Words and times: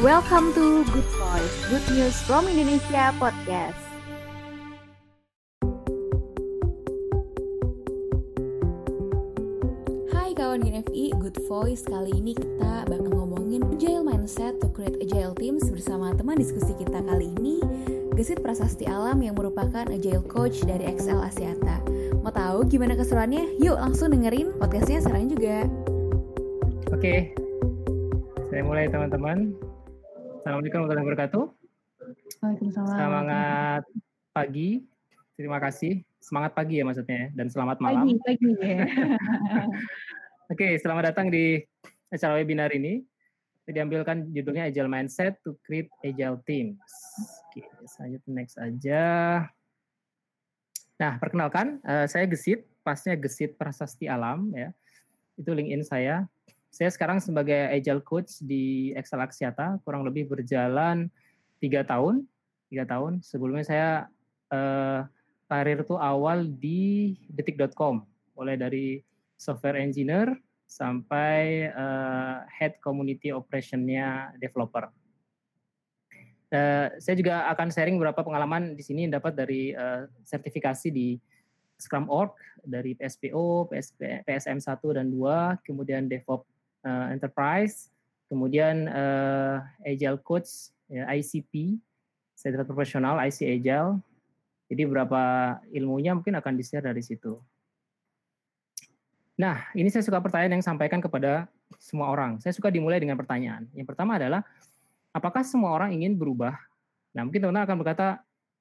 Welcome 0.00 0.56
to 0.56 0.80
Good 0.96 1.04
Voice, 1.20 1.56
Good 1.68 1.84
News 1.92 2.16
from 2.24 2.48
Indonesia 2.48 3.12
Podcast. 3.20 3.76
Hai 10.08 10.32
kawan 10.32 10.64
GNFI, 10.64 11.12
Good 11.20 11.44
Voice. 11.44 11.84
Kali 11.84 12.16
ini 12.16 12.32
kita 12.32 12.88
bakal 12.88 13.12
ngomongin 13.12 13.60
Agile 13.68 14.00
Mindset 14.00 14.56
to 14.64 14.72
Create 14.72 14.96
Agile 15.04 15.36
Teams 15.36 15.68
bersama 15.68 16.16
teman 16.16 16.40
diskusi 16.40 16.72
kita 16.80 17.04
kali 17.04 17.36
ini, 17.36 17.60
Gesit 18.16 18.40
Prasasti 18.40 18.88
Alam 18.88 19.20
yang 19.20 19.36
merupakan 19.36 19.84
Agile 19.84 20.24
Coach 20.24 20.64
dari 20.64 20.96
XL 20.96 21.20
Asiata. 21.20 21.84
Mau 22.24 22.32
tahu 22.32 22.64
gimana 22.64 22.96
keseruannya? 22.96 23.60
Yuk 23.60 23.76
langsung 23.76 24.16
dengerin 24.16 24.56
podcastnya 24.56 25.04
sekarang 25.04 25.28
juga. 25.28 25.68
Oke, 26.88 27.36
saya 28.48 28.64
mulai 28.64 28.88
teman-teman. 28.88 29.69
Assalamualaikum 30.40 30.88
warahmatullahi 30.88 31.04
wabarakatuh. 31.04 31.44
Waalaikumsalam. 32.40 32.96
Semangat 32.96 33.82
pagi. 34.32 34.68
Terima 35.36 35.58
kasih. 35.60 35.92
Semangat 36.16 36.56
pagi 36.56 36.80
ya 36.80 36.84
maksudnya 36.88 37.16
ya. 37.20 37.28
Dan 37.36 37.52
selamat 37.52 37.76
malam. 37.84 38.08
Pagi, 38.08 38.16
pagi 38.24 38.50
ya. 38.56 38.88
Oke, 40.56 40.80
selamat 40.80 41.12
datang 41.12 41.28
di 41.28 41.60
acara 42.08 42.40
webinar 42.40 42.72
ini. 42.72 43.04
Diambilkan 43.68 44.32
judulnya 44.32 44.72
Agile 44.72 44.88
Mindset 44.88 45.36
to 45.44 45.60
Create 45.60 45.92
Agile 46.00 46.40
Teams. 46.48 46.88
Oke, 47.52 47.60
selanjutnya 47.84 48.32
next 48.32 48.56
aja. 48.56 49.04
Nah, 50.96 51.20
perkenalkan, 51.20 51.84
eh, 51.84 52.08
saya 52.08 52.24
Gesit, 52.24 52.64
pasnya 52.80 53.12
Gesit 53.20 53.60
Prasasti 53.60 54.08
Alam 54.08 54.56
ya. 54.56 54.72
Itu 55.36 55.52
LinkedIn 55.52 55.84
saya. 55.84 56.24
Saya 56.70 56.90
sekarang 56.94 57.18
sebagai 57.18 57.66
agile 57.66 58.00
coach 58.00 58.38
di 58.46 58.94
Excel 58.94 59.20
Axiata, 59.20 59.82
kurang 59.82 60.06
lebih 60.06 60.30
berjalan 60.30 61.10
tiga 61.58 61.82
tahun. 61.82 62.24
Tiga 62.70 62.86
tahun. 62.86 63.26
Sebelumnya 63.26 63.66
saya 63.66 63.90
eh, 64.54 65.02
karir 65.50 65.82
tuh 65.82 65.98
awal 65.98 66.46
di 66.46 67.18
detik.com, 67.26 68.06
mulai 68.38 68.54
dari 68.54 69.02
software 69.34 69.82
engineer 69.82 70.30
sampai 70.70 71.66
eh, 71.66 72.36
head 72.54 72.78
community 72.78 73.34
operationnya 73.34 74.30
developer. 74.38 74.94
Eh, 76.50 76.86
saya 76.98 77.14
juga 77.14 77.46
akan 77.50 77.70
sharing 77.70 77.94
beberapa 77.98 78.26
pengalaman 78.26 78.74
di 78.74 78.82
sini 78.82 79.06
dapat 79.06 79.38
dari 79.38 79.70
eh, 79.70 80.06
sertifikasi 80.26 80.90
di 80.90 81.14
Scrum.org, 81.80 82.36
dari 82.66 82.92
PSPO, 82.92 83.70
PSP, 83.70 84.26
PSM 84.26 84.58
1 84.58 84.98
dan 84.98 85.06
2, 85.08 85.64
kemudian 85.64 86.10
DevOps 86.10 86.49
uh, 86.84 87.12
Enterprise, 87.12 87.88
kemudian 88.30 88.86
uh, 88.88 89.64
Agile 89.82 90.20
Coach, 90.22 90.70
ya, 90.86 91.06
ICP, 91.10 91.78
Certified 92.38 92.68
Profesional, 92.68 93.20
IC 93.20 93.44
Agile. 93.60 94.00
Jadi 94.70 94.86
beberapa 94.86 95.56
ilmunya 95.74 96.14
mungkin 96.14 96.38
akan 96.38 96.54
di-share 96.54 96.86
dari 96.86 97.02
situ. 97.02 97.36
Nah, 99.40 99.72
ini 99.72 99.88
saya 99.88 100.04
suka 100.04 100.20
pertanyaan 100.20 100.60
yang 100.60 100.64
sampaikan 100.64 101.00
kepada 101.00 101.48
semua 101.80 102.12
orang. 102.12 102.38
Saya 102.44 102.52
suka 102.52 102.68
dimulai 102.68 103.00
dengan 103.00 103.16
pertanyaan. 103.16 103.66
Yang 103.72 103.88
pertama 103.88 104.20
adalah, 104.20 104.44
apakah 105.16 105.40
semua 105.42 105.72
orang 105.74 105.96
ingin 105.96 106.14
berubah? 106.14 106.54
Nah, 107.16 107.26
mungkin 107.26 107.42
teman-teman 107.42 107.66
akan 107.66 107.76
berkata, 107.80 108.06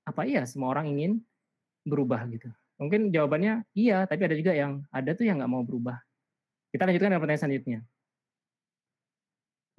apa 0.07 0.21
iya 0.25 0.47
semua 0.47 0.73
orang 0.73 0.89
ingin 0.89 1.11
berubah 1.85 2.25
gitu? 2.31 2.49
Mungkin 2.79 3.11
jawabannya 3.11 3.67
iya, 3.75 4.07
tapi 4.07 4.23
ada 4.23 4.35
juga 4.39 4.55
yang 4.55 4.81
ada 4.89 5.11
tuh 5.11 5.27
yang 5.27 5.43
nggak 5.43 5.51
mau 5.51 5.61
berubah. 5.67 5.99
Kita 6.71 6.87
lanjutkan 6.87 7.11
dengan 7.11 7.21
pertanyaan 7.21 7.43
selanjutnya. 7.43 7.79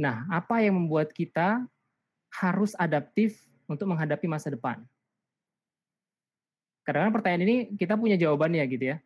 Nah, 0.00 0.24
apa 0.32 0.64
yang 0.64 0.80
membuat 0.80 1.12
kita 1.12 1.60
harus 2.40 2.72
adaptif 2.80 3.36
untuk 3.68 3.84
menghadapi 3.92 4.24
masa 4.24 4.48
depan? 4.48 4.80
Kadang-kadang 6.88 7.14
pertanyaan 7.20 7.44
ini 7.44 7.56
kita 7.76 8.00
punya 8.00 8.16
jawabannya 8.16 8.64
gitu 8.72 8.96
ya. 8.96 8.98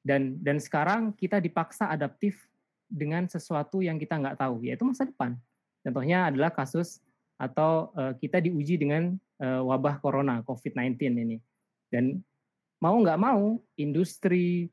Dan 0.00 0.40
dan 0.40 0.56
sekarang 0.56 1.12
kita 1.12 1.44
dipaksa 1.44 1.92
adaptif 1.92 2.40
dengan 2.88 3.28
sesuatu 3.28 3.84
yang 3.84 4.00
kita 4.00 4.16
nggak 4.16 4.40
tahu, 4.40 4.64
yaitu 4.64 4.88
masa 4.88 5.04
depan. 5.04 5.36
Contohnya 5.84 6.32
adalah 6.32 6.48
kasus 6.48 7.04
atau 7.36 7.92
uh, 7.92 8.16
kita 8.16 8.40
diuji 8.40 8.80
dengan 8.80 9.20
uh, 9.44 9.60
wabah 9.68 10.00
corona 10.00 10.40
COVID-19 10.48 10.96
ini. 11.20 11.36
Dan 11.92 12.16
mau 12.80 12.96
nggak 12.96 13.20
mau, 13.20 13.60
industri 13.76 14.72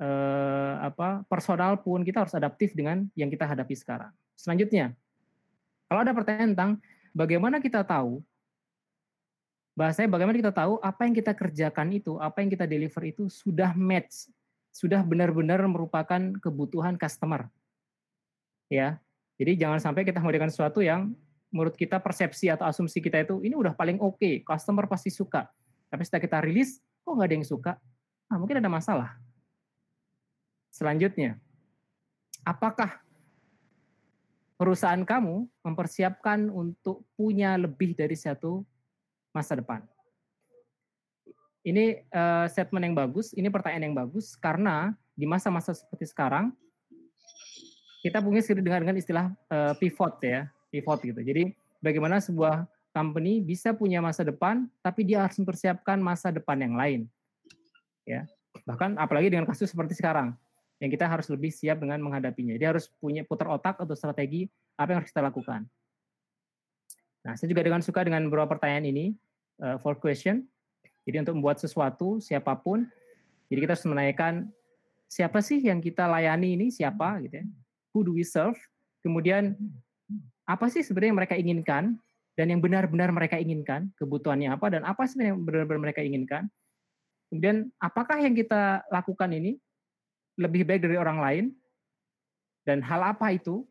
uh, 0.00 0.88
apa 0.88 1.20
personal 1.28 1.84
pun 1.84 2.00
kita 2.00 2.24
harus 2.24 2.32
adaptif 2.32 2.72
dengan 2.72 3.04
yang 3.12 3.28
kita 3.28 3.44
hadapi 3.44 3.76
sekarang. 3.76 4.12
Selanjutnya, 4.40 4.96
kalau 5.92 6.00
ada 6.00 6.16
pertanyaan 6.16 6.56
tentang 6.56 6.72
bagaimana 7.12 7.60
kita 7.60 7.84
tahu 7.84 8.24
bahasanya 9.76 10.08
bagaimana 10.08 10.40
kita 10.40 10.48
tahu 10.48 10.80
apa 10.80 11.04
yang 11.04 11.12
kita 11.12 11.36
kerjakan 11.36 11.92
itu, 11.92 12.16
apa 12.16 12.40
yang 12.40 12.48
kita 12.48 12.64
deliver 12.64 13.04
itu 13.04 13.28
sudah 13.28 13.76
match, 13.76 14.32
sudah 14.72 15.04
benar-benar 15.04 15.60
merupakan 15.68 16.32
kebutuhan 16.40 16.96
customer. 16.96 17.52
Ya. 18.72 18.96
Jadi 19.36 19.60
jangan 19.60 19.84
sampai 19.84 20.08
kita 20.08 20.16
memberikan 20.24 20.48
sesuatu 20.48 20.80
yang 20.80 21.12
menurut 21.52 21.76
kita 21.76 22.00
persepsi 22.00 22.48
atau 22.48 22.64
asumsi 22.64 23.04
kita 23.04 23.28
itu 23.28 23.44
ini 23.44 23.52
udah 23.52 23.76
paling 23.76 24.00
oke, 24.00 24.16
okay, 24.16 24.40
customer 24.40 24.88
pasti 24.88 25.12
suka. 25.12 25.44
Tapi 25.92 26.08
setelah 26.08 26.24
kita 26.24 26.40
rilis, 26.40 26.80
kok 27.04 27.12
nggak 27.12 27.28
ada 27.28 27.36
yang 27.36 27.44
suka? 27.44 27.72
Nah, 28.32 28.40
mungkin 28.40 28.64
ada 28.64 28.72
masalah. 28.72 29.20
Selanjutnya, 30.72 31.36
apakah 32.48 33.04
perusahaan 34.62 35.02
kamu 35.02 35.50
mempersiapkan 35.66 36.46
untuk 36.46 37.02
punya 37.18 37.58
lebih 37.58 37.98
dari 37.98 38.14
satu 38.14 38.62
masa 39.34 39.58
depan? 39.58 39.82
Ini 41.66 42.06
uh, 42.14 42.46
statement 42.46 42.86
yang 42.86 42.94
bagus, 42.94 43.34
ini 43.34 43.50
pertanyaan 43.50 43.90
yang 43.90 43.98
bagus 43.98 44.38
karena 44.38 44.94
di 45.18 45.26
masa-masa 45.26 45.74
seperti 45.74 46.14
sekarang 46.14 46.54
kita 48.06 48.22
punya 48.22 48.38
dengan 48.54 48.86
dengan 48.86 48.96
istilah 48.98 49.34
uh, 49.50 49.74
pivot 49.74 50.22
ya, 50.22 50.46
pivot 50.70 51.02
gitu. 51.02 51.18
Jadi 51.18 51.50
bagaimana 51.82 52.22
sebuah 52.22 52.66
company 52.94 53.42
bisa 53.42 53.74
punya 53.74 53.98
masa 53.98 54.22
depan 54.22 54.70
tapi 54.78 55.02
dia 55.02 55.26
harus 55.26 55.38
mempersiapkan 55.42 55.98
masa 55.98 56.30
depan 56.30 56.62
yang 56.62 56.78
lain. 56.78 57.00
Ya. 58.06 58.30
Bahkan 58.62 58.94
apalagi 58.94 59.26
dengan 59.26 59.46
kasus 59.50 59.74
seperti 59.74 59.98
sekarang 59.98 60.38
yang 60.82 60.90
kita 60.90 61.06
harus 61.06 61.30
lebih 61.30 61.54
siap 61.54 61.78
dengan 61.78 62.02
menghadapinya. 62.02 62.58
Dia 62.58 62.74
harus 62.74 62.90
punya 62.98 63.22
putar 63.22 63.46
otak 63.54 63.78
atau 63.78 63.94
strategi 63.94 64.50
apa 64.74 64.90
yang 64.90 64.98
harus 64.98 65.14
kita 65.14 65.22
lakukan. 65.22 65.62
Nah, 67.22 67.38
saya 67.38 67.46
juga 67.46 67.62
dengan 67.62 67.78
suka 67.86 68.02
dengan 68.02 68.26
beberapa 68.26 68.58
pertanyaan 68.58 68.90
ini, 68.90 69.14
uh, 69.62 69.78
for 69.78 69.94
question. 69.94 70.42
Jadi 71.06 71.22
untuk 71.22 71.38
membuat 71.38 71.62
sesuatu, 71.62 72.18
siapa 72.18 72.58
pun, 72.58 72.82
jadi 73.46 73.62
kita 73.62 73.78
harus 73.78 73.86
menanyakan 73.86 74.34
siapa 75.06 75.38
sih 75.38 75.62
yang 75.62 75.78
kita 75.78 76.10
layani 76.10 76.58
ini, 76.58 76.66
siapa 76.74 77.22
gitu 77.22 77.42
ya. 77.42 77.46
Who 77.94 78.02
do 78.02 78.12
we 78.18 78.26
serve? 78.26 78.58
Kemudian 79.06 79.54
apa 80.50 80.66
sih 80.66 80.82
sebenarnya 80.82 81.10
yang 81.14 81.20
mereka 81.22 81.34
inginkan 81.38 81.84
dan 82.34 82.46
yang 82.50 82.58
benar-benar 82.58 83.14
mereka 83.14 83.38
inginkan, 83.38 83.94
kebutuhannya 84.02 84.50
apa 84.50 84.66
dan 84.66 84.82
apa 84.82 85.06
sih 85.06 85.22
yang 85.22 85.46
benar-benar 85.46 85.78
mereka 85.78 86.02
inginkan. 86.02 86.50
Kemudian 87.30 87.70
apakah 87.78 88.18
yang 88.18 88.34
kita 88.34 88.82
lakukan 88.90 89.30
ini 89.30 89.62
lebih 90.42 90.66
baik 90.66 90.82
dari 90.82 90.98
orang 90.98 91.18
lain. 91.22 91.44
Dan 92.62 92.82
hal 92.82 93.14
apa 93.14 93.34
itu? 93.34 93.66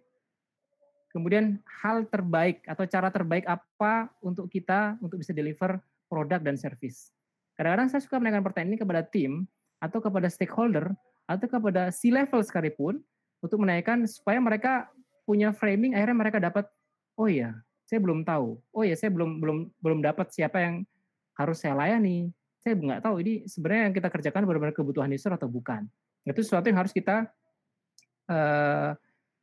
Kemudian 1.11 1.59
hal 1.83 2.07
terbaik 2.07 2.63
atau 2.63 2.87
cara 2.87 3.11
terbaik 3.11 3.43
apa 3.43 4.07
untuk 4.23 4.47
kita 4.47 4.95
untuk 5.03 5.19
bisa 5.19 5.35
deliver 5.35 5.79
produk 6.07 6.39
dan 6.39 6.55
service? 6.55 7.11
Kadang-kadang 7.59 7.91
saya 7.91 8.01
suka 8.03 8.15
menanyakan 8.15 8.47
pertanyaan 8.47 8.71
ini 8.75 8.79
kepada 8.79 9.01
tim 9.03 9.43
atau 9.83 9.99
kepada 9.99 10.31
stakeholder 10.31 10.95
atau 11.27 11.47
kepada 11.51 11.91
C 11.91 12.11
level 12.11 12.39
sekalipun 12.47 13.03
untuk 13.43 13.57
menanyakan 13.59 14.07
supaya 14.07 14.39
mereka 14.39 14.87
punya 15.27 15.51
framing 15.51 15.95
akhirnya 15.95 16.17
mereka 16.17 16.39
dapat 16.39 16.65
oh 17.19 17.27
iya 17.27 17.59
saya 17.83 17.99
belum 17.99 18.23
tahu. 18.23 18.55
Oh 18.71 18.83
iya 18.87 18.95
saya 18.95 19.11
belum 19.11 19.43
belum 19.43 19.57
belum 19.83 19.99
dapat 19.99 20.31
siapa 20.31 20.63
yang 20.63 20.87
harus 21.35 21.59
saya 21.59 21.75
layani. 21.75 22.31
Saya 22.63 22.79
nggak 22.79 23.03
tahu 23.03 23.19
ini 23.19 23.43
sebenarnya 23.51 23.91
yang 23.91 23.95
kita 23.99 24.07
kerjakan 24.07 24.47
benar-benar 24.47 24.71
kebutuhan 24.71 25.11
user 25.11 25.35
atau 25.35 25.51
bukan 25.51 25.91
itu 26.29 26.41
sesuatu 26.45 26.69
yang 26.69 26.77
harus 26.77 26.93
kita 26.93 27.25
uh, 28.29 28.93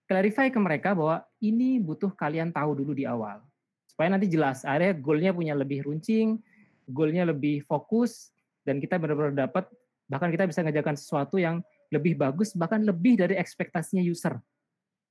clarify 0.07 0.47
ke 0.49 0.59
mereka 0.59 0.95
bahwa 0.95 1.27
ini 1.43 1.83
butuh 1.83 2.15
kalian 2.15 2.55
tahu 2.55 2.79
dulu 2.79 2.95
di 2.95 3.05
awal. 3.05 3.43
Supaya 3.91 4.15
nanti 4.15 4.31
jelas, 4.31 4.63
area 4.63 4.95
goalnya 4.95 5.35
punya 5.35 5.59
lebih 5.59 5.83
runcing, 5.83 6.39
goalnya 6.87 7.27
lebih 7.27 7.67
fokus, 7.67 8.31
dan 8.63 8.79
kita 8.79 8.97
benar-benar 8.97 9.35
dapat, 9.35 9.67
bahkan 10.07 10.31
kita 10.31 10.47
bisa 10.47 10.63
mengerjakan 10.63 10.95
sesuatu 10.95 11.37
yang 11.37 11.61
lebih 11.91 12.15
bagus, 12.15 12.55
bahkan 12.55 12.81
lebih 12.87 13.19
dari 13.19 13.35
ekspektasinya 13.35 14.05
user. 14.05 14.39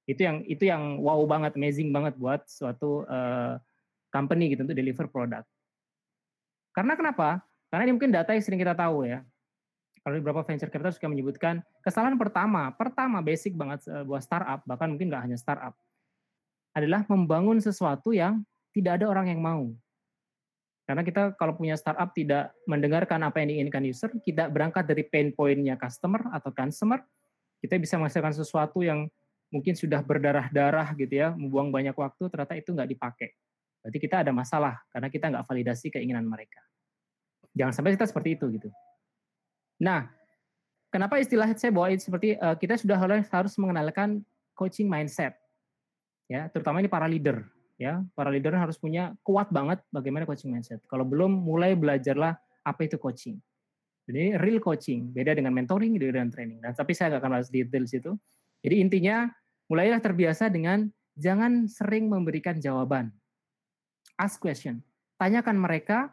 Itu 0.08 0.24
yang 0.24 0.48
itu 0.48 0.72
yang 0.72 1.04
wow 1.04 1.20
banget, 1.28 1.60
amazing 1.60 1.92
banget 1.92 2.16
buat 2.16 2.48
suatu 2.48 3.04
uh, 3.12 3.60
company 4.08 4.56
gitu 4.56 4.64
untuk 4.64 4.78
deliver 4.78 5.06
produk. 5.12 5.44
Karena 6.72 6.96
kenapa? 6.96 7.44
Karena 7.68 7.84
ini 7.92 7.94
mungkin 8.00 8.16
data 8.16 8.32
yang 8.32 8.46
sering 8.46 8.64
kita 8.64 8.72
tahu 8.72 9.04
ya 9.04 9.20
kalau 10.08 10.24
beberapa 10.24 10.40
venture 10.48 10.72
capital 10.72 10.96
suka 10.96 11.12
menyebutkan 11.12 11.60
kesalahan 11.84 12.16
pertama, 12.16 12.72
pertama 12.72 13.20
basic 13.20 13.60
banget 13.60 13.84
uh, 13.92 14.08
buat 14.08 14.24
startup, 14.24 14.64
bahkan 14.64 14.88
mungkin 14.88 15.12
nggak 15.12 15.20
hanya 15.28 15.36
startup, 15.36 15.76
adalah 16.72 17.04
membangun 17.12 17.60
sesuatu 17.60 18.16
yang 18.16 18.40
tidak 18.72 19.04
ada 19.04 19.12
orang 19.12 19.36
yang 19.36 19.44
mau. 19.44 19.68
Karena 20.88 21.04
kita 21.04 21.36
kalau 21.36 21.60
punya 21.60 21.76
startup 21.76 22.16
tidak 22.16 22.56
mendengarkan 22.72 23.20
apa 23.20 23.44
yang 23.44 23.52
diinginkan 23.52 23.84
user, 23.84 24.08
kita 24.24 24.48
berangkat 24.48 24.88
dari 24.88 25.04
pain 25.04 25.36
point-nya 25.36 25.76
customer 25.76 26.24
atau 26.32 26.56
consumer, 26.56 27.04
kita 27.60 27.76
bisa 27.76 28.00
menghasilkan 28.00 28.32
sesuatu 28.32 28.80
yang 28.88 29.12
mungkin 29.52 29.76
sudah 29.76 30.00
berdarah-darah 30.08 30.96
gitu 30.96 31.20
ya, 31.20 31.36
membuang 31.36 31.68
banyak 31.68 32.00
waktu, 32.00 32.32
ternyata 32.32 32.56
itu 32.56 32.72
nggak 32.72 32.96
dipakai. 32.96 33.36
Berarti 33.84 34.00
kita 34.00 34.24
ada 34.24 34.32
masalah, 34.32 34.80
karena 34.88 35.12
kita 35.12 35.36
nggak 35.36 35.44
validasi 35.44 35.92
keinginan 35.92 36.24
mereka. 36.24 36.64
Jangan 37.52 37.76
sampai 37.76 37.92
kita 38.00 38.08
seperti 38.08 38.40
itu 38.40 38.48
gitu. 38.56 38.72
Nah, 39.78 40.10
kenapa 40.90 41.22
istilah 41.22 41.50
saya 41.54 41.70
bawa 41.70 41.94
seperti 41.94 42.38
uh, 42.38 42.58
kita 42.58 42.78
sudah 42.78 42.98
harus 43.30 43.54
mengenalkan 43.62 44.26
coaching 44.58 44.90
mindset, 44.90 45.38
ya, 46.26 46.50
terutama 46.50 46.82
ini 46.82 46.90
para 46.90 47.06
leader 47.06 47.46
ya 47.78 48.02
para 48.18 48.34
leader 48.34 48.58
harus 48.58 48.76
punya 48.76 49.14
kuat 49.22 49.54
banget 49.54 49.80
bagaimana 49.94 50.26
coaching 50.26 50.50
mindset. 50.50 50.82
Kalau 50.90 51.06
belum 51.06 51.30
mulai 51.30 51.78
belajarlah 51.78 52.34
apa 52.66 52.82
itu 52.84 52.98
coaching. 52.98 53.38
Jadi 54.10 54.36
real 54.42 54.60
coaching 54.60 55.14
beda 55.14 55.38
dengan 55.38 55.54
mentoring, 55.54 55.94
beda 55.96 56.20
dengan 56.20 56.34
training. 56.34 56.60
Dan 56.60 56.74
tapi 56.74 56.98
saya 56.98 57.16
nggak 57.16 57.22
akan 57.22 57.32
bahas 57.38 57.50
detail 57.54 57.86
situ. 57.86 58.12
Jadi 58.66 58.76
intinya 58.82 59.30
mulailah 59.70 60.02
terbiasa 60.02 60.50
dengan 60.50 60.90
jangan 61.14 61.70
sering 61.70 62.10
memberikan 62.10 62.58
jawaban. 62.58 63.14
Ask 64.18 64.42
question. 64.42 64.82
Tanyakan 65.22 65.62
mereka 65.62 66.10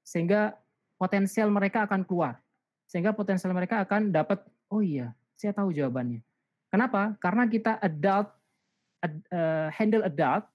sehingga 0.00 0.56
potensial 0.96 1.52
mereka 1.52 1.84
akan 1.84 2.08
keluar. 2.08 2.40
Sehingga 2.86 3.12
potensial 3.12 3.50
mereka 3.50 3.82
akan 3.82 4.14
dapat, 4.14 4.42
oh 4.70 4.80
iya, 4.80 5.14
saya 5.34 5.52
tahu 5.52 5.74
jawabannya. 5.74 6.22
Kenapa? 6.70 7.14
Karena 7.18 7.46
kita 7.46 7.78
adult, 7.82 8.30
uh, 9.04 9.68
handle 9.74 10.06
adult 10.06 10.46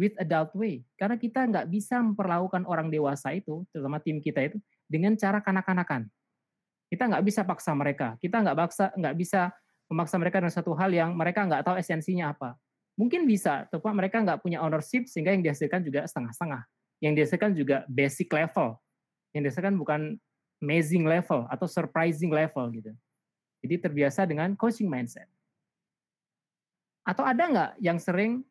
with 0.00 0.14
adult 0.16 0.50
way. 0.56 0.86
Karena 0.96 1.20
kita 1.20 1.44
nggak 1.44 1.66
bisa 1.68 2.00
memperlakukan 2.00 2.64
orang 2.64 2.88
dewasa 2.88 3.34
itu, 3.36 3.66
terutama 3.74 4.00
tim 4.00 4.22
kita 4.22 4.48
itu, 4.48 4.56
dengan 4.88 5.14
cara 5.18 5.44
kanak-kanakan. 5.44 6.08
Kita 6.90 7.06
nggak 7.06 7.22
bisa 7.22 7.46
paksa 7.46 7.70
mereka. 7.76 8.18
Kita 8.18 8.42
nggak 8.42 8.56
paksa, 8.56 8.90
nggak 8.96 9.14
bisa 9.14 9.54
memaksa 9.90 10.16
mereka 10.18 10.38
dengan 10.42 10.54
satu 10.54 10.72
hal 10.74 10.90
yang 10.90 11.14
mereka 11.14 11.42
nggak 11.46 11.62
tahu 11.66 11.76
esensinya 11.78 12.30
apa. 12.34 12.54
Mungkin 12.98 13.26
bisa, 13.26 13.66
tapi 13.70 13.82
mereka 13.94 14.22
nggak 14.22 14.42
punya 14.42 14.58
ownership 14.62 15.06
sehingga 15.06 15.34
yang 15.34 15.42
dihasilkan 15.42 15.82
juga 15.82 16.06
setengah-setengah. 16.06 16.62
Yang 17.00 17.12
dihasilkan 17.16 17.50
juga 17.56 17.76
basic 17.86 18.28
level. 18.30 18.76
Yang 19.32 19.42
dihasilkan 19.48 19.74
bukan 19.78 20.00
amazing 20.60 21.08
level 21.08 21.48
atau 21.48 21.66
surprising 21.66 22.30
level 22.30 22.68
gitu. 22.72 22.92
Jadi 23.60 23.74
terbiasa 23.80 24.24
dengan 24.24 24.56
coaching 24.56 24.88
mindset. 24.88 25.28
Atau 27.04 27.24
ada 27.24 27.42
nggak 27.44 27.70
yang 27.80 27.96
sering 28.00 28.44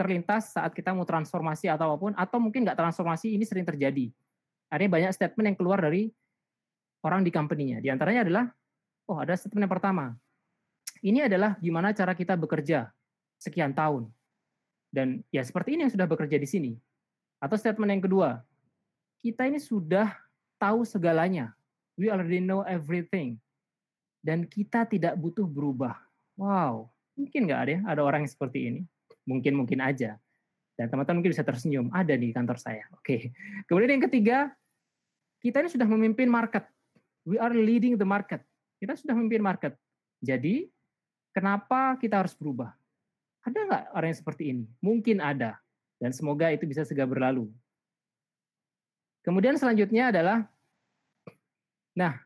terlintas 0.00 0.56
saat 0.56 0.72
kita 0.72 0.96
mau 0.96 1.04
transformasi 1.04 1.68
atau 1.68 1.92
apa 1.92 1.96
pun, 2.00 2.12
atau 2.16 2.40
mungkin 2.40 2.64
nggak 2.64 2.76
transformasi, 2.76 3.36
ini 3.36 3.44
sering 3.44 3.68
terjadi. 3.68 4.08
Artinya 4.72 4.96
banyak 4.96 5.12
statement 5.12 5.46
yang 5.52 5.58
keluar 5.60 5.78
dari 5.84 6.08
orang 7.04 7.20
di 7.20 7.28
company-nya. 7.28 7.84
Di 7.84 7.92
antaranya 7.92 8.24
adalah, 8.24 8.44
oh 9.08 9.20
ada 9.20 9.36
statement 9.36 9.68
yang 9.68 9.74
pertama, 9.76 10.16
ini 11.04 11.20
adalah 11.24 11.56
gimana 11.60 11.92
cara 11.92 12.16
kita 12.16 12.36
bekerja 12.36 12.88
sekian 13.36 13.76
tahun. 13.76 14.08
Dan 14.88 15.20
ya 15.28 15.44
seperti 15.44 15.76
ini 15.76 15.88
yang 15.88 15.92
sudah 15.92 16.08
bekerja 16.08 16.36
di 16.40 16.48
sini. 16.48 16.72
Atau 17.40 17.56
statement 17.56 17.92
yang 17.92 18.04
kedua, 18.04 18.40
kita 19.20 19.48
ini 19.48 19.60
sudah 19.60 20.12
tahu 20.60 20.84
segalanya. 20.84 21.56
We 21.96 22.12
already 22.12 22.44
know 22.44 22.60
everything. 22.68 23.40
Dan 24.20 24.44
kita 24.44 24.84
tidak 24.84 25.16
butuh 25.16 25.48
berubah. 25.48 25.96
Wow, 26.36 26.92
mungkin 27.16 27.48
nggak 27.48 27.60
ada 27.60 27.70
ya, 27.72 27.80
ada 27.88 28.00
orang 28.04 28.28
yang 28.28 28.32
seperti 28.32 28.58
ini 28.68 28.82
mungkin-mungkin 29.30 29.78
aja. 29.78 30.18
Dan 30.74 30.88
teman-teman 30.88 31.20
mungkin 31.20 31.32
bisa 31.36 31.44
tersenyum, 31.44 31.92
ada 31.92 32.16
di 32.16 32.32
kantor 32.32 32.56
saya. 32.56 32.82
Oke. 32.96 33.30
Kemudian 33.68 34.00
yang 34.00 34.04
ketiga, 34.08 34.50
kita 35.44 35.60
ini 35.60 35.68
sudah 35.68 35.84
memimpin 35.84 36.26
market. 36.26 36.64
We 37.28 37.36
are 37.36 37.52
leading 37.52 38.00
the 38.00 38.08
market. 38.08 38.40
Kita 38.80 38.96
sudah 38.96 39.12
memimpin 39.12 39.44
market. 39.44 39.76
Jadi, 40.24 40.72
kenapa 41.36 42.00
kita 42.00 42.24
harus 42.24 42.32
berubah? 42.32 42.72
Ada 43.44 43.58
nggak 43.68 43.84
orang 43.92 44.08
yang 44.08 44.20
seperti 44.20 44.42
ini? 44.56 44.64
Mungkin 44.80 45.20
ada. 45.20 45.60
Dan 46.00 46.16
semoga 46.16 46.48
itu 46.48 46.64
bisa 46.64 46.80
segera 46.88 47.04
berlalu. 47.04 47.52
Kemudian 49.20 49.60
selanjutnya 49.60 50.08
adalah, 50.12 50.48
nah, 51.92 52.16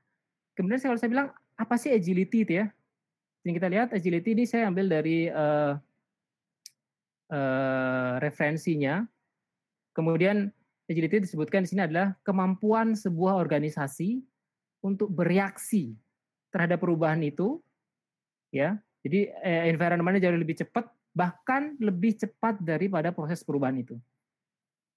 kemudian 0.55 0.79
kalau 0.79 0.99
saya 0.99 1.11
bilang, 1.11 1.29
apa 1.59 1.75
sih 1.79 1.91
agility 1.91 2.47
itu 2.47 2.53
ya? 2.63 2.67
Ini 3.45 3.51
kita 3.55 3.69
lihat 3.69 3.89
agility 3.93 4.33
ini 4.33 4.45
saya 4.47 4.71
ambil 4.71 4.89
dari 4.89 5.29
uh, 5.29 5.77
Eh, 7.35 8.15
referensinya. 8.23 9.03
Kemudian 9.91 10.53
agility 10.87 11.25
disebutkan 11.25 11.65
di 11.65 11.73
sini 11.73 11.83
adalah 11.89 12.15
kemampuan 12.21 12.93
sebuah 12.95 13.41
organisasi 13.41 14.23
untuk 14.85 15.09
bereaksi 15.09 15.97
terhadap 16.55 16.85
perubahan 16.85 17.25
itu, 17.25 17.59
ya. 18.53 18.79
Jadi 19.03 19.33
eh, 19.41 19.73
environmentnya 19.73 20.29
jauh 20.29 20.37
lebih 20.37 20.63
cepat, 20.63 20.87
bahkan 21.17 21.75
lebih 21.81 22.13
cepat 22.13 22.61
daripada 22.61 23.09
proses 23.11 23.41
perubahan 23.41 23.81
itu. 23.81 23.97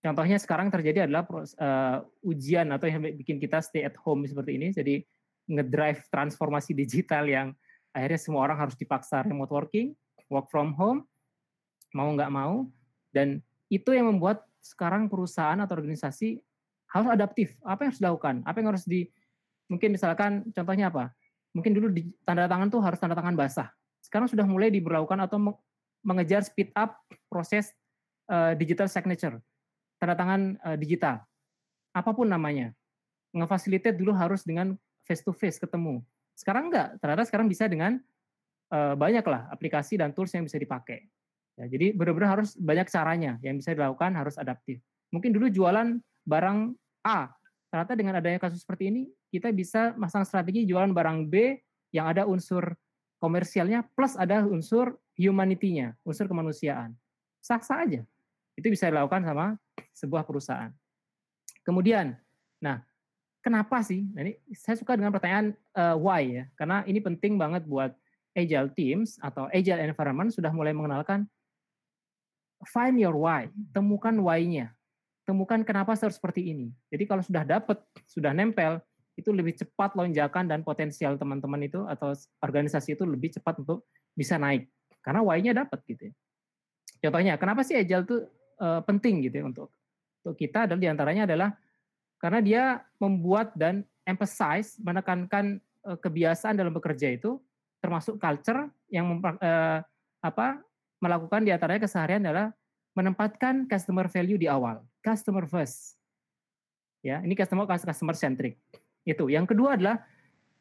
Contohnya 0.08 0.40
sekarang 0.40 0.72
terjadi 0.72 1.04
adalah 1.04 1.28
uh, 1.28 2.00
ujian 2.24 2.72
atau 2.72 2.88
yang 2.88 3.04
bikin 3.20 3.44
kita 3.44 3.60
stay 3.60 3.84
at 3.84 4.00
home 4.00 4.24
seperti 4.24 4.56
ini. 4.56 4.72
Jadi 4.72 5.04
ngedrive 5.52 6.00
transformasi 6.08 6.72
digital 6.72 7.28
yang 7.28 7.52
akhirnya 7.92 8.16
semua 8.16 8.48
orang 8.48 8.56
harus 8.56 8.80
dipaksa 8.80 9.28
remote 9.28 9.52
working, 9.52 9.92
work 10.32 10.48
from 10.48 10.72
home, 10.80 11.04
mau 11.92 12.08
nggak 12.16 12.32
mau 12.32 12.72
dan 13.12 13.44
itu 13.68 13.92
yang 13.92 14.08
membuat 14.08 14.48
sekarang 14.64 15.12
perusahaan 15.12 15.60
atau 15.60 15.76
organisasi 15.76 16.40
harus 16.88 17.08
adaptif. 17.12 17.60
Apa 17.68 17.84
yang 17.84 17.90
harus 17.92 18.00
dilakukan? 18.00 18.36
Apa 18.48 18.64
yang 18.64 18.68
harus 18.72 18.88
di 18.88 19.12
mungkin 19.68 19.92
misalkan 19.92 20.48
contohnya 20.56 20.88
apa? 20.88 21.12
Mungkin 21.52 21.76
dulu 21.76 21.92
di 21.92 22.08
tanda 22.24 22.48
tangan 22.48 22.72
tuh 22.72 22.80
harus 22.80 22.96
tanda 22.96 23.12
tangan 23.12 23.36
basah. 23.36 23.68
Sekarang 24.00 24.32
sudah 24.32 24.48
mulai 24.48 24.72
diberlakukan 24.72 25.20
atau 25.28 25.52
mengejar 26.00 26.48
speed 26.48 26.72
up 26.80 26.96
proses 27.28 27.76
uh, 28.32 28.56
digital 28.56 28.88
signature, 28.88 29.44
tanda 29.98 30.16
tangan 30.18 30.42
uh, 30.62 30.78
digital. 30.78 31.22
Apa 31.94 32.14
pun 32.14 32.30
namanya. 32.30 32.74
Ngefasilitate 33.34 33.98
dulu 33.98 34.16
harus 34.16 34.42
dengan 34.48 34.74
face 35.06 35.22
to 35.22 35.34
face 35.36 35.58
ketemu. 35.62 36.02
Sekarang 36.38 36.70
enggak, 36.70 36.98
ternyata 37.02 37.24
sekarang 37.26 37.50
bisa 37.50 37.66
dengan 37.66 37.98
uh, 38.72 38.94
banyak 38.94 39.26
aplikasi 39.52 39.98
dan 39.98 40.14
tools 40.14 40.32
yang 40.34 40.46
bisa 40.46 40.62
dipakai. 40.62 41.06
Ya, 41.58 41.66
jadi 41.66 41.90
benar-benar 41.98 42.38
harus 42.38 42.54
banyak 42.54 42.86
caranya 42.94 43.42
yang 43.42 43.58
bisa 43.58 43.74
dilakukan 43.74 44.14
harus 44.14 44.38
adaptif. 44.38 44.78
Mungkin 45.10 45.34
dulu 45.34 45.50
jualan 45.50 45.98
barang 46.28 46.60
A, 47.02 47.34
ternyata 47.74 47.94
dengan 47.98 48.14
adanya 48.22 48.38
kasus 48.38 48.62
seperti 48.62 48.94
ini 48.94 49.02
kita 49.34 49.50
bisa 49.50 49.98
masang 49.98 50.22
strategi 50.22 50.70
jualan 50.70 50.94
barang 50.94 51.26
B 51.26 51.58
yang 51.90 52.06
ada 52.06 52.30
unsur 52.30 52.78
komersialnya 53.18 53.90
plus 53.98 54.14
ada 54.14 54.46
unsur 54.46 55.02
humanity-nya, 55.18 55.98
unsur 56.06 56.30
kemanusiaan. 56.30 56.94
Sah-sah 57.42 57.90
aja. 57.90 58.02
Itu 58.54 58.70
bisa 58.70 58.94
dilakukan 58.94 59.26
sama 59.26 59.58
sebuah 59.94 60.24
perusahaan. 60.28 60.72
Kemudian, 61.66 62.16
nah, 62.62 62.82
kenapa 63.44 63.84
sih? 63.84 64.08
Nah, 64.14 64.24
ini 64.28 64.40
saya 64.56 64.80
suka 64.80 64.96
dengan 64.96 65.12
pertanyaan 65.12 65.56
uh, 65.76 65.96
why 66.00 66.24
ya, 66.24 66.44
karena 66.56 66.84
ini 66.88 67.00
penting 67.04 67.36
banget 67.36 67.68
buat 67.68 67.92
agile 68.38 68.70
teams 68.78 69.18
atau 69.18 69.50
agile 69.50 69.82
environment 69.82 70.30
sudah 70.30 70.54
mulai 70.54 70.72
mengenalkan 70.72 71.26
find 72.66 72.98
your 72.98 73.18
why, 73.18 73.50
temukan 73.74 74.14
why-nya. 74.18 74.74
Temukan 75.28 75.60
kenapa 75.68 75.92
harus 75.94 76.16
seperti 76.16 76.56
ini. 76.56 76.72
Jadi 76.88 77.04
kalau 77.04 77.20
sudah 77.20 77.44
dapat, 77.44 77.84
sudah 78.08 78.32
nempel, 78.32 78.80
itu 79.18 79.34
lebih 79.34 79.58
cepat 79.58 79.98
lonjakan 79.98 80.46
dan 80.48 80.62
potensial 80.62 81.18
teman-teman 81.18 81.68
itu 81.68 81.84
atau 81.90 82.14
organisasi 82.40 82.96
itu 82.96 83.04
lebih 83.04 83.34
cepat 83.36 83.60
untuk 83.60 83.90
bisa 84.14 84.40
naik. 84.40 84.70
Karena 85.04 85.26
why-nya 85.26 85.58
dapat 85.58 85.84
gitu 85.90 86.10
ya. 86.10 86.14
Contohnya, 87.04 87.34
kenapa 87.36 87.62
sih 87.66 87.76
agile 87.76 88.06
itu 88.08 88.18
uh, 88.62 88.82
penting 88.86 89.26
gitu 89.26 89.42
ya 89.42 89.46
untuk 89.48 89.70
untuk 90.24 90.36
kita 90.36 90.68
dan 90.68 90.78
di 90.78 90.88
antaranya 90.90 91.24
adalah 91.30 91.50
karena 92.18 92.40
dia 92.42 92.64
membuat 92.98 93.54
dan 93.54 93.86
emphasize 94.04 94.78
menekankan 94.82 95.62
uh, 95.86 95.98
kebiasaan 95.98 96.58
dalam 96.58 96.74
bekerja 96.74 97.14
itu 97.14 97.38
termasuk 97.80 98.18
culture 98.18 98.68
yang 98.90 99.22
uh, 99.22 99.80
apa 100.20 100.60
melakukan 100.98 101.46
di 101.46 101.54
antaranya 101.54 101.86
keseharian 101.86 102.26
adalah 102.26 102.50
menempatkan 102.98 103.70
customer 103.70 104.10
value 104.10 104.42
di 104.42 104.50
awal, 104.50 104.82
customer 105.06 105.46
first. 105.46 105.94
Ya, 107.06 107.22
ini 107.22 107.38
customer 107.38 107.70
customer 107.70 108.18
centric. 108.18 108.58
Itu. 109.06 109.30
Yang 109.30 109.54
kedua 109.54 109.78
adalah 109.78 110.02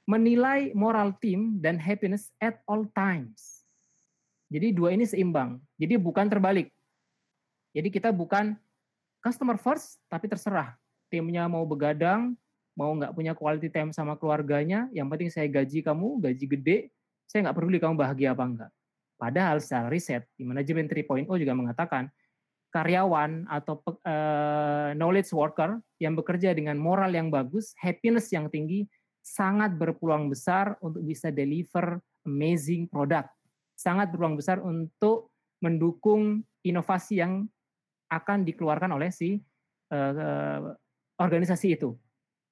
menilai 0.04 0.76
moral 0.76 1.16
team 1.16 1.58
dan 1.64 1.80
happiness 1.80 2.28
at 2.38 2.60
all 2.68 2.84
times. 2.92 3.64
Jadi 4.52 4.76
dua 4.76 4.92
ini 4.92 5.08
seimbang. 5.08 5.58
Jadi 5.80 5.96
bukan 5.96 6.28
terbalik. 6.28 6.70
Jadi 7.76 7.92
kita 7.92 8.08
bukan 8.08 8.56
customer 9.20 9.60
first, 9.60 10.00
tapi 10.08 10.32
terserah. 10.32 10.72
Timnya 11.12 11.44
mau 11.44 11.68
begadang, 11.68 12.32
mau 12.72 12.88
nggak 12.96 13.12
punya 13.12 13.36
quality 13.36 13.68
time 13.68 13.92
sama 13.92 14.16
keluarganya, 14.16 14.88
yang 14.96 15.12
penting 15.12 15.28
saya 15.28 15.44
gaji 15.44 15.84
kamu, 15.84 16.24
gaji 16.24 16.44
gede, 16.56 16.78
saya 17.28 17.44
nggak 17.44 17.56
peduli 17.60 17.76
kamu 17.76 18.00
bahagia 18.00 18.32
apa 18.32 18.44
enggak. 18.48 18.70
Padahal 19.20 19.60
secara 19.60 19.92
riset 19.92 20.24
di 20.40 20.48
manajemen 20.48 20.88
3.0 20.88 21.28
juga 21.28 21.52
mengatakan 21.52 22.08
karyawan 22.72 23.48
atau 23.48 23.80
uh, 24.04 24.92
knowledge 24.92 25.32
worker 25.32 25.80
yang 26.00 26.12
bekerja 26.16 26.56
dengan 26.56 26.80
moral 26.80 27.12
yang 27.12 27.28
bagus, 27.28 27.76
happiness 27.76 28.32
yang 28.32 28.48
tinggi, 28.48 28.88
sangat 29.20 29.76
berpeluang 29.76 30.28
besar 30.28 30.76
untuk 30.80 31.04
bisa 31.04 31.32
deliver 31.32 32.00
amazing 32.24 32.88
product. 32.88 33.32
Sangat 33.76 34.12
berpeluang 34.12 34.36
besar 34.36 34.60
untuk 34.60 35.32
mendukung 35.64 36.44
inovasi 36.60 37.24
yang 37.24 37.48
akan 38.10 38.46
dikeluarkan 38.46 38.90
oleh 38.94 39.10
si 39.10 39.42
uh, 39.92 40.72
organisasi 41.18 41.76
itu. 41.78 41.96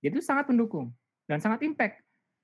Jadi 0.05 0.21
itu 0.21 0.25
sangat 0.25 0.49
mendukung 0.51 0.93
dan 1.25 1.41
sangat 1.41 1.65
impact 1.65 2.01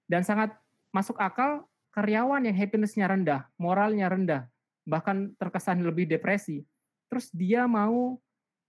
dan 0.08 0.24
sangat 0.24 0.54
masuk 0.90 1.16
akal 1.20 1.68
karyawan 1.94 2.46
yang 2.46 2.54
happiness-nya 2.54 3.10
rendah, 3.10 3.46
moralnya 3.58 4.06
rendah, 4.10 4.42
bahkan 4.86 5.34
terkesan 5.38 5.82
lebih 5.82 6.06
depresi, 6.06 6.62
terus 7.10 7.30
dia 7.34 7.66
mau 7.66 8.18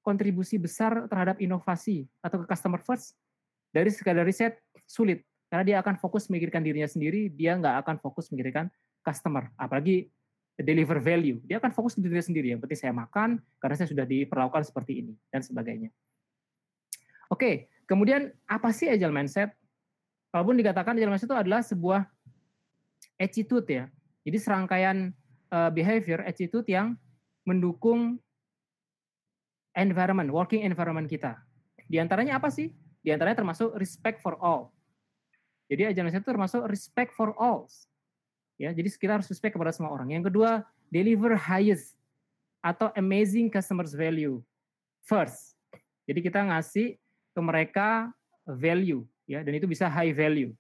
kontribusi 0.02 0.58
besar 0.58 1.06
terhadap 1.06 1.38
inovasi 1.38 2.10
atau 2.26 2.42
ke 2.42 2.46
customer 2.50 2.82
first, 2.82 3.14
dari 3.70 3.90
sekadar 3.94 4.26
riset 4.26 4.58
sulit. 4.90 5.22
Karena 5.52 5.64
dia 5.68 5.78
akan 5.84 6.00
fokus 6.00 6.32
memikirkan 6.32 6.64
dirinya 6.64 6.88
sendiri, 6.88 7.28
dia 7.30 7.54
nggak 7.60 7.84
akan 7.86 7.96
fokus 8.00 8.32
memikirkan 8.32 8.72
customer. 9.04 9.52
Apalagi 9.60 10.08
deliver 10.64 10.98
value. 11.02 11.42
Dia 11.46 11.62
akan 11.62 11.72
fokus 11.74 11.98
ke 11.98 12.02
dirinya 12.02 12.24
sendiri. 12.24 12.48
Yang 12.54 12.66
penting 12.66 12.80
saya 12.80 12.94
makan, 12.94 13.38
karena 13.62 13.76
saya 13.78 13.90
sudah 13.90 14.06
diperlakukan 14.06 14.64
seperti 14.66 15.06
ini, 15.06 15.14
dan 15.30 15.42
sebagainya. 15.44 15.90
Oke, 17.32 17.72
kemudian 17.88 18.34
apa 18.50 18.74
sih 18.76 18.92
agile 18.92 19.14
mindset? 19.14 19.56
Walaupun 20.32 20.60
dikatakan 20.60 20.96
agile 20.96 21.12
mindset 21.12 21.30
itu 21.32 21.38
adalah 21.38 21.62
sebuah 21.64 22.08
attitude 23.16 23.68
ya. 23.68 23.86
Jadi 24.28 24.38
serangkaian 24.38 24.98
uh, 25.52 25.72
behavior, 25.72 26.22
attitude 26.24 26.68
yang 26.68 26.98
mendukung 27.48 28.20
environment, 29.74 30.30
working 30.30 30.68
environment 30.68 31.08
kita. 31.08 31.40
Di 31.88 31.98
antaranya 32.00 32.38
apa 32.38 32.52
sih? 32.52 32.72
Di 33.02 33.10
antaranya 33.10 33.42
termasuk 33.42 33.74
respect 33.80 34.22
for 34.22 34.38
all. 34.38 34.70
Jadi 35.72 35.88
ajaran 35.88 36.12
itu 36.12 36.28
termasuk 36.28 36.68
respect 36.68 37.16
for 37.16 37.32
all. 37.40 37.64
Ya, 38.62 38.70
jadi 38.70 38.94
kita 38.94 39.18
harus 39.18 39.26
respect 39.26 39.58
kepada 39.58 39.74
semua 39.74 39.90
orang. 39.90 40.14
Yang 40.14 40.30
kedua, 40.30 40.62
deliver 40.94 41.34
highest 41.34 41.98
atau 42.62 42.94
amazing 42.94 43.50
customers 43.50 43.98
value 43.98 44.38
first. 45.02 45.58
Jadi 46.06 46.22
kita 46.22 46.46
ngasih 46.46 46.94
ke 47.34 47.42
mereka 47.42 48.14
value 48.46 49.02
ya 49.26 49.42
dan 49.42 49.58
itu 49.58 49.66
bisa 49.66 49.90
high 49.90 50.14
value. 50.14 50.54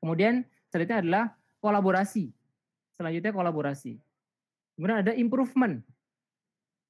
Kemudian 0.00 0.40
selanjutnya 0.72 0.98
adalah 1.04 1.24
kolaborasi. 1.60 2.32
Selanjutnya 2.96 3.36
kolaborasi. 3.36 4.00
Kemudian 4.80 5.04
ada 5.04 5.12
improvement. 5.12 5.84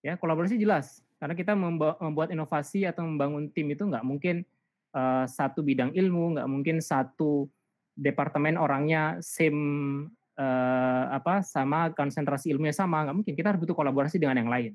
Ya, 0.07 0.15
kolaborasi 0.15 0.55
jelas 0.55 1.03
karena 1.19 1.35
kita 1.35 1.59
membuat 1.99 2.31
inovasi 2.31 2.87
atau 2.87 3.03
membangun 3.03 3.51
tim 3.51 3.67
itu 3.75 3.83
nggak 3.83 4.07
mungkin 4.07 4.47
uh, 4.95 5.27
satu 5.27 5.67
bidang 5.67 5.91
ilmu, 5.99 6.39
nggak 6.39 6.47
mungkin 6.47 6.79
satu 6.79 7.51
departemen 7.99 8.55
orangnya 8.55 9.19
same 9.19 10.07
uh, 10.39 11.05
apa 11.11 11.43
sama 11.43 11.91
konsentrasi 11.93 12.55
ilmunya 12.55 12.73
sama, 12.73 13.03
nggak 13.03 13.17
mungkin. 13.19 13.35
Kita 13.35 13.53
harus 13.53 13.61
butuh 13.61 13.75
kolaborasi 13.75 14.17
dengan 14.23 14.39
yang 14.39 14.51
lain. 14.51 14.73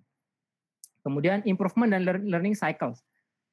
Kemudian 1.03 1.43
improvement 1.48 1.91
dan 1.91 2.03
learning 2.03 2.55
cycles. 2.55 3.03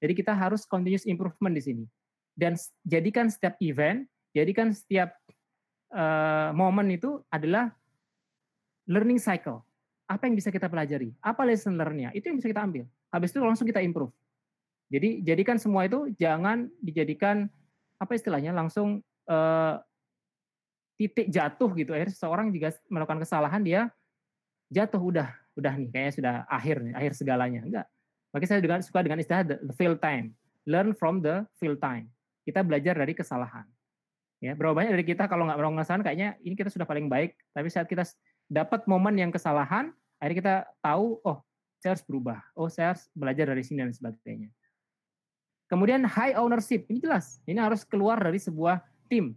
Jadi 0.02 0.12
kita 0.18 0.34
harus 0.34 0.66
continuous 0.66 1.06
improvement 1.06 1.54
di 1.54 1.62
sini. 1.62 1.84
Dan 2.34 2.54
jadikan 2.86 3.28
setiap 3.28 3.58
event, 3.62 4.06
jadikan 4.34 4.70
setiap 4.74 5.14
uh, 5.94 6.54
momen 6.54 6.94
itu 6.94 7.20
adalah 7.30 7.74
learning 8.86 9.18
cycle. 9.18 9.62
Apa 10.10 10.26
yang 10.26 10.34
bisa 10.34 10.50
kita 10.50 10.66
pelajari? 10.66 11.14
Apa 11.22 11.46
lesson 11.46 11.78
learn-nya? 11.78 12.10
Itu 12.14 12.30
yang 12.30 12.38
bisa 12.42 12.50
kita 12.50 12.62
ambil. 12.66 12.84
Habis 13.14 13.30
itu 13.30 13.38
langsung 13.42 13.66
kita 13.66 13.82
improve. 13.82 14.10
Jadi 14.90 15.22
jadikan 15.22 15.54
semua 15.58 15.86
itu 15.86 16.10
jangan 16.18 16.66
dijadikan 16.82 17.46
apa 18.00 18.12
istilahnya 18.18 18.50
langsung 18.50 19.06
uh, 19.30 19.78
titik 21.00 21.32
jatuh 21.32 21.72
gitu. 21.72 21.96
Akhirnya 21.96 22.12
seseorang 22.12 22.52
jika 22.52 22.76
melakukan 22.92 23.24
kesalahan 23.24 23.64
dia 23.64 23.88
jatuh 24.68 25.00
udah 25.00 25.32
udah 25.56 25.72
nih 25.80 25.88
kayaknya 25.88 26.12
sudah 26.12 26.34
akhir 26.44 26.76
nih, 26.84 26.92
akhir 26.92 27.12
segalanya. 27.16 27.60
Enggak. 27.64 27.86
Makanya 28.36 28.48
saya 28.52 28.60
juga 28.60 28.76
suka 28.84 29.00
dengan 29.00 29.18
istilah 29.24 29.42
the 29.48 29.74
fail 29.74 29.96
time. 29.96 30.36
Learn 30.68 30.92
from 30.92 31.24
the 31.24 31.48
fail 31.56 31.72
time. 31.80 32.12
Kita 32.44 32.60
belajar 32.60 33.00
dari 33.00 33.16
kesalahan. 33.16 33.64
Ya, 34.40 34.56
berapa 34.56 34.72
banyak 34.72 34.92
dari 34.96 35.04
kita 35.04 35.28
kalau 35.28 35.44
nggak 35.48 35.56
melakukan 35.56 35.84
kesalahan 35.84 36.04
kayaknya 36.04 36.28
ini 36.40 36.54
kita 36.56 36.72
sudah 36.72 36.88
paling 36.88 37.12
baik, 37.12 37.36
tapi 37.52 37.68
saat 37.68 37.84
kita 37.84 38.08
dapat 38.48 38.88
momen 38.88 39.12
yang 39.12 39.28
kesalahan, 39.28 39.92
akhirnya 40.16 40.36
kita 40.40 40.54
tahu, 40.80 41.20
oh 41.20 41.44
saya 41.76 41.92
harus 41.92 42.04
berubah, 42.08 42.40
oh 42.56 42.72
saya 42.72 42.96
harus 42.96 43.04
belajar 43.12 43.52
dari 43.52 43.60
sini 43.60 43.84
dan 43.84 43.92
sebagainya. 43.92 44.48
Kemudian 45.68 46.08
high 46.08 46.40
ownership, 46.40 46.88
ini 46.88 47.04
jelas, 47.04 47.36
ini 47.44 47.60
harus 47.60 47.84
keluar 47.84 48.16
dari 48.16 48.40
sebuah 48.40 48.80
tim, 49.12 49.36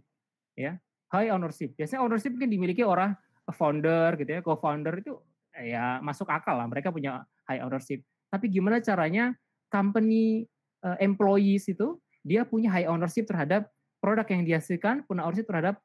ya 0.56 0.80
high 1.14 1.30
ownership. 1.30 1.78
Biasanya 1.78 2.02
ownership 2.02 2.34
mungkin 2.34 2.50
dimiliki 2.50 2.82
orang 2.82 3.14
founder 3.54 4.18
gitu 4.18 4.30
ya, 4.34 4.40
co-founder 4.42 4.98
itu 4.98 5.14
ya 5.54 6.02
masuk 6.02 6.26
akal 6.26 6.58
lah, 6.58 6.66
mereka 6.66 6.90
punya 6.90 7.22
high 7.46 7.62
ownership. 7.62 8.02
Tapi 8.34 8.50
gimana 8.50 8.82
caranya 8.82 9.30
company 9.70 10.50
uh, 10.82 10.98
employees 10.98 11.70
itu 11.70 12.02
dia 12.26 12.42
punya 12.42 12.72
high 12.74 12.90
ownership 12.90 13.30
terhadap 13.30 13.70
produk 14.02 14.26
yang 14.26 14.42
dihasilkan, 14.42 15.06
punya 15.06 15.22
ownership 15.22 15.46
terhadap 15.46 15.78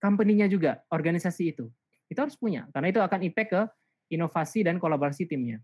company-nya 0.00 0.48
juga, 0.48 0.82
organisasi 0.90 1.54
itu. 1.54 1.68
Itu 2.10 2.18
harus 2.22 2.34
punya, 2.34 2.66
karena 2.74 2.90
itu 2.90 3.00
akan 3.02 3.20
impact 3.22 3.50
ke 3.54 3.62
inovasi 4.14 4.66
dan 4.66 4.82
kolaborasi 4.82 5.30
timnya. 5.30 5.62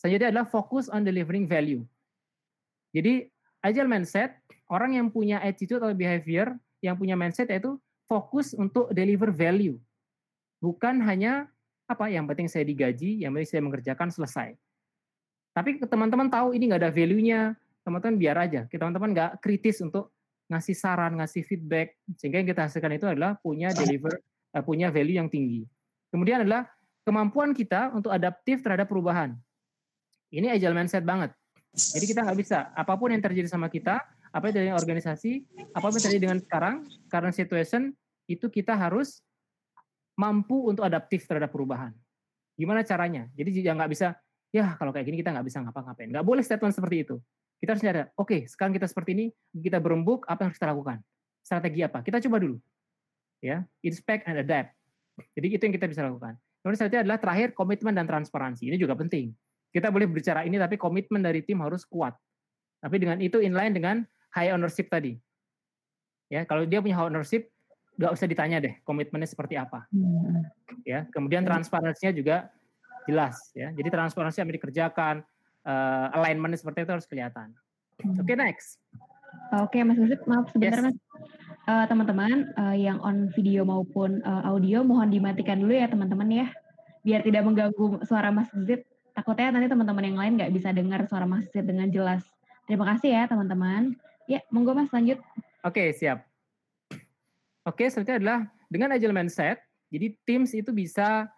Selanjutnya 0.00 0.30
adalah 0.32 0.48
fokus 0.48 0.88
on 0.88 1.04
delivering 1.04 1.44
value. 1.44 1.84
Jadi, 2.96 3.28
agile 3.60 3.90
mindset, 3.90 4.40
orang 4.72 4.96
yang 4.96 5.12
punya 5.12 5.42
attitude 5.44 5.82
atau 5.82 5.92
behavior, 5.92 6.56
yang 6.80 6.96
punya 6.96 7.18
mindset 7.18 7.50
yaitu 7.50 7.76
fokus 8.08 8.56
untuk 8.56 8.90
deliver 8.96 9.30
value. 9.30 9.76
Bukan 10.58 11.04
hanya 11.04 11.46
apa 11.86 12.08
yang 12.08 12.24
penting 12.24 12.48
saya 12.48 12.64
digaji, 12.64 13.22
yang 13.22 13.36
penting 13.36 13.48
saya 13.48 13.62
mengerjakan 13.62 14.08
selesai. 14.08 14.56
Tapi 15.54 15.78
teman-teman 15.84 16.32
tahu 16.32 16.56
ini 16.56 16.72
nggak 16.72 16.82
ada 16.82 16.92
value-nya, 16.92 17.54
teman-teman 17.84 18.16
biar 18.16 18.36
aja. 18.40 18.64
Teman-teman 18.66 19.12
nggak 19.14 19.44
kritis 19.44 19.78
untuk 19.84 20.10
ngasih 20.48 20.74
saran, 20.74 21.20
ngasih 21.20 21.44
feedback, 21.44 21.94
sehingga 22.16 22.40
yang 22.40 22.48
kita 22.48 22.66
hasilkan 22.66 22.96
itu 22.96 23.06
adalah 23.06 23.36
punya 23.38 23.68
deliver 23.76 24.16
uh, 24.56 24.64
punya 24.64 24.88
value 24.88 25.20
yang 25.20 25.28
tinggi. 25.28 25.68
Kemudian 26.08 26.44
adalah 26.44 26.68
kemampuan 27.04 27.52
kita 27.52 27.92
untuk 27.92 28.12
adaptif 28.12 28.64
terhadap 28.64 28.88
perubahan. 28.88 29.36
Ini 30.32 30.56
agile 30.56 30.76
mindset 30.76 31.04
banget. 31.04 31.32
Jadi 31.72 32.04
kita 32.08 32.24
nggak 32.24 32.38
bisa 32.40 32.72
apa 32.72 32.96
pun 32.96 33.12
yang 33.12 33.20
terjadi 33.20 33.48
sama 33.48 33.68
kita, 33.68 34.00
apa 34.38 34.48
yang 34.48 34.54
terjadi 34.54 34.68
dengan 34.70 34.80
organisasi, 34.80 35.32
apa 35.74 35.82
pun 35.82 35.98
yang 35.98 36.04
terjadi 36.06 36.22
dengan 36.22 36.38
sekarang, 36.38 36.76
karena 37.10 37.30
situation 37.34 37.82
itu 38.30 38.46
kita 38.46 38.78
harus 38.78 39.18
mampu 40.14 40.70
untuk 40.70 40.86
adaptif 40.86 41.26
terhadap 41.26 41.50
perubahan. 41.50 41.90
Gimana 42.54 42.86
caranya? 42.86 43.26
Jadi 43.34 43.62
jangan 43.62 43.82
nggak 43.82 43.92
bisa, 43.92 44.14
ya 44.54 44.78
kalau 44.78 44.94
kayak 44.94 45.10
gini 45.10 45.18
kita 45.18 45.34
nggak 45.34 45.46
bisa 45.46 45.58
ngapa-ngapain. 45.62 46.10
Nggak 46.14 46.26
boleh 46.26 46.42
statement 46.46 46.74
seperti 46.74 46.96
itu. 47.02 47.16
Kita 47.58 47.74
harus 47.74 47.82
nyadar, 47.82 48.14
oke 48.14 48.30
okay, 48.30 48.40
sekarang 48.46 48.70
kita 48.70 48.86
seperti 48.86 49.10
ini, 49.18 49.26
kita 49.50 49.82
berembuk, 49.82 50.22
apa 50.30 50.46
yang 50.46 50.48
harus 50.54 50.58
kita 50.62 50.70
lakukan? 50.70 50.98
Strategi 51.42 51.80
apa? 51.82 51.98
Kita 52.06 52.22
coba 52.22 52.38
dulu 52.38 52.56
ya 53.38 53.62
inspect 53.82 54.26
and 54.26 54.42
adapt. 54.42 54.74
Jadi 55.34 55.46
itu 55.58 55.62
yang 55.66 55.74
kita 55.74 55.86
bisa 55.90 56.06
lakukan. 56.06 56.38
Kemudian 56.62 56.78
selanjutnya 56.78 57.02
adalah 57.06 57.18
terakhir 57.18 57.48
komitmen 57.54 57.94
dan 57.94 58.06
transparansi. 58.06 58.70
Ini 58.70 58.76
juga 58.78 58.94
penting. 58.98 59.34
Kita 59.70 59.90
boleh 59.90 60.06
berbicara 60.10 60.46
ini 60.46 60.58
tapi 60.58 60.78
komitmen 60.78 61.22
dari 61.22 61.42
tim 61.42 61.58
harus 61.62 61.82
kuat. 61.86 62.14
Tapi 62.78 62.96
dengan 63.02 63.18
itu 63.18 63.42
inline 63.42 63.74
dengan 63.74 63.96
high 64.32 64.52
ownership 64.52 64.88
tadi. 64.90 65.16
Ya, 66.28 66.44
kalau 66.44 66.68
dia 66.68 66.84
punya 66.84 66.96
high 66.98 67.08
ownership, 67.08 67.48
nggak 67.98 68.12
usah 68.14 68.26
ditanya 68.30 68.62
deh 68.62 68.74
komitmennya 68.86 69.26
seperti 69.26 69.58
apa. 69.58 69.88
Hmm. 69.90 70.46
Ya, 70.86 71.08
kemudian 71.10 71.42
transparansinya 71.42 72.12
juga 72.14 72.52
jelas 73.08 73.50
ya. 73.56 73.72
Jadi 73.72 73.88
transparansi 73.88 74.44
yang 74.44 74.50
dikerjakan, 74.52 75.24
uh, 75.64 76.16
alignmentnya 76.16 76.60
seperti 76.60 76.84
itu 76.86 76.92
harus 76.94 77.08
kelihatan. 77.08 77.56
Hmm. 77.98 78.14
Oke, 78.20 78.32
okay, 78.32 78.36
next. 78.36 78.78
Oke, 79.60 79.80
Mas 79.84 79.96
Yusuf, 79.96 80.20
maaf 80.28 80.52
sebentar 80.52 80.80
yes. 80.80 80.86
Mas. 80.92 80.96
Uh, 81.68 81.84
teman-teman 81.84 82.48
uh, 82.56 82.72
yang 82.72 82.96
on 83.04 83.28
video 83.36 83.60
maupun 83.60 84.24
uh, 84.24 84.48
audio 84.48 84.80
mohon 84.80 85.12
dimatikan 85.12 85.60
dulu 85.60 85.76
ya 85.76 85.84
teman-teman 85.84 86.28
ya, 86.32 86.46
biar 87.04 87.20
tidak 87.20 87.44
mengganggu 87.44 88.04
suara 88.08 88.32
Mas 88.32 88.48
Zid. 88.64 88.84
Takutnya 89.12 89.52
nanti 89.52 89.68
teman-teman 89.68 90.04
yang 90.04 90.16
lain 90.16 90.32
nggak 90.40 90.52
bisa 90.54 90.72
dengar 90.72 91.04
suara 91.10 91.28
Mas 91.28 91.44
Zid 91.52 91.68
dengan 91.68 91.92
jelas. 91.92 92.24
Terima 92.64 92.88
kasih 92.88 93.12
ya 93.12 93.22
teman-teman. 93.28 93.96
Ya, 94.28 94.44
monggo 94.52 94.76
Mas 94.76 94.92
lanjut. 94.92 95.16
Oke, 95.64 95.88
siap. 95.96 96.28
Oke, 97.64 97.88
selanjutnya 97.88 98.20
adalah 98.20 98.38
dengan 98.68 98.92
agile 98.92 99.16
mindset, 99.16 99.64
jadi 99.88 100.12
teams 100.28 100.52
itu 100.52 100.68
bisa 100.68 101.32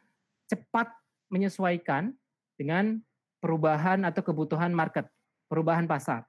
cepat 0.51 0.91
menyesuaikan 1.31 2.11
dengan 2.59 2.99
perubahan 3.39 4.03
atau 4.03 4.27
kebutuhan 4.27 4.75
market, 4.75 5.07
perubahan 5.47 5.87
pasar. 5.87 6.27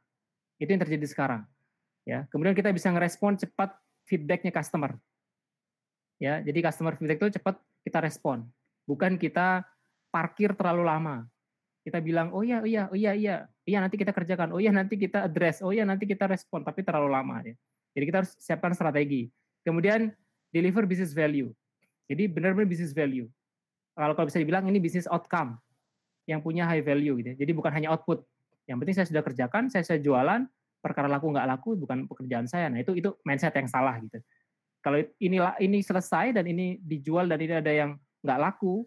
Itu 0.61 0.69
yang 0.69 0.85
terjadi 0.85 1.05
sekarang. 1.09 1.41
Ya, 2.05 2.29
kemudian 2.29 2.53
kita 2.53 2.69
bisa 2.69 2.93
ngerespon 2.93 3.41
cepat 3.41 3.73
feedbacknya 4.05 4.53
customer. 4.53 5.01
Ya, 6.21 6.45
jadi 6.45 6.61
customer 6.61 6.93
feedback 6.93 7.25
itu 7.25 7.41
cepat 7.41 7.57
kita 7.81 8.05
respon. 8.05 8.45
Bukan 8.85 9.17
kita 9.17 9.65
parkir 10.13 10.53
terlalu 10.53 10.85
lama. 10.85 11.25
Kita 11.81 11.97
bilang, 11.97 12.29
oh 12.29 12.45
iya, 12.45 12.61
oh 12.61 12.69
iya, 12.69 12.83
oh 12.93 12.97
iya, 12.97 13.11
iya, 13.17 13.35
iya 13.65 13.77
nanti 13.81 13.97
kita 13.97 14.13
kerjakan, 14.13 14.53
oh 14.53 14.61
iya 14.61 14.69
nanti 14.69 15.01
kita 15.01 15.25
address, 15.25 15.65
oh 15.65 15.73
iya 15.73 15.81
nanti 15.81 16.05
kita 16.05 16.29
respon, 16.29 16.61
tapi 16.61 16.85
terlalu 16.85 17.09
lama. 17.09 17.41
Ya. 17.41 17.57
Jadi 17.97 18.03
kita 18.05 18.17
harus 18.21 18.31
siapkan 18.37 18.71
strategi. 18.77 19.33
Kemudian 19.65 20.13
deliver 20.53 20.85
business 20.85 21.11
value. 21.11 21.49
Jadi 22.05 22.29
benar-benar 22.29 22.69
business 22.69 22.93
value. 22.93 23.25
Kalau 23.97 24.13
kalau 24.13 24.27
bisa 24.29 24.39
dibilang 24.39 24.69
ini 24.69 24.77
business 24.77 25.09
outcome 25.09 25.57
yang 26.29 26.39
punya 26.39 26.69
high 26.69 26.85
value 26.85 27.17
gitu. 27.17 27.33
Ya. 27.33 27.35
Jadi 27.41 27.51
bukan 27.57 27.71
hanya 27.73 27.89
output. 27.91 28.21
Yang 28.69 28.77
penting 28.85 28.95
saya 28.95 29.07
sudah 29.09 29.23
kerjakan, 29.25 29.63
saya 29.73 29.81
sudah 29.81 29.99
jualan, 29.99 30.41
perkara 30.81 31.09
laku 31.09 31.33
nggak 31.33 31.47
laku 31.47 31.69
bukan 31.77 32.05
pekerjaan 32.09 32.45
saya. 32.49 32.69
Nah 32.69 32.81
itu 32.81 32.97
itu 32.97 33.13
mindset 33.25 33.53
yang 33.57 33.69
salah 33.69 33.97
gitu. 34.01 34.21
Kalau 34.81 34.97
ini 35.21 35.37
ini 35.61 35.77
selesai 35.85 36.33
dan 36.33 36.45
ini 36.49 36.81
dijual 36.81 37.29
dan 37.29 37.37
ini 37.37 37.53
ada 37.53 37.69
yang 37.69 37.97
nggak 38.25 38.39
laku, 38.41 38.81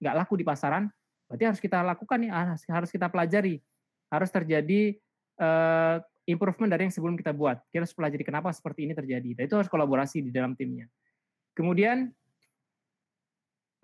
nggak 0.00 0.14
laku 0.24 0.34
di 0.36 0.44
pasaran, 0.44 0.92
Berarti 1.28 1.44
harus 1.44 1.60
kita 1.60 1.84
lakukan 1.84 2.18
nih, 2.24 2.32
harus 2.72 2.90
kita 2.90 3.12
pelajari. 3.12 3.60
Harus 4.08 4.32
terjadi 4.32 4.96
uh, 5.36 6.00
improvement 6.24 6.72
dari 6.72 6.88
yang 6.88 6.94
sebelum 6.94 7.20
kita 7.20 7.36
buat. 7.36 7.60
Kita 7.68 7.84
harus 7.84 7.92
pelajari 7.92 8.24
kenapa 8.24 8.48
seperti 8.56 8.88
ini 8.88 8.96
terjadi. 8.96 9.36
Dan 9.36 9.42
itu 9.44 9.54
harus 9.60 9.68
kolaborasi 9.68 10.24
di 10.24 10.32
dalam 10.32 10.56
timnya. 10.56 10.88
Kemudian 11.52 12.08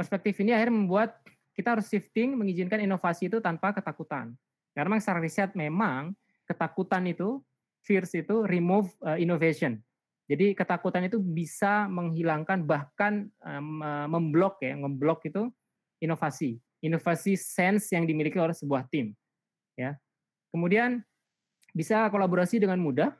perspektif 0.00 0.40
ini 0.40 0.56
akhirnya 0.56 0.74
membuat 0.74 1.20
kita 1.52 1.76
harus 1.76 1.86
shifting 1.86 2.34
mengizinkan 2.34 2.80
inovasi 2.80 3.28
itu 3.28 3.44
tanpa 3.44 3.76
ketakutan. 3.76 4.32
Karena 4.72 4.88
memang 4.90 5.04
secara 5.04 5.20
riset 5.20 5.52
memang 5.52 6.16
ketakutan 6.48 7.04
itu, 7.06 7.44
fears 7.84 8.16
itu 8.16 8.48
remove 8.48 8.88
uh, 9.04 9.20
innovation. 9.20 9.78
Jadi 10.24 10.56
ketakutan 10.56 11.04
itu 11.04 11.20
bisa 11.20 11.84
menghilangkan 11.84 12.64
bahkan 12.64 13.28
um, 13.44 13.84
memblok 14.08 14.56
ya, 14.64 14.72
memblok 14.72 15.28
itu 15.28 15.52
inovasi 16.00 16.56
inovasi 16.84 17.40
sense 17.40 17.88
yang 17.96 18.04
dimiliki 18.04 18.36
oleh 18.36 18.52
sebuah 18.52 18.84
tim. 18.92 19.16
Ya. 19.74 19.96
Kemudian 20.52 21.00
bisa 21.72 22.06
kolaborasi 22.12 22.60
dengan 22.60 22.78
mudah 22.78 23.10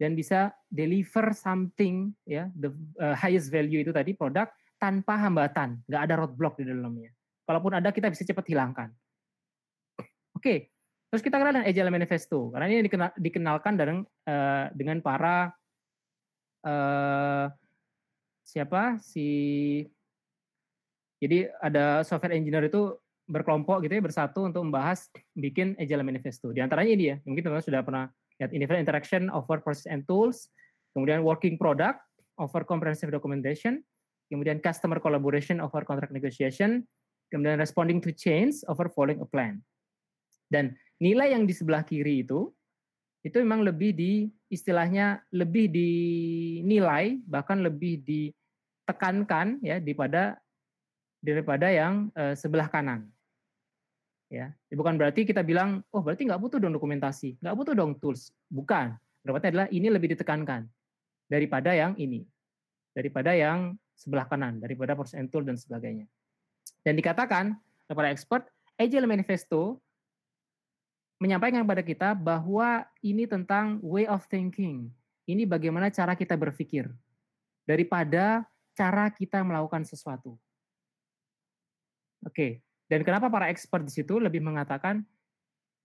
dan 0.00 0.14
bisa 0.16 0.54
deliver 0.72 1.34
something 1.36 2.14
ya 2.24 2.48
the 2.56 2.72
uh, 3.02 3.12
highest 3.18 3.52
value 3.52 3.84
itu 3.84 3.92
tadi 3.92 4.16
produk 4.16 4.48
tanpa 4.80 5.14
hambatan, 5.14 5.78
nggak 5.86 6.02
ada 6.10 6.14
roadblock 6.18 6.58
di 6.58 6.66
dalamnya. 6.66 7.10
Kalaupun 7.46 7.78
ada 7.78 7.94
kita 7.94 8.10
bisa 8.10 8.26
cepat 8.26 8.50
hilangkan. 8.50 8.90
Oke, 10.34 10.74
terus 11.06 11.22
kita 11.22 11.38
kenal 11.38 11.54
dengan 11.54 11.70
Agile 11.70 11.94
Manifesto 11.94 12.50
karena 12.50 12.66
ini 12.66 12.82
dikenal, 12.90 13.10
dikenalkan 13.14 13.72
dengan 13.78 13.98
uh, 14.26 14.66
dengan 14.74 14.98
para 14.98 15.54
uh, 16.66 17.46
siapa 18.42 18.98
si 18.98 19.28
jadi 21.22 21.54
ada 21.62 22.02
software 22.02 22.34
engineer 22.34 22.66
itu 22.66 22.98
berkelompok 23.30 23.86
gitu 23.86 23.94
ya 23.94 24.02
bersatu 24.02 24.42
untuk 24.42 24.66
membahas 24.66 25.06
bikin 25.38 25.78
Agile 25.78 26.02
Manifesto. 26.02 26.50
Di 26.50 26.58
antaranya 26.58 26.90
ini 26.90 27.04
ya, 27.14 27.16
mungkin 27.22 27.46
teman-teman 27.46 27.62
sudah 27.62 27.80
pernah 27.86 28.04
lihat 28.42 28.50
individual 28.50 28.82
interaction 28.82 29.30
over 29.30 29.62
process 29.62 29.86
and 29.86 30.02
tools, 30.10 30.50
kemudian 30.90 31.22
working 31.22 31.54
product 31.54 32.02
over 32.42 32.66
comprehensive 32.66 33.14
documentation, 33.14 33.78
kemudian 34.26 34.58
customer 34.58 34.98
collaboration 34.98 35.62
over 35.62 35.86
contract 35.86 36.10
negotiation, 36.10 36.82
kemudian 37.30 37.62
responding 37.62 38.02
to 38.02 38.10
change 38.10 38.58
over 38.66 38.90
following 38.90 39.22
a 39.22 39.28
plan. 39.30 39.62
Dan 40.50 40.74
nilai 40.98 41.38
yang 41.38 41.46
di 41.46 41.54
sebelah 41.54 41.86
kiri 41.86 42.26
itu 42.26 42.50
itu 43.22 43.38
memang 43.38 43.62
lebih 43.62 43.94
di 43.94 44.26
istilahnya 44.50 45.22
lebih 45.30 45.70
dinilai 45.70 47.22
bahkan 47.22 47.62
lebih 47.62 48.02
ditekankan 48.02 49.62
ya 49.62 49.78
daripada 49.78 50.42
daripada 51.22 51.70
yang 51.70 52.10
uh, 52.18 52.34
sebelah 52.34 52.66
kanan. 52.66 53.06
Ya, 54.32 54.50
bukan 54.72 54.96
berarti 54.96 55.28
kita 55.28 55.44
bilang, 55.44 55.84
oh 55.92 56.00
berarti 56.00 56.26
nggak 56.26 56.40
butuh 56.40 56.58
dong 56.58 56.74
dokumentasi, 56.74 57.38
nggak 57.38 57.54
butuh 57.54 57.74
dong 57.76 57.96
tools. 58.00 58.34
Bukan. 58.50 58.96
Berarti 59.22 59.54
adalah 59.54 59.70
ini 59.70 59.86
lebih 59.86 60.18
ditekankan 60.18 60.66
daripada 61.30 61.70
yang 61.70 61.94
ini, 61.94 62.26
daripada 62.90 63.30
yang 63.36 63.78
sebelah 63.94 64.26
kanan, 64.26 64.58
daripada 64.58 64.98
process 64.98 65.20
and 65.20 65.30
tool 65.30 65.46
dan 65.46 65.54
sebagainya. 65.54 66.10
Dan 66.82 66.98
dikatakan 66.98 67.54
kepada 67.86 68.10
expert, 68.10 68.50
Agile 68.74 69.06
Manifesto 69.06 69.78
menyampaikan 71.22 71.62
kepada 71.62 71.82
kita 71.86 72.08
bahwa 72.18 72.82
ini 72.98 73.30
tentang 73.30 73.78
way 73.78 74.10
of 74.10 74.26
thinking. 74.26 74.90
Ini 75.22 75.46
bagaimana 75.46 75.86
cara 75.86 76.18
kita 76.18 76.34
berpikir 76.34 76.90
daripada 77.62 78.42
cara 78.74 79.06
kita 79.12 79.38
melakukan 79.46 79.86
sesuatu. 79.86 80.34
Oke, 82.22 82.62
dan 82.86 83.02
kenapa 83.02 83.32
para 83.32 83.48
expert 83.48 83.82
di 83.82 83.92
situ 83.92 84.20
lebih 84.20 84.44
mengatakan 84.44 85.02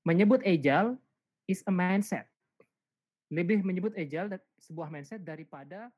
menyebut 0.06 0.44
agile 0.46 1.00
is 1.48 1.64
a 1.66 1.74
mindset. 1.74 2.28
Lebih 3.32 3.64
menyebut 3.64 3.96
agile 3.96 4.40
sebuah 4.60 4.92
mindset 4.92 5.24
daripada 5.24 5.92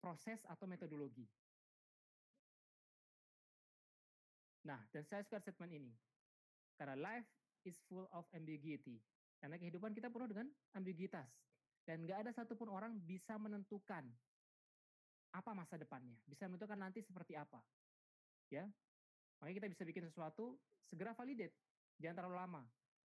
proses 0.00 0.40
atau 0.48 0.64
metodologi. 0.68 1.24
Nah, 4.64 4.80
dan 4.92 5.04
saya 5.04 5.20
suka 5.24 5.40
statement 5.40 5.72
ini. 5.72 5.92
Karena 6.80 6.96
life 6.96 7.28
is 7.68 7.76
full 7.88 8.08
of 8.12 8.24
ambiguity. 8.32 9.00
Karena 9.40 9.60
kehidupan 9.60 9.92
kita 9.92 10.08
penuh 10.08 10.28
dengan 10.28 10.48
ambiguitas. 10.72 11.28
Dan 11.84 12.08
nggak 12.08 12.24
ada 12.24 12.30
satupun 12.32 12.72
orang 12.72 12.96
bisa 13.04 13.36
menentukan 13.36 14.08
apa 15.36 15.50
masa 15.52 15.76
depannya. 15.76 16.16
Bisa 16.24 16.48
menentukan 16.48 16.80
nanti 16.80 17.04
seperti 17.04 17.36
apa. 17.36 17.60
Ya, 18.48 18.64
Makanya 19.40 19.56
kita 19.64 19.68
bisa 19.70 19.82
bikin 19.86 20.04
sesuatu 20.06 20.58
segera 20.86 21.16
validate, 21.16 21.54
jangan 21.98 22.24
terlalu 22.24 22.36
lama. 22.36 22.62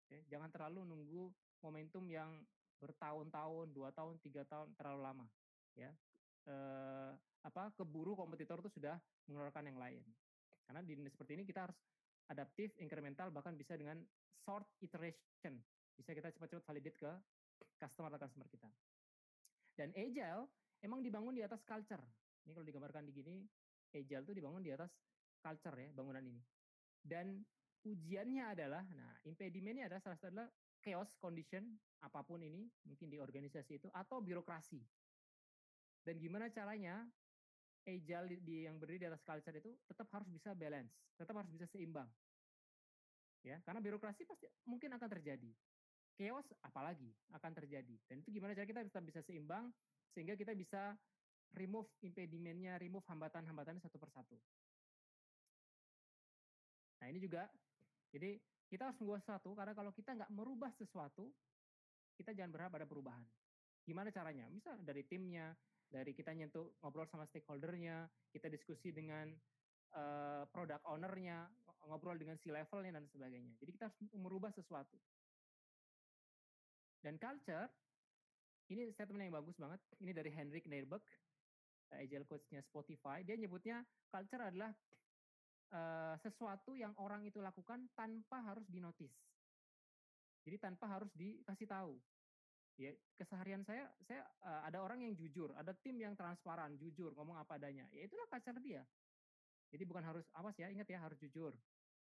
Ya. 0.09 0.21
Jangan 0.37 0.49
terlalu 0.49 0.81
nunggu 0.89 1.29
momentum 1.61 2.05
yang 2.09 2.31
bertahun-tahun, 2.79 3.75
dua 3.75 3.91
tahun, 3.93 4.17
tiga 4.23 4.47
tahun 4.47 4.73
terlalu 4.79 5.01
lama. 5.03 5.27
Ya, 5.75 5.91
e, 6.47 6.55
apa 7.45 7.71
keburu 7.75 8.15
kompetitor 8.19 8.59
itu 8.63 8.71
sudah 8.79 8.99
mengeluarkan 9.31 9.67
yang 9.69 9.79
lain. 9.79 10.03
Karena 10.67 10.81
di 10.83 10.93
dunia 10.95 11.11
seperti 11.11 11.39
ini 11.39 11.45
kita 11.47 11.71
harus 11.71 11.79
adaptif, 12.29 12.75
incremental, 12.79 13.33
bahkan 13.33 13.57
bisa 13.57 13.75
dengan 13.75 14.01
short 14.45 14.67
iteration. 14.85 15.59
Bisa 15.97 16.15
kita 16.15 16.31
cepat-cepat 16.31 16.65
validate 16.67 16.99
ke 16.99 17.11
customer 17.79 18.15
atau 18.15 18.27
customer 18.27 18.47
kita. 18.51 18.69
Dan 19.75 19.95
agile 19.95 20.47
emang 20.83 21.03
dibangun 21.03 21.35
di 21.35 21.43
atas 21.43 21.63
culture. 21.67 22.03
Ini 22.47 22.55
kalau 22.55 22.67
digambarkan 22.67 23.07
di 23.07 23.13
gini, 23.15 23.37
agile 23.95 24.23
itu 24.27 24.33
dibangun 24.35 24.63
di 24.63 24.71
atas 24.75 24.91
culture 25.41 25.77
ya 25.79 25.91
bangunan 25.95 26.23
ini. 26.23 26.43
Dan 26.99 27.41
ujiannya 27.87 28.45
adalah, 28.53 28.85
nah 28.93 29.17
impedimentnya 29.25 29.89
adalah 29.89 30.03
salah 30.03 30.19
satu 30.19 30.29
adalah 30.35 30.49
chaos 30.83 31.11
condition 31.19 31.65
apa 31.99 32.23
pun 32.23 32.39
ini 32.39 32.71
mungkin 32.87 33.11
di 33.11 33.19
organisasi 33.19 33.83
itu 33.83 33.89
atau 33.91 34.23
birokrasi. 34.23 34.79
Dan 36.03 36.17
gimana 36.23 36.49
caranya 36.49 37.05
agile 37.89 38.39
di, 38.45 38.69
yang 38.69 38.77
berdiri 38.77 39.05
di 39.05 39.09
atas 39.09 39.25
culture 39.25 39.57
itu 39.57 39.73
tetap 39.89 40.09
harus 40.13 40.29
bisa 40.29 40.53
balance, 40.53 40.93
tetap 41.17 41.35
harus 41.41 41.51
bisa 41.51 41.67
seimbang. 41.69 42.09
Ya, 43.47 43.63
karena 43.65 43.81
birokrasi 43.81 44.27
pasti 44.27 44.47
mungkin 44.67 44.93
akan 44.99 45.09
terjadi. 45.09 45.51
Chaos 46.19 46.47
apalagi 46.67 47.15
akan 47.31 47.53
terjadi. 47.55 47.95
Dan 48.11 48.21
itu 48.21 48.35
gimana 48.35 48.53
cara 48.53 48.67
kita 48.67 48.83
tetap 48.83 49.05
bisa 49.07 49.23
seimbang 49.23 49.71
sehingga 50.11 50.35
kita 50.35 50.53
bisa 50.53 50.99
remove 51.55 51.89
impedimentnya, 52.05 52.77
remove 52.77 53.07
hambatan-hambatannya 53.07 53.81
satu 53.81 53.97
persatu. 53.97 54.37
Nah 56.99 57.07
ini 57.09 57.19
juga, 57.23 57.47
jadi 58.11 58.39
kita 58.69 58.91
harus 58.91 58.99
membuat 59.01 59.25
sesuatu 59.25 59.55
karena 59.57 59.73
kalau 59.73 59.91
kita 59.95 60.13
nggak 60.13 60.31
merubah 60.35 60.71
sesuatu, 60.77 61.31
kita 62.19 62.35
jangan 62.35 62.53
berharap 62.53 62.75
ada 62.77 62.87
perubahan. 62.87 63.25
Gimana 63.87 64.13
caranya? 64.13 64.45
Bisa 64.53 64.77
dari 64.85 65.07
timnya, 65.07 65.55
dari 65.89 66.13
kita 66.13 66.37
nyentuh 66.37 66.77
ngobrol 66.85 67.09
sama 67.09 67.25
stakeholdernya, 67.31 68.05
kita 68.29 68.53
diskusi 68.53 68.93
dengan 68.93 69.33
uh, 69.97 70.45
product 70.53 70.85
ownernya, 70.85 71.49
ngobrol 71.89 72.19
dengan 72.21 72.37
si 72.37 72.53
levelnya 72.53 73.01
dan 73.01 73.09
sebagainya. 73.09 73.57
Jadi 73.63 73.71
kita 73.73 73.89
harus 73.89 73.99
merubah 74.13 74.53
sesuatu. 74.53 74.99
Dan 77.01 77.17
culture, 77.17 77.71
ini 78.69 78.93
statement 78.93 79.31
yang 79.31 79.37
bagus 79.39 79.57
banget. 79.57 79.81
Ini 80.03 80.13
dari 80.13 80.29
Henrik 80.35 80.69
Neirbeck, 80.69 81.01
agile 81.97 82.29
coach-nya 82.29 82.61
Spotify. 82.69 83.25
Dia 83.25 83.41
nyebutnya 83.41 83.81
culture 84.13 84.45
adalah 84.45 84.75
uh, 85.73 86.15
sesuatu 86.21 86.75
yang 86.75 86.93
orang 87.01 87.25
itu 87.25 87.41
lakukan 87.41 87.89
tanpa 87.93 88.41
harus 88.45 88.65
dinotis. 88.69 89.13
Jadi 90.45 90.57
tanpa 90.57 90.89
harus 90.89 91.13
dikasih 91.13 91.69
tahu. 91.69 91.95
Ya, 92.79 92.95
keseharian 93.19 93.67
saya, 93.67 93.91
saya 94.07 94.23
uh, 94.47 94.63
ada 94.63 94.79
orang 94.79 95.03
yang 95.03 95.13
jujur, 95.19 95.51
ada 95.59 95.75
tim 95.83 95.99
yang 95.99 96.15
transparan, 96.15 96.79
jujur, 96.79 97.11
ngomong 97.19 97.35
apa 97.35 97.59
adanya. 97.59 97.85
Ya 97.91 98.07
itulah 98.07 98.25
culture 98.31 98.55
dia. 98.63 98.87
Jadi 99.69 99.83
bukan 99.85 100.07
harus 100.07 100.25
awas 100.39 100.55
ya, 100.57 100.71
ingat 100.71 100.87
ya 100.89 101.03
harus 101.03 101.19
jujur. 101.19 101.53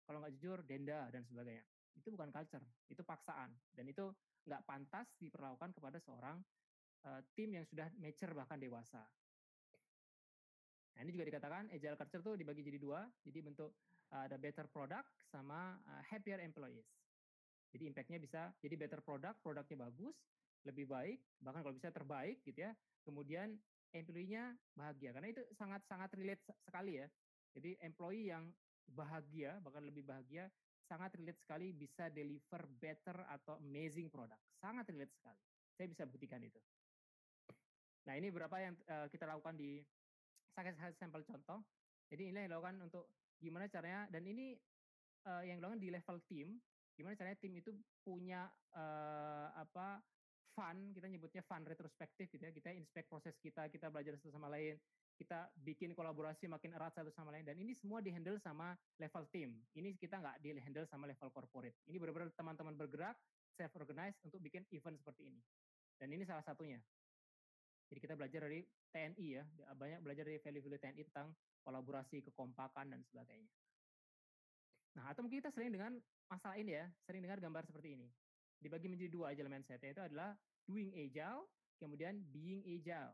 Kalau 0.03 0.17
nggak 0.19 0.33
jujur, 0.41 0.65
denda 0.65 1.07
dan 1.13 1.21
sebagainya. 1.23 1.63
Itu 1.95 2.11
bukan 2.11 2.33
culture, 2.33 2.65
itu 2.89 3.01
paksaan. 3.05 3.53
Dan 3.71 3.85
itu 3.87 4.09
nggak 4.45 4.61
pantas 4.65 5.07
diperlakukan 5.21 5.71
kepada 5.77 5.97
seorang 6.01 6.41
uh, 7.05 7.21
tim 7.37 7.53
yang 7.55 7.65
sudah 7.69 7.87
mature 8.01 8.33
bahkan 8.33 8.57
dewasa. 8.57 9.05
Nah, 10.95 11.03
ini 11.03 11.11
juga 11.11 11.27
dikatakan 11.27 11.67
agile 11.75 11.99
culture 11.99 12.23
tuh 12.23 12.35
dibagi 12.39 12.63
jadi 12.63 12.79
dua. 12.79 13.03
Jadi 13.27 13.39
bentuk 13.43 13.75
uh, 14.15 14.23
ada 14.25 14.39
better 14.39 14.65
product 14.71 15.07
sama 15.27 15.75
uh, 15.75 16.03
happier 16.07 16.39
employees. 16.39 16.87
Jadi 17.75 17.91
impactnya 17.91 18.19
bisa 18.23 18.41
jadi 18.63 18.75
better 18.79 19.03
product, 19.03 19.43
produknya 19.43 19.83
bagus, 19.91 20.15
lebih 20.63 20.87
baik, 20.87 21.19
bahkan 21.43 21.59
kalau 21.59 21.75
bisa 21.75 21.91
terbaik 21.91 22.39
gitu 22.47 22.63
ya. 22.63 22.71
Kemudian 23.03 23.59
employee-nya 23.91 24.55
bahagia 24.75 25.11
karena 25.11 25.35
itu 25.35 25.43
sangat-sangat 25.59 26.15
relate 26.15 26.43
sekali 26.63 27.03
ya. 27.03 27.07
Jadi 27.51 27.75
employee 27.83 28.31
yang 28.31 28.47
bahagia, 28.87 29.59
bahkan 29.59 29.83
lebih 29.83 30.07
bahagia, 30.07 30.47
sangat 30.87 31.15
relate 31.19 31.39
sekali 31.41 31.75
bisa 31.75 32.07
deliver 32.07 32.63
better 32.79 33.17
atau 33.27 33.59
amazing 33.59 34.07
product. 34.07 34.39
Sangat 34.59 34.87
relate 34.91 35.11
sekali. 35.11 35.41
Saya 35.75 35.87
bisa 35.91 36.03
buktikan 36.07 36.39
itu. 36.39 36.59
Nah, 38.05 38.13
ini 38.15 38.29
beberapa 38.29 38.61
yang 38.61 38.77
uh, 38.85 39.09
kita 39.09 39.25
lakukan 39.25 39.57
di 39.57 39.81
saya 40.55 40.71
kasih 40.71 40.95
sampel 40.95 41.21
contoh. 41.27 41.59
Jadi 42.07 42.31
ini 42.31 42.37
yang 42.39 42.47
dilakukan 42.47 42.79
untuk 42.79 43.11
gimana 43.43 43.67
caranya 43.67 44.07
dan 44.07 44.23
ini 44.23 44.55
uh, 45.27 45.43
yang 45.43 45.59
dilakukan 45.59 45.81
di 45.83 45.89
level 45.91 46.17
tim. 46.31 46.47
Gimana 46.95 47.13
caranya 47.19 47.35
tim 47.35 47.51
itu 47.59 47.75
punya 48.07 48.47
uh, 48.71 49.51
apa 49.51 49.99
fun, 50.55 50.95
kita 50.95 51.11
nyebutnya 51.11 51.43
fun 51.43 51.67
retrospektif 51.67 52.31
gitu 52.31 52.39
ya. 52.39 52.55
Kita 52.55 52.71
inspect 52.71 53.11
proses 53.11 53.35
kita, 53.43 53.67
kita 53.67 53.91
belajar 53.91 54.15
satu 54.15 54.31
sama 54.31 54.47
lain, 54.47 54.79
kita 55.19 55.51
bikin 55.59 55.91
kolaborasi 55.91 56.47
makin 56.47 56.71
erat 56.71 56.95
satu 56.95 57.11
sama 57.11 57.35
lain 57.35 57.43
dan 57.43 57.59
ini 57.59 57.75
semua 57.75 57.99
dihandle 57.99 58.39
sama 58.39 58.79
level 58.95 59.27
tim. 59.27 59.59
Ini 59.75 59.99
kita 59.99 60.23
nggak 60.23 60.39
dihandle 60.39 60.87
sama 60.87 61.11
level 61.11 61.27
corporate. 61.35 61.75
Ini 61.83 61.99
benar-benar 61.99 62.31
teman-teman 62.31 62.79
bergerak, 62.79 63.19
self 63.59 63.75
organize 63.75 64.15
untuk 64.23 64.39
bikin 64.39 64.63
event 64.71 64.95
seperti 64.95 65.27
ini. 65.27 65.43
Dan 65.99 66.11
ini 66.15 66.23
salah 66.23 66.43
satunya. 66.43 66.79
Jadi 67.91 67.99
kita 68.01 68.13
belajar 68.17 68.49
dari 68.49 68.65
TNI 68.89 69.27
ya, 69.27 69.43
banyak 69.77 69.99
belajar 70.01 70.23
dari 70.25 70.39
value-value 70.41 70.81
TNI 70.81 71.03
tentang 71.11 71.29
kolaborasi, 71.61 72.25
kekompakan 72.25 72.93
dan 72.93 73.01
sebagainya. 73.05 73.51
Nah, 74.95 75.11
atau 75.11 75.25
mungkin 75.25 75.43
kita 75.43 75.51
sering 75.51 75.75
dengan 75.75 75.99
masalah 76.31 76.55
ini 76.55 76.77
ya, 76.79 76.85
sering 77.03 77.21
dengar 77.21 77.37
gambar 77.43 77.67
seperti 77.67 77.99
ini. 77.99 78.07
Dibagi 78.57 78.87
menjadi 78.87 79.11
dua 79.11 79.35
agile 79.35 79.51
mindset, 79.51 79.83
yaitu 79.83 79.99
adalah 80.01 80.33
doing 80.65 80.89
agile, 80.95 81.45
kemudian 81.77 82.23
being 82.31 82.63
agile. 82.63 83.11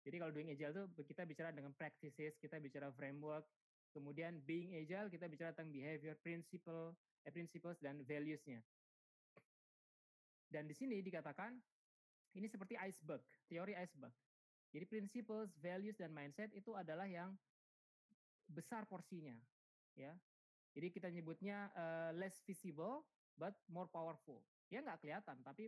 Jadi 0.00 0.16
kalau 0.16 0.32
doing 0.32 0.48
agile 0.48 0.88
itu 0.88 1.02
kita 1.04 1.28
bicara 1.28 1.52
dengan 1.52 1.76
practices, 1.76 2.40
kita 2.40 2.56
bicara 2.56 2.88
framework, 2.96 3.44
kemudian 3.92 4.40
being 4.48 4.72
agile 4.72 5.12
kita 5.12 5.28
bicara 5.28 5.52
tentang 5.52 5.68
behavior, 5.68 6.16
principle, 6.24 6.96
eh, 7.28 7.32
principles 7.34 7.76
dan 7.84 8.00
values-nya. 8.08 8.64
Dan 10.50 10.66
di 10.66 10.74
sini 10.74 11.04
dikatakan 11.04 11.60
ini 12.34 12.46
seperti 12.46 12.78
iceberg, 12.78 13.22
teori 13.50 13.74
iceberg. 13.74 14.14
Jadi 14.70 14.84
principles, 14.86 15.50
values 15.58 15.98
dan 15.98 16.14
mindset 16.14 16.54
itu 16.54 16.78
adalah 16.78 17.10
yang 17.10 17.34
besar 18.46 18.86
porsinya, 18.86 19.34
ya. 19.98 20.14
Jadi 20.70 20.94
kita 20.94 21.10
nyebutnya 21.10 21.74
uh, 21.74 22.10
less 22.14 22.38
visible 22.46 23.02
but 23.34 23.58
more 23.66 23.90
powerful. 23.90 24.38
Ya 24.70 24.78
nggak 24.78 25.02
kelihatan, 25.02 25.42
tapi 25.42 25.66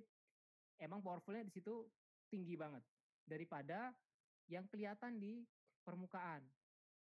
emang 0.78 1.02
powerfulnya 1.02 1.42
di 1.42 1.50
situ 1.50 1.90
tinggi 2.30 2.54
banget 2.54 2.86
daripada 3.26 3.90
yang 4.46 4.66
kelihatan 4.70 5.18
di 5.18 5.42
permukaan. 5.82 6.42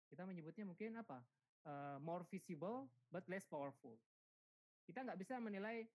Kita 0.09 0.25
menyebutnya 0.25 0.65
mungkin 0.65 1.01
apa? 1.01 1.25
Uh, 1.65 1.97
more 2.01 2.21
visible 2.29 2.85
but 3.09 3.25
less 3.25 3.49
powerful. 3.49 3.97
Kita 4.85 5.01
nggak 5.01 5.17
bisa 5.21 5.41
menilai 5.41 5.85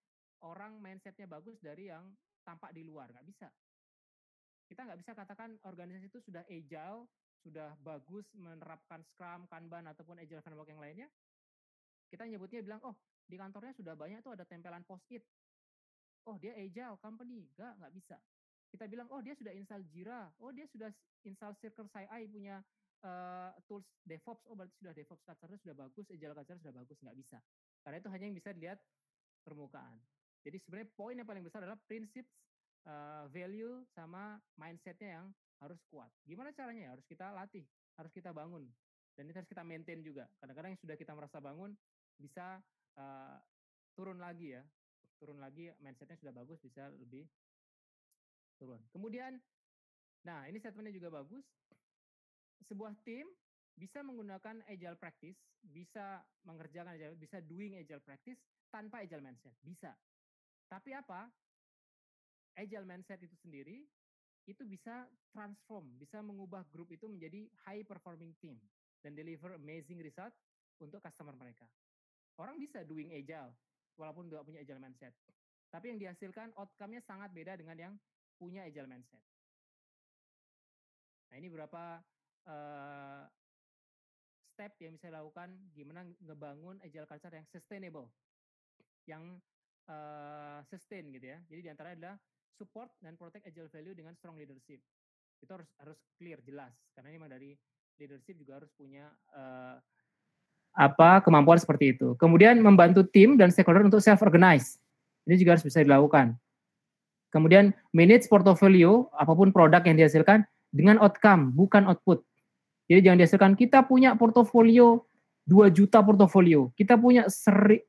orang 0.43 0.79
mindsetnya 0.83 1.31
bagus 1.31 1.59
dari 1.63 1.91
yang 1.91 2.11
tampak 2.45 2.71
di 2.77 2.85
luar, 2.85 3.09
nggak 3.11 3.27
bisa 3.27 3.49
kita 4.69 4.81
nggak 4.85 4.99
bisa 5.01 5.13
katakan 5.13 5.51
organisasi 5.65 6.09
itu 6.09 6.21
sudah 6.25 6.43
agile, 6.49 7.07
sudah 7.45 7.77
bagus 7.85 8.25
menerapkan 8.33 9.05
Scrum, 9.13 9.45
Kanban 9.49 9.85
ataupun 9.93 10.17
agile 10.17 10.41
framework 10.41 10.71
yang 10.73 10.81
lainnya. 10.81 11.09
Kita 12.09 12.25
nyebutnya 12.25 12.65
bilang, 12.65 12.81
oh 12.85 12.97
di 13.25 13.37
kantornya 13.37 13.73
sudah 13.77 13.97
banyak 13.97 14.25
tuh 14.25 14.33
ada 14.37 14.45
tempelan 14.49 14.85
post-it. 14.85 15.25
Oh 16.25 16.41
dia 16.41 16.57
agile 16.57 16.97
company, 17.05 17.45
nggak 17.55 17.73
nggak 17.85 17.93
bisa. 17.93 18.17
Kita 18.73 18.89
bilang, 18.89 19.07
oh 19.13 19.21
dia 19.21 19.37
sudah 19.37 19.53
install 19.53 19.85
Jira, 19.93 20.33
oh 20.41 20.51
dia 20.51 20.65
sudah 20.73 20.91
install 21.29 21.55
Circle 21.61 21.89
CI 21.93 22.27
punya 22.27 22.59
uh, 23.05 23.53
tools 23.69 23.87
DevOps, 24.03 24.43
oh 24.49 24.57
berarti 24.57 24.75
sudah 24.81 24.93
DevOps 24.97 25.23
culture 25.23 25.61
sudah 25.61 25.77
bagus, 25.77 26.07
agile 26.09 26.35
culture 26.35 26.59
sudah 26.59 26.75
bagus, 26.75 26.97
nggak 27.05 27.17
bisa. 27.21 27.39
Karena 27.85 28.01
itu 28.01 28.09
hanya 28.09 28.25
yang 28.33 28.37
bisa 28.37 28.51
dilihat 28.57 28.81
permukaan. 29.45 30.01
Jadi 30.45 30.61
sebenarnya 30.61 30.89
poin 30.93 31.17
yang 31.17 31.25
paling 31.25 31.41
besar 31.41 31.65
adalah 31.65 31.81
prinsip 31.89 32.29
uh, 32.85 33.25
value 33.33 33.81
sama 33.97 34.37
mindsetnya 34.61 35.21
yang 35.21 35.27
harus 35.65 35.81
kuat. 35.89 36.13
Gimana 36.29 36.53
caranya? 36.53 36.93
Harus 36.93 37.09
kita 37.09 37.33
latih, 37.33 37.65
harus 37.97 38.13
kita 38.13 38.31
bangun, 38.37 38.69
dan 39.17 39.25
itu 39.25 39.37
harus 39.41 39.49
kita 39.49 39.65
maintain 39.65 40.05
juga. 40.05 40.29
Kadang-kadang 40.39 40.77
yang 40.77 40.83
sudah 40.85 40.97
kita 41.01 41.17
merasa 41.17 41.41
bangun 41.41 41.73
bisa 42.21 42.61
uh, 43.01 43.41
turun 43.97 44.21
lagi 44.21 44.53
ya, 44.53 44.63
turun 45.17 45.41
lagi 45.41 45.73
mindsetnya 45.81 46.21
sudah 46.21 46.35
bagus 46.37 46.61
bisa 46.61 46.93
lebih 47.01 47.25
turun. 48.61 48.85
Kemudian, 48.93 49.41
nah 50.29 50.45
ini 50.45 50.61
statementnya 50.61 50.93
juga 50.93 51.25
bagus. 51.25 51.47
Sebuah 52.69 52.93
tim 53.05 53.25
bisa 53.75 54.05
menggunakan 54.05 54.63
agile 54.71 55.01
practice, 55.01 55.41
bisa 55.65 56.23
mengerjakan 56.47 56.95
agile, 56.95 57.17
bisa 57.19 57.43
doing 57.43 57.81
agile 57.81 58.05
practice 58.05 58.39
tanpa 58.71 59.03
agile 59.03 59.25
mindset, 59.25 59.55
bisa. 59.65 59.95
Tapi 60.69 60.91
apa? 60.97 61.31
agile 62.55 62.87
mindset 62.87 63.19
itu 63.23 63.35
sendiri 63.43 63.83
itu 64.45 64.63
bisa 64.69 65.09
transform, 65.33 65.97
bisa 65.97 66.21
mengubah 66.21 66.63
grup 66.69 66.93
itu 66.93 67.09
menjadi 67.09 67.49
high 67.65 67.83
performing 67.83 68.37
team 68.39 68.61
dan 69.01 69.17
deliver 69.17 69.57
amazing 69.57 69.99
result 70.05 70.31
untuk 70.79 71.01
customer 71.01 71.33
mereka. 71.33 71.65
Orang 72.37 72.61
bisa 72.61 72.85
doing 72.85 73.15
agile 73.17 73.57
walaupun 73.97 74.29
nggak 74.29 74.45
punya 74.45 74.61
agile 74.61 74.83
mindset. 74.83 75.15
Tapi 75.73 75.91
yang 75.91 75.99
dihasilkan 75.99 76.53
outcome-nya 76.55 77.03
sangat 77.09 77.33
beda 77.33 77.57
dengan 77.57 77.77
yang 77.79 77.95
punya 78.37 78.69
agile 78.69 78.87
mindset. 78.87 79.23
Nah 81.33 81.37
ini 81.41 81.49
beberapa 81.49 82.05
uh, 82.47 83.25
step 84.55 84.77
yang 84.79 84.95
bisa 84.95 85.09
dilakukan 85.09 85.57
gimana 85.73 86.05
ngebangun 86.21 86.79
agile 86.85 87.09
culture 87.09 87.33
yang 87.33 87.49
sustainable, 87.49 88.13
yang 89.09 89.41
uh, 89.89 90.61
sustain 90.69 91.09
gitu 91.13 91.33
ya. 91.35 91.39
Jadi 91.51 91.61
di 91.65 91.71
antara 91.71 91.93
adalah 91.93 92.17
support 92.55 92.91
dan 93.03 93.19
protect 93.19 93.51
agile 93.51 93.71
value 93.71 93.95
dengan 93.97 94.15
strong 94.17 94.39
leadership. 94.39 94.81
Itu 95.43 95.51
harus 95.55 95.69
harus 95.81 95.99
clear 96.17 96.41
jelas 96.47 96.73
karena 96.97 97.13
memang 97.13 97.31
dari 97.33 97.57
leadership 98.01 98.39
juga 98.39 98.63
harus 98.63 98.71
punya 98.75 99.11
uh, 99.35 99.79
apa 100.75 101.23
kemampuan 101.23 101.59
seperti 101.59 101.95
itu. 101.95 102.19
Kemudian 102.19 102.59
membantu 102.59 103.07
tim 103.07 103.39
dan 103.39 103.55
stakeholder 103.55 103.87
untuk 103.87 104.03
self 104.03 104.23
organize. 104.23 104.79
Ini 105.25 105.41
juga 105.41 105.57
harus 105.57 105.65
bisa 105.65 105.81
dilakukan. 105.81 106.37
Kemudian 107.31 107.75
manage 107.91 108.31
portfolio 108.31 109.11
apa 109.15 109.33
pun 109.35 109.51
produk 109.51 109.83
yang 109.83 109.99
dihasilkan 109.99 110.47
dengan 110.71 110.99
outcome 111.03 111.51
bukan 111.55 111.87
output. 111.91 112.23
Jadi 112.87 113.11
jangan 113.11 113.19
dihasilkan 113.19 113.53
kita 113.57 113.87
punya 113.87 114.15
portofolio 114.15 115.03
2 115.45 115.69
juta 115.73 116.01
portofolio, 116.01 116.73
kita 116.73 116.97
punya 116.97 117.29
seri, 117.29 117.81
eh, 117.81 117.85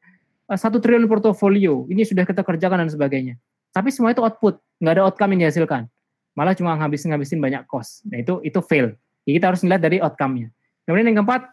satu 0.54 0.78
triliun 0.78 1.10
portofolio, 1.10 1.90
ini 1.90 2.06
sudah 2.06 2.22
kita 2.22 2.46
kerjakan 2.46 2.86
dan 2.86 2.90
sebagainya. 2.94 3.42
Tapi 3.74 3.90
semua 3.90 4.14
itu 4.14 4.22
output, 4.22 4.62
nggak 4.78 4.94
ada 4.94 5.04
outcome 5.10 5.34
yang 5.36 5.50
dihasilkan. 5.50 5.90
Malah 6.38 6.54
cuma 6.54 6.78
ngabisin-ngabisin 6.78 7.42
banyak 7.42 7.66
cost. 7.66 8.06
Nah 8.06 8.22
itu 8.22 8.38
itu 8.46 8.60
fail. 8.62 8.94
Jadi 9.26 9.42
kita 9.42 9.46
harus 9.50 9.62
melihat 9.66 9.82
dari 9.82 9.98
outcome-nya. 9.98 10.54
Kemudian 10.86 11.10
yang 11.10 11.26
keempat, 11.26 11.50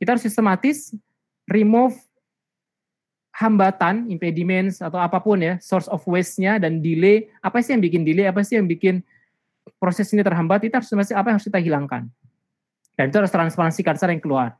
kita 0.00 0.16
harus 0.16 0.24
sistematis 0.24 0.96
remove 1.44 1.92
hambatan, 3.36 4.08
impediments 4.08 4.80
atau 4.80 4.96
apa 4.96 5.20
pun 5.20 5.36
ya, 5.36 5.60
source 5.60 5.86
of 5.92 6.00
waste-nya 6.08 6.56
dan 6.56 6.80
delay. 6.80 7.28
Apa 7.44 7.60
sih 7.60 7.76
yang 7.76 7.84
bikin 7.84 8.02
delay? 8.08 8.24
Apa 8.26 8.40
sih 8.40 8.56
yang 8.56 8.64
bikin 8.64 9.04
proses 9.76 10.08
ini 10.16 10.24
terhambat? 10.24 10.64
Itu 10.64 10.80
harus 10.80 10.88
apa 11.12 11.28
yang 11.28 11.36
harus 11.36 11.46
kita 11.46 11.60
hilangkan. 11.60 12.08
Dan 12.96 13.04
itu 13.12 13.16
harus 13.20 13.32
transparansi 13.32 13.80
culture 13.84 14.10
yang 14.10 14.22
keluar. 14.24 14.56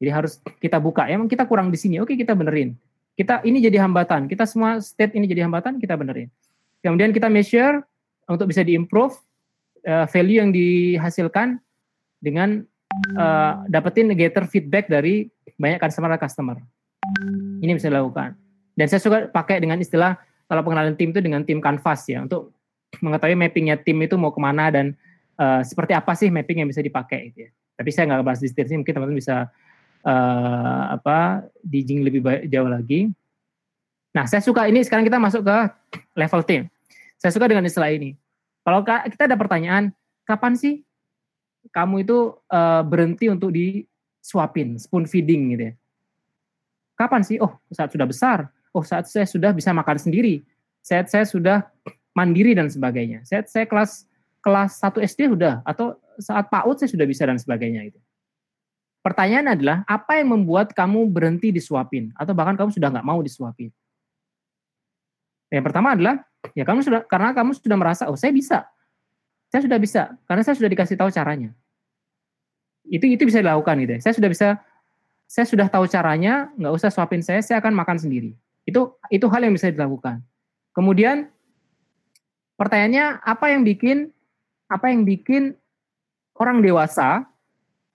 Jadi 0.00 0.10
harus 0.12 0.40
kita 0.60 0.80
buka. 0.80 1.04
Emang 1.08 1.28
kita 1.28 1.44
kurang 1.44 1.68
di 1.68 1.76
sini, 1.76 2.00
oke 2.00 2.16
kita 2.16 2.32
benerin. 2.32 2.72
Kita 3.18 3.44
ini 3.44 3.60
jadi 3.60 3.82
hambatan. 3.82 4.30
Kita 4.30 4.48
semua 4.48 4.80
state 4.80 5.16
ini 5.18 5.28
jadi 5.28 5.44
hambatan, 5.44 5.76
kita 5.78 5.94
benerin. 5.98 6.30
Kemudian 6.80 7.12
kita 7.12 7.28
measure 7.28 7.84
untuk 8.30 8.48
bisa 8.48 8.64
diimprove 8.64 9.12
uh, 9.84 10.08
value 10.08 10.40
yang 10.40 10.50
dihasilkan 10.54 11.60
dengan 12.22 12.64
uh, 13.16 13.64
dapetin 13.68 14.12
gather 14.16 14.48
feedback 14.48 14.88
dari 14.88 15.28
banyak 15.60 15.80
customer 15.80 16.16
customer. 16.16 16.56
Ini 17.60 17.76
bisa 17.76 17.92
dilakukan. 17.92 18.36
Dan 18.72 18.86
saya 18.88 19.02
suka 19.02 19.28
pakai 19.28 19.60
dengan 19.60 19.76
istilah 19.76 20.16
kalau 20.48 20.64
pengenalan 20.64 20.96
tim 20.96 21.12
itu 21.12 21.20
dengan 21.20 21.44
tim 21.44 21.60
canvas 21.60 22.08
ya 22.08 22.24
untuk 22.24 22.56
mengetahui 22.98 23.36
mappingnya 23.38 23.78
tim 23.78 24.00
itu 24.02 24.18
mau 24.18 24.34
ke 24.34 24.40
mana 24.40 24.72
dan 24.72 24.96
uh, 25.38 25.62
seperti 25.62 25.92
apa 25.94 26.16
sih 26.16 26.32
mapping 26.32 26.64
yang 26.64 26.68
bisa 26.70 26.80
dipakai 26.82 27.30
gitu 27.30 27.46
ya. 27.46 27.50
Tapi 27.80 27.90
saya 27.96 28.12
nggak 28.12 28.24
bahas 28.24 28.40
di 28.44 28.48
sini, 28.52 28.84
mungkin 28.84 28.92
teman-teman 28.92 29.20
bisa 29.20 29.48
uh, 30.04 30.96
apa 30.96 31.48
dijing 31.64 32.04
lebih 32.04 32.24
jauh 32.48 32.68
lagi. 32.68 33.10
Nah, 34.10 34.26
saya 34.26 34.42
suka 34.42 34.66
ini 34.66 34.82
sekarang 34.82 35.06
kita 35.06 35.22
masuk 35.22 35.46
ke 35.46 35.58
level 36.18 36.42
tim. 36.42 36.62
Saya 37.20 37.30
suka 37.30 37.46
dengan 37.46 37.68
istilah 37.68 37.92
ini. 37.92 38.16
Kalau 38.66 38.82
kita 38.84 39.30
ada 39.30 39.38
pertanyaan, 39.38 39.94
kapan 40.26 40.56
sih 40.58 40.82
kamu 41.68 42.08
itu 42.08 42.34
uh, 42.48 42.82
berhenti 42.82 43.28
untuk 43.28 43.52
disuapin, 43.52 44.80
spoon 44.80 45.04
feeding 45.04 45.54
gitu 45.54 45.64
ya. 45.70 45.74
Kapan 46.96 47.20
sih? 47.24 47.36
Oh, 47.40 47.56
saat 47.72 47.92
sudah 47.92 48.08
besar. 48.08 48.48
Oh, 48.72 48.84
saat 48.84 49.08
saya 49.08 49.24
sudah 49.24 49.52
bisa 49.56 49.72
makan 49.72 49.96
sendiri. 49.96 50.44
Saat 50.84 51.08
saya 51.08 51.24
sudah 51.24 51.64
mandiri 52.12 52.52
dan 52.52 52.68
sebagainya. 52.68 53.24
Saat 53.24 53.48
saya 53.48 53.64
kelas 53.64 54.08
kelas 54.40 54.80
1 54.80 55.04
SD 55.04 55.20
sudah 55.36 55.60
atau 55.68 55.96
saat 56.16 56.48
PAUD 56.48 56.80
saya 56.80 56.90
sudah 56.92 57.06
bisa 57.08 57.28
dan 57.28 57.36
sebagainya 57.36 57.92
itu. 57.92 58.00
Pertanyaan 59.00 59.56
adalah 59.56 59.80
apa 59.88 60.20
yang 60.20 60.36
membuat 60.36 60.76
kamu 60.76 61.08
berhenti 61.08 61.48
disuapin 61.48 62.12
atau 62.12 62.36
bahkan 62.36 62.52
kamu 62.52 62.68
sudah 62.68 62.92
nggak 62.92 63.06
mau 63.06 63.24
disuapin? 63.24 63.72
Yang 65.48 65.64
pertama 65.64 65.96
adalah 65.96 66.20
ya 66.52 66.68
kamu 66.68 66.84
sudah 66.84 67.00
karena 67.08 67.32
kamu 67.32 67.56
sudah 67.56 67.78
merasa 67.80 68.12
oh 68.12 68.16
saya 68.20 68.28
bisa, 68.28 68.68
saya 69.48 69.64
sudah 69.64 69.78
bisa 69.80 70.12
karena 70.28 70.42
saya 70.44 70.56
sudah 70.60 70.68
dikasih 70.68 71.00
tahu 71.00 71.08
caranya. 71.08 71.56
Itu 72.84 73.08
itu 73.08 73.24
bisa 73.24 73.40
dilakukan 73.40 73.80
gitu. 73.80 73.92
Ya. 73.96 74.00
Saya 74.04 74.14
sudah 74.20 74.28
bisa, 74.28 74.48
saya 75.24 75.46
sudah 75.48 75.72
tahu 75.72 75.88
caranya, 75.88 76.52
nggak 76.60 76.72
usah 76.76 76.92
suapin 76.92 77.24
saya, 77.24 77.40
saya 77.40 77.56
akan 77.64 77.72
makan 77.72 77.96
sendiri. 77.96 78.36
Itu 78.68 79.00
itu 79.08 79.24
hal 79.32 79.48
yang 79.48 79.56
bisa 79.56 79.72
dilakukan. 79.72 80.20
Kemudian 80.76 81.32
pertanyaannya 82.60 83.24
apa 83.24 83.46
yang 83.48 83.64
bikin 83.64 84.12
apa 84.68 84.92
yang 84.92 85.08
bikin 85.08 85.56
orang 86.36 86.60
dewasa 86.60 87.29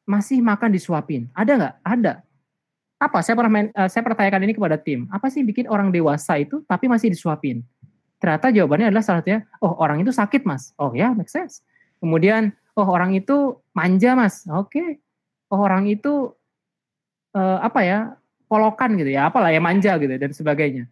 masih 0.05 0.39
makan 0.39 0.71
disuapin? 0.71 1.27
Ada 1.33 1.51
nggak? 1.57 1.75
Ada. 1.81 2.13
Apa? 3.01 3.19
Saya 3.25 3.35
pernah 3.35 3.51
main, 3.51 3.67
uh, 3.75 3.89
saya 3.89 4.05
pertanyakan 4.05 4.45
ini 4.45 4.53
kepada 4.55 4.77
tim. 4.79 5.09
Apa 5.11 5.27
sih 5.27 5.43
bikin 5.43 5.67
orang 5.67 5.91
dewasa 5.91 6.39
itu 6.39 6.63
tapi 6.69 6.87
masih 6.87 7.11
disuapin? 7.11 7.65
Ternyata 8.21 8.53
jawabannya 8.53 8.93
adalah 8.93 9.03
salah 9.03 9.19
satunya, 9.19 9.43
oh 9.59 9.75
orang 9.81 9.99
itu 9.99 10.15
sakit 10.15 10.47
mas. 10.47 10.71
Oh 10.79 10.95
ya, 10.95 11.11
make 11.11 11.27
sense. 11.27 11.59
Kemudian, 11.99 12.55
oh 12.77 12.87
orang 12.87 13.11
itu 13.17 13.59
manja 13.75 14.15
mas. 14.15 14.47
Oke. 14.47 14.71
Okay. 14.71 14.89
Oh 15.51 15.59
orang 15.59 15.91
itu 15.91 16.31
uh, 17.35 17.59
apa 17.59 17.83
ya? 17.83 18.15
Polokan 18.45 18.93
gitu 18.93 19.09
ya, 19.09 19.25
apalah 19.27 19.49
ya 19.49 19.57
manja 19.57 19.97
gitu 19.97 20.21
dan 20.21 20.29
sebagainya. 20.29 20.85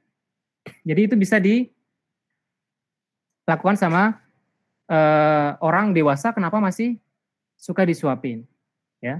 Jadi 0.81 1.05
itu 1.05 1.13
bisa 1.13 1.37
dilakukan 1.37 1.77
sama 3.77 4.17
uh, 4.89 5.53
orang 5.61 5.93
dewasa 5.93 6.33
kenapa 6.33 6.57
masih 6.57 6.97
suka 7.53 7.85
disuapin 7.85 8.41
ya. 9.03 9.19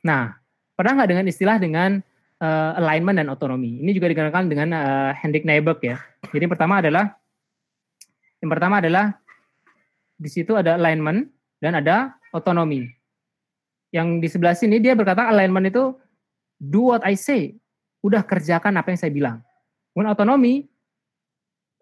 Nah, 0.00 0.32
pernah 0.72 0.92
nggak 0.96 1.10
dengan 1.12 1.26
istilah 1.28 1.56
dengan 1.60 2.00
uh, 2.40 2.80
alignment 2.80 3.20
dan 3.20 3.28
otonomi? 3.28 3.84
Ini 3.84 3.92
juga 3.92 4.08
dikenalkan 4.08 4.48
dengan 4.48 4.72
uh, 4.72 5.10
Hendrik 5.12 5.44
Neiberg 5.44 5.84
ya. 5.84 6.00
Jadi 6.32 6.48
yang 6.48 6.54
pertama 6.56 6.80
adalah 6.80 7.12
yang 8.40 8.50
pertama 8.50 8.80
adalah 8.80 9.16
di 10.16 10.28
situ 10.32 10.56
ada 10.56 10.80
alignment 10.80 11.28
dan 11.60 11.76
ada 11.76 12.16
otonomi. 12.32 12.88
Yang 13.92 14.08
di 14.20 14.28
sebelah 14.28 14.56
sini 14.56 14.80
dia 14.80 14.96
berkata 14.96 15.28
alignment 15.28 15.68
itu 15.68 15.94
do 16.60 16.92
what 16.92 17.04
I 17.04 17.16
say, 17.16 17.56
udah 18.04 18.24
kerjakan 18.24 18.76
apa 18.76 18.92
yang 18.92 19.00
saya 19.00 19.12
bilang. 19.12 19.36
Kemudian 19.94 20.12
otonomi, 20.12 20.66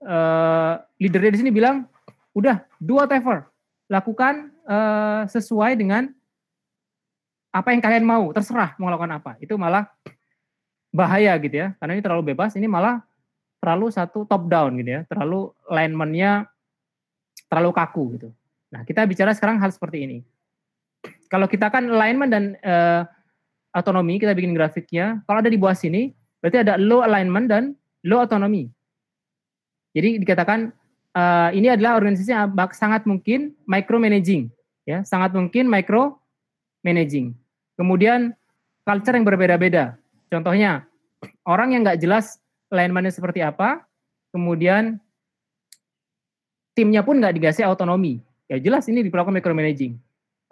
uh, 0.05 0.79
leadernya 1.01 1.33
di 1.35 1.41
sini 1.41 1.51
bilang, 1.51 1.89
udah 2.37 2.63
do 2.79 3.01
whatever, 3.01 3.49
lakukan 3.89 4.53
uh, 4.69 5.25
sesuai 5.27 5.81
dengan 5.81 6.13
apa 7.53 7.69
yang 7.77 7.85
kalian 7.85 8.05
mau, 8.09 8.33
terserah 8.33 8.73
mau 8.81 8.89
lakukan 8.89 9.13
apa. 9.21 9.37
Itu 9.39 9.61
malah 9.61 9.87
bahaya 10.89 11.37
gitu 11.41 11.57
ya, 11.57 11.77
karena 11.77 12.01
ini 12.01 12.03
terlalu 12.05 12.33
bebas, 12.33 12.57
ini 12.57 12.65
malah 12.69 13.05
terlalu 13.61 13.93
satu 13.93 14.25
top 14.27 14.49
down 14.49 14.75
gitu 14.81 14.91
ya, 14.99 15.01
terlalu 15.07 15.53
alignmentnya 15.69 16.49
terlalu 17.53 17.71
kaku 17.77 18.03
gitu. 18.17 18.29
Nah 18.73 18.83
kita 18.89 19.05
bicara 19.05 19.37
sekarang 19.37 19.61
hal 19.61 19.69
seperti 19.69 20.09
ini. 20.09 20.19
Kalau 21.29 21.45
kita 21.49 21.69
kan 21.69 21.85
alignment 21.89 22.33
dan 22.33 22.45
uh, 22.65 23.05
kita 23.73 24.33
bikin 24.37 24.57
grafiknya, 24.57 25.21
kalau 25.29 25.41
ada 25.41 25.53
di 25.53 25.61
bawah 25.61 25.77
sini, 25.77 26.13
berarti 26.41 26.65
ada 26.65 26.81
low 26.81 27.05
alignment 27.05 27.49
dan 27.49 27.73
low 28.05 28.21
otonomi. 28.25 28.69
Jadi 29.93 30.21
dikatakan 30.25 30.73
uh, 31.17 31.53
ini 31.53 31.73
adalah 31.73 31.97
organisasi 32.01 32.33
yang 32.33 32.53
sangat 32.73 33.05
mungkin 33.05 33.57
micromanaging, 33.69 34.49
ya, 34.85 35.05
sangat 35.05 35.33
mungkin 35.37 35.69
micro 35.69 36.21
managing. 36.85 37.37
Kemudian 37.77 38.37
culture 38.85 39.15
yang 39.17 39.27
berbeda-beda. 39.27 39.97
Contohnya, 40.29 40.87
orang 41.47 41.77
yang 41.77 41.83
nggak 41.87 42.01
jelas 42.01 42.41
alignmentnya 42.73 43.13
seperti 43.13 43.45
apa, 43.45 43.85
kemudian 44.33 44.97
timnya 46.73 47.05
pun 47.05 47.21
nggak 47.21 47.37
dikasih 47.37 47.69
otonomi. 47.69 48.21
Ya 48.49 48.61
jelas 48.61 48.89
ini 48.89 49.05
diperlakukan 49.05 49.37
micromanaging. 49.41 49.97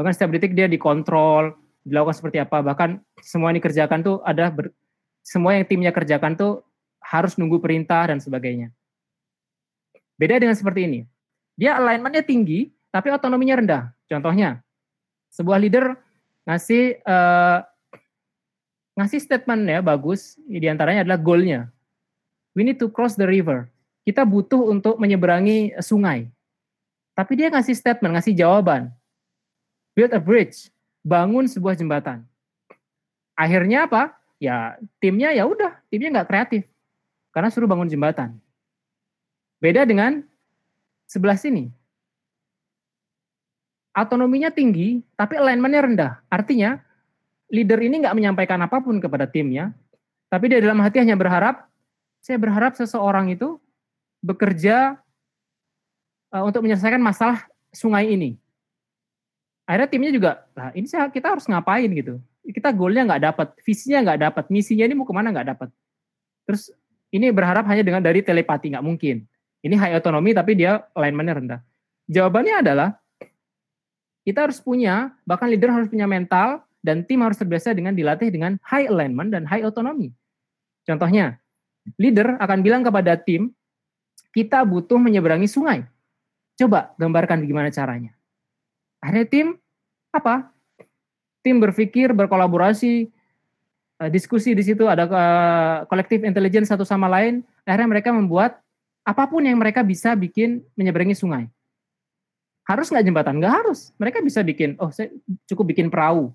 Bahkan 0.01 0.13
setiap 0.17 0.33
detik 0.33 0.57
dia 0.57 0.69
dikontrol, 0.69 1.53
dilakukan 1.85 2.17
seperti 2.17 2.41
apa. 2.41 2.65
Bahkan 2.65 3.01
semua 3.21 3.53
ini 3.53 3.61
kerjakan 3.61 4.01
tuh 4.01 4.17
ada 4.25 4.49
ber, 4.49 4.73
semua 5.21 5.57
yang 5.57 5.65
timnya 5.69 5.93
kerjakan 5.93 6.37
tuh 6.37 6.65
harus 7.01 7.37
nunggu 7.37 7.61
perintah 7.61 8.09
dan 8.09 8.21
sebagainya. 8.21 8.73
Beda 10.21 10.37
dengan 10.37 10.57
seperti 10.57 10.85
ini. 10.85 11.01
Dia 11.57 11.77
alignmentnya 11.77 12.25
tinggi, 12.25 12.69
tapi 12.93 13.13
otonominya 13.13 13.61
rendah. 13.61 13.83
Contohnya, 14.09 14.61
sebuah 15.33 15.61
leader 15.61 15.97
ngasih 16.51 16.99
uh, 17.07 17.63
ngasih 18.99 19.23
statement 19.23 19.63
ya 19.71 19.79
bagus. 19.79 20.35
Di 20.51 20.67
antaranya 20.67 21.07
adalah 21.07 21.23
goalnya. 21.23 21.71
We 22.59 22.67
need 22.67 22.83
to 22.83 22.91
cross 22.91 23.15
the 23.15 23.31
river. 23.31 23.71
Kita 24.03 24.27
butuh 24.27 24.59
untuk 24.67 24.99
menyeberangi 24.99 25.79
sungai. 25.79 26.27
Tapi 27.15 27.33
dia 27.39 27.55
ngasih 27.55 27.79
statement 27.79 28.19
ngasih 28.19 28.35
jawaban. 28.35 28.91
Build 29.95 30.11
a 30.11 30.19
bridge. 30.19 30.75
Bangun 31.07 31.47
sebuah 31.47 31.79
jembatan. 31.79 32.27
Akhirnya 33.39 33.87
apa? 33.87 34.19
Ya 34.43 34.75
timnya 34.99 35.31
ya 35.31 35.47
udah 35.47 35.79
timnya 35.89 36.21
nggak 36.21 36.29
kreatif. 36.29 36.63
Karena 37.31 37.49
suruh 37.55 37.71
bangun 37.71 37.87
jembatan. 37.87 38.35
Beda 39.63 39.87
dengan 39.87 40.27
sebelah 41.07 41.39
sini 41.39 41.71
Autonominya 43.91 44.55
tinggi, 44.55 45.03
tapi 45.19 45.35
alignmentnya 45.35 45.83
rendah. 45.83 46.13
Artinya, 46.31 46.79
leader 47.51 47.83
ini 47.83 48.07
nggak 48.07 48.15
menyampaikan 48.15 48.63
apa 48.63 48.79
pun 48.79 49.03
kepada 49.03 49.27
timnya, 49.27 49.75
tapi 50.31 50.47
dia 50.47 50.63
dalam 50.63 50.79
hati 50.79 51.03
hanya 51.03 51.19
berharap, 51.19 51.67
saya 52.23 52.39
berharap 52.39 52.79
seseorang 52.79 53.35
itu 53.35 53.59
bekerja 54.23 54.95
uh, 56.31 56.45
untuk 56.47 56.63
menyelesaikan 56.63 57.03
masalah 57.03 57.51
sungai 57.75 58.15
ini. 58.15 58.39
Akhirnya 59.67 59.91
timnya 59.91 60.11
juga, 60.15 60.31
lah 60.55 60.71
ini 60.75 60.87
saya, 60.87 61.11
kita 61.11 61.35
harus 61.35 61.51
ngapain 61.51 61.91
gitu. 61.91 62.23
Kita 62.47 62.71
goalnya 62.71 63.07
nggak 63.11 63.23
dapat, 63.27 63.49
visinya 63.63 63.99
nggak 64.11 64.21
dapat, 64.31 64.45
misinya 64.51 64.87
ini 64.87 64.95
mau 64.95 65.07
ke 65.07 65.15
mana 65.15 65.35
nggak 65.35 65.49
dapat. 65.55 65.69
Terus 66.47 66.71
ini 67.11 67.31
berharap 67.35 67.67
hanya 67.67 67.83
dengan 67.83 68.03
dari 68.03 68.23
telepati 68.23 68.71
nggak 68.75 68.87
mungkin. 68.87 69.27
Ini 69.61 69.75
high 69.77 69.95
autonomy 69.99 70.35
tapi 70.35 70.59
dia 70.59 70.83
alignmentnya 70.95 71.35
rendah. 71.37 71.61
Jawabannya 72.11 72.55
adalah 72.65 72.89
kita 74.25 74.49
harus 74.49 74.61
punya, 74.61 75.15
bahkan 75.25 75.49
leader 75.49 75.73
harus 75.73 75.89
punya 75.89 76.05
mental, 76.05 76.65
dan 76.81 77.05
tim 77.05 77.21
harus 77.21 77.37
terbiasa 77.37 77.77
dengan 77.77 77.93
dilatih 77.93 78.33
dengan 78.33 78.57
high 78.65 78.89
alignment 78.89 79.33
dan 79.33 79.45
high 79.45 79.65
autonomy. 79.65 80.13
Contohnya, 80.85 81.37
leader 82.01 82.41
akan 82.41 82.59
bilang 82.65 82.83
kepada 82.85 83.17
tim, 83.21 83.53
kita 84.33 84.65
butuh 84.65 84.97
menyeberangi 84.97 85.49
sungai. 85.49 85.85
Coba 86.57 86.93
gambarkan 86.97 87.45
gimana 87.45 87.73
caranya. 87.73 88.13
Akhirnya 89.01 89.27
tim, 89.29 89.47
apa? 90.13 90.53
Tim 91.41 91.57
berpikir, 91.57 92.13
berkolaborasi, 92.13 93.09
eh, 94.01 94.11
diskusi 94.13 94.53
di 94.53 94.61
situ, 94.61 94.85
ada 94.85 95.09
kolektif 95.89 96.21
uh, 96.21 96.29
intelligence 96.29 96.69
satu 96.69 96.85
sama 96.85 97.09
lain. 97.09 97.41
Akhirnya 97.65 97.89
mereka 97.89 98.13
membuat 98.13 98.61
apa 99.05 99.25
pun 99.25 99.41
yang 99.41 99.57
mereka 99.57 99.81
bisa 99.81 100.13
bikin 100.13 100.61
menyeberangi 100.77 101.17
sungai. 101.17 101.49
Harus 102.71 102.87
nggak 102.87 103.03
jembatan? 103.03 103.43
Nggak 103.43 103.55
harus. 103.67 103.91
Mereka 103.99 104.23
bisa 104.23 104.47
bikin, 104.47 104.79
oh 104.79 104.95
saya 104.95 105.11
cukup 105.51 105.75
bikin 105.75 105.91
perahu. 105.91 106.31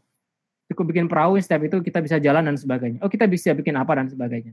Cukup 0.67 0.91
bikin 0.91 1.08
perahu, 1.08 1.39
setiap 1.39 1.63
itu 1.63 1.80
kita 1.80 2.04
bisa 2.04 2.19
jalan 2.19 2.43
dan 2.43 2.60
sebagainya. 2.60 3.00
Oh 3.00 3.08
kita 3.08 3.24
bisa 3.24 3.56
bikin 3.56 3.80
apa 3.80 3.95
dan 3.95 4.12
sebagainya. 4.12 4.52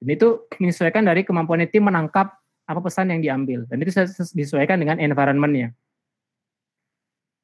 Dan 0.00 0.08
itu 0.08 0.48
menyesuaikan 0.56 1.04
dari 1.04 1.20
kemampuan 1.20 1.60
tim 1.68 1.84
menangkap 1.84 2.32
apa 2.64 2.80
pesan 2.80 3.12
yang 3.12 3.20
diambil. 3.20 3.68
Dan 3.68 3.84
itu 3.84 3.92
disesuaikan 4.32 4.80
dengan 4.80 4.96
environment-nya. 4.96 5.76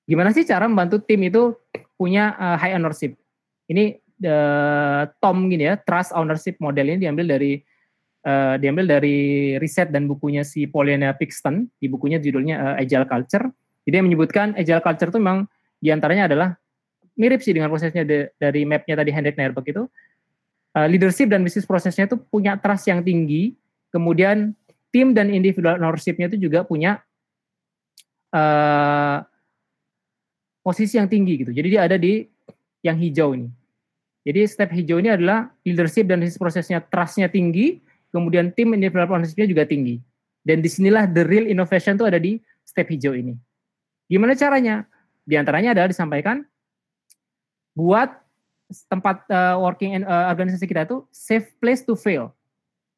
Gimana 0.08 0.32
sih 0.32 0.48
cara 0.48 0.64
membantu 0.64 1.02
tim 1.04 1.20
itu 1.28 1.52
punya 2.00 2.32
uh, 2.40 2.56
high 2.56 2.72
ownership? 2.80 3.12
Ini 3.68 4.00
uh, 4.24 5.04
Tom 5.20 5.52
gini 5.52 5.68
ya, 5.68 5.76
trust 5.76 6.16
ownership 6.16 6.56
model 6.64 6.96
ini 6.96 7.04
diambil 7.04 7.28
dari 7.36 7.60
uh, 8.24 8.56
diambil 8.56 8.88
dari 8.88 9.18
riset 9.60 9.92
dan 9.92 10.08
bukunya 10.08 10.46
si 10.46 10.64
Paulina 10.64 11.12
Pixton 11.12 11.68
di 11.76 11.92
bukunya 11.92 12.16
judulnya 12.16 12.56
uh, 12.56 12.80
Agile 12.80 13.04
Culture 13.04 13.50
jadi 13.86 14.02
yang 14.02 14.10
menyebutkan 14.10 14.52
agile 14.58 14.82
culture 14.82 15.14
itu 15.14 15.18
memang 15.22 15.46
di 15.78 15.94
antaranya 15.94 16.26
adalah 16.26 16.48
mirip 17.14 17.38
sih 17.40 17.54
dengan 17.54 17.70
prosesnya 17.70 18.02
de, 18.02 18.34
dari 18.36 18.66
mapnya 18.66 18.98
tadi 18.98 19.14
Hendrik 19.14 19.38
Nerberg 19.38 19.66
itu. 19.70 19.86
Uh, 20.76 20.84
leadership 20.92 21.32
dan 21.32 21.40
bisnis 21.40 21.64
prosesnya 21.64 22.04
itu 22.04 22.20
punya 22.20 22.60
trust 22.60 22.84
yang 22.84 23.00
tinggi, 23.00 23.56
kemudian 23.88 24.52
tim 24.92 25.16
dan 25.16 25.32
individual 25.32 25.80
ownership-nya 25.80 26.28
itu 26.28 26.36
juga 26.36 26.68
punya 26.68 27.00
uh, 28.36 29.24
posisi 30.60 31.00
yang 31.00 31.08
tinggi 31.08 31.46
gitu. 31.46 31.52
Jadi 31.56 31.68
dia 31.72 31.88
ada 31.88 31.96
di 31.96 32.28
yang 32.84 33.00
hijau 33.00 33.32
ini. 33.32 33.48
Jadi 34.26 34.40
step 34.50 34.68
hijau 34.74 34.98
ini 34.98 35.14
adalah 35.14 35.48
leadership 35.62 36.10
dan 36.10 36.20
prosesnya 36.36 36.82
trustnya 36.82 37.30
tinggi, 37.30 37.80
kemudian 38.10 38.50
tim 38.52 38.74
developmentnya 38.76 39.46
juga 39.46 39.64
tinggi. 39.64 40.02
Dan 40.42 40.60
di 40.60 40.68
sinilah 40.68 41.08
the 41.08 41.24
real 41.24 41.46
innovation 41.46 41.96
itu 41.96 42.04
ada 42.04 42.18
di 42.20 42.36
step 42.66 42.90
hijau 42.90 43.14
ini. 43.16 43.45
Gimana 44.06 44.38
caranya? 44.38 44.86
Di 45.26 45.34
antaranya 45.34 45.74
adalah 45.74 45.90
disampaikan 45.90 46.46
buat 47.74 48.08
tempat 48.90 49.26
uh, 49.30 49.58
working 49.62 50.02
uh, 50.02 50.30
organisasi 50.30 50.66
kita 50.66 50.86
itu 50.86 51.06
safe 51.10 51.50
place 51.58 51.82
to 51.82 51.94
fail. 51.94 52.34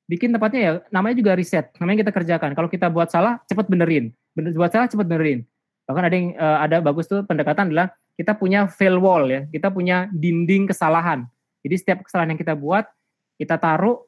Bikin 0.09 0.33
tempatnya 0.33 0.61
ya 0.61 0.73
namanya 0.89 1.21
juga 1.21 1.37
riset, 1.37 1.69
namanya 1.77 2.09
kita 2.09 2.13
kerjakan. 2.17 2.57
Kalau 2.57 2.69
kita 2.73 2.89
buat 2.89 3.13
salah, 3.13 3.41
cepat 3.45 3.69
benerin. 3.69 4.13
Bener, 4.33 4.57
buat 4.57 4.73
salah 4.73 4.89
cepat 4.89 5.05
benerin. 5.05 5.45
Bahkan 5.85 6.05
ada 6.05 6.17
yang 6.17 6.29
uh, 6.37 6.59
ada 6.65 6.77
bagus 6.81 7.09
tuh 7.09 7.25
pendekatan 7.25 7.69
adalah 7.73 7.93
kita 8.17 8.33
punya 8.37 8.69
fail 8.69 8.97
wall 9.01 9.29
ya, 9.29 9.45
kita 9.53 9.69
punya 9.69 10.09
dinding 10.13 10.69
kesalahan. 10.69 11.29
Jadi 11.65 11.75
setiap 11.77 11.99
kesalahan 12.05 12.33
yang 12.33 12.41
kita 12.41 12.57
buat, 12.57 12.89
kita 13.37 13.61
taruh, 13.61 14.05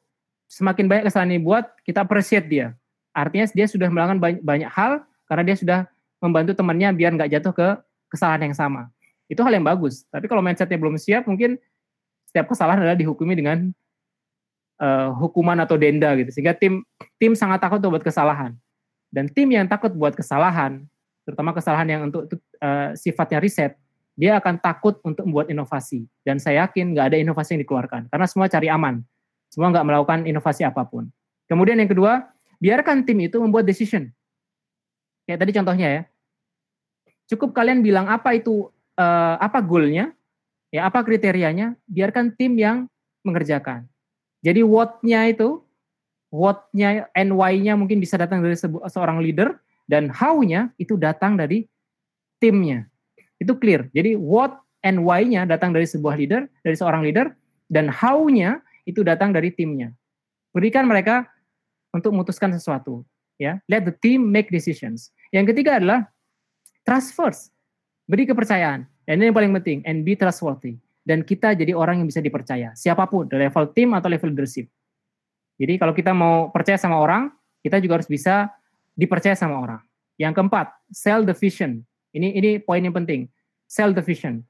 semakin 0.49 0.89
banyak 0.89 1.03
kesalahan 1.07 1.29
yang 1.31 1.39
dibuat, 1.45 1.65
kita 1.85 2.03
appreciate 2.03 2.49
dia. 2.49 2.73
Artinya 3.13 3.47
dia 3.51 3.67
sudah 3.69 3.87
melakukan 3.87 4.19
banyak, 4.19 4.41
banyak 4.43 4.69
hal 4.71 5.03
karena 5.29 5.43
dia 5.47 5.55
sudah 5.55 5.79
membantu 6.21 6.53
temannya 6.53 6.93
biar 6.93 7.11
nggak 7.17 7.31
jatuh 7.33 7.51
ke 7.51 7.67
kesalahan 8.13 8.47
yang 8.47 8.55
sama. 8.55 8.87
Itu 9.25 9.41
hal 9.41 9.57
yang 9.57 9.65
bagus. 9.65 10.05
Tapi 10.13 10.29
kalau 10.29 10.39
mindsetnya 10.45 10.77
belum 10.77 10.95
siap, 10.95 11.25
mungkin 11.25 11.57
setiap 12.29 12.47
kesalahan 12.53 12.79
adalah 12.79 12.95
dihukumi 12.95 13.35
dengan 13.35 13.73
uh, 14.79 15.11
hukuman 15.17 15.57
atau 15.65 15.75
denda 15.75 16.13
gitu. 16.15 16.29
Sehingga 16.31 16.53
tim 16.55 16.85
tim 17.17 17.33
sangat 17.33 17.59
takut 17.59 17.81
buat 17.81 18.05
kesalahan. 18.05 18.55
Dan 19.11 19.27
tim 19.27 19.51
yang 19.51 19.67
takut 19.67 19.91
buat 19.91 20.15
kesalahan, 20.15 20.87
terutama 21.27 21.51
kesalahan 21.51 21.87
yang 21.89 22.01
untuk 22.07 22.31
uh, 22.63 22.95
sifatnya 22.95 23.43
riset, 23.43 23.75
dia 24.15 24.39
akan 24.39 24.55
takut 24.61 24.99
untuk 25.03 25.27
membuat 25.27 25.51
inovasi. 25.51 26.07
Dan 26.23 26.39
saya 26.39 26.63
yakin 26.67 26.95
nggak 26.95 27.11
ada 27.11 27.17
inovasi 27.19 27.59
yang 27.59 27.61
dikeluarkan, 27.67 28.07
karena 28.07 28.25
semua 28.29 28.47
cari 28.47 28.71
aman. 28.71 29.03
Semua 29.51 29.67
nggak 29.67 29.83
melakukan 29.83 30.19
inovasi 30.23 30.63
apa 30.63 30.87
pun. 30.87 31.11
Kemudian 31.51 31.75
yang 31.75 31.91
kedua, 31.91 32.23
biarkan 32.63 33.03
tim 33.03 33.19
itu 33.19 33.35
membuat 33.43 33.67
decision. 33.67 34.07
Kayak 35.31 35.47
tadi 35.47 35.51
contohnya 35.55 35.87
ya, 35.87 36.01
cukup 37.31 37.55
kalian 37.55 37.79
bilang 37.79 38.11
apa 38.11 38.35
itu, 38.35 38.67
uh, 38.99 39.39
apa 39.39 39.63
goalnya, 39.63 40.11
ya 40.75 40.91
apa 40.91 41.07
kriterianya, 41.07 41.79
biarkan 41.87 42.35
tim 42.35 42.59
yang 42.59 42.91
mengerjakan. 43.23 43.87
Jadi 44.43 44.59
what-nya 44.59 45.31
itu, 45.31 45.63
what-nya 46.35 47.07
and 47.15 47.31
why-nya 47.31 47.79
mungkin 47.79 48.03
bisa 48.03 48.19
datang 48.19 48.43
dari 48.43 48.59
seorang 48.91 49.23
leader, 49.23 49.55
dan 49.87 50.11
how-nya 50.11 50.75
itu 50.75 50.99
datang 50.99 51.39
dari 51.39 51.63
timnya. 52.43 52.91
Itu 53.39 53.55
clear. 53.55 53.87
Jadi 53.95 54.19
what 54.19 54.59
and 54.83 55.07
why-nya 55.07 55.47
datang 55.47 55.71
dari 55.71 55.87
sebuah 55.87 56.19
leader, 56.19 56.43
dari 56.59 56.75
seorang 56.75 57.07
leader, 57.07 57.31
dan 57.71 57.87
how-nya 57.87 58.59
itu 58.83 58.99
datang 59.07 59.31
dari 59.31 59.47
timnya. 59.55 59.95
Berikan 60.51 60.91
mereka 60.91 61.31
untuk 61.95 62.11
memutuskan 62.11 62.51
sesuatu. 62.51 63.07
Ya, 63.39 63.57
let 63.65 63.87
the 63.89 63.95
team 63.95 64.29
make 64.29 64.53
decisions. 64.53 65.09
Yang 65.31 65.55
ketiga 65.55 65.79
adalah 65.79 66.11
trust 66.83 67.15
first. 67.15 67.55
Beri 68.05 68.27
kepercayaan. 68.27 68.83
Dan 69.07 69.17
ini 69.17 69.31
yang 69.31 69.35
paling 69.35 69.51
penting, 69.57 69.79
and 69.87 70.03
be 70.05 70.13
trustworthy. 70.13 70.77
Dan 71.01 71.25
kita 71.25 71.57
jadi 71.57 71.73
orang 71.73 72.03
yang 72.03 72.07
bisa 72.07 72.21
dipercaya, 72.21 72.77
siapa 72.77 73.09
pun, 73.09 73.25
dari 73.25 73.49
level 73.49 73.73
tim 73.73 73.97
atau 73.97 74.05
level 74.05 74.29
leadership. 74.29 74.69
Jadi 75.57 75.73
kalau 75.81 75.93
kita 75.97 76.13
mau 76.13 76.53
percaya 76.53 76.77
sama 76.77 77.01
orang, 77.01 77.33
kita 77.65 77.81
juga 77.81 77.97
harus 77.97 78.09
bisa 78.09 78.53
dipercaya 78.93 79.33
sama 79.33 79.57
orang. 79.57 79.81
Yang 80.21 80.37
keempat, 80.37 80.67
sell 80.93 81.25
the 81.25 81.33
vision. 81.33 81.81
Ini 82.13 82.37
ini 82.37 82.49
poin 82.61 82.83
yang 82.83 82.93
penting. 82.93 83.25
Sell 83.65 83.95
the 83.95 84.03
vision. 84.05 84.45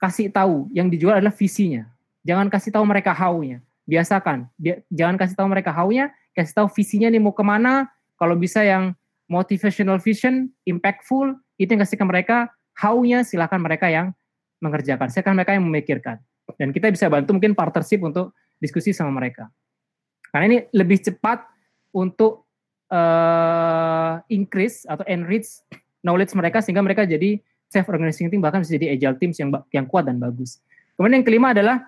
Kasih 0.00 0.32
tahu 0.32 0.70
yang 0.72 0.88
dijual 0.88 1.20
adalah 1.20 1.34
visinya. 1.34 1.84
Jangan 2.24 2.48
kasih 2.48 2.70
tahu 2.72 2.84
mereka 2.88 3.12
how-nya. 3.12 3.60
Biasakan. 3.84 4.48
Jangan 4.88 5.16
kasih 5.20 5.36
tahu 5.36 5.48
mereka 5.52 5.74
how-nya, 5.74 6.12
kasih 6.32 6.54
tahu 6.64 6.68
visinya 6.72 7.08
nih 7.12 7.20
mau 7.20 7.36
ke 7.36 7.44
mana. 7.44 7.90
Kalau 8.16 8.36
bisa 8.38 8.64
yang 8.64 8.96
motivational 9.28 10.00
vision, 10.00 10.48
impactful, 10.64 11.36
itu 11.60 11.68
yang 11.68 11.84
kasih 11.84 12.00
ke 12.00 12.06
mereka. 12.08 12.36
How-nya 12.78 13.22
silakan 13.22 13.60
mereka 13.62 13.92
yang 13.92 14.16
mengerjakan. 14.64 15.12
Silakan 15.12 15.38
mereka 15.38 15.52
yang 15.54 15.64
memikirkan. 15.68 16.16
Dan 16.56 16.72
kita 16.72 16.88
bisa 16.88 17.12
bantu 17.12 17.36
mungkin 17.36 17.52
partnership 17.52 18.00
untuk 18.00 18.32
diskusi 18.58 18.96
sama 18.96 19.12
mereka. 19.12 19.52
Karena 20.32 20.44
ini 20.48 20.58
lebih 20.72 21.00
cepat 21.04 21.44
untuk 21.92 22.48
uh, 22.92 24.20
increase 24.32 24.84
atau 24.88 25.04
enrich 25.08 25.64
knowledge 26.04 26.32
mereka 26.36 26.60
sehingga 26.64 26.84
mereka 26.84 27.04
jadi 27.04 27.40
self 27.68 27.88
organizing 27.92 28.32
team 28.32 28.40
bahkan 28.40 28.64
bisa 28.64 28.76
jadi 28.80 28.96
agile 28.96 29.16
teams 29.20 29.36
yang 29.36 29.52
yang 29.72 29.84
kuat 29.84 30.08
dan 30.08 30.16
bagus. 30.16 30.60
Kemudian 30.96 31.20
yang 31.20 31.26
kelima 31.26 31.52
adalah 31.52 31.84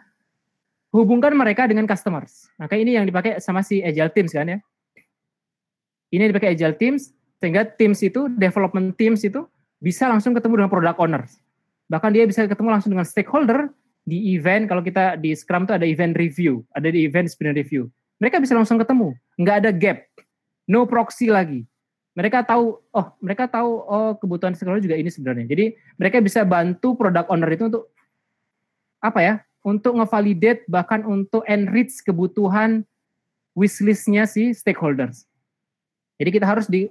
hubungkan 0.92 1.32
mereka 1.34 1.66
dengan 1.66 1.86
customers. 1.88 2.50
Maka 2.60 2.76
ini 2.76 2.98
yang 2.98 3.06
dipakai 3.06 3.38
sama 3.40 3.64
si 3.64 3.80
agile 3.80 4.12
teams 4.12 4.32
kan 4.34 4.46
ya. 4.46 4.58
Ini 6.10 6.30
dipakai 6.34 6.58
agile 6.58 6.74
teams 6.74 7.14
sehingga 7.40 7.64
teams 7.64 8.04
itu 8.04 8.28
development 8.36 8.94
teams 9.00 9.24
itu 9.24 9.48
bisa 9.80 10.06
langsung 10.06 10.36
ketemu 10.36 10.64
dengan 10.64 10.70
product 10.70 10.98
owners. 11.00 11.32
Bahkan 11.88 12.10
dia 12.12 12.24
bisa 12.28 12.44
ketemu 12.44 12.68
langsung 12.76 12.92
dengan 12.92 13.08
stakeholder 13.08 13.72
di 14.04 14.36
event 14.36 14.68
kalau 14.68 14.84
kita 14.84 15.16
di 15.16 15.32
Scrum 15.32 15.64
itu 15.64 15.74
ada 15.74 15.88
event 15.88 16.14
review, 16.14 16.62
ada 16.76 16.92
di 16.92 17.08
event 17.08 17.26
sprint 17.26 17.56
review. 17.56 17.88
Mereka 18.20 18.36
bisa 18.38 18.52
langsung 18.52 18.76
ketemu, 18.76 19.16
nggak 19.40 19.56
ada 19.64 19.70
gap, 19.72 20.04
no 20.68 20.84
proxy 20.84 21.32
lagi 21.32 21.64
mereka 22.14 22.42
tahu 22.42 22.78
oh 22.90 23.06
mereka 23.22 23.46
tahu 23.46 23.70
oh 23.86 24.12
kebutuhan 24.18 24.54
stakeholder 24.54 24.82
juga 24.82 24.98
ini 24.98 25.10
sebenarnya 25.10 25.46
jadi 25.46 25.74
mereka 25.96 26.18
bisa 26.18 26.42
bantu 26.42 26.98
product 26.98 27.30
owner 27.30 27.50
itu 27.50 27.70
untuk 27.70 27.84
apa 29.00 29.20
ya 29.22 29.34
untuk 29.62 29.96
ngevalidate 29.96 30.66
bahkan 30.66 31.06
untuk 31.06 31.46
enrich 31.46 32.02
kebutuhan 32.02 32.82
wishlistnya 33.54 34.26
si 34.26 34.50
stakeholders 34.50 35.24
jadi 36.18 36.30
kita 36.34 36.46
harus 36.46 36.66
di 36.66 36.90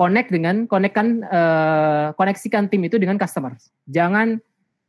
connect 0.00 0.32
dengan 0.32 0.64
konekkan 0.64 1.20
uh, 1.28 2.16
koneksikan 2.16 2.72
tim 2.72 2.80
itu 2.88 2.96
dengan 2.96 3.20
customers 3.20 3.68
jangan 3.84 4.40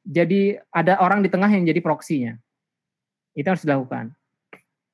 jadi 0.08 0.63
ada 0.71 0.95
orang 1.04 1.19
di 1.19 1.28
tengah 1.28 1.52
yang 1.52 1.67
jadi 1.67 1.84
proksinya 1.84 2.39
itu 3.36 3.47
harus 3.47 3.67
dilakukan 3.67 4.15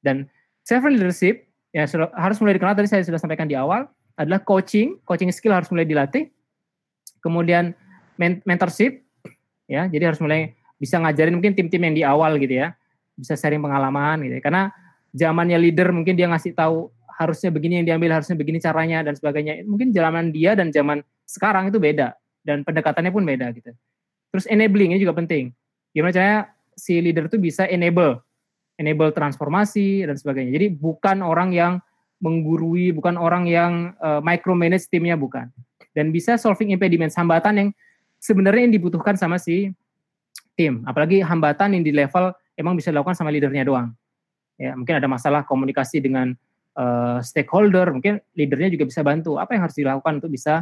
dan 0.02 0.26
self 0.66 0.82
leadership 0.90 1.46
ya 1.70 1.86
harus 2.18 2.42
mulai 2.42 2.58
dikenal 2.58 2.74
tadi 2.74 2.90
saya 2.90 3.06
sudah 3.06 3.22
sampaikan 3.22 3.46
di 3.46 3.54
awal 3.54 3.86
adalah 4.18 4.42
coaching, 4.42 4.98
coaching 5.06 5.30
skill 5.30 5.54
harus 5.54 5.70
mulai 5.70 5.86
dilatih. 5.86 6.28
Kemudian 7.22 7.78
mentorship, 8.18 9.06
ya, 9.70 9.86
jadi 9.86 10.10
harus 10.10 10.18
mulai 10.18 10.58
bisa 10.82 10.98
ngajarin 10.98 11.38
mungkin 11.38 11.54
tim-tim 11.54 11.82
yang 11.86 11.96
di 11.96 12.04
awal 12.04 12.42
gitu 12.42 12.58
ya, 12.66 12.74
bisa 13.14 13.38
sharing 13.38 13.62
pengalaman 13.62 14.26
gitu. 14.26 14.42
Ya. 14.42 14.42
Karena 14.42 14.64
zamannya 15.14 15.58
leader 15.62 15.94
mungkin 15.94 16.18
dia 16.18 16.26
ngasih 16.26 16.58
tahu 16.58 16.90
harusnya 17.18 17.50
begini 17.50 17.82
yang 17.82 17.88
diambil, 17.90 18.22
harusnya 18.22 18.38
begini 18.38 18.62
caranya 18.62 19.02
dan 19.02 19.18
sebagainya. 19.18 19.66
Mungkin 19.66 19.90
zaman 19.90 20.30
dia 20.30 20.54
dan 20.54 20.70
zaman 20.70 21.02
sekarang 21.26 21.74
itu 21.74 21.82
beda 21.82 22.14
dan 22.46 22.62
pendekatannya 22.62 23.10
pun 23.10 23.26
beda 23.26 23.50
gitu. 23.58 23.74
Terus 24.30 24.46
enabling 24.48 24.94
ini 24.94 25.02
juga 25.02 25.18
penting. 25.18 25.50
Gimana 25.92 26.14
caranya 26.14 26.42
si 26.78 27.02
leader 27.02 27.26
itu 27.26 27.42
bisa 27.42 27.66
enable, 27.66 28.22
enable 28.78 29.10
transformasi 29.10 30.06
dan 30.06 30.14
sebagainya. 30.14 30.54
Jadi 30.54 30.68
bukan 30.78 31.26
orang 31.26 31.50
yang 31.58 31.82
menggurui, 32.22 32.94
bukan 32.94 33.18
orang 33.18 33.50
yang 33.50 33.98
uh, 33.98 34.22
micromanage 34.22 34.86
timnya 34.90 35.18
bukan. 35.18 35.50
Dan 35.98 36.14
bisa 36.14 36.38
solving 36.38 36.70
impediments, 36.70 37.18
hambatan 37.18 37.54
yang 37.58 37.70
sebenarnya 38.22 38.70
yang 38.70 38.74
dibutuhkan 38.78 39.18
sama 39.18 39.42
si 39.42 39.74
tim. 40.54 40.86
Apalagi 40.86 41.26
hambatan 41.26 41.74
yang 41.74 41.84
di 41.86 41.90
level 41.90 42.30
emang 42.54 42.78
bisa 42.78 42.94
dilakukan 42.94 43.18
sama 43.18 43.34
leadernya 43.34 43.66
doang. 43.66 43.90
Ya, 44.58 44.74
mungkin 44.74 44.98
ada 44.98 45.06
masalah 45.06 45.46
komunikasi 45.46 46.02
dengan 46.02 46.34
uh, 46.78 47.20
stakeholder, 47.26 47.90
mungkin 47.90 48.22
leadernya 48.38 48.70
juga 48.72 48.86
bisa 48.86 49.02
bantu. 49.02 49.42
Apa 49.42 49.58
yang 49.58 49.66
harus 49.66 49.76
dilakukan 49.76 50.22
untuk 50.22 50.32
bisa 50.32 50.62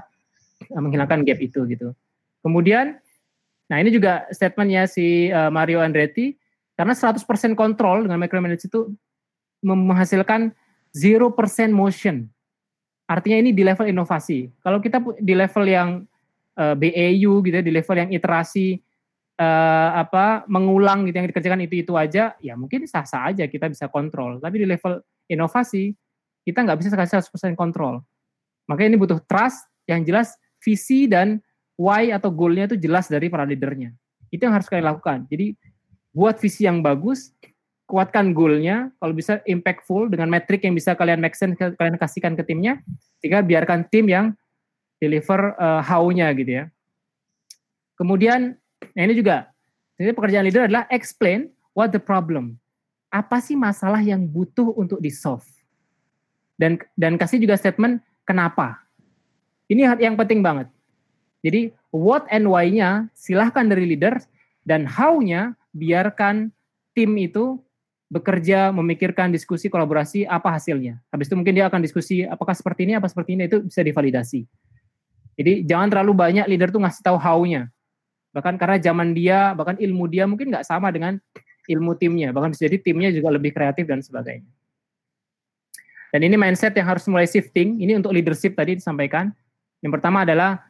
uh, 0.71 0.81
menghilangkan 0.81 1.27
gap 1.27 1.39
itu 1.43 1.67
gitu. 1.67 1.91
Kemudian, 2.39 2.97
nah 3.67 3.77
ini 3.77 3.91
juga 3.91 4.25
statementnya 4.31 4.87
si 4.87 5.29
uh, 5.29 5.51
Mario 5.51 5.83
Andretti, 5.83 6.33
karena 6.79 6.95
100% 6.95 7.23
kontrol 7.55 8.07
dengan 8.07 8.19
micromanage 8.19 8.67
itu 8.67 8.91
menghasilkan 9.63 10.51
0% 10.95 11.31
motion. 11.71 12.27
Artinya 13.05 13.37
ini 13.37 13.51
di 13.53 13.61
level 13.61 13.91
inovasi. 13.91 14.49
Kalau 14.63 14.81
kita 14.81 14.97
di 15.21 15.33
level 15.37 15.65
yang 15.67 15.89
uh, 16.57 16.75
BAU 16.75 17.43
gitu 17.43 17.55
ya, 17.55 17.63
di 17.63 17.73
level 17.73 17.95
yang 17.95 18.09
iterasi 18.11 18.79
uh, 19.39 19.89
apa 19.99 20.47
mengulang 20.47 21.05
gitu 21.05 21.15
yang 21.21 21.27
dikerjakan 21.29 21.61
itu 21.65 21.75
itu 21.85 21.93
aja, 21.95 22.33
ya 22.41 22.53
mungkin 22.57 22.87
sah-sah 22.89 23.31
aja 23.33 23.45
kita 23.45 23.69
bisa 23.69 23.87
kontrol. 23.87 24.41
Tapi 24.41 24.63
di 24.63 24.67
level 24.67 24.99
inovasi 25.29 25.93
kita 26.45 26.61
nggak 26.61 26.77
bisa 26.77 26.93
kasih 26.93 27.25
100% 27.25 27.57
kontrol. 27.57 28.05
Makanya 28.69 28.95
ini 28.95 28.99
butuh 29.01 29.19
trust 29.25 29.65
yang 29.89 30.05
jelas 30.05 30.37
visi 30.61 31.09
dan 31.09 31.41
why 31.75 32.13
atau 32.13 32.29
goalnya 32.29 32.69
itu 32.69 32.77
jelas 32.77 33.09
dari 33.09 33.27
para 33.27 33.43
leadernya. 33.43 33.91
Itu 34.29 34.45
yang 34.45 34.53
harus 34.53 34.69
kalian 34.69 34.93
lakukan. 34.93 35.25
Jadi 35.29 35.57
buat 36.15 36.37
visi 36.39 36.69
yang 36.69 36.79
bagus, 36.85 37.33
kuatkan 37.85 38.33
goalnya, 38.33 38.89
kalau 38.97 39.13
bisa 39.13 39.41
impactful 39.45 40.09
dengan 40.09 40.31
metrik 40.31 40.65
yang 40.65 40.73
bisa 40.73 40.97
kalian 40.97 41.21
make 41.21 41.37
sense, 41.37 41.57
kalian 41.57 41.97
kasihkan 41.99 42.33
ke 42.33 42.45
timnya, 42.45 42.81
sehingga 43.21 43.45
biarkan 43.45 43.85
tim 43.89 44.09
yang 44.09 44.33
deliver 44.97 45.53
uh, 45.59 45.81
how-nya 45.85 46.31
gitu 46.33 46.63
ya. 46.63 46.65
Kemudian, 47.95 48.57
nah 48.95 49.01
ini 49.05 49.13
juga, 49.15 49.51
jadi 49.95 50.11
pekerjaan 50.11 50.45
leader 50.47 50.67
adalah 50.67 50.83
explain 50.91 51.51
what 51.77 51.93
the 51.93 52.01
problem. 52.01 52.59
Apa 53.13 53.39
sih 53.39 53.55
masalah 53.55 54.03
yang 54.03 54.27
butuh 54.27 54.75
untuk 54.75 54.99
di 54.99 55.07
solve? 55.07 55.47
Dan 56.55 56.79
dan 56.95 57.19
kasih 57.19 57.39
juga 57.43 57.59
statement 57.59 57.99
kenapa. 58.23 58.79
Ini 59.67 59.97
yang 59.99 60.15
penting 60.15 60.39
banget. 60.45 60.71
Jadi 61.45 61.69
what 61.93 62.25
and 62.33 62.49
why-nya 62.49 63.11
silahkan 63.13 63.69
dari 63.69 63.85
leader 63.85 64.17
dan 64.65 64.89
how-nya 64.89 65.53
biarkan 65.77 66.49
tim 66.97 67.13
itu 67.21 67.61
bekerja, 68.09 68.71
memikirkan 68.71 69.33
diskusi, 69.33 69.67
kolaborasi, 69.67 70.23
apa 70.25 70.55
hasilnya. 70.55 71.01
Habis 71.09 71.27
itu 71.29 71.35
mungkin 71.37 71.57
dia 71.57 71.65
akan 71.67 71.81
diskusi 71.81 72.23
apakah 72.23 72.53
seperti 72.53 72.85
ini, 72.85 72.93
apa 72.95 73.09
seperti 73.09 73.35
ini, 73.35 73.49
itu 73.49 73.65
bisa 73.65 73.81
divalidasi. 73.81 74.45
Jadi 75.35 75.67
jangan 75.67 75.91
terlalu 75.91 76.13
banyak 76.15 76.45
leader 76.47 76.71
tuh 76.71 76.79
ngasih 76.79 77.03
tahu 77.03 77.17
how-nya. 77.19 77.67
Bahkan 78.31 78.55
karena 78.55 78.77
zaman 78.79 79.11
dia, 79.11 79.51
bahkan 79.51 79.75
ilmu 79.75 80.07
dia 80.07 80.23
mungkin 80.29 80.47
nggak 80.53 80.63
sama 80.63 80.93
dengan 80.95 81.19
ilmu 81.67 81.97
timnya. 81.99 82.31
Bahkan 82.31 82.55
bisa 82.55 82.71
jadi 82.71 82.77
timnya 82.79 83.09
juga 83.11 83.35
lebih 83.35 83.51
kreatif 83.51 83.83
dan 83.83 83.99
sebagainya. 83.99 84.47
Dan 86.15 86.31
ini 86.31 86.39
mindset 86.39 86.71
yang 86.79 86.87
harus 86.87 87.03
mulai 87.11 87.27
shifting. 87.27 87.83
Ini 87.83 87.99
untuk 87.99 88.15
leadership 88.15 88.55
tadi 88.55 88.79
disampaikan. 88.79 89.35
Yang 89.83 89.99
pertama 89.99 90.23
adalah 90.23 90.63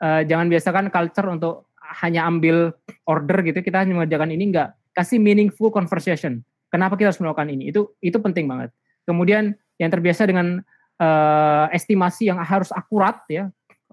uh, 0.00 0.24
jangan 0.24 0.48
biasakan 0.48 0.88
culture 0.88 1.28
untuk 1.28 1.68
hanya 2.00 2.24
ambil 2.24 2.72
order 3.04 3.44
gitu. 3.44 3.60
Kita 3.60 3.84
hanya 3.84 3.92
mengerjakan 3.92 4.32
ini 4.32 4.56
enggak. 4.56 4.72
Kasih 4.96 5.20
meaningful 5.20 5.68
conversation 5.68 6.40
Kenapa 6.66 6.98
kita 6.98 7.14
harus 7.14 7.20
melakukan 7.22 7.48
ini? 7.48 7.70
Itu 7.70 7.94
itu 8.02 8.18
penting 8.18 8.50
banget. 8.50 8.74
Kemudian 9.06 9.54
yang 9.78 9.90
terbiasa 9.92 10.26
dengan 10.26 10.60
uh, 10.98 11.66
estimasi 11.70 12.28
yang 12.28 12.42
harus 12.42 12.74
akurat 12.74 13.22
ya, 13.30 13.48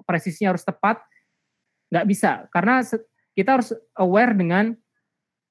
presisinya 0.10 0.58
harus 0.58 0.66
tepat, 0.66 1.00
nggak 1.94 2.06
bisa 2.10 2.50
karena 2.50 2.82
kita 3.38 3.50
harus 3.62 3.70
aware 3.96 4.34
dengan 4.34 4.74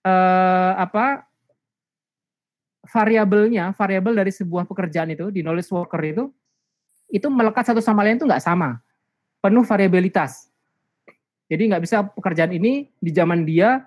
uh, 0.03 0.73
apa 0.77 1.31
variabelnya, 2.87 3.71
variabel 3.75 4.19
dari 4.19 4.33
sebuah 4.35 4.67
pekerjaan 4.67 5.15
itu 5.15 5.31
di 5.31 5.41
knowledge 5.41 5.71
worker 5.71 6.03
itu 6.03 6.25
itu 7.13 7.29
melekat 7.29 7.69
satu 7.69 7.85
sama 7.85 8.03
lain 8.03 8.17
itu 8.17 8.25
nggak 8.25 8.43
sama, 8.43 8.81
penuh 9.45 9.63
variabilitas. 9.63 10.49
Jadi 11.53 11.69
nggak 11.69 11.83
bisa 11.85 12.01
pekerjaan 12.09 12.57
ini 12.57 12.89
di 12.97 13.11
zaman 13.13 13.45
dia 13.45 13.85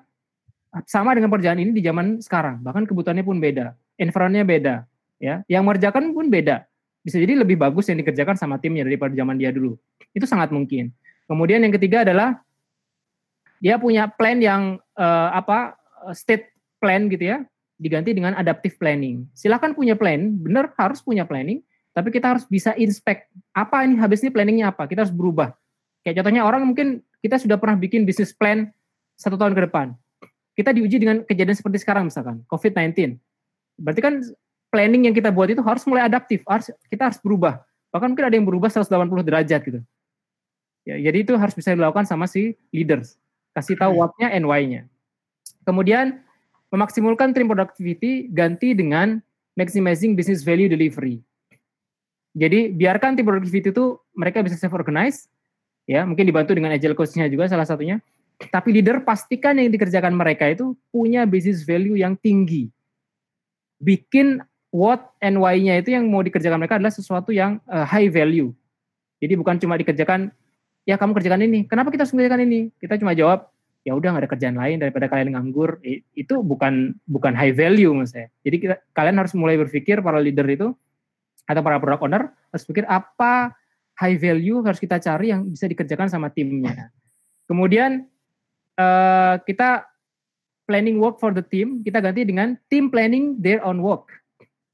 sama 0.86 1.16
dengan 1.18 1.32
pekerjaan 1.32 1.58
ini 1.58 1.72
di 1.74 1.82
zaman 1.82 2.22
sekarang, 2.22 2.62
bahkan 2.62 2.86
kebutuhannya 2.86 3.26
pun 3.26 3.42
beda, 3.42 3.74
environmentnya 3.98 4.46
beda, 4.46 4.76
ya. 5.18 5.42
Yang 5.48 5.64
mengerjakan 5.64 6.12
pun 6.14 6.28
beda. 6.28 6.68
Bisa 7.02 7.18
jadi 7.18 7.38
lebih 7.38 7.58
bagus 7.58 7.90
yang 7.90 7.98
dikerjakan 8.02 8.36
sama 8.38 8.58
timnya 8.62 8.86
daripada 8.86 9.14
zaman 9.16 9.38
dia 9.40 9.50
dulu. 9.50 9.80
Itu 10.14 10.26
sangat 10.30 10.54
mungkin. 10.54 10.94
Kemudian 11.26 11.64
yang 11.66 11.74
ketiga 11.74 12.06
adalah 12.06 12.42
dia 13.58 13.80
punya 13.82 14.06
plan 14.12 14.38
yang 14.38 14.78
uh, 15.00 15.30
apa 15.34 15.80
state 16.14 16.54
plan 16.78 17.10
gitu 17.10 17.34
ya, 17.34 17.38
diganti 17.76 18.16
dengan 18.16 18.36
adaptive 18.36 18.80
planning. 18.80 19.28
Silakan 19.36 19.76
punya 19.76 19.96
plan, 20.00 20.36
benar 20.40 20.72
harus 20.80 21.04
punya 21.04 21.28
planning, 21.28 21.60
tapi 21.92 22.12
kita 22.12 22.36
harus 22.36 22.48
bisa 22.48 22.72
inspect 22.80 23.28
apa 23.52 23.84
ini 23.84 24.00
habis 24.00 24.24
ini 24.24 24.32
planningnya 24.32 24.72
apa. 24.72 24.88
Kita 24.88 25.04
harus 25.08 25.16
berubah. 25.16 25.52
Kayak 26.04 26.24
contohnya 26.24 26.44
orang 26.48 26.64
mungkin 26.64 27.04
kita 27.20 27.42
sudah 27.42 27.60
pernah 27.60 27.76
bikin 27.76 28.06
bisnis 28.06 28.32
plan 28.32 28.70
satu 29.20 29.36
tahun 29.36 29.58
ke 29.58 29.68
depan 29.72 29.96
kita 30.56 30.72
diuji 30.72 30.98
dengan 30.98 31.22
kejadian 31.28 31.56
seperti 31.56 31.84
sekarang 31.84 32.08
misalkan 32.08 32.42
COVID-19. 32.48 33.20
Berarti 33.76 34.02
kan 34.02 34.24
planning 34.72 35.12
yang 35.12 35.16
kita 35.16 35.30
buat 35.30 35.52
itu 35.52 35.60
harus 35.60 35.84
mulai 35.84 36.08
adaptif, 36.08 36.42
harus 36.48 36.72
kita 36.88 37.12
harus 37.12 37.20
berubah. 37.20 37.60
Bahkan 37.92 38.08
mungkin 38.16 38.26
ada 38.26 38.36
yang 38.36 38.48
berubah 38.48 38.72
180 38.72 39.28
derajat 39.28 39.62
gitu. 39.68 39.80
Ya, 40.88 40.96
jadi 41.12 41.28
itu 41.28 41.36
harus 41.36 41.52
bisa 41.52 41.76
dilakukan 41.76 42.08
sama 42.08 42.26
si 42.26 42.56
leaders. 42.72 43.20
Kasih 43.52 43.76
tahu 43.76 44.00
what-nya 44.00 44.32
and 44.32 44.48
why-nya. 44.48 44.88
Kemudian 45.68 46.24
memaksimalkan 46.76 47.32
team 47.32 47.48
productivity 47.48 48.28
ganti 48.36 48.76
dengan 48.76 49.24
maximizing 49.56 50.20
business 50.20 50.44
value 50.44 50.68
delivery. 50.68 51.24
Jadi 52.36 52.76
biarkan 52.76 53.16
team 53.16 53.24
productivity 53.24 53.72
itu 53.72 53.96
mereka 54.12 54.44
bisa 54.44 54.60
self 54.60 54.76
organize 54.76 55.32
ya, 55.88 56.04
mungkin 56.04 56.28
dibantu 56.28 56.52
dengan 56.52 56.76
agile 56.76 56.92
coach-nya 56.92 57.32
juga 57.32 57.48
salah 57.48 57.64
satunya 57.64 58.04
tapi 58.52 58.76
leader 58.76 59.00
pastikan 59.04 59.56
yang 59.56 59.72
dikerjakan 59.72 60.12
mereka 60.12 60.52
itu 60.52 60.76
punya 60.92 61.24
business 61.24 61.64
value 61.64 61.96
yang 61.96 62.20
tinggi. 62.20 62.68
Bikin 63.80 64.44
what 64.76 65.16
and 65.24 65.40
why-nya 65.40 65.80
itu 65.80 65.96
yang 65.96 66.08
mau 66.12 66.20
dikerjakan 66.20 66.60
mereka 66.60 66.76
adalah 66.76 66.92
sesuatu 66.92 67.32
yang 67.32 67.64
uh, 67.72 67.88
high 67.88 68.12
value. 68.12 68.52
Jadi 69.24 69.34
bukan 69.40 69.56
cuma 69.56 69.80
dikerjakan, 69.80 70.36
ya 70.84 71.00
kamu 71.00 71.16
kerjakan 71.16 71.48
ini. 71.48 71.64
Kenapa 71.64 71.92
kita 71.92 72.04
harus 72.04 72.12
mengerjakan 72.12 72.44
ini? 72.44 72.60
Kita 72.76 73.00
cuma 73.00 73.16
jawab, 73.16 73.48
ya 73.86 73.94
udah 73.94 74.18
nggak 74.18 74.24
ada 74.26 74.32
kerjaan 74.34 74.58
lain 74.58 74.82
daripada 74.82 75.06
kalian 75.06 75.38
nganggur. 75.38 75.78
Itu 76.18 76.42
bukan 76.42 76.98
bukan 77.06 77.38
high 77.38 77.54
value 77.54 77.94
menurut 77.94 78.10
saya. 78.10 78.28
Jadi 78.42 78.58
kita, 78.58 78.76
kalian 78.98 79.22
harus 79.22 79.38
mulai 79.38 79.56
berpikir 79.62 80.02
para 80.02 80.18
leader 80.18 80.50
itu 80.50 80.74
atau 81.46 81.62
para 81.62 81.78
product 81.78 82.02
owner 82.02 82.24
harus 82.50 82.66
pikir 82.66 82.90
apa 82.90 83.54
high 84.02 84.18
value 84.18 84.66
harus 84.66 84.82
kita 84.82 84.98
cari 84.98 85.30
yang 85.30 85.46
bisa 85.46 85.70
dikerjakan 85.70 86.10
sama 86.10 86.34
timnya. 86.34 86.90
Kemudian 87.46 88.10
uh, 88.82 89.38
kita 89.46 89.86
planning 90.66 90.98
work 90.98 91.22
for 91.22 91.30
the 91.30 91.46
team, 91.46 91.86
kita 91.86 92.02
ganti 92.02 92.26
dengan 92.26 92.58
team 92.68 92.90
planning 92.90 93.38
their 93.38 93.62
own 93.62 93.80
work. 93.86 94.10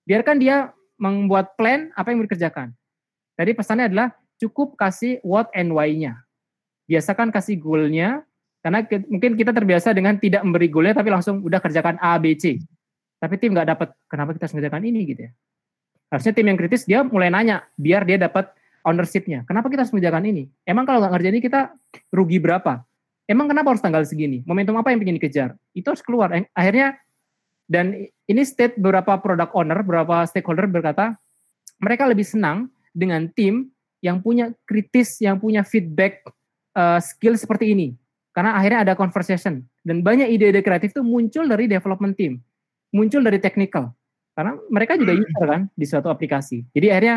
Biarkan 0.08 0.40
dia 0.40 0.72
membuat 0.96 1.60
plan 1.60 1.92
apa 2.00 2.16
yang 2.16 2.24
dikerjakan. 2.24 2.72
Tadi 3.36 3.52
pesannya 3.52 3.92
adalah 3.92 4.16
cukup 4.40 4.80
kasih 4.80 5.20
what 5.22 5.52
and 5.52 5.76
why-nya. 5.76 6.24
Biasakan 6.88 7.30
kasih 7.30 7.60
goal-nya, 7.60 8.24
karena 8.62 8.86
ke, 8.86 9.02
mungkin 9.10 9.34
kita 9.34 9.52
terbiasa 9.52 9.92
dengan 9.92 10.22
tidak 10.22 10.46
memberi 10.46 10.70
goal-nya, 10.70 10.94
tapi 10.94 11.10
langsung 11.10 11.42
udah 11.42 11.58
kerjakan 11.58 11.98
A, 11.98 12.22
B, 12.22 12.38
C. 12.38 12.62
Tapi 13.18 13.38
tim 13.42 13.54
nggak 13.58 13.68
dapat, 13.74 13.90
kenapa 14.06 14.38
kita 14.38 14.46
harus 14.46 14.54
mengerjakan 14.58 14.84
ini 14.86 15.00
gitu 15.10 15.22
ya. 15.30 15.32
Harusnya 16.14 16.34
tim 16.38 16.46
yang 16.46 16.58
kritis, 16.58 16.86
dia 16.86 17.02
mulai 17.02 17.34
nanya, 17.34 17.66
biar 17.78 18.06
dia 18.06 18.22
dapat 18.22 18.54
ownership-nya. 18.86 19.46
Kenapa 19.50 19.70
kita 19.70 19.86
harus 19.86 19.94
mengerjakan 19.94 20.24
ini? 20.30 20.44
Emang 20.66 20.86
kalau 20.86 21.02
nggak 21.02 21.14
ngerjain 21.18 21.34
ini 21.38 21.44
kita 21.44 21.62
rugi 22.14 22.38
berapa? 22.38 22.82
Emang 23.30 23.48
kenapa 23.48 23.74
harus 23.74 23.82
tanggal 23.82 24.04
segini? 24.04 24.44
Momentum 24.44 24.76
apa 24.78 24.92
yang 24.92 25.02
ingin 25.02 25.18
dikejar? 25.22 25.50
Itu 25.72 25.94
harus 25.94 26.04
keluar. 26.04 26.34
Akhirnya 26.52 27.00
dan 27.72 27.96
ini 28.28 28.42
state 28.44 28.76
beberapa 28.76 29.16
product 29.24 29.56
owner, 29.56 29.80
beberapa 29.80 30.28
stakeholder 30.28 30.68
berkata 30.68 31.16
mereka 31.80 32.04
lebih 32.10 32.28
senang 32.28 32.68
dengan 32.92 33.32
tim 33.32 33.72
yang 34.04 34.20
punya 34.20 34.52
kritis, 34.68 35.22
yang 35.24 35.40
punya 35.40 35.64
feedback 35.64 36.26
uh, 36.76 37.00
skill 37.00 37.40
seperti 37.40 37.72
ini. 37.72 37.88
Karena 38.32 38.56
akhirnya 38.56 38.80
ada 38.88 38.94
conversation 38.96 39.60
dan 39.84 40.00
banyak 40.00 40.32
ide-ide 40.32 40.64
kreatif 40.64 40.96
itu 40.96 41.04
muncul 41.04 41.44
dari 41.52 41.68
development 41.68 42.16
team, 42.16 42.40
muncul 42.96 43.20
dari 43.20 43.44
technical. 43.44 43.92
Karena 44.32 44.56
mereka 44.72 44.96
juga 44.96 45.12
hmm. 45.12 45.24
user 45.28 45.48
kan 45.48 45.62
di 45.76 45.86
suatu 45.86 46.08
aplikasi. 46.08 46.64
Jadi 46.72 46.88
akhirnya 46.88 47.16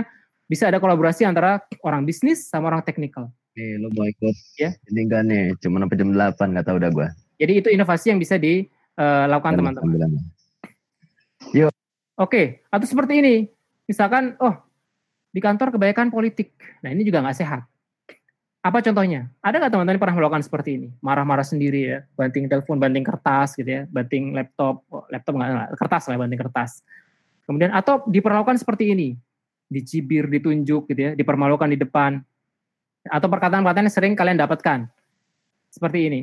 bisa 0.51 0.67
ada 0.67 0.83
kolaborasi 0.83 1.23
antara 1.23 1.63
orang 1.87 2.03
bisnis 2.03 2.51
sama 2.51 2.75
orang 2.75 2.83
teknikal. 2.83 3.31
Nih, 3.55 3.79
lo 3.79 3.87
mau 3.95 4.03
ikut 4.11 4.35
ya? 4.59 4.75
Ini 4.91 5.07
kan 5.07 5.31
nih, 5.31 5.55
cuma 5.63 5.79
sampai 5.79 5.95
jam 5.95 6.11
8, 6.11 6.35
gak 6.59 6.65
tau 6.67 6.75
udah 6.75 6.91
gue. 6.91 7.09
Jadi 7.39 7.53
itu 7.63 7.69
inovasi 7.71 8.11
yang 8.11 8.19
bisa 8.19 8.35
dilakukan 8.35 9.53
uh, 9.55 9.59
teman-teman. 9.63 10.11
Yuk. 11.55 11.71
Oke, 12.19 12.67
atau 12.67 12.87
seperti 12.87 13.23
ini. 13.23 13.35
Misalkan, 13.87 14.35
oh, 14.43 14.59
di 15.31 15.39
kantor 15.39 15.75
kebanyakan 15.75 16.11
politik. 16.11 16.55
Nah, 16.83 16.91
ini 16.91 17.07
juga 17.07 17.23
nggak 17.23 17.39
sehat. 17.39 17.63
Apa 18.65 18.81
contohnya? 18.81 19.29
Ada 19.45 19.61
nggak 19.61 19.73
teman-teman 19.77 20.01
pernah 20.01 20.17
melakukan 20.17 20.41
seperti 20.41 20.71
ini? 20.81 20.89
Marah-marah 21.05 21.45
sendiri 21.45 21.81
ya, 21.85 21.99
banting 22.17 22.49
telepon, 22.49 22.81
banting 22.81 23.05
kertas 23.05 23.61
gitu 23.61 23.69
ya, 23.69 23.83
banting 23.93 24.33
laptop, 24.33 24.81
laptop 25.13 25.37
nggak, 25.37 25.77
kertas 25.77 26.09
lah, 26.09 26.17
banting 26.17 26.41
kertas. 26.41 26.81
Kemudian 27.45 27.77
atau 27.77 28.01
diperlakukan 28.09 28.57
seperti 28.57 28.97
ini, 28.97 29.09
dicibir, 29.69 30.33
ditunjuk 30.33 30.89
gitu 30.89 31.01
ya, 31.01 31.11
dipermalukan 31.13 31.69
di 31.69 31.77
depan, 31.77 32.25
atau 33.05 33.29
perkataan-perkataan 33.29 33.85
yang 33.85 33.93
sering 33.93 34.17
kalian 34.17 34.41
dapatkan 34.41 34.89
seperti 35.69 35.99
ini. 36.09 36.21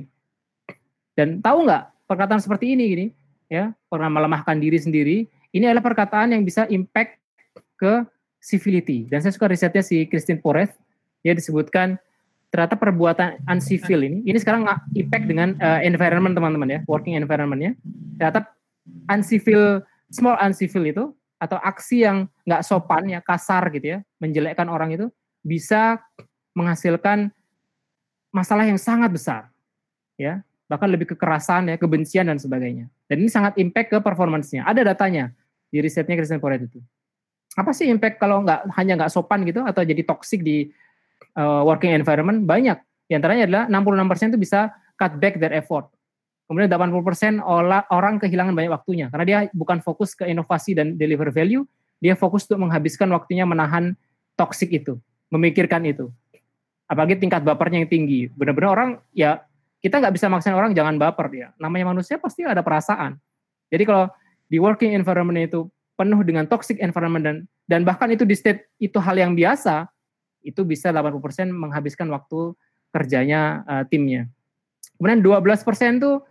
Dan 1.13 1.45
tahu 1.45 1.69
nggak 1.69 2.09
perkataan 2.11 2.43
seperti 2.43 2.75
ini 2.75 2.83
gini 2.91 3.05
ya 3.47 3.71
pernah 3.87 4.11
melemahkan 4.11 4.59
diri 4.59 4.75
sendiri 4.75 5.17
ini 5.55 5.63
adalah 5.63 5.83
perkataan 5.83 6.35
yang 6.35 6.43
bisa 6.43 6.67
impact 6.67 7.15
ke 7.79 8.03
civility 8.43 9.07
dan 9.07 9.23
saya 9.23 9.31
suka 9.31 9.47
risetnya 9.47 9.79
si 9.79 10.03
Christine 10.11 10.43
Poreth 10.43 10.75
dia 11.23 11.31
disebutkan 11.31 11.95
ternyata 12.51 12.75
perbuatan 12.75 13.47
uncivil 13.47 13.99
ini 14.03 14.17
ini 14.27 14.37
sekarang 14.37 14.67
impact 14.93 15.25
dengan 15.25 15.55
uh, 15.57 15.79
environment 15.81 16.35
teman-teman 16.35 16.69
ya 16.69 16.79
working 16.85 17.15
environmentnya 17.15 17.73
ternyata 18.19 18.51
uncivil 19.07 19.81
small 20.11 20.35
uncivil 20.43 20.83
itu 20.83 21.03
atau 21.41 21.57
aksi 21.57 22.05
yang 22.05 22.29
nggak 22.45 22.61
sopan 22.61 23.09
ya 23.09 23.19
kasar 23.23 23.65
gitu 23.73 23.97
ya 23.97 23.99
menjelekkan 24.21 24.69
orang 24.69 24.93
itu 24.93 25.07
bisa 25.41 25.97
menghasilkan 26.53 27.33
masalah 28.31 28.63
yang 28.63 28.79
sangat 28.79 29.11
besar, 29.11 29.41
ya 30.15 30.41
bahkan 30.71 30.87
lebih 30.87 31.11
kekerasan 31.15 31.67
ya 31.67 31.75
kebencian 31.75 32.31
dan 32.31 32.39
sebagainya. 32.39 32.87
Dan 33.11 33.27
ini 33.27 33.27
sangat 33.27 33.59
impact 33.59 33.91
ke 33.91 33.97
performance-nya. 33.99 34.63
Ada 34.63 34.87
datanya 34.87 35.35
di 35.67 35.83
risetnya 35.83 36.15
Christian 36.15 36.39
Poret 36.39 36.63
itu. 36.63 36.79
Apa 37.59 37.75
sih 37.75 37.91
impact 37.91 38.23
kalau 38.23 38.39
nggak 38.47 38.71
hanya 38.79 39.03
nggak 39.03 39.11
sopan 39.11 39.43
gitu 39.43 39.67
atau 39.67 39.83
jadi 39.83 39.99
toxic 40.07 40.39
di 40.39 40.71
uh, 41.37 41.61
working 41.63 41.93
environment? 41.93 42.43
Banyak. 42.47 42.79
Di 43.11 43.13
antaranya 43.19 43.67
adalah 43.67 44.07
66% 44.07 44.31
itu 44.35 44.39
bisa 44.39 44.71
cut 44.95 45.19
back 45.19 45.41
their 45.41 45.51
effort. 45.55 45.91
Kemudian 46.51 46.67
80% 46.67 47.39
orang 47.87 48.19
kehilangan 48.19 48.51
banyak 48.51 48.71
waktunya 48.75 49.07
karena 49.07 49.23
dia 49.23 49.37
bukan 49.55 49.79
fokus 49.79 50.11
ke 50.11 50.27
inovasi 50.27 50.75
dan 50.75 50.99
deliver 50.99 51.31
value, 51.31 51.63
dia 52.03 52.11
fokus 52.11 52.43
untuk 52.43 52.67
menghabiskan 52.67 53.07
waktunya 53.15 53.47
menahan 53.47 53.95
toxic 54.35 54.67
itu, 54.67 54.99
memikirkan 55.31 55.87
itu. 55.87 56.11
Apalagi 56.91 57.15
tingkat 57.15 57.47
bapernya 57.47 57.87
yang 57.87 57.91
tinggi. 57.91 58.27
Benar-benar 58.35 58.69
orang 58.75 58.89
ya 59.15 59.47
kita 59.79 60.03
nggak 60.03 60.11
bisa 60.11 60.27
maksain 60.27 60.51
orang 60.51 60.75
jangan 60.75 60.99
baper 60.99 61.31
dia. 61.31 61.47
Namanya 61.55 61.95
manusia 61.95 62.19
pasti 62.19 62.43
ada 62.43 62.59
perasaan. 62.59 63.15
Jadi 63.71 63.83
kalau 63.87 64.11
di 64.51 64.59
working 64.59 64.91
environment 64.91 65.39
itu 65.39 65.71
penuh 65.95 66.19
dengan 66.27 66.43
toxic 66.51 66.83
environment 66.83 67.23
dan 67.23 67.35
dan 67.63 67.87
bahkan 67.87 68.11
itu 68.11 68.27
di 68.27 68.35
state 68.35 68.67
itu 68.75 68.99
hal 68.99 69.15
yang 69.15 69.31
biasa, 69.31 69.87
itu 70.41 70.61
bisa 70.65 70.89
80% 70.89 71.49
menghabiskan 71.49 72.09
waktu 72.09 72.53
kerjanya 72.91 73.63
uh, 73.65 73.83
timnya. 73.87 74.27
Kemudian 74.97 75.21
12% 75.23 76.03
tuh 76.03 76.21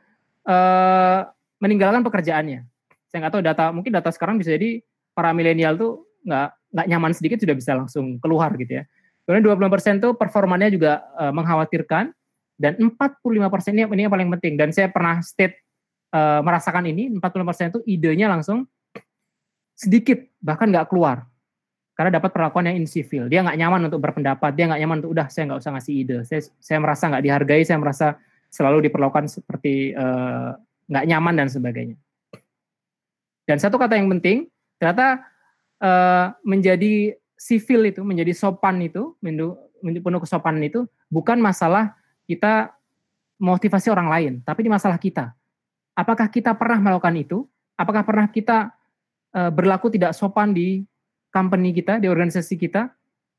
uh, 0.46 1.20
meninggalkan 1.58 2.04
pekerjaannya. 2.04 2.66
Saya 3.10 3.18
nggak 3.26 3.32
tahu 3.34 3.42
data, 3.42 3.64
mungkin 3.74 3.90
data 3.90 4.10
sekarang 4.14 4.38
bisa 4.38 4.54
jadi 4.54 4.82
para 5.14 5.34
milenial 5.34 5.74
tuh 5.74 6.06
nggak 6.22 6.48
nggak 6.70 6.86
nyaman 6.86 7.12
sedikit 7.16 7.38
sudah 7.42 7.56
bisa 7.56 7.72
langsung 7.74 8.22
keluar 8.22 8.54
gitu 8.54 8.82
ya. 8.82 8.84
Kemudian 9.26 9.46
20% 9.46 10.02
tuh 10.02 10.12
performanya 10.18 10.70
juga 10.70 11.06
uh, 11.18 11.30
mengkhawatirkan 11.30 12.10
dan 12.60 12.72
45% 12.76 13.72
ini, 13.72 13.86
ini 13.88 14.02
yang 14.04 14.12
paling 14.12 14.28
penting 14.36 14.54
dan 14.58 14.68
saya 14.74 14.92
pernah 14.92 15.22
state 15.24 15.64
uh, 16.12 16.42
merasakan 16.42 16.84
ini 16.90 17.08
40% 17.16 17.72
itu 17.72 17.80
idenya 17.86 18.26
langsung 18.28 18.66
sedikit 19.72 20.20
bahkan 20.42 20.68
nggak 20.68 20.92
keluar 20.92 21.29
karena 22.00 22.16
dapat 22.16 22.32
perlakuan 22.32 22.64
yang 22.64 22.80
insifil. 22.80 23.28
Dia 23.28 23.44
nggak 23.44 23.60
nyaman 23.60 23.92
untuk 23.92 24.00
berpendapat, 24.00 24.56
dia 24.56 24.72
nggak 24.72 24.80
nyaman 24.80 24.96
untuk 25.04 25.12
udah 25.12 25.28
saya 25.28 25.52
nggak 25.52 25.60
usah 25.60 25.72
ngasih 25.76 25.94
ide. 26.00 26.16
Saya 26.24 26.40
saya 26.56 26.80
merasa 26.80 27.12
nggak 27.12 27.24
dihargai, 27.28 27.60
saya 27.60 27.76
merasa 27.76 28.16
selalu 28.48 28.88
diperlakukan 28.88 29.28
seperti 29.28 29.92
uh, 29.92 30.56
nggak 30.88 31.04
nyaman 31.04 31.44
dan 31.44 31.52
sebagainya. 31.52 32.00
Dan 33.44 33.60
satu 33.60 33.76
kata 33.76 34.00
yang 34.00 34.08
penting, 34.16 34.48
ternyata 34.80 35.28
uh, 35.84 36.32
menjadi 36.40 37.20
sivil 37.36 37.92
itu, 37.92 38.00
menjadi 38.00 38.32
sopan 38.32 38.80
itu, 38.80 39.12
penuh 39.20 40.20
kesopanan 40.24 40.64
itu 40.64 40.88
bukan 41.12 41.36
masalah 41.36 42.00
kita 42.24 42.72
motivasi 43.36 43.92
orang 43.92 44.08
lain, 44.08 44.32
tapi 44.40 44.64
ini 44.64 44.72
masalah 44.72 44.96
kita. 44.96 45.36
Apakah 45.92 46.32
kita 46.32 46.56
pernah 46.56 46.80
melakukan 46.80 47.12
itu? 47.12 47.44
Apakah 47.76 48.08
pernah 48.08 48.24
kita 48.24 48.72
uh, 49.36 49.52
berlaku 49.52 49.92
tidak 49.92 50.16
sopan 50.16 50.56
di 50.56 50.88
company 51.30 51.74
kita, 51.74 51.98
di 52.02 52.06
organisasi 52.10 52.54
kita? 52.58 52.90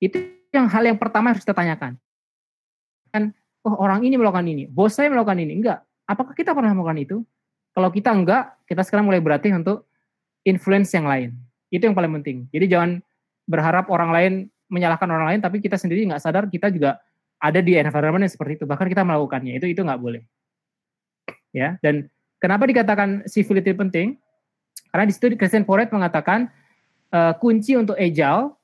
Itu 0.02 0.18
yang 0.52 0.68
hal 0.68 0.84
yang 0.88 0.98
pertama 1.00 1.32
harus 1.32 1.44
kita 1.44 1.56
tanyakan. 1.56 1.96
Kan 3.12 3.36
oh 3.64 3.76
orang 3.78 4.04
ini 4.04 4.18
melakukan 4.18 4.48
ini, 4.48 4.68
bos 4.68 4.96
saya 4.96 5.12
melakukan 5.12 5.40
ini. 5.40 5.62
Enggak. 5.62 5.84
Apakah 6.08 6.34
kita 6.36 6.52
pernah 6.52 6.76
melakukan 6.76 7.00
itu? 7.00 7.18
Kalau 7.72 7.88
kita 7.88 8.12
enggak, 8.12 8.60
kita 8.68 8.84
sekarang 8.84 9.08
mulai 9.08 9.24
berarti 9.24 9.54
untuk 9.56 9.88
influence 10.44 10.92
yang 10.92 11.08
lain. 11.08 11.32
Itu 11.72 11.88
yang 11.88 11.96
paling 11.96 12.12
penting. 12.20 12.52
Jadi 12.52 12.66
jangan 12.68 13.00
berharap 13.48 13.88
orang 13.88 14.12
lain 14.12 14.34
menyalahkan 14.68 15.08
orang 15.08 15.36
lain, 15.36 15.40
tapi 15.40 15.64
kita 15.64 15.80
sendiri 15.80 16.04
nggak 16.08 16.20
sadar 16.20 16.48
kita 16.52 16.68
juga 16.68 17.00
ada 17.40 17.60
di 17.64 17.80
environment 17.80 18.28
yang 18.28 18.34
seperti 18.34 18.60
itu. 18.60 18.66
Bahkan 18.68 18.88
kita 18.92 19.08
melakukannya. 19.08 19.56
Itu 19.56 19.68
itu 19.72 19.82
nggak 19.82 20.00
boleh. 20.00 20.22
Ya. 21.56 21.80
Dan 21.80 22.12
kenapa 22.40 22.68
dikatakan 22.68 23.28
civility 23.28 23.72
penting? 23.72 24.20
Karena 24.92 25.08
di 25.08 25.14
situ 25.16 25.32
Christian 25.40 25.64
Poret 25.64 25.90
mengatakan 25.96 26.52
uh, 27.12 27.34
kunci 27.38 27.78
untuk 27.78 27.96
agile, 28.00 28.56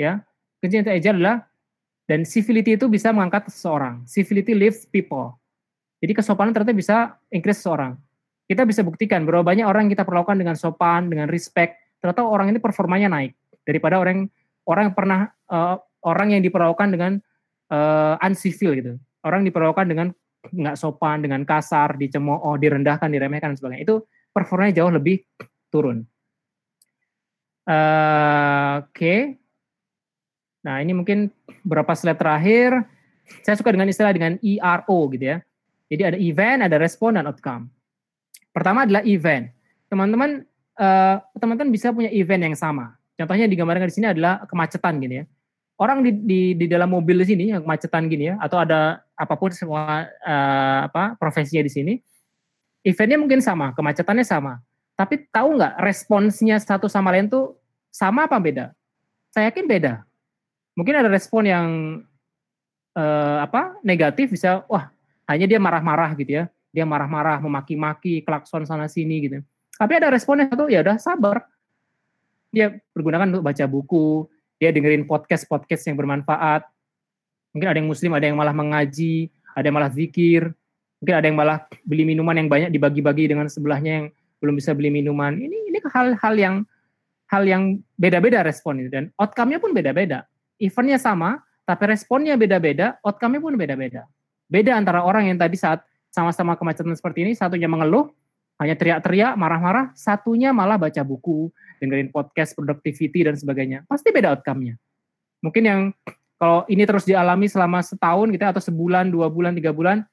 ya 0.00 0.24
kunci 0.58 0.80
untuk 0.80 0.92
agile 0.92 1.16
adalah 1.20 1.38
dan 2.04 2.24
civility 2.28 2.76
itu 2.76 2.88
bisa 2.88 3.12
mengangkat 3.12 3.48
seseorang. 3.48 4.04
Civility 4.04 4.52
lifts 4.52 4.84
people. 4.84 5.36
Jadi 6.04 6.12
kesopanan 6.12 6.52
ternyata 6.52 6.76
bisa 6.76 6.96
increase 7.32 7.64
seseorang. 7.64 7.96
Kita 8.44 8.68
bisa 8.68 8.84
buktikan 8.84 9.24
berapa 9.24 9.40
banyak 9.40 9.64
orang 9.64 9.88
yang 9.88 9.92
kita 9.96 10.04
perlakukan 10.04 10.36
dengan 10.36 10.52
sopan, 10.52 11.08
dengan 11.08 11.32
respect, 11.32 11.80
ternyata 12.04 12.20
orang 12.28 12.52
ini 12.52 12.60
performanya 12.60 13.08
naik 13.08 13.32
daripada 13.64 13.96
orang 13.96 14.28
orang 14.68 14.92
yang 14.92 14.96
pernah 14.96 15.20
uh, 15.48 15.80
orang 16.04 16.36
yang 16.36 16.44
diperlakukan 16.44 16.92
dengan 16.92 17.12
uh, 17.72 18.20
uncivil 18.20 18.76
gitu. 18.76 18.92
Orang 19.24 19.48
diperlakukan 19.48 19.88
dengan 19.88 20.12
nggak 20.44 20.76
sopan, 20.76 21.24
dengan 21.24 21.48
kasar, 21.48 21.96
dicemooh, 21.96 22.60
direndahkan, 22.60 23.08
diremehkan 23.08 23.56
dan 23.56 23.56
sebagainya. 23.56 23.88
Itu 23.88 24.04
performanya 24.28 24.84
jauh 24.84 24.92
lebih 24.92 25.24
turun. 25.72 26.04
Uh, 27.64 28.84
Oke. 28.84 29.40
Nah, 30.64 30.80
ini 30.80 30.96
mungkin 30.96 31.28
beberapa 31.64 31.92
slide 31.92 32.16
terakhir. 32.16 32.84
Saya 33.44 33.56
suka 33.56 33.72
dengan 33.72 33.88
istilah 33.88 34.12
dengan 34.12 34.36
ERO 34.40 34.98
gitu 35.12 35.24
ya. 35.36 35.38
Jadi 35.92 36.02
ada 36.04 36.18
event, 36.20 36.60
ada 36.64 36.76
respon 36.80 37.20
dan 37.20 37.28
outcome. 37.28 37.68
Pertama 38.52 38.88
adalah 38.88 39.04
event. 39.04 39.52
Teman-teman 39.92 40.48
uh, 40.80 41.16
teman-teman 41.36 41.68
bisa 41.68 41.92
punya 41.92 42.08
event 42.12 42.48
yang 42.48 42.56
sama. 42.56 42.96
Contohnya 43.14 43.46
digambarkan 43.46 43.86
di 43.86 43.94
sini 43.94 44.06
adalah 44.10 44.42
kemacetan 44.48 44.98
gini 44.98 45.22
ya. 45.22 45.24
Orang 45.74 46.06
di, 46.06 46.10
di, 46.14 46.40
di 46.54 46.66
dalam 46.70 46.86
mobil 46.86 47.18
di 47.22 47.26
sini 47.34 47.44
yang 47.50 47.66
kemacetan 47.66 48.06
gini 48.06 48.30
ya, 48.30 48.38
atau 48.38 48.62
ada 48.62 49.02
apa 49.18 49.34
pun 49.34 49.50
semua 49.50 50.06
uh, 50.06 50.78
apa 50.86 51.18
profesinya 51.18 51.66
di 51.66 51.70
sini, 51.70 51.94
eventnya 52.86 53.18
mungkin 53.18 53.42
sama, 53.42 53.74
kemacetannya 53.74 54.22
sama. 54.22 54.62
Tapi 54.94 55.26
tahu 55.30 55.58
nggak 55.58 55.74
responsnya 55.82 56.56
satu 56.62 56.86
sama 56.86 57.10
lain 57.10 57.26
tuh 57.26 57.58
sama 57.90 58.30
apa 58.30 58.38
beda? 58.38 58.70
Saya 59.34 59.50
yakin 59.50 59.66
beda. 59.66 60.06
Mungkin 60.78 60.94
ada 60.94 61.10
respon 61.10 61.46
yang 61.46 61.66
uh, 62.94 63.38
apa 63.42 63.74
negatif 63.82 64.34
bisa 64.34 64.62
wah 64.70 64.90
hanya 65.26 65.50
dia 65.50 65.58
marah-marah 65.58 66.14
gitu 66.14 66.42
ya. 66.42 66.44
Dia 66.74 66.86
marah-marah 66.86 67.38
memaki-maki 67.42 68.22
klakson 68.22 68.66
sana 68.66 68.86
sini 68.90 69.26
gitu. 69.26 69.38
Tapi 69.74 69.92
ada 69.98 70.10
responnya 70.10 70.46
satu 70.46 70.70
ya 70.70 70.82
udah 70.82 70.98
sabar. 70.98 71.42
Dia 72.54 72.70
pergunakan 72.94 73.34
untuk 73.34 73.44
baca 73.46 73.64
buku 73.66 74.30
dia 74.62 74.70
dengerin 74.70 75.06
podcast 75.10 75.46
podcast 75.50 75.82
yang 75.90 75.98
bermanfaat. 75.98 76.66
Mungkin 77.50 77.68
ada 77.70 77.78
yang 77.82 77.90
muslim 77.90 78.14
ada 78.14 78.26
yang 78.26 78.38
malah 78.38 78.54
mengaji 78.54 79.30
ada 79.54 79.66
yang 79.70 79.76
malah 79.78 79.90
zikir. 79.90 80.50
Mungkin 81.02 81.14
ada 81.14 81.26
yang 81.26 81.38
malah 81.38 81.58
beli 81.86 82.06
minuman 82.06 82.34
yang 82.38 82.48
banyak 82.50 82.70
dibagi-bagi 82.74 83.30
dengan 83.30 83.46
sebelahnya 83.46 83.92
yang 84.02 84.06
belum 84.44 84.60
bisa 84.60 84.76
beli 84.76 84.92
minuman 84.92 85.40
ini 85.40 85.72
ini 85.72 85.80
hal-hal 85.88 86.34
yang 86.36 86.54
hal 87.32 87.42
yang 87.48 87.80
beda-beda 87.96 88.44
respon 88.44 88.84
itu 88.84 88.92
dan 88.92 89.08
outcome-nya 89.16 89.58
pun 89.58 89.72
beda-beda 89.72 90.28
eventnya 90.58 90.98
sama, 91.00 91.42
tapi 91.64 91.90
responnya 91.90 92.34
beda-beda, 92.38 93.00
outcome-nya 93.02 93.40
pun 93.42 93.54
beda-beda. 93.56 94.06
Beda 94.46 94.76
antara 94.76 95.02
orang 95.02 95.32
yang 95.32 95.38
tadi 95.40 95.56
saat 95.58 95.82
sama-sama 96.12 96.54
kemacetan 96.54 96.94
seperti 96.94 97.26
ini, 97.26 97.32
satunya 97.34 97.66
mengeluh, 97.66 98.12
hanya 98.62 98.78
teriak-teriak, 98.78 99.34
marah-marah, 99.34 99.90
satunya 99.98 100.54
malah 100.54 100.78
baca 100.78 101.02
buku, 101.02 101.50
dengerin 101.82 102.14
podcast, 102.14 102.54
productivity, 102.54 103.26
dan 103.26 103.34
sebagainya. 103.34 103.82
Pasti 103.90 104.14
beda 104.14 104.38
outcome-nya. 104.38 104.78
Mungkin 105.42 105.62
yang 105.64 105.80
kalau 106.38 106.62
ini 106.70 106.84
terus 106.86 107.08
dialami 107.08 107.50
selama 107.50 107.82
setahun 107.82 108.30
gitu 108.30 108.44
atau 108.46 108.62
sebulan, 108.62 109.10
dua 109.10 109.26
bulan, 109.26 109.56
tiga 109.58 109.74
bulan, 109.74 110.06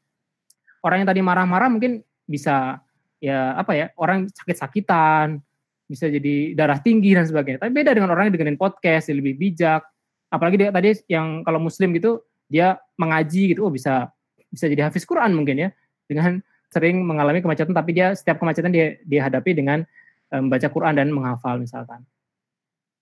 orang 0.82 1.06
yang 1.06 1.10
tadi 1.12 1.22
marah-marah 1.22 1.70
mungkin 1.70 2.02
bisa 2.26 2.82
ya 3.22 3.54
apa 3.56 3.72
ya 3.78 3.86
orang 3.96 4.28
sakit-sakitan, 4.34 5.40
bisa 5.86 6.10
jadi 6.10 6.58
darah 6.58 6.82
tinggi 6.82 7.14
dan 7.14 7.30
sebagainya. 7.30 7.62
Tapi 7.62 7.72
beda 7.72 7.94
dengan 7.94 8.12
orang 8.12 8.28
yang 8.28 8.36
dengerin 8.36 8.60
podcast, 8.60 9.14
lebih 9.14 9.38
bijak, 9.38 9.86
apalagi 10.32 10.58
dia 10.66 10.70
tadi 10.74 10.96
yang 11.12 11.44
kalau 11.46 11.60
muslim 11.60 11.92
gitu 11.94 12.24
dia 12.48 12.80
mengaji 12.96 13.56
gitu 13.56 13.68
oh 13.68 13.72
bisa 13.72 14.12
bisa 14.52 14.68
jadi 14.68 14.88
hafiz 14.88 15.08
Quran 15.08 15.32
mungkin 15.36 15.68
ya 15.68 15.70
dengan 16.08 16.44
sering 16.72 17.04
mengalami 17.04 17.44
kemacetan 17.44 17.76
tapi 17.76 17.96
dia 17.96 18.16
setiap 18.16 18.40
kemacetan 18.40 18.72
dia 18.72 19.00
dihadapi 19.04 19.52
dengan 19.52 19.84
membaca 20.32 20.68
um, 20.68 20.74
Quran 20.74 20.96
dan 20.96 21.12
menghafal 21.12 21.60
misalkan. 21.60 22.08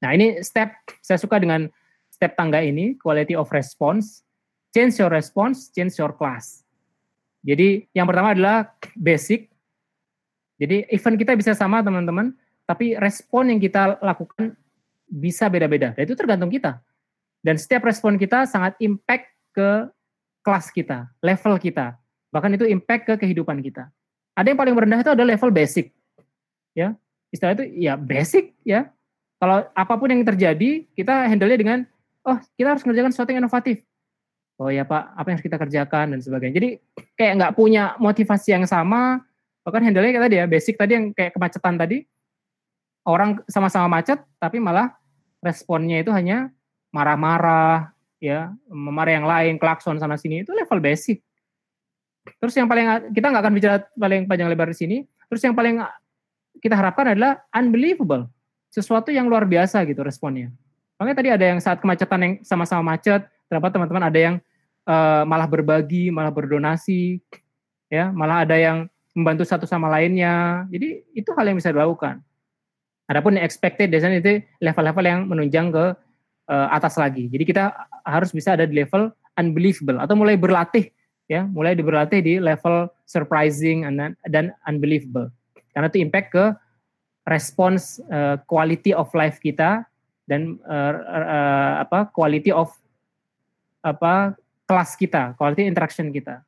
Nah, 0.01 0.15
ini 0.17 0.41
step 0.41 0.73
saya 1.05 1.21
suka 1.21 1.37
dengan 1.37 1.69
step 2.09 2.33
tangga 2.33 2.57
ini 2.65 2.97
quality 2.97 3.37
of 3.37 3.45
response, 3.53 4.25
change 4.73 4.97
your 4.97 5.13
response, 5.13 5.69
change 5.69 5.93
your 6.01 6.09
class. 6.09 6.65
Jadi 7.45 7.85
yang 7.93 8.09
pertama 8.09 8.33
adalah 8.33 8.73
basic. 8.97 9.48
Jadi 10.59 10.85
event 10.91 11.15
kita 11.15 11.33
bisa 11.39 11.55
sama 11.55 11.79
teman-teman, 11.79 12.35
tapi 12.67 12.99
respon 12.99 13.49
yang 13.49 13.57
kita 13.63 13.97
lakukan 14.03 14.53
bisa 15.07 15.47
beda-beda. 15.47 15.95
Dan 15.95 16.03
itu 16.05 16.13
tergantung 16.13 16.51
kita. 16.51 16.83
Dan 17.39 17.55
setiap 17.55 17.87
respon 17.87 18.19
kita 18.19 18.43
sangat 18.43 18.75
impact 18.83 19.31
ke 19.55 19.87
kelas 20.43 20.69
kita, 20.69 21.07
level 21.23 21.55
kita. 21.57 21.95
Bahkan 22.29 22.59
itu 22.59 22.67
impact 22.67 23.03
ke 23.07 23.13
kehidupan 23.25 23.63
kita. 23.63 23.87
Ada 24.35 24.53
yang 24.53 24.59
paling 24.59 24.75
rendah 24.75 24.99
itu 25.01 25.11
adalah 25.11 25.33
level 25.33 25.49
basic. 25.49 25.95
Ya, 26.75 26.93
istilah 27.31 27.57
itu 27.57 27.65
ya 27.79 27.95
basic 27.95 28.53
ya. 28.67 28.91
Kalau 29.39 29.63
apa 29.71 29.93
pun 29.95 30.11
yang 30.11 30.21
terjadi, 30.27 30.83
kita 30.93 31.31
handle-nya 31.31 31.59
dengan 31.59 31.79
oh, 32.27 32.37
kita 32.59 32.75
harus 32.75 32.83
mengerjakan 32.83 33.11
sesuatu 33.15 33.31
yang 33.31 33.41
inovatif. 33.47 33.81
Oh 34.59 34.67
ya 34.67 34.83
Pak, 34.83 35.15
apa 35.15 35.27
yang 35.31 35.35
harus 35.39 35.47
kita 35.47 35.55
kerjakan 35.55 36.05
dan 36.11 36.19
sebagainya. 36.19 36.55
Jadi 36.59 36.69
kayak 37.15 37.33
nggak 37.39 37.53
punya 37.55 37.95
motivasi 37.95 38.59
yang 38.59 38.67
sama, 38.67 39.23
bahkan 39.69 39.85
handle-nya 39.85 40.17
kayak 40.17 40.25
tadi 40.25 40.35
ya, 40.41 40.45
basic 40.49 40.75
tadi 40.81 40.91
yang 40.97 41.05
kayak 41.13 41.37
kemacetan 41.37 41.77
tadi, 41.77 42.01
orang 43.05 43.37
sama-sama 43.45 44.01
macet, 44.01 44.17
tapi 44.41 44.57
malah 44.57 44.89
responnya 45.45 46.01
itu 46.01 46.09
hanya 46.09 46.49
marah-marah, 46.89 47.93
ya, 48.17 48.49
memarah 48.65 49.13
yang 49.13 49.27
lain, 49.29 49.53
klakson 49.61 50.01
sana 50.01 50.17
sini 50.17 50.41
itu 50.41 50.51
level 50.57 50.81
basic. 50.81 51.21
Terus 52.41 52.57
yang 52.57 52.65
paling 52.65 53.13
kita 53.13 53.29
nggak 53.29 53.43
akan 53.45 53.53
bicara 53.53 53.77
paling 53.93 54.25
panjang 54.25 54.49
lebar 54.49 54.69
di 54.73 54.77
sini. 54.77 54.97
Terus 55.29 55.45
yang 55.45 55.53
paling 55.53 55.81
kita 56.59 56.73
harapkan 56.73 57.13
adalah 57.13 57.39
unbelievable, 57.53 58.27
sesuatu 58.73 59.13
yang 59.13 59.29
luar 59.29 59.45
biasa 59.45 59.85
gitu 59.85 60.01
responnya. 60.01 60.49
Makanya 60.99 61.15
tadi 61.15 61.29
ada 61.31 61.45
yang 61.45 61.59
saat 61.63 61.79
kemacetan 61.79 62.19
yang 62.19 62.33
sama-sama 62.43 62.97
macet, 62.97 63.23
terdapat 63.47 63.71
teman-teman 63.71 64.03
ada 64.11 64.19
yang 64.19 64.35
uh, 64.83 65.23
malah 65.23 65.47
berbagi, 65.47 66.11
malah 66.11 66.33
berdonasi, 66.33 67.23
ya, 67.87 68.11
malah 68.11 68.43
ada 68.43 68.59
yang 68.59 68.77
membantu 69.13 69.43
satu 69.45 69.65
sama 69.65 69.89
lainnya. 69.89 70.65
Jadi 70.69 71.03
itu 71.15 71.29
hal 71.33 71.49
yang 71.49 71.57
bisa 71.57 71.73
dilakukan. 71.73 72.21
Adapun 73.09 73.41
expected 73.41 73.89
biasanya 73.89 74.21
itu 74.21 74.45
level-level 74.61 75.05
yang 75.05 75.19
menunjang 75.25 75.73
ke 75.73 75.85
uh, 76.49 76.67
atas 76.69 76.93
lagi. 76.97 77.25
Jadi 77.29 77.43
kita 77.45 77.73
harus 78.05 78.29
bisa 78.29 78.53
ada 78.53 78.69
di 78.69 78.77
level 78.77 79.09
unbelievable 79.33 79.97
atau 79.97 80.13
mulai 80.13 80.37
berlatih 80.37 80.93
ya, 81.29 81.45
mulai 81.45 81.77
berlatih 81.77 82.19
di 82.21 82.33
level 82.41 82.89
surprising 83.05 83.85
dan, 84.29 84.53
unbelievable. 84.65 85.29
Karena 85.73 85.87
itu 85.87 86.01
impact 86.01 86.29
ke 86.33 86.45
respons 87.29 88.01
uh, 88.09 88.41
quality 88.49 88.93
of 88.93 89.09
life 89.13 89.37
kita 89.37 89.85
dan 90.25 90.57
uh, 90.65 90.93
uh, 90.97 91.73
apa 91.85 92.09
quality 92.13 92.49
of 92.49 92.73
apa 93.85 94.33
kelas 94.65 94.97
kita, 94.97 95.37
quality 95.37 95.65
interaction 95.65 96.09
kita. 96.09 96.41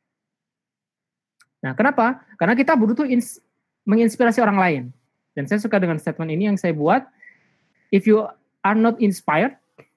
Nah, 1.62 1.78
kenapa? 1.78 2.26
Karena 2.36 2.58
kita 2.58 2.74
butuh 2.74 3.06
ins 3.06 3.38
menginspirasi 3.86 4.42
orang 4.42 4.60
lain. 4.62 4.84
Dan 5.34 5.48
saya 5.48 5.62
suka 5.62 5.80
dengan 5.82 5.98
statement 5.98 6.30
ini 6.30 6.52
yang 6.52 6.58
saya 6.60 6.76
buat, 6.76 7.08
if 7.90 8.06
you 8.06 8.26
are 8.62 8.78
not 8.78 9.00
inspired, 9.00 9.56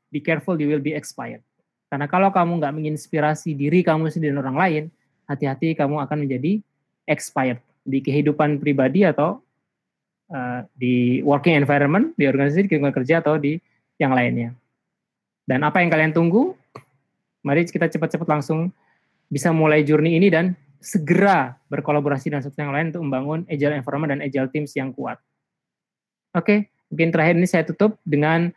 be 0.08 0.22
careful 0.22 0.56
you 0.56 0.70
will 0.70 0.80
be 0.80 0.94
expired. 0.94 1.42
Karena 1.90 2.06
kalau 2.08 2.30
kamu 2.30 2.62
nggak 2.62 2.74
menginspirasi 2.74 3.52
diri 3.54 3.82
kamu 3.82 4.08
sendiri 4.08 4.32
dan 4.32 4.40
orang 4.40 4.56
lain, 4.58 4.84
hati-hati 5.28 5.76
kamu 5.76 6.00
akan 6.04 6.26
menjadi 6.26 6.60
expired 7.04 7.60
di 7.84 8.00
kehidupan 8.00 8.56
pribadi 8.58 9.04
atau 9.04 9.44
uh, 10.32 10.64
di 10.74 11.20
working 11.20 11.54
environment, 11.58 12.16
di 12.16 12.24
organisasi, 12.24 12.66
di 12.66 12.80
kerja 12.80 13.20
atau 13.20 13.36
di 13.36 13.60
yang 14.00 14.16
lainnya. 14.16 14.56
Dan 15.44 15.60
apa 15.62 15.84
yang 15.84 15.92
kalian 15.92 16.12
tunggu? 16.16 16.56
Mari 17.44 17.68
kita 17.68 17.92
cepat-cepat 17.92 18.24
langsung 18.24 18.72
bisa 19.28 19.52
mulai 19.52 19.84
journey 19.84 20.16
ini 20.16 20.32
dan 20.32 20.56
segera 20.84 21.56
berkolaborasi 21.72 22.28
dengan 22.28 22.44
satu 22.44 22.60
yang 22.60 22.76
lain 22.76 22.92
untuk 22.92 23.02
membangun 23.08 23.40
agile 23.48 23.72
environment 23.72 24.12
dan 24.12 24.20
agile 24.20 24.52
teams 24.52 24.76
yang 24.76 24.92
kuat. 24.92 25.16
Oke, 26.36 26.68
mungkin 26.92 27.08
terakhir 27.08 27.40
ini 27.40 27.48
saya 27.48 27.64
tutup 27.64 27.96
dengan 28.04 28.52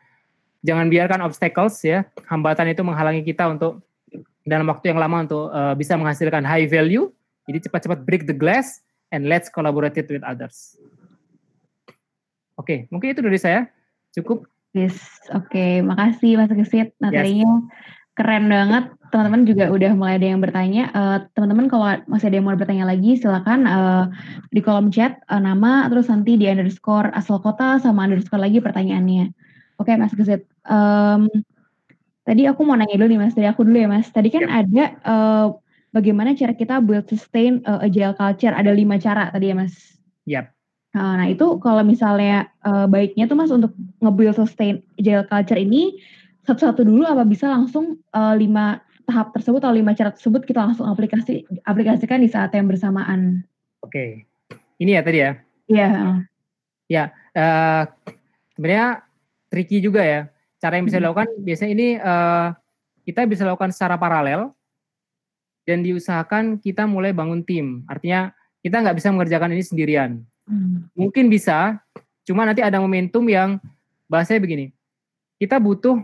jangan 0.67 0.91
biarkan 0.91 1.23
obstacles 1.23 1.79
ya, 1.87 2.03
hambatan 2.27 2.67
itu 2.67 2.83
menghalangi 2.83 3.23
kita 3.23 3.47
untuk 3.47 3.79
dalam 4.43 4.67
waktu 4.67 4.91
yang 4.91 4.99
lama 4.99 5.23
untuk 5.23 5.47
uh, 5.55 5.71
bisa 5.71 5.95
menghasilkan 5.95 6.43
high 6.43 6.67
value. 6.67 7.07
Jadi 7.47 7.63
cepat-cepat 7.71 8.03
break 8.03 8.27
the 8.27 8.35
glass 8.35 8.83
and 9.15 9.31
let's 9.31 9.47
collaborate 9.47 9.95
it 9.95 10.11
with 10.11 10.19
others. 10.27 10.75
Oke, 12.59 12.91
mungkin 12.91 13.15
itu 13.15 13.23
dari 13.23 13.39
saya. 13.39 13.71
Cukup 14.11 14.43
Yes, 14.75 14.99
oke. 15.33 15.49
Okay. 15.49 15.81
Makasih 15.81 16.37
Mas 16.37 16.53
Gesit. 16.53 16.93
Materinya 17.01 17.49
yes. 17.49 17.65
keren 18.13 18.45
banget. 18.45 18.85
Teman-teman 19.07 19.47
juga 19.47 19.71
udah 19.71 19.91
mulai 19.95 20.19
ada 20.19 20.27
yang 20.27 20.43
bertanya. 20.43 20.91
Uh, 20.91 21.17
teman-teman 21.31 21.71
kalau 21.71 21.85
masih 22.11 22.27
ada 22.27 22.35
yang 22.39 22.47
mau 22.47 22.59
bertanya 22.59 22.85
lagi, 22.87 23.15
silakan 23.15 23.63
uh, 23.63 24.05
di 24.51 24.59
kolom 24.59 24.91
chat 24.91 25.23
uh, 25.31 25.39
nama, 25.39 25.87
terus 25.87 26.11
nanti 26.11 26.35
di 26.35 26.45
underscore 26.47 27.11
asal 27.15 27.39
kota 27.39 27.79
sama 27.79 28.05
underscore 28.07 28.43
lagi 28.43 28.59
pertanyaannya. 28.59 29.31
Oke, 29.79 29.93
okay, 29.93 29.95
Mas 29.95 30.11
Gesit. 30.11 30.43
Um, 30.67 31.31
tadi 32.27 32.49
aku 32.49 32.67
mau 32.67 32.75
nanya 32.75 32.99
dulu 32.99 33.15
nih 33.15 33.19
Mas, 33.21 33.33
dari 33.37 33.47
aku 33.47 33.63
dulu 33.63 33.77
ya 33.79 33.87
Mas. 33.87 34.11
Tadi 34.11 34.27
kan 34.27 34.43
ada 34.51 34.83
uh, 35.07 35.47
bagaimana 35.95 36.35
cara 36.35 36.51
kita 36.51 36.83
build 36.83 37.07
sustain 37.07 37.63
uh, 37.63 37.79
agile 37.79 38.17
culture. 38.17 38.51
Ada 38.51 38.75
lima 38.75 38.99
cara 38.99 39.31
tadi 39.31 39.51
ya 39.51 39.55
Mas. 39.55 39.73
Yap. 40.27 40.51
Nah, 40.97 41.13
nah, 41.21 41.27
itu 41.29 41.45
kalau 41.61 41.85
misalnya 41.85 42.49
uh, 42.65 42.89
baiknya 42.89 43.29
tuh 43.29 43.37
mas 43.37 43.53
untuk 43.53 43.69
nge-build 44.01 44.33
sustain 44.33 44.81
agile 44.97 45.29
culture 45.29 45.59
ini 45.59 46.01
satu-satu 46.47 46.87
dulu 46.87 47.03
apa 47.03 47.27
bisa 47.27 47.51
langsung 47.51 48.01
uh, 48.15 48.33
lima 48.33 48.81
tahap 49.07 49.31
tersebut 49.31 49.63
atau 49.63 49.71
lima 49.71 49.95
cara 49.95 50.11
tersebut 50.11 50.43
kita 50.43 50.67
langsung 50.67 50.83
aplikasi 50.83 51.47
aplikasikan 51.63 52.19
di 52.19 52.27
saat 52.27 52.51
yang 52.51 52.67
bersamaan. 52.67 53.47
Oke, 53.79 54.27
ini 54.83 54.91
ya 54.91 55.01
tadi 55.01 55.19
ya. 55.23 55.31
Iya. 55.71 55.87
Ya, 56.87 57.03
uh, 57.35 57.83
sebenarnya 58.55 59.07
tricky 59.47 59.79
juga 59.79 60.03
ya. 60.03 60.27
Cara 60.59 60.75
yang 60.75 60.85
bisa 60.87 60.99
hmm. 60.99 61.03
dilakukan 61.07 61.27
biasanya 61.39 61.71
ini 61.71 61.87
uh, 61.99 62.51
kita 63.07 63.23
bisa 63.23 63.47
lakukan 63.47 63.71
secara 63.71 63.95
paralel 63.95 64.51
dan 65.63 65.83
diusahakan 65.83 66.59
kita 66.59 66.83
mulai 66.83 67.15
bangun 67.15 67.43
tim. 67.43 67.87
Artinya 67.87 68.35
kita 68.59 68.83
nggak 68.83 68.97
bisa 68.99 69.11
mengerjakan 69.15 69.55
ini 69.55 69.63
sendirian. 69.63 70.11
Hmm. 70.47 70.87
Mungkin 70.95 71.31
bisa, 71.31 71.79
cuma 72.27 72.43
nanti 72.43 72.63
ada 72.63 72.79
momentum 72.79 73.23
yang 73.27 73.59
bahasanya 74.07 74.43
begini. 74.43 74.71
Kita 75.39 75.59
butuh 75.59 75.99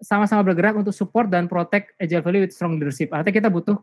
sama-sama 0.00 0.44
bergerak 0.44 0.76
untuk 0.76 0.92
support 0.92 1.28
dan 1.32 1.48
protect 1.48 1.96
agile 1.96 2.22
value 2.24 2.42
with 2.44 2.52
strong 2.52 2.76
leadership. 2.76 3.12
Artinya 3.12 3.46
kita 3.46 3.48
butuh 3.48 3.76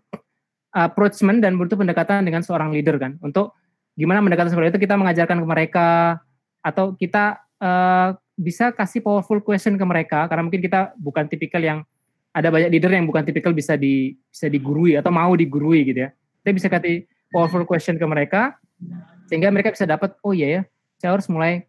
approachment 0.73 1.41
dan 1.41 1.57
butuh 1.57 1.77
pendekatan 1.77 2.25
dengan 2.25 2.41
seorang 2.41 2.73
leader 2.73 2.97
kan. 2.97 3.17
Untuk 3.21 3.53
gimana 3.93 4.21
pendekatan 4.21 4.49
seperti 4.49 4.77
itu 4.77 4.81
kita 4.89 4.97
mengajarkan 4.97 5.37
ke 5.41 5.47
mereka 5.47 5.87
atau 6.65 6.97
kita 6.97 7.37
uh, 7.61 8.17
bisa 8.33 8.73
kasih 8.73 9.05
powerful 9.05 9.37
question 9.45 9.77
ke 9.77 9.85
mereka 9.85 10.25
karena 10.25 10.41
mungkin 10.49 10.61
kita 10.61 10.97
bukan 10.97 11.29
tipikal 11.29 11.61
yang 11.61 11.85
ada 12.33 12.49
banyak 12.49 12.73
leader 12.73 12.89
yang 12.89 13.05
bukan 13.05 13.21
tipikal 13.21 13.53
bisa 13.53 13.77
di 13.77 14.17
bisa 14.33 14.49
digurui 14.49 14.97
atau 14.97 15.13
mau 15.13 15.37
digurui 15.37 15.85
gitu 15.85 16.09
ya. 16.09 16.09
Kita 16.41 16.49
bisa 16.49 16.67
kasih 16.69 17.05
powerful 17.29 17.65
question 17.65 18.01
ke 18.01 18.05
mereka 18.09 18.57
sehingga 19.29 19.53
mereka 19.53 19.73
bisa 19.73 19.85
dapat 19.85 20.17
oh 20.25 20.33
iya 20.33 20.59
ya 20.59 20.61
saya 21.01 21.17
harus 21.17 21.27
mulai 21.31 21.65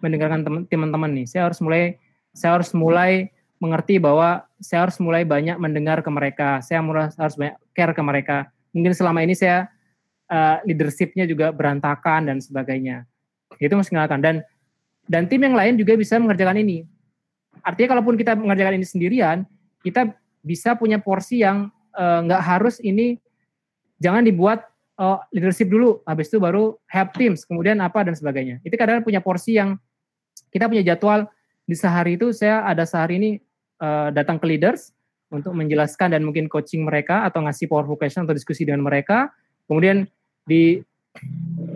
mendengarkan 0.00 0.66
teman-teman 0.68 1.10
nih 1.12 1.26
saya 1.28 1.48
harus 1.48 1.58
mulai 1.60 2.00
saya 2.36 2.60
harus 2.60 2.70
mulai 2.76 3.33
mengerti 3.64 3.96
bahwa 3.96 4.44
saya 4.60 4.84
harus 4.84 5.00
mulai 5.00 5.24
banyak 5.24 5.56
mendengar 5.56 6.04
ke 6.04 6.10
mereka 6.12 6.60
saya 6.60 6.84
harus 6.84 7.34
banyak 7.40 7.56
care 7.72 7.96
ke 7.96 8.02
mereka. 8.04 8.36
Mungkin 8.76 8.92
selama 8.92 9.24
ini 9.24 9.32
saya 9.32 9.72
uh, 10.28 10.60
leadershipnya 10.68 11.24
juga 11.24 11.48
berantakan 11.48 12.28
dan 12.28 12.44
sebagainya. 12.44 13.08
Itu 13.56 13.72
mesti 13.72 13.96
mengenalkan 13.96 14.20
dan 14.20 14.36
dan 15.08 15.24
tim 15.24 15.40
yang 15.40 15.56
lain 15.56 15.80
juga 15.80 15.96
bisa 15.96 16.20
mengerjakan 16.20 16.60
ini. 16.60 16.84
Artinya 17.64 17.96
kalaupun 17.96 18.20
kita 18.20 18.36
mengerjakan 18.36 18.76
ini 18.76 18.84
sendirian 18.84 19.48
kita 19.80 20.12
bisa 20.44 20.76
punya 20.76 21.00
porsi 21.00 21.40
yang 21.40 21.72
eh, 21.96 22.18
nggak 22.28 22.42
uh, 22.42 22.44
harus 22.44 22.76
ini 22.84 23.16
jangan 24.00 24.24
dibuat 24.24 24.68
oh, 24.98 25.18
leadership 25.34 25.70
dulu, 25.70 26.02
habis 26.06 26.30
itu 26.30 26.38
baru 26.38 26.76
help 26.90 27.10
teams, 27.16 27.42
kemudian 27.46 27.78
apa 27.82 28.04
dan 28.06 28.14
sebagainya. 28.14 28.62
Itu 28.62 28.74
kadang 28.78 29.02
punya 29.02 29.24
porsi 29.24 29.58
yang 29.58 29.78
kita 30.54 30.70
punya 30.70 30.82
jadwal 30.86 31.26
di 31.64 31.74
sehari 31.74 32.20
itu 32.20 32.30
saya 32.30 32.62
ada 32.62 32.84
sehari 32.84 33.16
ini 33.18 33.30
uh, 33.80 34.08
datang 34.14 34.38
ke 34.38 34.46
leaders 34.46 34.94
untuk 35.34 35.50
menjelaskan 35.56 36.14
dan 36.14 36.22
mungkin 36.22 36.46
coaching 36.46 36.86
mereka 36.86 37.26
atau 37.26 37.42
ngasih 37.42 37.66
powerful 37.66 37.98
question 37.98 38.22
atau 38.22 38.36
diskusi 38.36 38.62
dengan 38.62 38.86
mereka. 38.86 39.34
Kemudian 39.66 40.06
di 40.44 40.78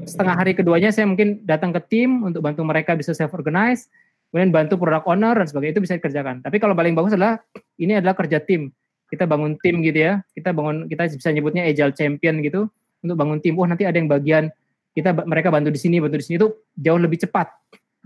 setengah 0.05 0.35
hari 0.39 0.53
keduanya 0.55 0.91
saya 0.95 1.07
mungkin 1.07 1.43
datang 1.47 1.71
ke 1.75 1.81
tim 1.91 2.27
untuk 2.27 2.43
bantu 2.43 2.63
mereka 2.67 2.95
bisa 2.95 3.15
self 3.15 3.35
organize, 3.35 3.91
kemudian 4.31 4.51
bantu 4.55 4.79
product 4.79 5.07
owner 5.07 5.35
dan 5.35 5.47
sebagainya 5.47 5.75
itu 5.79 5.83
bisa 5.83 5.95
dikerjakan. 5.99 6.45
Tapi 6.45 6.57
kalau 6.63 6.75
paling 6.79 6.95
bagus 6.95 7.15
adalah 7.15 7.43
ini 7.81 7.99
adalah 7.99 8.15
kerja 8.15 8.43
tim. 8.43 8.71
Kita 9.09 9.25
bangun 9.25 9.57
tim 9.59 9.81
gitu 9.81 9.99
ya. 10.05 10.21
Kita 10.37 10.53
bangun 10.53 10.85
kita 10.87 11.09
bisa 11.09 11.33
nyebutnya 11.33 11.65
agile 11.65 11.97
champion 11.97 12.45
gitu 12.45 12.69
untuk 13.01 13.17
bangun 13.17 13.41
tim. 13.41 13.57
Oh 13.57 13.65
nanti 13.65 13.89
ada 13.89 13.97
yang 13.97 14.11
bagian 14.11 14.53
kita 14.93 15.15
mereka 15.25 15.49
bantu 15.49 15.73
di 15.73 15.81
sini, 15.81 15.97
bantu 16.03 16.21
di 16.21 16.25
sini 16.27 16.37
itu 16.43 16.49
jauh 16.77 17.01
lebih 17.01 17.25
cepat 17.25 17.49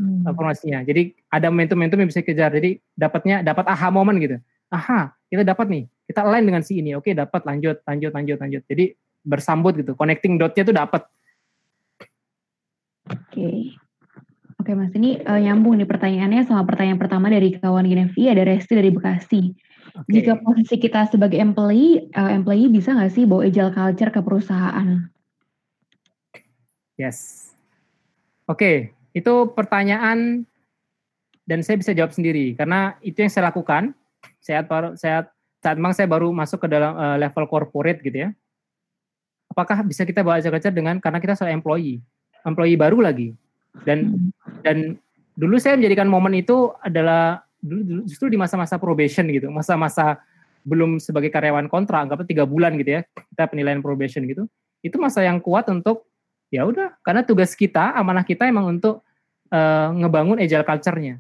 hmm. 0.03 0.27
informasinya. 0.27 0.83
Jadi 0.83 1.15
ada 1.31 1.47
momentum-momentum 1.49 1.99
yang 2.03 2.11
bisa 2.11 2.27
kejar. 2.27 2.51
Jadi 2.51 2.83
dapatnya 2.99 3.47
dapat 3.47 3.65
aha 3.71 3.89
momen 3.95 4.19
gitu. 4.19 4.37
Aha, 4.75 5.15
kita 5.31 5.47
dapat 5.47 5.71
nih. 5.71 5.85
Kita 6.11 6.27
align 6.27 6.45
dengan 6.49 6.63
si 6.67 6.83
ini. 6.83 6.99
Oke, 6.99 7.15
dapat 7.15 7.47
lanjut, 7.47 7.79
lanjut, 7.87 8.11
lanjut, 8.11 8.39
lanjut. 8.43 8.63
Jadi 8.67 8.99
bersambut 9.23 9.79
gitu. 9.79 9.95
Connecting 9.95 10.37
dotnya 10.41 10.63
tuh 10.67 10.75
dapat. 10.75 11.03
Oke. 13.07 13.79
Oke 14.63 14.79
Mas, 14.79 14.95
ini 14.95 15.19
uh, 15.27 15.43
nyambung 15.43 15.75
nih 15.75 15.91
pertanyaannya 15.91 16.47
sama 16.47 16.63
pertanyaan 16.63 16.95
pertama 16.95 17.27
dari 17.27 17.51
kawan 17.59 17.83
Genevi, 17.83 18.31
ada 18.31 18.47
Resti 18.47 18.79
dari 18.79 18.95
Bekasi. 18.95 19.51
Okay. 19.91 20.23
Jika 20.23 20.39
posisi 20.39 20.79
kita 20.79 21.11
sebagai 21.11 21.43
employee, 21.43 22.07
uh, 22.15 22.31
employee 22.31 22.71
bisa 22.71 22.95
nggak 22.95 23.11
sih 23.11 23.27
bawa 23.27 23.51
agile 23.51 23.75
culture 23.75 24.15
ke 24.15 24.23
perusahaan? 24.23 25.11
Yes. 26.95 27.51
Oke, 28.47 28.55
okay. 28.55 28.77
Itu 29.13 29.33
pertanyaan 29.53 30.49
dan 31.45 31.61
saya 31.61 31.77
bisa 31.81 31.93
jawab 31.93 32.13
sendiri 32.13 32.57
karena 32.57 32.97
itu 33.05 33.21
yang 33.21 33.33
saya 33.33 33.53
lakukan. 33.53 33.93
Saat 34.43 34.67
baru 34.67 34.95
saat 34.99 35.31
saat 35.63 35.77
memang 35.79 35.95
saya 35.95 36.11
baru 36.11 36.35
masuk 36.35 36.67
ke 36.67 36.69
dalam 36.71 36.99
uh, 36.99 37.17
level 37.19 37.47
corporate 37.47 38.03
gitu 38.03 38.27
ya. 38.27 38.31
Apakah 39.53 39.85
bisa 39.85 40.03
kita 40.03 40.25
bawa 40.25 40.41
culture 40.41 40.73
dengan 40.73 40.99
karena 40.99 41.21
kita 41.21 41.37
soal 41.37 41.53
employee, 41.53 42.01
employee 42.43 42.79
baru 42.79 43.05
lagi 43.05 43.37
dan 43.85 44.17
dan 44.61 44.97
dulu 45.37 45.57
saya 45.57 45.81
menjadikan 45.81 46.09
momen 46.09 46.37
itu 46.37 46.73
adalah 46.85 47.45
dulu, 47.61 48.05
justru 48.05 48.29
di 48.29 48.37
masa-masa 48.37 48.77
probation 48.77 49.25
gitu, 49.33 49.49
masa-masa 49.49 50.21
belum 50.63 51.03
sebagai 51.03 51.33
karyawan 51.33 51.67
kontrak, 51.67 52.07
anggapnya 52.07 52.29
tiga 52.29 52.45
bulan 52.45 52.77
gitu 52.79 53.01
ya, 53.01 53.01
kita 53.35 53.45
penilaian 53.51 53.83
probation 53.83 54.25
gitu. 54.29 54.47
itu 54.83 54.99
masa 54.99 55.23
yang 55.23 55.39
kuat 55.39 55.71
untuk 55.71 56.11
ya 56.53 56.69
udah 56.69 57.01
karena 57.01 57.25
tugas 57.25 57.57
kita 57.57 57.97
amanah 57.97 58.23
kita 58.23 58.45
emang 58.45 58.77
untuk 58.77 59.01
uh, 59.49 59.89
ngebangun 59.97 60.37
agile 60.37 60.63
culture-nya. 60.69 61.17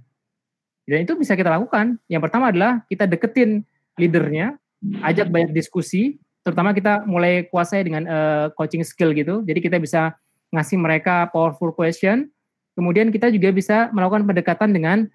Dan 0.82 1.08
itu 1.08 1.16
bisa 1.16 1.32
kita 1.32 1.48
lakukan. 1.48 1.96
Yang 2.10 2.22
pertama 2.28 2.52
adalah 2.52 2.84
kita 2.90 3.08
deketin 3.08 3.64
leadernya 3.96 4.60
ajak 5.00 5.30
banyak 5.30 5.54
diskusi 5.54 6.18
terutama 6.42 6.74
kita 6.74 7.06
mulai 7.06 7.46
kuasai 7.46 7.86
dengan 7.86 8.02
uh, 8.04 8.46
coaching 8.58 8.82
skill 8.82 9.14
gitu. 9.14 9.46
Jadi 9.46 9.62
kita 9.62 9.78
bisa 9.78 10.18
ngasih 10.50 10.76
mereka 10.76 11.30
powerful 11.30 11.70
question. 11.70 12.28
Kemudian 12.74 13.14
kita 13.14 13.30
juga 13.30 13.54
bisa 13.54 13.88
melakukan 13.94 14.26
pendekatan 14.26 14.74
dengan 14.74 15.06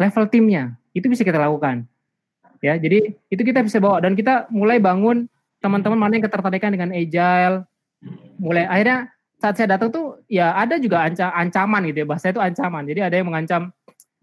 level 0.00 0.24
timnya 0.30 0.78
itu 0.96 1.06
bisa 1.06 1.22
kita 1.22 1.36
lakukan. 1.36 1.84
Ya 2.64 2.74
jadi 2.74 3.14
itu 3.28 3.42
kita 3.44 3.60
bisa 3.60 3.78
bawa. 3.78 4.00
Dan 4.00 4.16
kita 4.16 4.48
mulai 4.48 4.80
bangun 4.80 5.28
teman-teman 5.60 6.00
mana 6.00 6.16
yang 6.16 6.24
ketertarikan 6.24 6.72
dengan 6.72 6.90
agile. 6.96 7.68
Mulai 8.40 8.64
akhirnya 8.66 9.10
saat 9.38 9.54
saya 9.54 9.78
datang 9.78 9.94
tuh 9.94 10.18
ya 10.26 10.50
ada 10.58 10.82
juga 10.82 11.06
anca, 11.06 11.30
ancaman 11.30 11.86
gitu 11.86 12.02
ya 12.02 12.06
bahasa 12.06 12.34
itu 12.34 12.42
ancaman. 12.42 12.82
Jadi 12.84 13.00
ada 13.06 13.14
yang 13.14 13.30
mengancam 13.30 13.70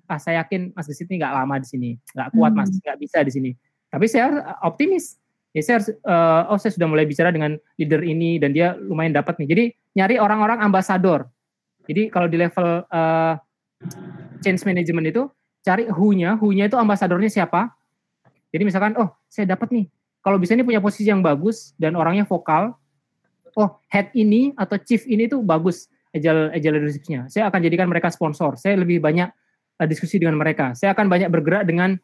ah 0.06 0.20
saya 0.22 0.46
yakin 0.46 0.70
mas 0.78 0.86
di 0.86 0.94
sini 0.94 1.18
nggak 1.18 1.34
lama 1.34 1.56
di 1.58 1.66
sini 1.66 1.90
nggak 2.14 2.28
kuat 2.38 2.52
mas 2.54 2.70
hmm. 2.70 2.84
nggak 2.84 2.98
bisa 3.00 3.18
di 3.24 3.32
sini. 3.32 3.52
Tapi 3.90 4.06
saya 4.12 4.44
optimis. 4.62 5.18
Ya 5.56 5.64
saya 5.64 5.80
harus 5.80 5.90
uh, 6.04 6.52
oh 6.52 6.60
saya 6.60 6.76
sudah 6.76 6.84
mulai 6.84 7.08
bicara 7.08 7.32
dengan 7.32 7.56
leader 7.80 8.04
ini 8.04 8.36
dan 8.44 8.52
dia 8.52 8.76
lumayan 8.76 9.16
dapat 9.16 9.40
nih. 9.40 9.48
Jadi 9.48 9.64
nyari 9.96 10.16
orang-orang 10.20 10.60
ambasador. 10.60 11.32
Jadi 11.88 12.12
kalau 12.12 12.28
di 12.28 12.36
level 12.36 12.84
uh, 12.92 13.40
change 14.44 14.68
management 14.68 15.16
itu 15.16 15.32
cari 15.64 15.88
who-nya 15.88 16.36
who-nya 16.36 16.68
itu 16.68 16.76
ambasadornya 16.76 17.32
siapa. 17.32 17.72
Jadi 18.52 18.68
misalkan 18.68 19.00
oh 19.00 19.16
saya 19.32 19.48
dapat 19.48 19.72
nih. 19.72 19.88
Kalau 20.20 20.36
bisa 20.44 20.60
ini 20.60 20.68
punya 20.68 20.84
posisi 20.84 21.08
yang 21.08 21.24
bagus 21.24 21.72
dan 21.80 21.96
orangnya 21.96 22.28
vokal 22.28 22.76
oh 23.56 23.80
head 23.90 24.12
ini 24.14 24.52
atau 24.60 24.76
chief 24.80 25.08
ini 25.08 25.26
tuh 25.32 25.42
bagus 25.42 25.88
agile 26.16 26.52
agile 26.56 26.80
leadership-nya. 26.80 27.28
Saya 27.28 27.52
akan 27.52 27.60
jadikan 27.64 27.88
mereka 27.92 28.08
sponsor. 28.12 28.56
Saya 28.56 28.80
lebih 28.80 29.04
banyak 29.04 29.28
uh, 29.80 29.88
diskusi 29.88 30.20
dengan 30.20 30.40
mereka. 30.40 30.72
Saya 30.76 30.96
akan 30.96 31.12
banyak 31.12 31.28
bergerak 31.28 31.68
dengan 31.68 32.00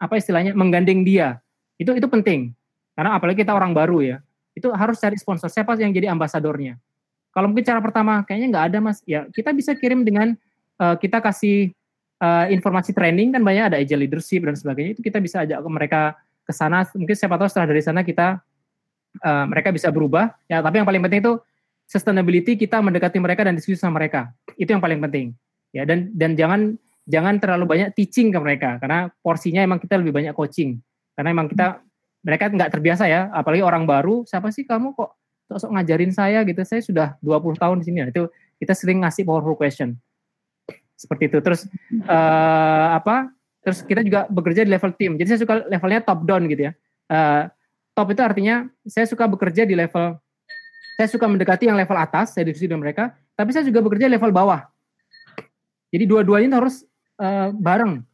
apa 0.00 0.16
istilahnya 0.16 0.56
menggandeng 0.56 1.04
dia. 1.04 1.40
Itu 1.76 1.92
itu 1.96 2.08
penting. 2.08 2.52
Karena 2.96 3.16
apalagi 3.16 3.44
kita 3.44 3.52
orang 3.56 3.72
baru 3.72 4.00
ya. 4.00 4.16
Itu 4.56 4.72
harus 4.72 5.00
cari 5.00 5.16
sponsor. 5.16 5.48
Siapa 5.48 5.76
yang 5.80 5.92
jadi 5.92 6.12
ambasadornya? 6.12 6.76
Kalau 7.30 7.46
mungkin 7.46 7.62
cara 7.62 7.78
pertama 7.78 8.24
kayaknya 8.26 8.48
nggak 8.56 8.64
ada 8.72 8.78
mas. 8.80 8.98
Ya 9.08 9.28
kita 9.30 9.52
bisa 9.56 9.72
kirim 9.76 10.04
dengan 10.04 10.36
uh, 10.80 10.96
kita 10.98 11.22
kasih 11.22 11.72
uh, 12.20 12.48
informasi 12.50 12.92
training 12.92 13.32
kan 13.32 13.40
banyak 13.44 13.64
ada 13.72 13.76
agile 13.80 14.04
leadership 14.04 14.44
dan 14.44 14.56
sebagainya. 14.56 14.98
Itu 14.98 15.02
kita 15.04 15.20
bisa 15.22 15.44
ajak 15.44 15.60
mereka 15.68 16.18
ke 16.44 16.52
sana. 16.52 16.82
Mungkin 16.92 17.16
siapa 17.16 17.38
tahu 17.38 17.48
setelah 17.48 17.68
dari 17.70 17.82
sana 17.84 18.02
kita 18.02 18.42
uh, 19.22 19.44
mereka 19.50 19.74
bisa 19.74 19.90
berubah. 19.90 20.34
Ya, 20.46 20.62
tapi 20.62 20.78
yang 20.82 20.88
paling 20.88 21.02
penting 21.02 21.20
itu 21.24 21.34
sustainability 21.90 22.54
kita 22.54 22.78
mendekati 22.78 23.18
mereka 23.18 23.42
dan 23.42 23.58
diskusi 23.58 23.78
sama 23.78 23.98
mereka. 23.98 24.30
Itu 24.54 24.70
yang 24.70 24.82
paling 24.82 25.02
penting. 25.02 25.34
Ya, 25.74 25.82
dan 25.86 26.10
dan 26.14 26.34
jangan 26.38 26.78
jangan 27.10 27.42
terlalu 27.42 27.66
banyak 27.66 27.88
teaching 27.98 28.30
ke 28.30 28.38
mereka 28.38 28.78
karena 28.78 29.10
porsinya 29.22 29.62
emang 29.62 29.82
kita 29.82 29.98
lebih 29.98 30.14
banyak 30.14 30.34
coaching. 30.34 30.78
Karena 31.18 31.34
emang 31.34 31.50
kita 31.50 31.82
mereka 32.20 32.52
nggak 32.52 32.70
terbiasa 32.70 33.08
ya, 33.08 33.32
apalagi 33.32 33.64
orang 33.64 33.88
baru, 33.88 34.22
siapa 34.28 34.52
sih 34.52 34.68
kamu 34.68 34.92
kok 34.92 35.16
sok 35.50 35.72
ngajarin 35.74 36.12
saya 36.14 36.46
gitu. 36.46 36.62
Saya 36.62 36.80
sudah 36.84 37.08
20 37.24 37.58
tahun 37.58 37.76
di 37.82 37.84
sini. 37.90 37.98
Nah, 38.06 38.10
itu 38.14 38.30
kita 38.62 38.76
sering 38.76 39.02
ngasih 39.02 39.26
powerful 39.26 39.58
question. 39.58 39.98
Seperti 40.94 41.32
itu. 41.32 41.38
Terus 41.42 41.66
uh, 42.06 42.88
apa? 42.94 43.32
Terus 43.64 43.82
kita 43.82 44.04
juga 44.04 44.28
bekerja 44.30 44.62
di 44.62 44.70
level 44.70 44.92
tim. 44.94 45.16
Jadi 45.18 45.28
saya 45.34 45.40
suka 45.42 45.64
levelnya 45.66 46.00
top 46.04 46.22
down 46.28 46.46
gitu 46.46 46.70
ya. 46.70 46.72
Uh, 47.10 47.50
top 48.00 48.16
itu 48.16 48.22
artinya 48.24 48.64
saya 48.88 49.04
suka 49.04 49.28
bekerja 49.28 49.68
di 49.68 49.76
level 49.76 50.16
saya 51.00 51.16
suka 51.16 51.24
mendekati 51.24 51.64
yang 51.64 51.80
level 51.80 51.96
atas, 51.96 52.36
saya 52.36 52.44
diskusi 52.44 52.68
dengan 52.68 52.84
mereka, 52.84 53.16
tapi 53.32 53.56
saya 53.56 53.64
juga 53.64 53.80
bekerja 53.80 54.04
di 54.04 54.20
level 54.20 54.36
bawah. 54.36 54.68
Jadi 55.88 56.04
dua-duanya 56.04 56.60
harus 56.60 56.84
uh, 57.16 57.56
bareng. 57.56 58.04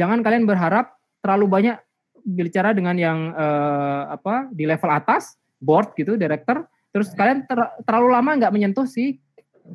Jangan 0.00 0.24
kalian 0.24 0.48
berharap 0.48 0.96
terlalu 1.20 1.52
banyak 1.52 1.76
bicara 2.24 2.72
dengan 2.72 2.96
yang 2.96 3.36
uh, 3.36 4.08
apa 4.08 4.48
di 4.56 4.64
level 4.64 4.88
atas, 4.88 5.36
board 5.60 5.92
gitu, 6.00 6.16
director, 6.16 6.64
terus 6.96 7.12
kalian 7.12 7.44
ter, 7.44 7.60
terlalu 7.84 8.16
lama 8.16 8.40
nggak 8.40 8.52
menyentuh 8.56 8.88
si 8.88 9.20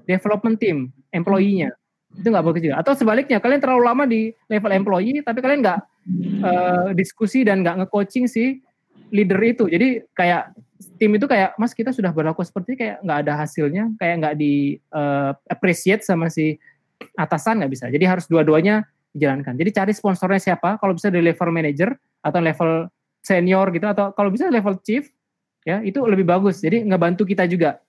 development 0.09 0.57
team, 0.57 0.89
employee-nya. 1.13 1.69
Itu 2.17 2.33
nggak 2.33 2.45
bagus 2.49 2.65
juga. 2.65 2.81
Atau 2.81 2.97
sebaliknya, 2.97 3.37
kalian 3.37 3.61
terlalu 3.61 3.83
lama 3.85 4.09
di 4.09 4.33
level 4.49 4.73
employee, 4.73 5.21
tapi 5.21 5.37
kalian 5.37 5.61
nggak 5.61 5.79
uh, 6.41 6.89
diskusi 6.97 7.45
dan 7.45 7.61
nggak 7.61 7.85
nge-coaching 7.85 8.25
si 8.25 8.57
leader 9.09 9.39
itu. 9.43 9.65
Jadi 9.69 10.05
kayak 10.15 10.53
tim 10.95 11.11
itu 11.15 11.25
kayak 11.27 11.59
Mas 11.59 11.75
kita 11.75 11.91
sudah 11.91 12.15
berlaku 12.15 12.41
seperti 12.41 12.79
kayak 12.79 13.03
nggak 13.03 13.19
ada 13.27 13.33
hasilnya, 13.39 13.91
kayak 13.99 14.15
nggak 14.23 14.35
di 14.39 14.79
uh, 14.95 15.35
appreciate 15.51 16.01
sama 16.01 16.31
si 16.31 16.55
atasan 17.15 17.63
nggak 17.63 17.71
bisa. 17.71 17.85
Jadi 17.91 18.05
harus 18.07 18.25
dua-duanya 18.27 18.87
dijalankan. 19.11 19.57
Jadi 19.57 19.69
cari 19.73 19.91
sponsornya 19.91 20.39
siapa? 20.39 20.77
Kalau 20.79 20.93
bisa 20.95 21.09
dari 21.09 21.25
level 21.25 21.49
manager 21.51 21.89
atau 22.23 22.39
level 22.39 22.71
senior 23.19 23.67
gitu 23.75 23.85
atau 23.87 24.15
kalau 24.15 24.31
bisa 24.31 24.47
level 24.47 24.79
chief 24.79 25.11
ya 25.67 25.83
itu 25.83 25.99
lebih 26.07 26.23
bagus. 26.27 26.63
Jadi 26.63 26.87
ngebantu 26.87 27.27
kita 27.27 27.45
juga. 27.49 27.81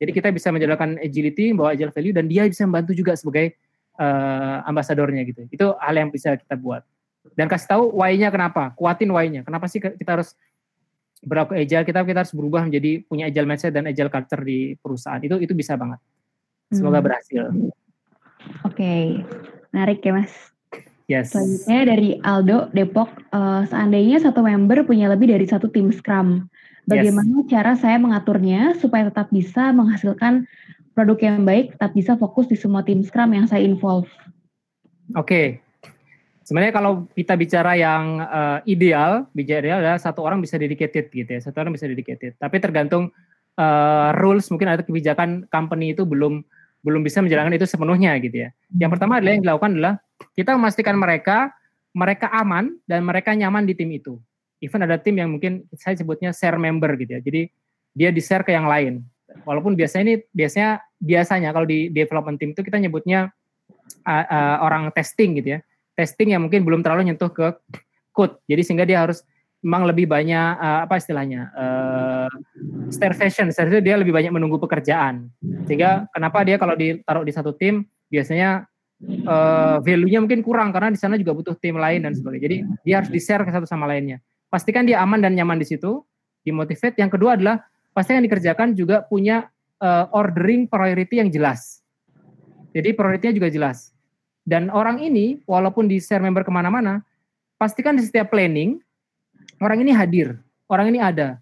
Jadi 0.00 0.16
kita 0.16 0.32
bisa 0.32 0.48
menjalankan 0.48 0.96
agility, 0.96 1.52
bawa 1.52 1.76
agile 1.76 1.92
value 1.92 2.16
dan 2.16 2.24
dia 2.24 2.48
bisa 2.48 2.64
membantu 2.64 2.96
juga 2.96 3.12
sebagai 3.12 3.52
uh, 4.00 4.64
ambasadornya 4.64 5.28
gitu. 5.28 5.44
Itu 5.52 5.76
hal 5.76 5.92
yang 6.00 6.08
bisa 6.08 6.40
kita 6.40 6.56
buat. 6.56 6.80
Dan 7.36 7.52
kasih 7.52 7.76
tahu 7.76 7.84
why-nya 8.00 8.32
kenapa, 8.32 8.72
kuatin 8.72 9.12
why-nya. 9.12 9.44
Kenapa 9.44 9.68
sih 9.68 9.76
kita 9.76 10.16
harus 10.16 10.32
berlaku 11.20 11.52
agile 11.56 11.84
kita 11.84 12.00
kita 12.04 12.20
harus 12.24 12.32
berubah 12.32 12.64
menjadi 12.64 13.04
punya 13.04 13.28
agile 13.28 13.48
mindset 13.48 13.76
dan 13.76 13.84
agile 13.88 14.08
culture 14.08 14.40
di 14.40 14.74
perusahaan 14.80 15.20
itu 15.20 15.36
itu 15.36 15.52
bisa 15.52 15.76
banget 15.76 16.00
semoga 16.72 17.00
hmm. 17.00 17.06
berhasil 17.06 17.42
oke 18.64 18.72
okay. 18.72 19.20
menarik 19.76 20.00
ya 20.00 20.12
mas 20.16 20.32
yes 21.12 21.36
selanjutnya 21.36 21.80
dari 21.92 22.10
Aldo 22.24 22.72
Depok 22.72 23.12
uh, 23.36 23.68
seandainya 23.68 24.24
satu 24.24 24.40
member 24.40 24.88
punya 24.88 25.12
lebih 25.12 25.28
dari 25.28 25.44
satu 25.44 25.68
tim 25.68 25.92
Scrum 25.92 26.48
bagaimana 26.88 27.44
yes. 27.44 27.48
cara 27.52 27.72
saya 27.76 28.00
mengaturnya 28.00 28.80
supaya 28.80 29.12
tetap 29.12 29.28
bisa 29.28 29.76
menghasilkan 29.76 30.48
produk 30.96 31.20
yang 31.20 31.44
baik 31.44 31.76
tetap 31.76 31.92
bisa 31.92 32.16
fokus 32.16 32.48
di 32.48 32.56
semua 32.56 32.80
tim 32.80 33.04
Scrum 33.04 33.36
yang 33.36 33.44
saya 33.44 33.60
involve 33.60 34.08
oke 35.12 35.28
okay 35.28 35.60
sebenarnya 36.50 36.74
kalau 36.74 37.06
kita 37.14 37.38
bicara 37.38 37.78
yang 37.78 38.18
uh, 38.26 38.58
ideal, 38.66 39.30
bicara 39.30 39.62
ideal 39.62 39.78
adalah 39.78 40.02
satu 40.02 40.26
orang 40.26 40.42
bisa 40.42 40.58
dedicated 40.58 41.06
gitu 41.14 41.30
ya, 41.30 41.38
satu 41.38 41.62
orang 41.62 41.78
bisa 41.78 41.86
dedicated. 41.86 42.34
Tapi 42.42 42.58
tergantung 42.58 43.14
uh, 43.54 44.10
rules 44.18 44.50
mungkin 44.50 44.74
ada 44.74 44.82
kebijakan 44.82 45.46
company 45.46 45.94
itu 45.94 46.02
belum 46.02 46.42
belum 46.82 47.06
bisa 47.06 47.22
menjalankan 47.22 47.54
itu 47.54 47.70
sepenuhnya 47.70 48.18
gitu 48.18 48.34
ya. 48.34 48.50
Yang 48.74 48.98
pertama 48.98 49.22
adalah 49.22 49.38
yang 49.38 49.46
dilakukan 49.46 49.70
adalah 49.78 49.94
kita 50.34 50.50
memastikan 50.58 50.98
mereka 50.98 51.54
mereka 51.94 52.26
aman 52.34 52.74
dan 52.82 53.06
mereka 53.06 53.30
nyaman 53.30 53.62
di 53.62 53.78
tim 53.78 53.94
itu. 53.94 54.18
Even 54.58 54.82
ada 54.82 54.98
tim 54.98 55.22
yang 55.22 55.30
mungkin 55.30 55.70
saya 55.78 55.94
sebutnya 55.94 56.34
share 56.34 56.58
member 56.58 56.98
gitu 56.98 57.14
ya. 57.14 57.20
Jadi 57.22 57.46
dia 57.94 58.10
di 58.10 58.18
share 58.18 58.42
ke 58.42 58.50
yang 58.50 58.66
lain. 58.66 59.06
Walaupun 59.46 59.78
biasanya 59.78 60.02
ini 60.02 60.14
biasanya 60.34 60.82
biasanya 60.98 61.54
kalau 61.54 61.62
di 61.62 61.94
development 61.94 62.42
team 62.42 62.50
itu 62.58 62.66
kita 62.66 62.82
nyebutnya 62.82 63.30
uh, 64.02 64.26
uh, 64.26 64.56
orang 64.66 64.90
testing 64.90 65.38
gitu 65.38 65.54
ya 65.54 65.60
testing 66.00 66.32
yang 66.32 66.48
mungkin 66.48 66.64
belum 66.64 66.80
terlalu 66.80 67.12
nyentuh 67.12 67.28
ke 67.28 67.52
code. 68.16 68.40
Jadi 68.48 68.64
sehingga 68.64 68.88
dia 68.88 69.04
harus 69.04 69.20
memang 69.60 69.84
lebih 69.84 70.08
banyak 70.08 70.56
uh, 70.56 70.88
apa 70.88 70.96
istilahnya 70.96 71.52
uh, 71.52 72.32
starvation, 72.88 73.52
starvation 73.52 73.84
dia 73.84 74.00
lebih 74.00 74.16
banyak 74.16 74.32
menunggu 74.32 74.56
pekerjaan. 74.56 75.28
Sehingga 75.68 76.08
kenapa 76.16 76.40
dia 76.48 76.56
kalau 76.56 76.72
ditaruh 76.72 77.24
di 77.28 77.32
satu 77.36 77.52
tim 77.52 77.84
biasanya 78.08 78.64
uh, 79.28 79.84
value-nya 79.84 80.24
mungkin 80.24 80.40
kurang 80.40 80.72
karena 80.72 80.96
di 80.96 80.98
sana 81.00 81.20
juga 81.20 81.36
butuh 81.36 81.54
tim 81.60 81.76
lain 81.76 82.08
dan 82.08 82.16
sebagainya. 82.16 82.44
Jadi 82.48 82.56
dia 82.88 82.94
harus 83.04 83.10
di-share 83.12 83.44
ke 83.44 83.52
satu 83.52 83.68
sama 83.68 83.84
lainnya. 83.84 84.24
Pastikan 84.48 84.88
dia 84.88 85.04
aman 85.04 85.20
dan 85.20 85.36
nyaman 85.36 85.60
di 85.60 85.68
situ, 85.68 86.02
dimotivate. 86.42 86.96
Yang 86.96 87.20
kedua 87.20 87.36
adalah 87.36 87.62
pastikan 87.92 88.24
dikerjakan 88.24 88.72
juga 88.72 89.04
punya 89.04 89.46
uh, 89.84 90.08
ordering 90.16 90.66
priority 90.66 91.20
yang 91.20 91.28
jelas. 91.28 91.84
Jadi 92.72 92.96
prioritinya 92.96 93.34
juga 93.36 93.48
jelas. 93.52 93.92
Dan 94.44 94.72
orang 94.72 94.98
ini, 95.00 95.40
walaupun 95.44 95.86
di 95.86 96.00
share 96.00 96.22
member 96.24 96.42
ke 96.42 96.52
mana-mana, 96.52 97.04
pastikan 97.60 97.94
di 97.94 98.02
setiap 98.02 98.32
planning, 98.32 98.80
orang 99.60 99.84
ini 99.84 99.92
hadir, 99.92 100.40
orang 100.66 100.90
ini 100.90 100.98
ada. 100.98 101.36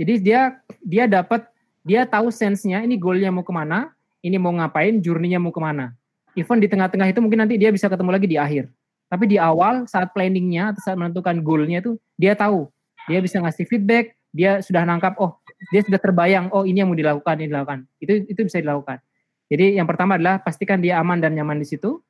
Jadi 0.00 0.14
dia 0.22 0.56
dia 0.80 1.04
dapat, 1.04 1.44
dia 1.84 2.08
tahu 2.08 2.32
sense-nya, 2.32 2.80
ini 2.82 2.96
goalnya 2.96 3.28
mau 3.28 3.44
ke 3.44 3.52
mana, 3.52 3.92
ini 4.24 4.40
mau 4.40 4.54
ngapain, 4.54 4.98
journey-nya 5.02 5.38
mau 5.38 5.52
ke 5.52 5.60
mana. 5.60 5.92
Even 6.38 6.62
di 6.62 6.70
tengah-tengah 6.70 7.10
itu 7.10 7.20
mungkin 7.20 7.44
nanti 7.44 7.58
dia 7.58 7.74
bisa 7.74 7.90
ketemu 7.90 8.10
lagi 8.14 8.26
di 8.30 8.38
akhir. 8.38 8.70
Tapi 9.08 9.24
di 9.24 9.36
awal, 9.40 9.88
saat 9.88 10.12
planningnya, 10.12 10.76
atau 10.76 10.80
saat 10.84 10.96
menentukan 11.00 11.40
goalnya 11.40 11.80
itu, 11.80 11.96
dia 12.20 12.36
tahu. 12.36 12.68
Dia 13.08 13.24
bisa 13.24 13.40
ngasih 13.40 13.64
feedback, 13.64 14.12
dia 14.30 14.60
sudah 14.60 14.84
nangkap, 14.84 15.16
oh 15.16 15.40
dia 15.72 15.80
sudah 15.80 15.96
terbayang, 15.96 16.52
oh 16.52 16.68
ini 16.68 16.84
yang 16.84 16.92
mau 16.92 16.98
dilakukan, 16.98 17.40
ini 17.40 17.48
dilakukan. 17.48 17.88
Itu 17.98 18.12
itu 18.28 18.40
bisa 18.44 18.60
dilakukan. 18.60 19.00
Jadi 19.48 19.80
yang 19.80 19.88
pertama 19.88 20.20
adalah 20.20 20.44
pastikan 20.44 20.78
dia 20.78 21.00
aman 21.00 21.18
dan 21.24 21.32
nyaman 21.32 21.56
di 21.56 21.66
situ 21.66 22.04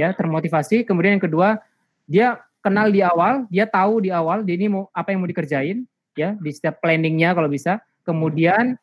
ya 0.00 0.16
termotivasi 0.16 0.88
kemudian 0.88 1.20
yang 1.20 1.24
kedua 1.24 1.60
dia 2.08 2.40
kenal 2.64 2.88
di 2.88 3.04
awal 3.04 3.44
dia 3.52 3.68
tahu 3.68 4.00
di 4.00 4.10
awal 4.10 4.40
dia 4.40 4.56
ini 4.56 4.72
mau 4.72 4.88
apa 4.96 5.12
yang 5.12 5.20
mau 5.20 5.28
dikerjain 5.28 5.84
ya 6.16 6.34
di 6.40 6.50
setiap 6.50 6.80
planningnya 6.80 7.36
kalau 7.36 7.52
bisa 7.52 7.78
kemudian 8.04 8.80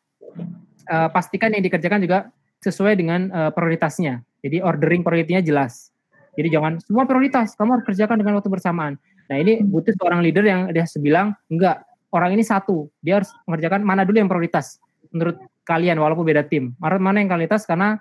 uh, 0.88 1.08
pastikan 1.12 1.52
yang 1.52 1.62
dikerjakan 1.62 2.00
juga 2.00 2.30
sesuai 2.64 2.98
dengan 2.98 3.30
uh, 3.30 3.50
prioritasnya. 3.54 4.24
Jadi 4.42 4.62
ordering 4.62 5.02
prioritinya 5.02 5.42
jelas. 5.42 5.90
Jadi 6.38 6.48
jangan 6.54 6.78
semua 6.78 7.04
prioritas 7.06 7.58
kamu 7.58 7.78
harus 7.78 7.86
kerjakan 7.86 8.16
dengan 8.22 8.38
waktu 8.38 8.50
bersamaan. 8.50 8.94
Nah 9.26 9.36
ini 9.36 9.60
butuh 9.62 9.92
seorang 9.98 10.22
leader 10.22 10.46
yang 10.46 10.70
dia 10.70 10.86
sebilang 10.86 11.34
enggak 11.50 11.82
orang 12.14 12.38
ini 12.38 12.46
satu 12.46 12.88
dia 13.02 13.20
harus 13.20 13.30
mengerjakan 13.44 13.82
mana 13.84 14.06
dulu 14.06 14.16
yang 14.22 14.30
prioritas 14.30 14.78
menurut 15.10 15.36
kalian 15.66 15.98
walaupun 15.98 16.22
beda 16.22 16.46
tim. 16.46 16.78
Mana 16.78 17.18
yang 17.18 17.28
kualitas 17.28 17.66
karena 17.66 17.98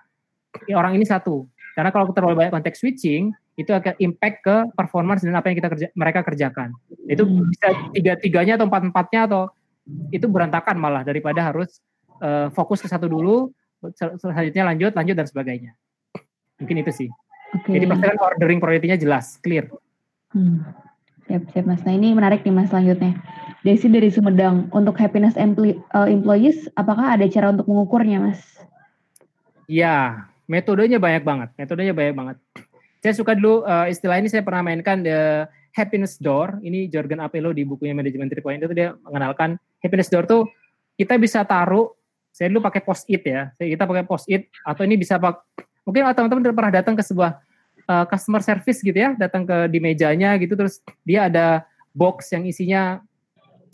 orang 0.72 0.96
ini 0.96 1.06
satu. 1.06 1.50
Karena 1.78 1.94
kalau 1.94 2.10
terlalu 2.10 2.42
banyak 2.42 2.58
konteks 2.58 2.82
switching 2.82 3.38
itu 3.54 3.70
akan 3.70 3.94
impact 4.02 4.42
ke 4.42 4.56
performance 4.74 5.22
dan 5.22 5.38
apa 5.38 5.54
yang 5.54 5.62
kita 5.62 5.70
kerja, 5.70 5.88
mereka 5.94 6.26
kerjakan. 6.26 6.74
Itu 7.06 7.30
bisa 7.30 7.70
tiga-tiganya 7.94 8.58
atau 8.58 8.66
empat-empatnya 8.66 9.30
atau 9.30 9.54
itu 10.10 10.26
berantakan 10.26 10.74
malah 10.82 11.06
daripada 11.06 11.46
harus 11.46 11.78
uh, 12.18 12.50
fokus 12.50 12.82
ke 12.82 12.90
satu 12.90 13.06
dulu, 13.06 13.54
selanjutnya 13.94 14.66
lanjut, 14.74 14.92
lanjut 14.98 15.16
dan 15.22 15.30
sebagainya. 15.30 15.78
Mungkin 16.58 16.82
itu 16.82 16.90
sih. 16.90 17.10
Okay. 17.62 17.78
Jadi 17.78 17.86
pastikan 17.86 18.18
ordering 18.26 18.58
priority-nya 18.58 18.98
jelas, 18.98 19.38
clear. 19.46 19.70
Hmm. 20.34 20.66
Siap, 21.30 21.54
siap 21.54 21.66
Mas. 21.70 21.86
Nah 21.86 21.94
ini 21.94 22.18
menarik 22.18 22.42
nih 22.42 22.58
Mas 22.58 22.74
selanjutnya. 22.74 23.22
Desi 23.62 23.86
dari 23.86 24.10
Sumedang, 24.10 24.74
untuk 24.74 24.98
happiness 24.98 25.38
uh, 25.38 26.10
employees, 26.10 26.66
apakah 26.74 27.14
ada 27.14 27.26
cara 27.30 27.54
untuk 27.54 27.70
mengukurnya 27.70 28.18
Mas? 28.18 28.42
Ya, 29.68 30.26
metodenya 30.48 30.98
banyak 30.98 31.24
banget. 31.24 31.50
Metodenya 31.60 31.94
banyak 31.94 32.16
banget. 32.16 32.38
Saya 33.04 33.14
suka 33.14 33.38
dulu 33.38 33.62
uh, 33.68 33.86
istilah 33.86 34.18
ini 34.18 34.32
saya 34.32 34.42
pernah 34.42 34.66
mainkan 34.66 35.06
the 35.06 35.46
happiness 35.76 36.18
door. 36.18 36.58
Ini 36.64 36.90
Jorgen 36.90 37.22
Apelo 37.22 37.54
di 37.54 37.62
bukunya 37.68 37.94
Management 37.94 38.34
3.0 38.34 38.66
itu 38.66 38.74
dia 38.74 38.98
mengenalkan 39.06 39.60
happiness 39.84 40.10
door 40.10 40.26
tuh 40.26 40.50
kita 40.98 41.20
bisa 41.22 41.46
taruh 41.46 41.94
saya 42.34 42.50
dulu 42.50 42.66
pakai 42.66 42.82
post 42.82 43.06
it 43.06 43.22
ya. 43.22 43.54
Kita 43.54 43.86
pakai 43.86 44.06
post 44.08 44.26
it 44.32 44.50
atau 44.66 44.82
ini 44.82 44.98
bisa 44.98 45.22
pak 45.22 45.46
mungkin 45.86 46.04
teman-teman 46.12 46.52
pernah 46.52 46.74
datang 46.74 46.98
ke 46.98 47.04
sebuah 47.06 47.38
uh, 47.86 48.06
customer 48.10 48.42
service 48.42 48.82
gitu 48.82 48.98
ya, 48.98 49.14
datang 49.16 49.46
ke 49.48 49.72
di 49.72 49.80
mejanya 49.80 50.36
gitu 50.42 50.58
terus 50.58 50.84
dia 51.08 51.30
ada 51.30 51.64
box 51.96 52.30
yang 52.34 52.44
isinya 52.46 53.02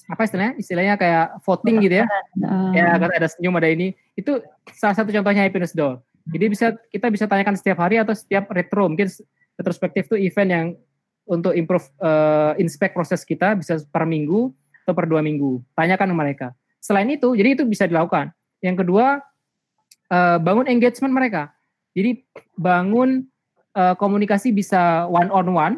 apa 0.07 0.27
istilahnya? 0.27 0.53
Istilahnya 0.59 0.95
kayak 0.99 1.43
voting 1.47 1.79
gitu 1.83 2.03
ya. 2.03 2.05
Uh. 2.39 2.71
Ya, 2.75 2.95
karena 2.99 3.15
ada 3.23 3.29
senyum 3.31 3.55
ada 3.55 3.71
ini. 3.71 3.95
Itu 4.15 4.43
salah 4.75 4.95
satu 4.95 5.11
contohnya 5.11 5.47
happiness 5.47 5.71
doll. 5.71 6.03
Jadi 6.23 6.45
bisa 6.47 6.67
kita 6.87 7.07
bisa 7.11 7.25
tanyakan 7.27 7.59
setiap 7.59 7.83
hari 7.83 7.99
atau 7.99 8.15
setiap 8.15 8.47
retro. 8.55 8.87
Mungkin 8.87 9.11
retrospektif 9.59 10.07
itu 10.11 10.15
event 10.19 10.49
yang 10.49 10.67
untuk 11.27 11.55
improve 11.55 11.87
uh, 12.03 12.55
inspect 12.59 12.95
proses 12.95 13.23
kita 13.23 13.55
bisa 13.55 13.79
per 13.91 14.03
minggu 14.07 14.51
atau 14.83 14.93
per 14.95 15.07
dua 15.07 15.23
minggu. 15.23 15.63
Tanyakan 15.75 16.11
ke 16.11 16.15
mereka. 16.15 16.47
Selain 16.83 17.07
itu, 17.07 17.31
jadi 17.31 17.55
itu 17.55 17.63
bisa 17.63 17.87
dilakukan. 17.87 18.35
Yang 18.59 18.83
kedua, 18.83 19.23
uh, 20.11 20.37
bangun 20.39 20.67
engagement 20.67 21.15
mereka. 21.15 21.51
Jadi 21.95 22.23
bangun 22.59 23.23
uh, 23.75 23.95
komunikasi 23.95 24.51
bisa 24.51 25.07
one 25.07 25.31
on 25.31 25.47
one. 25.51 25.75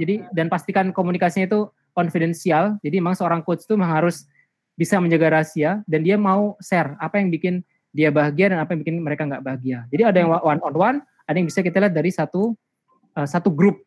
Jadi 0.00 0.24
dan 0.32 0.48
pastikan 0.48 0.92
komunikasinya 0.92 1.48
itu 1.48 1.60
konfidensial. 1.92 2.80
Jadi 2.80 2.96
memang 3.00 3.16
seorang 3.16 3.44
coach 3.44 3.68
itu 3.68 3.76
memang 3.76 3.92
harus 3.92 4.24
bisa 4.72 4.96
menjaga 4.96 5.36
rahasia 5.36 5.84
dan 5.84 6.00
dia 6.00 6.16
mau 6.16 6.56
share 6.64 6.96
apa 6.96 7.20
yang 7.20 7.28
bikin 7.28 7.60
dia 7.92 8.08
bahagia 8.08 8.56
dan 8.56 8.58
apa 8.64 8.72
yang 8.72 8.80
bikin 8.82 8.96
mereka 9.04 9.28
nggak 9.28 9.44
bahagia. 9.44 9.84
Jadi 9.92 10.02
ada 10.02 10.18
yang 10.18 10.30
one 10.32 10.60
on 10.64 10.74
one, 10.74 10.98
ada 11.28 11.36
yang 11.36 11.46
bisa 11.46 11.60
kita 11.60 11.78
lihat 11.78 11.94
dari 11.94 12.08
satu 12.08 12.56
uh, 13.14 13.28
satu 13.28 13.52
grup. 13.52 13.84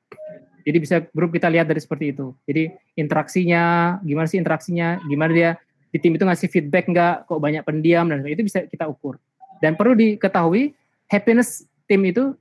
Jadi 0.66 0.78
bisa 0.82 0.96
grup 1.14 1.30
kita 1.34 1.46
lihat 1.50 1.70
dari 1.70 1.78
seperti 1.78 2.14
itu. 2.14 2.34
Jadi 2.50 2.74
interaksinya, 2.98 3.98
gimana 4.02 4.26
sih 4.26 4.42
interaksinya, 4.42 4.98
gimana 5.06 5.32
dia 5.34 5.50
di 5.94 5.98
tim 6.02 6.18
itu 6.18 6.26
ngasih 6.26 6.50
feedback 6.50 6.90
nggak, 6.90 7.30
kok 7.30 7.38
banyak 7.38 7.62
pendiam 7.62 8.10
dan 8.10 8.26
itu 8.26 8.42
bisa 8.42 8.66
kita 8.66 8.90
ukur. 8.90 9.22
Dan 9.62 9.78
perlu 9.78 9.94
diketahui 9.94 10.74
happiness 11.06 11.66
tim 11.86 12.02
itu 12.06 12.34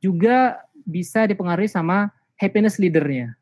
juga 0.00 0.60
bisa 0.84 1.24
dipengaruhi 1.24 1.68
sama 1.68 2.12
happiness 2.36 2.76
leadernya. 2.76 3.36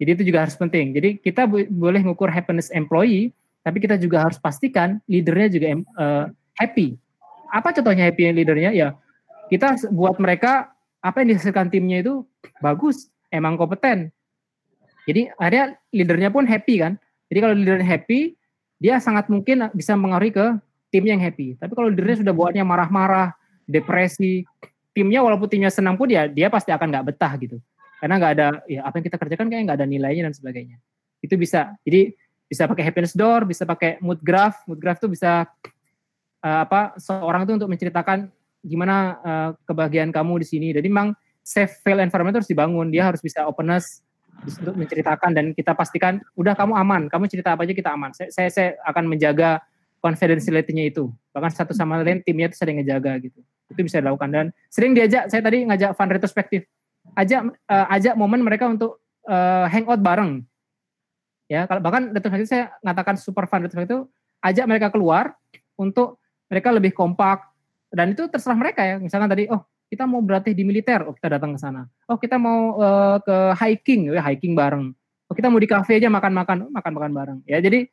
Jadi 0.00 0.10
itu 0.18 0.22
juga 0.32 0.48
harus 0.48 0.56
penting. 0.56 0.96
Jadi 0.96 1.20
kita 1.20 1.46
boleh 1.48 2.00
mengukur 2.02 2.32
happiness 2.32 2.72
employee, 2.72 3.30
tapi 3.62 3.78
kita 3.78 3.94
juga 4.00 4.26
harus 4.26 4.40
pastikan 4.40 4.98
leadernya 5.06 5.48
juga 5.52 5.66
uh, 5.94 6.26
happy. 6.58 6.96
Apa 7.52 7.72
contohnya 7.76 8.08
happy 8.08 8.32
leadernya? 8.32 8.72
Ya 8.72 8.96
kita 9.52 9.76
buat 9.92 10.16
mereka 10.16 10.72
apa 11.04 11.22
yang 11.22 11.36
dihasilkan 11.36 11.68
timnya 11.68 12.00
itu 12.00 12.24
bagus, 12.64 13.10
emang 13.28 13.60
kompeten. 13.60 14.08
Jadi 15.04 15.28
akhirnya 15.34 15.76
leadernya 15.90 16.30
pun 16.30 16.46
happy 16.46 16.80
kan. 16.80 16.96
Jadi 17.28 17.38
kalau 17.42 17.54
leadernya 17.58 17.88
happy, 17.88 18.38
dia 18.78 19.02
sangat 19.02 19.26
mungkin 19.28 19.68
bisa 19.74 19.98
mengaruhi 19.98 20.32
ke 20.32 20.46
tim 20.94 21.04
yang 21.04 21.18
happy. 21.18 21.58
Tapi 21.58 21.72
kalau 21.74 21.90
leadernya 21.90 22.22
sudah 22.22 22.34
buatnya 22.36 22.62
marah-marah, 22.62 23.34
depresi, 23.66 24.46
timnya 24.92 25.24
walaupun 25.24 25.48
timnya 25.48 25.72
senang 25.72 25.96
pun 25.96 26.08
ya 26.08 26.28
dia 26.28 26.52
pasti 26.52 26.70
akan 26.70 26.92
nggak 26.92 27.06
betah 27.12 27.32
gitu 27.40 27.56
karena 27.98 28.14
nggak 28.20 28.32
ada 28.38 28.46
ya 28.68 28.80
apa 28.84 29.00
yang 29.00 29.06
kita 29.08 29.18
kerjakan 29.18 29.46
kayak 29.48 29.62
nggak 29.68 29.78
ada 29.80 29.88
nilainya 29.88 30.22
dan 30.28 30.34
sebagainya 30.36 30.76
itu 31.24 31.34
bisa 31.40 31.72
jadi 31.82 32.12
bisa 32.46 32.68
pakai 32.68 32.84
happiness 32.84 33.16
door 33.16 33.48
bisa 33.48 33.64
pakai 33.64 33.96
mood 34.04 34.20
graph 34.20 34.60
mood 34.68 34.78
graph 34.78 35.00
tuh 35.00 35.08
bisa 35.08 35.48
uh, 36.42 36.66
apa 36.66 36.98
seorang 36.98 37.46
itu 37.46 37.52
untuk 37.56 37.70
menceritakan 37.70 38.28
gimana 38.62 39.18
uh, 39.22 39.50
kebahagiaan 39.66 40.14
kamu 40.14 40.42
di 40.42 40.46
sini. 40.46 40.68
Jadi 40.74 40.86
memang 40.86 41.14
safe 41.42 41.82
fail 41.82 41.98
environment 41.98 42.38
harus 42.38 42.50
dibangun. 42.50 42.90
Dia 42.90 43.10
harus 43.10 43.22
bisa 43.22 43.46
openness 43.46 44.02
untuk 44.42 44.74
menceritakan 44.74 45.34
dan 45.34 45.44
kita 45.54 45.74
pastikan 45.74 46.22
udah 46.38 46.54
kamu 46.54 46.74
aman. 46.78 47.02
Kamu 47.10 47.26
cerita 47.30 47.54
apa 47.54 47.66
aja 47.66 47.74
kita 47.74 47.94
aman. 47.94 48.14
Saya 48.14 48.30
saya, 48.30 48.48
saya 48.50 48.68
akan 48.86 49.10
menjaga 49.10 49.62
confidentiality-nya 50.02 50.90
itu. 50.90 51.10
Bahkan 51.30 51.50
satu 51.54 51.72
sama 51.74 52.02
lain 52.02 52.22
timnya 52.26 52.50
itu 52.50 52.58
sering 52.58 52.82
ngejaga 52.82 53.22
gitu. 53.22 53.38
Itu 53.70 53.80
bisa 53.86 54.02
dilakukan. 54.02 54.30
Dan 54.30 54.46
sering 54.70 54.94
diajak 54.98 55.30
saya 55.30 55.42
tadi 55.42 55.66
ngajak 55.66 55.94
fun 55.94 56.10
retrospektif. 56.10 56.66
Ajak 57.18 57.50
uh, 57.70 57.86
ajak 57.90 58.14
momen 58.14 58.42
mereka 58.42 58.70
untuk 58.70 59.02
uh, 59.26 59.66
hangout 59.70 60.02
bareng. 60.02 60.42
Ya 61.50 61.66
kalau 61.66 61.82
bahkan 61.82 62.10
retrospektif 62.14 62.48
saya 62.50 62.64
ngatakan 62.82 63.18
super 63.18 63.46
fun 63.50 63.66
retrospektif 63.66 63.90
itu 63.90 64.00
ajak 64.42 64.64
mereka 64.66 64.88
keluar 64.90 65.34
untuk 65.78 66.21
mereka 66.52 66.68
lebih 66.68 66.92
kompak. 66.92 67.48
Dan 67.88 68.12
itu 68.12 68.28
terserah 68.28 68.56
mereka 68.56 68.84
ya. 68.84 69.00
Misalkan 69.00 69.32
tadi 69.32 69.48
oh 69.48 69.64
kita 69.88 70.04
mau 70.04 70.20
berlatih 70.20 70.52
di 70.52 70.68
militer. 70.68 71.08
Oh 71.08 71.16
kita 71.16 71.40
datang 71.40 71.56
ke 71.56 71.58
sana. 71.60 71.88
Oh 72.08 72.20
kita 72.20 72.36
mau 72.36 72.76
uh, 72.76 73.16
ke 73.24 73.36
hiking. 73.56 74.12
Ya 74.12 74.20
hiking 74.20 74.52
bareng. 74.52 74.92
Oh 75.28 75.34
kita 75.34 75.48
mau 75.48 75.56
di 75.56 75.68
cafe 75.68 75.96
aja 75.96 76.12
makan-makan. 76.12 76.68
Oh, 76.68 76.70
makan-makan 76.72 77.12
bareng. 77.16 77.38
Ya 77.48 77.56
jadi 77.64 77.88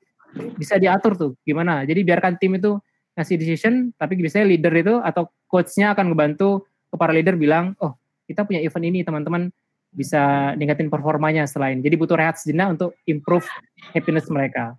bisa 0.60 0.76
diatur 0.76 1.16
tuh 1.16 1.32
gimana. 1.47 1.88
Jadi 1.88 2.03
biarkan 2.03 2.36
tim 2.36 2.60
itu 2.60 2.76
ngasih 3.18 3.36
decision, 3.36 3.91
tapi 3.99 4.16
biasanya 4.16 4.47
leader 4.47 4.72
itu 4.76 4.95
atau 5.03 5.28
coachnya 5.51 5.91
akan 5.91 6.14
ngebantu 6.14 6.64
ke 6.88 6.95
para 6.95 7.12
leader 7.12 7.36
bilang, 7.36 7.76
oh 7.84 7.97
kita 8.30 8.47
punya 8.47 8.64
event 8.64 8.86
ini 8.88 9.03
teman-teman. 9.03 9.51
Bisa 9.89 10.53
ningkatin 10.53 10.86
performanya 10.86 11.49
selain. 11.49 11.82
Jadi 11.82 11.97
butuh 11.97 12.14
rehat 12.14 12.38
sejenak 12.38 12.78
untuk 12.78 12.93
improve 13.10 13.43
happiness 13.89 14.30
mereka. 14.30 14.78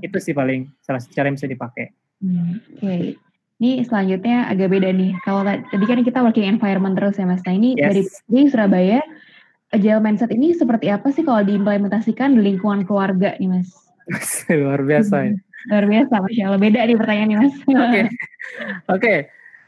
Itu 0.00 0.16
sih 0.24 0.32
paling 0.32 0.72
salah 0.80 0.96
satu 0.96 1.12
cara 1.12 1.28
yang 1.28 1.36
bisa 1.36 1.44
dipakai. 1.44 1.92
Hmm, 2.22 2.58
Oke. 2.78 2.82
Okay. 2.82 3.02
Ini 3.58 3.82
selanjutnya 3.82 4.46
agak 4.46 4.70
beda 4.70 4.94
nih. 4.94 5.18
Kalau 5.26 5.42
tadi 5.42 5.84
kan 5.86 5.98
kita 6.06 6.22
working 6.22 6.46
environment 6.46 6.94
terus 6.94 7.18
ya 7.18 7.26
Mas. 7.26 7.42
Nah 7.42 7.58
ini 7.58 7.74
yes. 7.74 7.90
dari 7.90 8.02
di 8.30 8.40
Surabaya, 8.46 9.02
agile 9.74 9.98
mindset 9.98 10.30
ini 10.30 10.54
seperti 10.54 10.86
apa 10.94 11.10
sih 11.10 11.26
kalau 11.26 11.42
diimplementasikan 11.42 12.38
di 12.38 12.54
lingkungan 12.54 12.86
keluarga 12.86 13.34
nih 13.42 13.50
Mas? 13.50 13.74
Luar 14.62 14.86
biasa 14.86 15.16
ya. 15.26 15.34
Luar 15.68 15.84
biasa, 15.90 16.14
Masya 16.22 16.42
Allah. 16.46 16.60
Beda 16.62 16.80
nih 16.86 16.96
pertanyaannya, 16.96 17.36
Mas. 17.42 17.54
Oke. 17.58 17.66
Okay. 17.66 17.82
Oke. 17.98 18.06
Okay. 18.94 19.18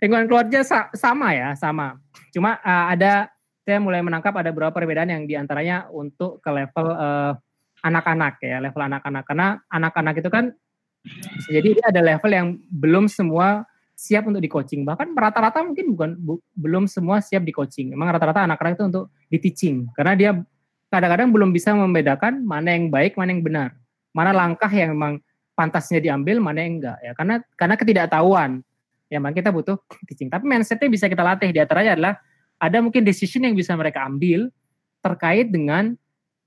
Lingkungan 0.01 0.27
keluarga 0.31 0.61
sa 0.65 0.89
sama 0.97 1.35
ya, 1.37 1.53
sama. 1.59 1.99
Cuma 2.33 2.57
uh, 2.63 2.87
ada, 2.89 3.29
saya 3.67 3.83
mulai 3.83 4.01
menangkap 4.01 4.33
ada 4.33 4.49
beberapa 4.49 4.73
perbedaan 4.73 5.13
yang 5.13 5.23
di 5.29 5.37
antaranya 5.37 5.91
untuk 5.93 6.41
ke 6.41 6.49
level 6.49 6.95
anak 6.97 7.43
anak-anak 7.85 8.35
ya, 8.41 8.57
level 8.65 8.81
anak-anak. 8.81 9.25
Karena 9.29 9.49
anak-anak 9.69 10.15
itu 10.25 10.31
kan, 10.33 10.55
jadi 11.49 11.69
dia 11.77 11.87
ada 11.89 12.01
level 12.05 12.31
yang 12.31 12.49
belum 12.69 13.09
semua 13.09 13.65
siap 13.97 14.29
untuk 14.29 14.41
di 14.41 14.49
coaching. 14.49 14.85
Bahkan 14.85 15.13
rata-rata 15.13 15.61
mungkin 15.61 15.93
bukan 15.93 16.11
bu, 16.17 16.41
belum 16.57 16.89
semua 16.89 17.21
siap 17.21 17.45
di 17.45 17.53
coaching. 17.53 17.93
Memang 17.93 18.13
rata-rata 18.17 18.45
anak-anak 18.49 18.81
itu 18.81 18.85
untuk 18.89 19.05
di 19.29 19.39
teaching. 19.41 19.89
Karena 19.93 20.13
dia 20.17 20.31
kadang-kadang 20.89 21.29
belum 21.33 21.53
bisa 21.53 21.77
membedakan 21.77 22.45
mana 22.45 22.73
yang 22.73 22.89
baik, 22.89 23.17
mana 23.21 23.33
yang 23.33 23.45
benar. 23.45 23.69
Mana 24.17 24.33
langkah 24.33 24.73
yang 24.73 24.97
memang 24.97 25.21
pantasnya 25.61 26.01
diambil 26.01 26.41
mana 26.41 26.65
yang 26.65 26.81
enggak 26.81 26.99
ya 27.05 27.13
karena 27.13 27.35
karena 27.53 27.75
ketidaktahuan 27.77 28.51
ya 29.13 29.21
memang 29.21 29.37
kita 29.37 29.53
butuh 29.53 29.77
teaching 30.09 30.33
tapi 30.33 30.49
mindsetnya 30.49 30.89
bisa 30.89 31.05
kita 31.05 31.21
latih 31.21 31.53
di 31.53 31.61
antaranya 31.61 31.93
adalah 32.01 32.15
ada 32.57 32.81
mungkin 32.81 33.05
decision 33.05 33.45
yang 33.45 33.53
bisa 33.53 33.77
mereka 33.77 34.09
ambil 34.09 34.49
terkait 35.05 35.53
dengan 35.53 35.93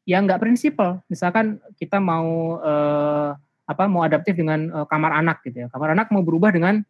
yang 0.09 0.25
enggak 0.25 0.41
prinsipal 0.41 1.05
misalkan 1.05 1.61
kita 1.77 2.01
mau 2.01 2.57
eh, 2.57 3.29
apa 3.63 3.87
mau 3.87 4.03
adaptif 4.03 4.35
dengan 4.35 4.69
eh, 4.69 4.85
kamar 4.87 5.11
anak 5.23 5.43
gitu 5.47 5.65
ya. 5.65 5.67
Kamar 5.71 5.95
anak 5.95 6.11
mau 6.11 6.23
berubah 6.25 6.51
dengan 6.51 6.83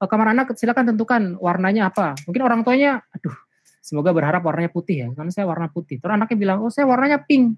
eh, 0.00 0.08
kamar 0.08 0.36
anak 0.36 0.52
silakan 0.56 0.94
tentukan 0.94 1.36
warnanya 1.40 1.88
apa. 1.90 2.16
Mungkin 2.28 2.42
orang 2.44 2.60
tuanya 2.62 3.02
aduh 3.12 3.34
semoga 3.80 4.10
berharap 4.10 4.42
warnanya 4.44 4.70
putih 4.70 4.96
ya. 5.04 5.08
Karena 5.12 5.30
saya 5.32 5.46
warna 5.48 5.70
putih. 5.72 5.98
Terus 6.02 6.12
anaknya 6.12 6.36
bilang 6.36 6.58
oh 6.64 6.70
saya 6.72 6.84
warnanya 6.88 7.22
pink 7.24 7.56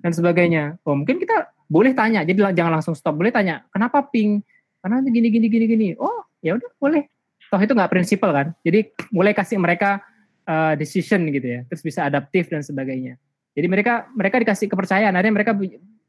dan 0.00 0.12
sebagainya. 0.14 0.78
Oh 0.86 0.94
mungkin 0.96 1.20
kita 1.20 1.52
boleh 1.72 1.96
tanya, 1.96 2.20
jadi 2.20 2.52
jangan 2.52 2.80
langsung 2.80 2.92
stop. 2.92 3.16
Boleh 3.16 3.32
tanya, 3.32 3.64
kenapa 3.72 4.04
pink? 4.04 4.44
karena 4.82 4.98
gini 5.06 5.28
gini 5.30 5.46
gini 5.46 5.66
gini. 5.70 5.88
Oh 5.96 6.26
ya 6.42 6.58
udah 6.58 6.70
boleh. 6.76 7.06
Toh 7.48 7.60
itu 7.62 7.72
nggak 7.72 7.90
prinsipal 7.92 8.34
kan? 8.34 8.46
Jadi 8.66 8.90
mulai 9.14 9.30
kasih 9.30 9.56
mereka 9.62 10.02
uh, 10.44 10.74
decision 10.74 11.22
gitu 11.30 11.46
ya 11.46 11.60
terus 11.70 11.80
bisa 11.86 12.02
adaptif 12.04 12.50
dan 12.50 12.66
sebagainya. 12.66 13.16
Jadi 13.54 13.66
mereka 13.70 14.10
mereka 14.12 14.42
dikasih 14.42 14.66
kepercayaan 14.66 15.14
akhirnya 15.14 15.34
mereka 15.38 15.52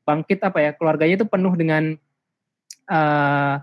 bangkit 0.04 0.40
apa 0.44 0.60
ya 0.60 0.72
keluarganya 0.76 1.24
itu 1.24 1.28
penuh 1.28 1.54
dengan 1.56 1.96
uh, 2.92 3.56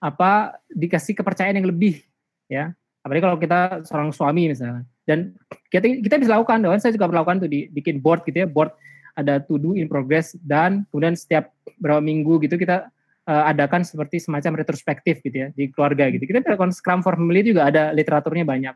apa 0.00 0.32
dikasih 0.68 1.16
kepercayaan 1.16 1.60
yang 1.60 1.68
lebih 1.68 2.04
ya 2.48 2.72
apalagi 3.00 3.22
kalau 3.24 3.38
kita 3.40 3.60
seorang 3.84 4.10
suami 4.12 4.52
misalnya 4.52 4.84
dan 5.04 5.36
kita 5.68 5.84
kita 6.00 6.16
bisa 6.20 6.36
lakukan 6.36 6.60
doang 6.64 6.80
saya 6.80 6.96
juga 6.96 7.08
melakukan 7.08 7.44
tuh 7.44 7.50
di 7.52 7.68
bikin 7.68 8.00
board 8.00 8.24
gitu 8.24 8.44
ya 8.44 8.48
board 8.48 8.72
ada 9.14 9.38
to 9.38 9.60
do 9.60 9.76
in 9.78 9.86
progress 9.86 10.34
dan 10.42 10.88
kemudian 10.90 11.14
setiap 11.14 11.52
berapa 11.78 12.02
minggu 12.02 12.42
gitu 12.44 12.58
kita 12.58 12.90
uh, 13.28 13.44
adakan 13.50 13.82
seperti 13.84 14.20
semacam 14.20 14.60
retrospektif 14.60 15.20
gitu 15.24 15.36
ya 15.36 15.48
di 15.52 15.70
keluarga 15.72 16.08
gitu. 16.12 16.24
Kita 16.28 16.44
melakukan 16.44 16.72
Scrum 16.74 17.00
for 17.00 17.16
Family 17.16 17.44
juga 17.44 17.68
ada 17.68 17.90
literaturnya 17.94 18.44
banyak. 18.44 18.74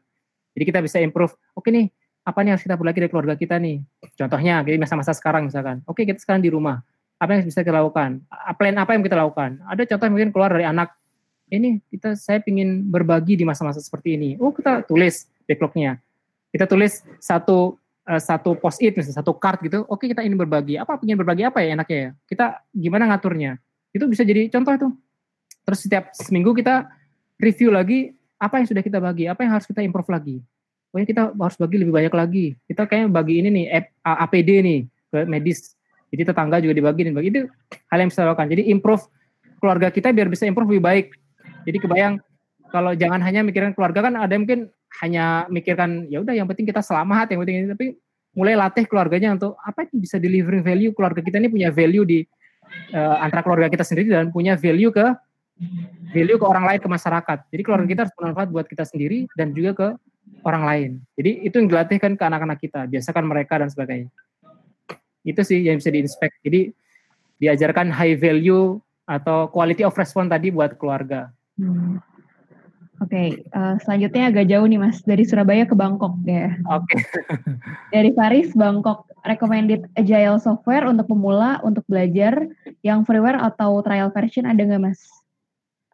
Jadi 0.56 0.64
kita 0.64 0.80
bisa 0.82 0.98
improve. 0.98 1.34
Oke 1.54 1.70
nih, 1.70 1.86
apa 2.24 2.38
nih 2.42 2.50
harus 2.56 2.64
kita 2.64 2.74
lagi 2.76 2.98
dari 2.98 3.10
keluarga 3.10 3.34
kita 3.38 3.56
nih? 3.60 3.78
Contohnya, 4.18 4.64
jadi 4.66 4.76
masa-masa 4.80 5.14
sekarang 5.14 5.46
misalkan. 5.46 5.84
Oke, 5.86 6.02
kita 6.02 6.18
sekarang 6.18 6.42
di 6.42 6.50
rumah. 6.50 6.82
Apa 7.18 7.34
yang 7.34 7.42
bisa 7.46 7.66
kita 7.66 7.74
lakukan? 7.74 8.22
Plan 8.56 8.76
apa 8.78 8.94
yang 8.94 9.02
kita 9.02 9.18
lakukan? 9.18 9.58
Ada 9.66 9.82
contoh 9.94 10.06
mungkin 10.14 10.30
keluar 10.30 10.50
dari 10.54 10.66
anak. 10.66 10.94
Ini 11.50 11.82
kita 11.90 12.14
saya 12.14 12.38
ingin 12.46 12.86
berbagi 12.86 13.34
di 13.34 13.42
masa-masa 13.42 13.82
seperti 13.82 14.14
ini. 14.14 14.30
Oh, 14.38 14.54
kita 14.54 14.86
tulis 14.86 15.26
backlognya. 15.48 15.98
Kita 16.54 16.70
tulis 16.70 17.02
satu 17.18 17.74
uh, 18.06 18.20
satu 18.20 18.56
post 18.56 18.80
it 18.80 18.94
misalnya 18.94 19.18
satu 19.20 19.34
card 19.34 19.58
gitu. 19.66 19.82
Oke, 19.90 20.06
kita 20.06 20.22
ingin 20.22 20.38
berbagi. 20.38 20.78
Apa 20.78 20.96
ingin 21.02 21.18
berbagi 21.18 21.42
apa 21.44 21.58
ya 21.60 21.74
enaknya 21.74 21.98
ya? 21.98 22.10
Kita 22.30 22.46
gimana 22.70 23.04
ngaturnya? 23.10 23.58
Itu 23.90 24.06
bisa 24.06 24.22
jadi 24.22 24.46
contoh 24.52 24.72
itu. 24.72 24.88
Terus 25.68 25.78
setiap 25.84 26.04
seminggu 26.16 26.56
kita 26.56 26.88
review 27.36 27.72
lagi 27.72 28.12
apa 28.38 28.62
yang 28.62 28.66
sudah 28.70 28.82
kita 28.84 29.02
bagi, 29.02 29.26
apa 29.26 29.42
yang 29.42 29.52
harus 29.58 29.66
kita 29.66 29.82
improve 29.82 30.08
lagi. 30.08 30.36
Pokoknya 30.88 31.06
kita 31.10 31.22
harus 31.36 31.56
bagi 31.60 31.76
lebih 31.76 31.92
banyak 31.92 32.14
lagi. 32.14 32.46
Kita 32.64 32.88
kayaknya 32.88 33.08
bagi 33.12 33.34
ini 33.44 33.48
nih, 33.52 33.64
APD 34.00 34.50
nih, 34.64 34.80
ke 35.12 35.18
medis. 35.28 35.76
Jadi 36.08 36.22
tetangga 36.24 36.56
juga 36.60 36.74
dibagi 36.76 37.02
dan 37.08 37.14
bagi. 37.14 37.28
Itu 37.32 37.40
hal 37.92 37.98
yang 38.00 38.10
bisa 38.10 38.24
lakukan. 38.24 38.48
Jadi 38.48 38.62
improve 38.72 39.04
keluarga 39.60 39.88
kita 39.92 40.14
biar 40.14 40.28
bisa 40.30 40.48
improve 40.48 40.68
lebih 40.76 40.84
baik. 40.84 41.06
Jadi 41.68 41.78
kebayang 41.84 42.14
kalau 42.68 42.92
jangan 42.96 43.20
hanya 43.24 43.40
mikirin 43.44 43.72
keluarga 43.72 44.08
kan 44.08 44.14
ada 44.16 44.34
mungkin 44.36 44.68
hanya 45.04 45.44
mikirkan 45.52 46.08
ya 46.08 46.24
udah 46.24 46.32
yang 46.32 46.48
penting 46.48 46.68
kita 46.68 46.80
selamat 46.80 47.32
yang 47.32 47.40
penting 47.44 47.56
ini 47.64 47.68
tapi 47.72 47.86
mulai 48.32 48.56
latih 48.56 48.84
keluarganya 48.88 49.36
untuk 49.36 49.56
apa 49.60 49.88
yang 49.88 50.00
bisa 50.00 50.16
delivering 50.20 50.64
value 50.64 50.92
keluarga 50.96 51.20
kita 51.20 51.40
ini 51.40 51.48
punya 51.48 51.68
value 51.72 52.04
di 52.04 52.18
uh, 52.92 53.16
antara 53.20 53.44
keluarga 53.44 53.68
kita 53.68 53.84
sendiri 53.84 54.12
dan 54.12 54.32
punya 54.32 54.56
value 54.56 54.92
ke 54.92 55.06
value 56.14 56.38
ke 56.38 56.46
orang 56.46 56.64
lain 56.70 56.78
ke 56.78 56.88
masyarakat. 56.88 57.38
Jadi 57.50 57.62
keluarga 57.66 57.86
kita 57.90 58.00
harus 58.06 58.14
bermanfaat 58.14 58.48
buat 58.54 58.66
kita 58.70 58.84
sendiri 58.86 59.26
dan 59.34 59.50
juga 59.52 59.70
ke 59.74 59.88
orang 60.46 60.62
lain. 60.64 60.90
Jadi 61.18 61.30
itu 61.42 61.54
yang 61.58 61.68
dilatihkan 61.68 62.14
ke 62.14 62.22
anak-anak 62.22 62.58
kita, 62.62 62.86
biasakan 62.86 63.24
mereka 63.26 63.58
dan 63.58 63.68
sebagainya. 63.68 64.08
Itu 65.28 65.44
sih 65.44 65.60
yang 65.60 65.76
bisa 65.76 65.92
diinspek. 65.92 66.32
Jadi 66.40 66.72
diajarkan 67.38 67.92
high 67.92 68.16
value 68.16 68.80
atau 69.04 69.48
quality 69.52 69.84
of 69.84 69.96
response 69.96 70.32
tadi 70.32 70.48
buat 70.48 70.76
keluarga. 70.80 71.28
Hmm. 71.60 72.00
Oke, 72.98 73.14
okay, 73.14 73.28
uh, 73.54 73.78
eh, 73.78 73.86
selanjutnya 73.86 74.26
agak 74.26 74.50
jauh 74.50 74.66
nih 74.66 74.80
Mas, 74.82 74.98
dari 75.06 75.22
Surabaya 75.22 75.62
ke 75.62 75.74
Bangkok 75.78 76.18
ya. 76.26 76.58
Oke. 76.66 76.98
Okay. 76.98 77.00
dari 77.94 78.10
Paris, 78.10 78.50
Bangkok, 78.58 79.06
recommended 79.22 79.86
agile 79.94 80.42
software 80.42 80.82
untuk 80.82 81.06
pemula, 81.06 81.62
untuk 81.62 81.86
belajar, 81.86 82.50
yang 82.82 83.06
freeware 83.06 83.38
atau 83.38 83.78
trial 83.86 84.10
version 84.10 84.50
ada 84.50 84.58
nggak 84.58 84.82
Mas? 84.82 84.98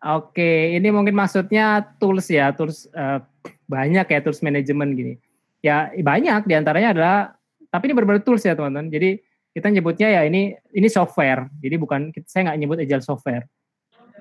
Oke, 0.01 0.41
okay, 0.41 0.57
ini 0.80 0.89
mungkin 0.89 1.12
maksudnya 1.12 1.85
tools 2.01 2.24
ya, 2.32 2.57
tools 2.57 2.89
uh, 2.97 3.20
banyak 3.68 4.09
ya 4.09 4.20
tools 4.24 4.41
manajemen 4.41 4.97
gini. 4.97 5.14
Ya 5.61 5.93
banyak 5.93 6.49
di 6.49 6.57
antaranya 6.57 6.97
adalah, 6.97 7.18
tapi 7.75 7.91
ini 7.91 7.95
berbeda 7.99 8.22
tools 8.22 8.47
ya 8.47 8.55
teman-teman. 8.55 8.87
Jadi 8.87 9.18
kita 9.51 9.66
nyebutnya 9.66 10.14
ya 10.14 10.22
ini 10.31 10.55
ini 10.70 10.87
software, 10.87 11.51
jadi 11.59 11.75
bukan 11.75 12.14
saya 12.22 12.51
nggak 12.51 12.59
nyebut 12.62 12.79
agile 12.87 13.03
software. 13.03 13.51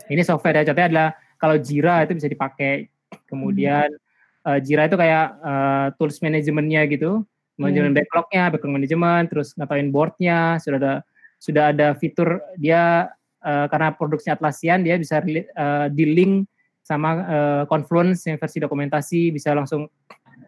Ini 0.10 0.26
software 0.26 0.62
ya, 0.62 0.74
contohnya 0.74 0.89
adalah 0.89 1.10
kalau 1.38 1.56
Jira 1.62 2.01
itu 2.01 2.18
bisa 2.18 2.26
dipakai. 2.26 2.89
Kemudian 3.30 3.93
hmm. 3.93 4.49
uh, 4.49 4.58
Jira 4.58 4.89
itu 4.89 4.97
kayak 4.97 5.38
uh, 5.38 5.88
tools 6.01 6.18
manajemennya 6.26 6.89
gitu, 6.89 7.22
manajemen 7.62 7.93
hmm. 7.93 7.97
backlognya, 8.01 8.43
backlog 8.49 8.74
manajemen, 8.74 9.22
terus 9.30 9.54
ngatakan 9.54 9.93
boardnya, 9.93 10.58
sudah 10.58 10.78
ada 10.82 10.93
sudah 11.38 11.64
ada 11.70 11.93
fitur 11.93 12.41
dia 12.58 13.14
uh, 13.45 13.66
karena 13.70 13.93
produksinya 13.93 14.34
Atlassian 14.39 14.82
dia 14.82 14.97
bisa 14.97 15.22
uh, 15.22 15.88
di 15.93 16.06
link 16.10 16.49
sama 16.82 17.10
uh, 17.22 17.64
Confluence 17.70 18.26
yang 18.28 18.39
versi 18.39 18.58
dokumentasi 18.64 19.30
bisa 19.30 19.51
langsung 19.51 19.91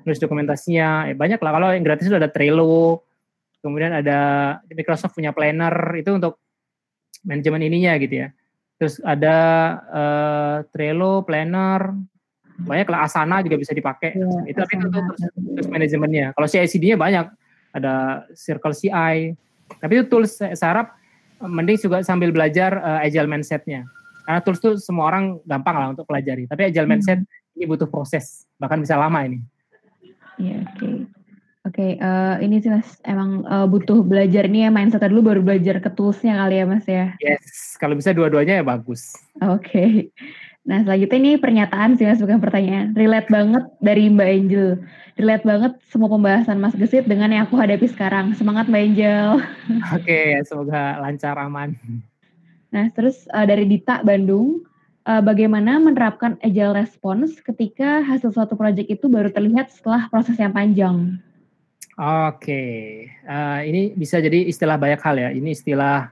nulis 0.06 0.22
dokumentasinya. 0.22 1.10
Eh, 1.12 1.18
banyak 1.18 1.42
lah 1.42 1.52
kalau 1.52 1.68
yang 1.74 1.84
gratis 1.84 2.08
itu 2.08 2.16
ada 2.16 2.30
Trello, 2.30 3.02
kemudian 3.66 3.92
ada 3.92 4.20
Microsoft 4.70 5.18
punya 5.18 5.34
Planner 5.34 5.74
itu 5.98 6.14
untuk 6.14 6.38
manajemen 7.26 7.66
ininya 7.66 7.98
gitu 7.98 8.26
ya. 8.26 8.28
Terus 8.76 9.00
ada 9.02 9.38
uh, 9.90 10.58
Trello, 10.70 11.26
Planner, 11.26 11.96
banyak 12.62 12.88
lah 12.92 13.08
Asana 13.08 13.42
juga 13.42 13.58
bisa 13.58 13.74
dipakai. 13.74 14.14
Ya, 14.16 14.30
itu 14.52 14.58
tapi 14.62 14.74
itu 14.78 14.88
terus, 14.92 15.22
terus 15.34 15.68
manajemennya. 15.68 16.26
Kalau 16.38 16.48
CI/CD-nya 16.48 16.98
banyak, 17.00 17.26
ada 17.76 18.24
Circle 18.32 18.76
CI. 18.76 19.36
Tapi 19.82 19.92
itu 19.98 20.06
tools 20.08 20.38
saya 20.40 20.56
harap 20.62 20.96
mending 21.42 21.82
juga 21.82 22.00
sambil 22.06 22.30
belajar 22.32 22.80
uh, 22.80 23.04
agile 23.04 23.28
mindset-nya. 23.28 23.84
Karena 24.24 24.40
tools 24.42 24.60
itu 24.64 24.72
semua 24.80 25.12
orang 25.12 25.38
gampang 25.44 25.76
lah 25.76 25.88
untuk 25.92 26.08
pelajari. 26.08 26.48
Tapi 26.48 26.72
agile 26.72 26.88
mindset 26.88 27.20
hmm. 27.22 27.58
ini 27.60 27.66
butuh 27.68 27.90
proses, 27.90 28.48
bahkan 28.56 28.80
bisa 28.80 28.96
lama 28.96 29.20
ini. 29.24 29.40
Iya, 30.40 30.64
oke. 30.64 30.78
Okay. 30.80 30.96
Oke, 31.66 31.82
okay, 31.82 31.92
uh, 31.98 32.38
eh, 32.38 32.46
ini 32.46 32.62
sih 32.62 32.70
Mas, 32.70 33.02
emang 33.02 33.42
uh, 33.50 33.66
butuh 33.66 34.06
belajar 34.06 34.46
nih 34.46 34.66
ya 34.66 34.70
mindset 34.70 35.02
dulu 35.10 35.34
baru 35.34 35.42
belajar 35.42 35.82
ke 35.82 35.90
toolsnya 35.98 36.38
kali 36.38 36.62
ya 36.62 36.66
Mas 36.70 36.86
ya? 36.86 37.18
Yes, 37.18 37.74
kalau 37.82 37.98
bisa 37.98 38.14
dua-duanya 38.14 38.62
ya 38.62 38.66
bagus. 38.66 39.18
Oke, 39.42 39.66
okay. 39.66 39.90
nah 40.62 40.86
selanjutnya 40.86 41.18
ini 41.18 41.32
pernyataan 41.42 41.98
sih 41.98 42.06
Mas, 42.06 42.22
bukan 42.22 42.38
pertanyaan. 42.38 42.94
Relate 42.94 43.34
banget 43.34 43.66
dari 43.82 44.14
Mbak 44.14 44.30
Angel. 44.30 44.68
Relate 45.18 45.42
banget 45.42 45.74
semua 45.90 46.06
pembahasan 46.06 46.62
Mas 46.62 46.78
Gesit 46.78 47.10
dengan 47.10 47.34
yang 47.34 47.50
aku 47.50 47.58
hadapi 47.58 47.90
sekarang. 47.90 48.38
Semangat 48.38 48.70
Mbak 48.70 48.84
Angel. 48.86 49.28
Oke, 49.90 50.06
okay, 50.06 50.28
semoga 50.46 51.02
lancar 51.02 51.34
aman. 51.42 51.74
Nah, 52.70 52.94
terus 52.94 53.26
uh, 53.34 53.42
dari 53.42 53.66
Dita 53.66 54.06
Bandung, 54.06 54.62
uh, 55.06 55.22
bagaimana 55.22 55.78
menerapkan 55.78 56.36
agile 56.41 56.76
response 56.76 57.38
ketika 57.39 58.01
hasil 58.03 58.34
suatu 58.34 58.58
proyek 58.58 58.89
itu 58.89 59.06
baru 59.08 59.30
terlihat 59.32 59.72
setelah 59.72 60.10
proses 60.10 60.36
yang 60.36 60.51
panjang? 60.51 61.22
Oke, 61.95 63.08
uh, 63.24 63.64
ini 63.64 63.95
bisa 63.95 64.20
jadi 64.20 64.43
istilah 64.51 64.76
banyak 64.76 64.99
hal 64.99 65.16
ya. 65.16 65.30
Ini 65.32 65.56
istilah 65.56 66.12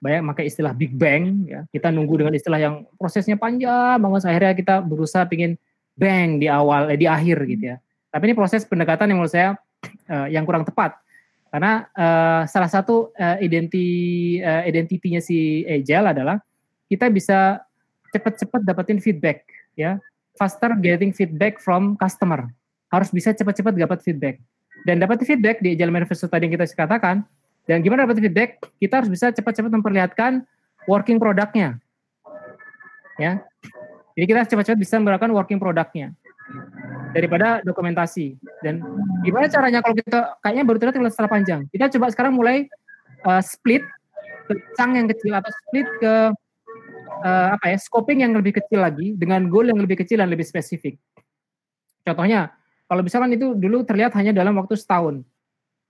banyak 0.00 0.24
pakai 0.32 0.44
istilah 0.48 0.72
Big 0.72 0.96
Bang 0.96 1.44
ya. 1.44 1.68
Kita 1.68 1.92
nunggu 1.92 2.24
dengan 2.24 2.32
istilah 2.32 2.56
yang 2.56 2.88
prosesnya 2.96 3.36
panjang 3.36 4.00
banget 4.00 4.24
akhirnya 4.24 4.54
kita 4.56 4.74
berusaha 4.80 5.28
pingin 5.28 5.60
bang 5.92 6.40
di 6.40 6.48
awal 6.48 6.88
eh, 6.88 6.96
di 6.96 7.04
akhir 7.04 7.44
gitu 7.44 7.76
ya. 7.76 7.76
Tapi 8.08 8.32
ini 8.32 8.34
proses 8.34 8.64
pendekatan 8.64 9.12
yang 9.12 9.20
menurut 9.20 9.36
saya 9.36 9.60
uh, 10.08 10.26
yang 10.32 10.48
kurang 10.48 10.64
tepat. 10.64 10.96
Karena 11.52 11.84
uh, 11.92 12.42
salah 12.48 12.70
satu 12.72 13.12
uh, 13.12 13.36
identi 13.44 14.38
uh, 14.40 14.64
identitinya 14.64 15.20
si 15.20 15.68
Agile 15.68 16.16
adalah 16.16 16.40
kita 16.88 17.12
bisa 17.12 17.60
cepat-cepat 18.14 18.60
dapetin 18.66 18.98
feedback 19.02 19.46
ya. 19.74 19.98
Faster 20.38 20.72
getting 20.78 21.12
feedback 21.12 21.60
from 21.60 21.98
customer. 22.00 22.48
Harus 22.90 23.12
bisa 23.12 23.34
cepat-cepat 23.34 23.76
dapat 23.76 24.00
feedback. 24.00 24.40
Dan 24.88 25.02
dapat 25.02 25.20
feedback 25.22 25.60
di 25.60 25.76
agile 25.76 25.92
manifesto 25.92 26.24
tadi 26.30 26.48
yang 26.48 26.54
kita 26.56 26.66
katakan 26.72 27.26
dan 27.68 27.84
gimana 27.84 28.08
dapat 28.08 28.18
feedback? 28.18 28.58
Kita 28.80 29.04
harus 29.04 29.10
bisa 29.12 29.30
cepat-cepat 29.30 29.70
memperlihatkan 29.70 30.42
working 30.88 31.20
produknya 31.20 31.76
ya. 33.20 33.44
Jadi 34.16 34.24
kita 34.24 34.48
cepat-cepat 34.48 34.78
bisa 34.80 34.96
melakukan 34.96 35.30
working 35.36 35.60
produknya 35.60 36.16
daripada 37.12 37.60
dokumentasi. 37.62 38.40
Dan 38.64 38.80
gimana 39.22 39.46
caranya 39.46 39.84
kalau 39.84 39.94
kita 39.94 40.18
kayaknya 40.40 40.64
baru 40.64 40.78
terlihat 40.80 41.12
setelah 41.12 41.30
panjang. 41.30 41.60
Kita 41.70 41.92
coba 41.98 42.06
sekarang 42.10 42.34
mulai 42.34 42.66
uh, 43.28 43.42
split 43.44 43.84
ke 44.50 44.52
cang 44.74 44.98
yang 44.98 45.06
kecil 45.06 45.36
atau 45.36 45.50
split 45.52 45.88
ke 46.00 46.12
uh, 47.22 47.54
apa 47.54 47.72
ya 47.72 47.78
scoping 47.78 48.24
yang 48.24 48.32
lebih 48.32 48.56
kecil 48.56 48.82
lagi 48.82 49.14
dengan 49.14 49.46
goal 49.46 49.68
yang 49.68 49.80
lebih 49.80 50.00
kecil 50.00 50.20
dan 50.20 50.28
lebih 50.32 50.44
spesifik 50.48 50.96
contohnya 52.02 52.56
kalau 52.90 53.06
misalkan 53.06 53.30
itu 53.30 53.54
dulu 53.54 53.86
terlihat 53.86 54.10
hanya 54.18 54.34
dalam 54.34 54.58
waktu 54.58 54.74
setahun, 54.74 55.22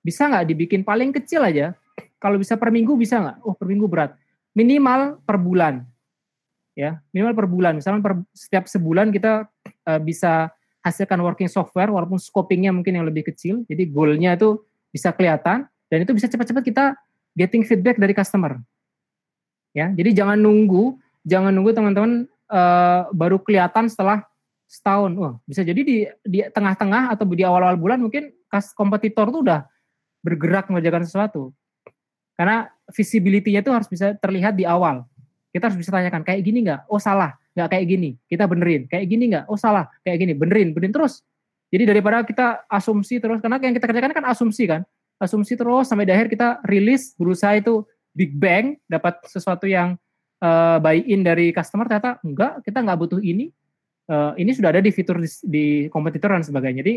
bisa 0.05 0.29
nggak 0.29 0.53
dibikin 0.53 0.85
paling 0.85 1.17
kecil 1.17 1.41
aja? 1.41 1.73
Kalau 2.21 2.37
bisa 2.37 2.61
per 2.61 2.69
minggu 2.69 2.93
bisa 3.01 3.17
nggak? 3.17 3.37
Oh 3.41 3.57
per 3.57 3.65
minggu 3.65 3.89
berat. 3.89 4.13
Minimal 4.53 5.17
per 5.25 5.41
bulan, 5.41 5.81
ya 6.77 7.01
minimal 7.17 7.33
per 7.33 7.49
bulan. 7.49 7.73
Misalnya 7.81 8.05
per 8.05 8.21
setiap 8.37 8.69
sebulan 8.69 9.17
kita 9.17 9.49
uh, 9.89 9.97
bisa 9.97 10.53
hasilkan 10.85 11.25
working 11.25 11.49
software 11.49 11.89
walaupun 11.89 12.21
scopingnya 12.21 12.69
mungkin 12.69 13.01
yang 13.01 13.09
lebih 13.09 13.33
kecil. 13.33 13.65
Jadi 13.65 13.89
goalnya 13.89 14.37
itu 14.37 14.61
bisa 14.93 15.09
kelihatan 15.17 15.65
dan 15.89 15.99
itu 16.05 16.13
bisa 16.13 16.29
cepat-cepat 16.29 16.61
kita 16.61 16.85
getting 17.33 17.65
feedback 17.65 17.97
dari 17.97 18.13
customer. 18.13 18.61
Ya, 19.73 19.89
jadi 19.89 20.13
jangan 20.13 20.37
nunggu, 20.37 21.01
jangan 21.25 21.53
nunggu 21.53 21.73
teman-teman 21.77 22.27
uh, 22.51 23.09
baru 23.13 23.41
kelihatan 23.41 23.89
setelah 23.89 24.25
setahun. 24.71 25.11
Wah, 25.19 25.35
bisa 25.45 25.67
jadi 25.67 25.81
di 25.83 25.97
di 26.23 26.39
tengah-tengah 26.47 27.11
atau 27.11 27.27
di 27.27 27.43
awal-awal 27.43 27.77
bulan 27.77 27.99
mungkin 27.99 28.31
kas 28.47 28.71
kompetitor 28.75 29.31
tuh 29.31 29.43
udah 29.43 29.67
bergerak 30.23 30.69
mengerjakan 30.71 31.05
sesuatu. 31.07 31.51
Karena 32.39 32.71
visibility-nya 32.89 33.61
itu 33.61 33.73
harus 33.73 33.89
bisa 33.91 34.17
terlihat 34.17 34.57
di 34.57 34.65
awal. 34.65 35.05
Kita 35.51 35.69
harus 35.69 35.77
bisa 35.77 35.91
tanyakan 35.93 36.23
kayak 36.25 36.41
gini 36.41 36.65
nggak? 36.65 36.89
Oh 36.89 37.03
salah, 37.03 37.37
nggak 37.53 37.69
kayak 37.77 37.87
gini. 37.91 38.11
Kita 38.31 38.47
benerin. 38.47 38.87
Kayak 38.87 39.07
gini 39.11 39.25
nggak? 39.35 39.45
Oh 39.51 39.59
salah, 39.59 39.91
kayak 40.07 40.25
gini. 40.25 40.33
Benerin, 40.33 40.73
benerin 40.73 40.95
terus. 40.95 41.21
Jadi 41.71 41.85
daripada 41.87 42.25
kita 42.27 42.67
asumsi 42.67 43.23
terus, 43.23 43.39
karena 43.39 43.63
yang 43.63 43.75
kita 43.77 43.87
kerjakan 43.87 44.11
kan 44.11 44.25
asumsi 44.27 44.67
kan, 44.67 44.83
asumsi 45.23 45.55
terus 45.55 45.87
sampai 45.87 46.09
di 46.09 46.13
akhir 46.17 46.33
kita 46.33 46.65
rilis 46.67 47.15
berusaha 47.15 47.55
itu 47.55 47.87
big 48.11 48.35
bang 48.35 48.75
dapat 48.91 49.23
sesuatu 49.29 49.71
yang 49.71 49.95
uh, 50.41 50.77
buy 50.81 50.99
in 51.05 51.23
dari 51.23 51.53
customer 51.55 51.87
ternyata 51.87 52.19
enggak 52.25 52.65
kita 52.65 52.81
nggak 52.83 52.99
butuh 52.99 53.21
ini 53.21 53.53
uh, 54.11 54.33
ini 54.35 54.51
sudah 54.51 54.75
ada 54.75 54.83
di 54.83 54.91
fitur 54.91 55.23
di, 55.23 55.31
di 55.47 55.67
kompetitor 55.89 56.35
dan 56.35 56.43
sebagainya. 56.43 56.83
Jadi 56.83 56.95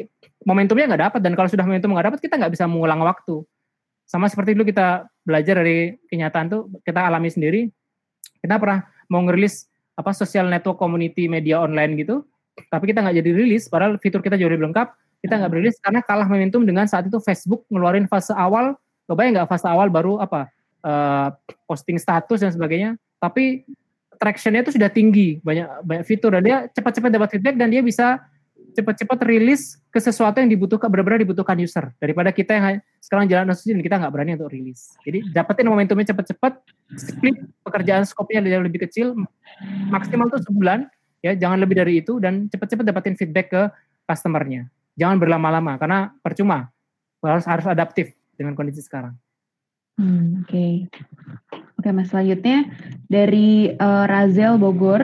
momentumnya 0.49 0.89
nggak 0.89 1.03
dapat 1.13 1.19
dan 1.21 1.33
kalau 1.37 1.47
sudah 1.47 1.63
momentum 1.63 1.93
nggak 1.93 2.07
dapat 2.09 2.19
kita 2.19 2.35
nggak 2.41 2.53
bisa 2.57 2.65
mengulang 2.65 2.99
waktu. 3.05 3.45
Sama 4.03 4.27
seperti 4.27 4.57
dulu 4.57 4.67
kita 4.67 5.07
belajar 5.23 5.63
dari 5.63 5.95
kenyataan 6.09 6.51
tuh 6.51 6.61
kita 6.83 7.07
alami 7.07 7.29
sendiri. 7.31 7.69
Kita 8.41 8.59
pernah 8.59 8.83
mau 9.07 9.23
ngerilis 9.23 9.69
apa 9.93 10.11
social 10.11 10.49
network 10.49 10.81
community 10.81 11.29
media 11.29 11.61
online 11.61 11.95
gitu, 12.01 12.25
tapi 12.67 12.91
kita 12.91 13.05
nggak 13.05 13.15
jadi 13.23 13.31
rilis. 13.31 13.69
Padahal 13.71 14.01
fitur 14.01 14.19
kita 14.19 14.35
jauh 14.35 14.51
lebih 14.51 14.67
lengkap. 14.73 14.91
Kita 15.23 15.39
nggak 15.39 15.55
rilis 15.55 15.79
karena 15.79 16.03
kalah 16.03 16.27
momentum 16.27 16.67
dengan 16.67 16.83
saat 16.83 17.07
itu 17.07 17.15
Facebook 17.23 17.63
ngeluarin 17.71 18.09
fase 18.11 18.35
awal. 18.35 18.75
Kebayang 19.07 19.39
nggak 19.39 19.49
fase 19.55 19.67
awal 19.71 19.87
baru 19.87 20.19
apa 20.19 20.51
uh, 20.83 21.31
posting 21.63 21.95
status 21.95 22.43
dan 22.43 22.51
sebagainya. 22.51 22.99
Tapi 23.23 23.63
tractionnya 24.19 24.67
itu 24.67 24.75
sudah 24.75 24.91
tinggi 24.91 25.39
banyak 25.39 25.87
banyak 25.87 26.03
fitur 26.03 26.35
dan 26.35 26.43
dia 26.43 26.57
cepat-cepat 26.71 27.09
dapat 27.11 27.29
feedback 27.31 27.55
dan 27.55 27.71
dia 27.71 27.79
bisa 27.79 28.19
cepat-cepat 28.73 29.19
rilis 29.29 29.77
ke 29.93 30.01
sesuatu 30.01 30.41
yang 30.41 30.49
dibutuhkan 30.49 30.89
benar-benar 30.89 31.21
dibutuhkan 31.21 31.53
user 31.61 31.93
daripada 32.01 32.33
kita 32.33 32.57
yang 32.57 32.65
sekarang 32.97 33.29
jalan 33.29 33.53
asumsi 33.53 33.77
dan 33.77 33.83
kita 33.85 33.95
nggak 34.01 34.11
berani 34.11 34.31
untuk 34.35 34.49
rilis. 34.49 34.97
Jadi 35.05 35.29
dapetin 35.29 35.69
momentumnya 35.69 36.09
cepat-cepat, 36.09 36.53
split 36.97 37.37
pekerjaan 37.61 38.03
skopnya 38.03 38.41
yang 38.41 38.65
lebih 38.65 38.89
kecil, 38.89 39.13
maksimal 39.93 40.27
tuh 40.33 40.41
sebulan 40.41 40.89
ya 41.21 41.37
jangan 41.37 41.61
lebih 41.61 41.77
dari 41.77 42.01
itu 42.01 42.17
dan 42.17 42.49
cepat-cepat 42.49 42.83
dapetin 42.83 43.15
feedback 43.15 43.47
ke 43.53 43.61
customernya. 44.09 44.67
Jangan 44.97 45.21
berlama-lama 45.21 45.77
karena 45.77 46.11
percuma 46.25 46.73
harus 47.21 47.45
harus 47.45 47.65
adaptif 47.69 48.11
dengan 48.35 48.57
kondisi 48.57 48.81
sekarang. 48.81 49.15
Hmm, 49.97 50.41
Oke. 50.41 50.49
Okay. 50.49 50.73
Oke, 51.77 51.89
Mas. 51.91 52.09
Selanjutnya 52.09 52.65
dari 53.11 53.75
uh, 53.75 54.07
Razel 54.07 54.55
Bogor, 54.55 55.03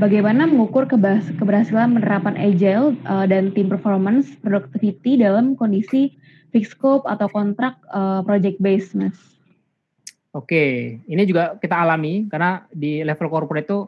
bagaimana 0.00 0.48
mengukur 0.48 0.88
keberhasilan 0.88 2.00
penerapan 2.00 2.34
agile 2.40 2.96
uh, 3.04 3.28
dan 3.28 3.52
team 3.52 3.68
performance 3.68 4.32
productivity 4.40 5.20
dalam 5.20 5.54
kondisi 5.54 6.16
fixed 6.50 6.74
scope 6.80 7.06
atau 7.06 7.28
kontrak 7.30 7.78
uh, 7.92 8.24
project 8.24 8.58
based, 8.58 8.96
Mas? 8.96 9.14
Oke, 10.30 10.96
ini 11.04 11.22
juga 11.26 11.58
kita 11.58 11.74
alami 11.74 12.30
karena 12.30 12.64
di 12.70 13.02
level 13.02 13.28
corporate 13.28 13.66
itu 13.66 13.82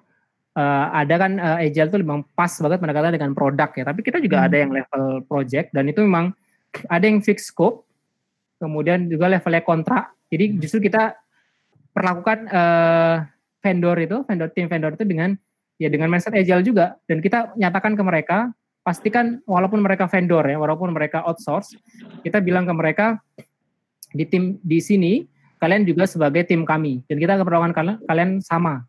uh, 0.58 0.86
ada 0.90 1.14
kan 1.16 1.38
uh, 1.38 1.58
agile 1.62 1.88
itu 1.90 1.98
memang 2.02 2.26
pas 2.34 2.50
banget 2.50 2.78
pendekatan 2.82 3.14
dengan 3.14 3.32
produk 3.32 3.70
ya, 3.72 3.84
tapi 3.86 4.02
kita 4.02 4.18
juga 4.18 4.42
hmm. 4.42 4.46
ada 4.50 4.56
yang 4.58 4.70
level 4.74 5.04
project 5.30 5.70
dan 5.70 5.86
itu 5.86 6.02
memang 6.02 6.34
ada 6.90 7.04
yang 7.04 7.22
fixed 7.22 7.54
scope, 7.54 7.86
kemudian 8.62 9.10
juga 9.10 9.26
levelnya 9.26 9.66
kontrak. 9.66 10.14
Jadi 10.30 10.62
justru 10.62 10.86
kita 10.86 11.18
perlakukan 11.90 12.46
uh, 12.46 13.26
vendor 13.58 13.98
itu, 13.98 14.22
vendor 14.22 14.48
tim 14.54 14.70
vendor 14.70 14.94
itu 14.94 15.02
dengan 15.02 15.34
ya 15.82 15.90
dengan 15.90 16.06
mindset 16.06 16.38
agile 16.38 16.62
juga 16.62 16.94
dan 17.10 17.18
kita 17.18 17.58
nyatakan 17.58 17.98
ke 17.98 18.02
mereka 18.06 18.38
pastikan 18.86 19.42
walaupun 19.46 19.82
mereka 19.82 20.06
vendor 20.06 20.46
ya, 20.46 20.58
walaupun 20.58 20.94
mereka 20.94 21.26
outsource, 21.26 21.74
kita 22.22 22.38
bilang 22.38 22.66
ke 22.66 22.74
mereka 22.74 23.06
di 24.14 24.22
tim 24.30 24.62
di 24.62 24.78
sini 24.78 25.26
kalian 25.58 25.86
juga 25.86 26.06
sebagai 26.06 26.46
tim 26.46 26.62
kami 26.62 27.02
dan 27.06 27.16
kita 27.18 27.38
keperluan 27.42 27.74
kalian 27.74 27.98
kalian 28.06 28.30
sama. 28.38 28.86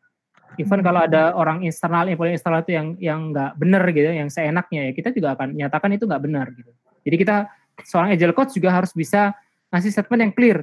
Even 0.61 0.85
kalau 0.85 1.01
ada 1.01 1.33
orang 1.33 1.65
internal, 1.65 2.05
employee 2.05 2.37
internal 2.37 2.61
itu 2.61 2.77
yang 2.77 2.87
yang 3.01 3.19
nggak 3.33 3.57
benar 3.57 3.81
gitu, 3.89 4.05
yang 4.05 4.29
seenaknya 4.29 4.89
ya 4.89 4.91
kita 4.93 5.09
juga 5.09 5.33
akan 5.33 5.57
nyatakan 5.57 5.97
itu 5.97 6.05
nggak 6.05 6.23
benar 6.29 6.45
gitu. 6.53 6.69
Jadi 7.03 7.15
kita 7.17 7.35
seorang 7.81 8.13
agile 8.13 8.37
coach 8.37 8.53
juga 8.53 8.69
harus 8.69 8.93
bisa 8.93 9.33
ngasih 9.73 9.89
statement 9.89 10.21
yang 10.29 10.33
clear. 10.37 10.57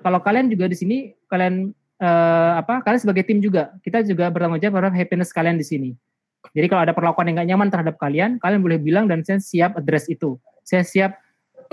Kalau 0.00 0.18
kalian 0.24 0.48
juga 0.48 0.64
di 0.66 0.76
sini 0.76 0.96
kalian 1.28 1.76
uh, 2.00 2.52
apa 2.58 2.80
kalian 2.80 3.00
sebagai 3.00 3.28
tim 3.28 3.38
juga 3.44 3.76
kita 3.84 4.00
juga 4.02 4.32
bertanggung 4.32 4.58
jawab 4.58 4.80
terhadap 4.80 4.96
happiness 4.96 5.30
kalian 5.30 5.60
di 5.60 5.66
sini. 5.68 5.90
Jadi 6.52 6.66
kalau 6.68 6.82
ada 6.84 6.92
perlakuan 6.92 7.28
yang 7.28 7.40
gak 7.40 7.48
nyaman 7.48 7.68
terhadap 7.72 7.96
kalian, 7.96 8.36
kalian 8.36 8.60
boleh 8.60 8.76
bilang 8.76 9.08
dan 9.08 9.24
saya 9.24 9.40
siap 9.40 9.80
address 9.80 10.12
itu. 10.12 10.36
Saya 10.60 10.84
siap 10.84 11.16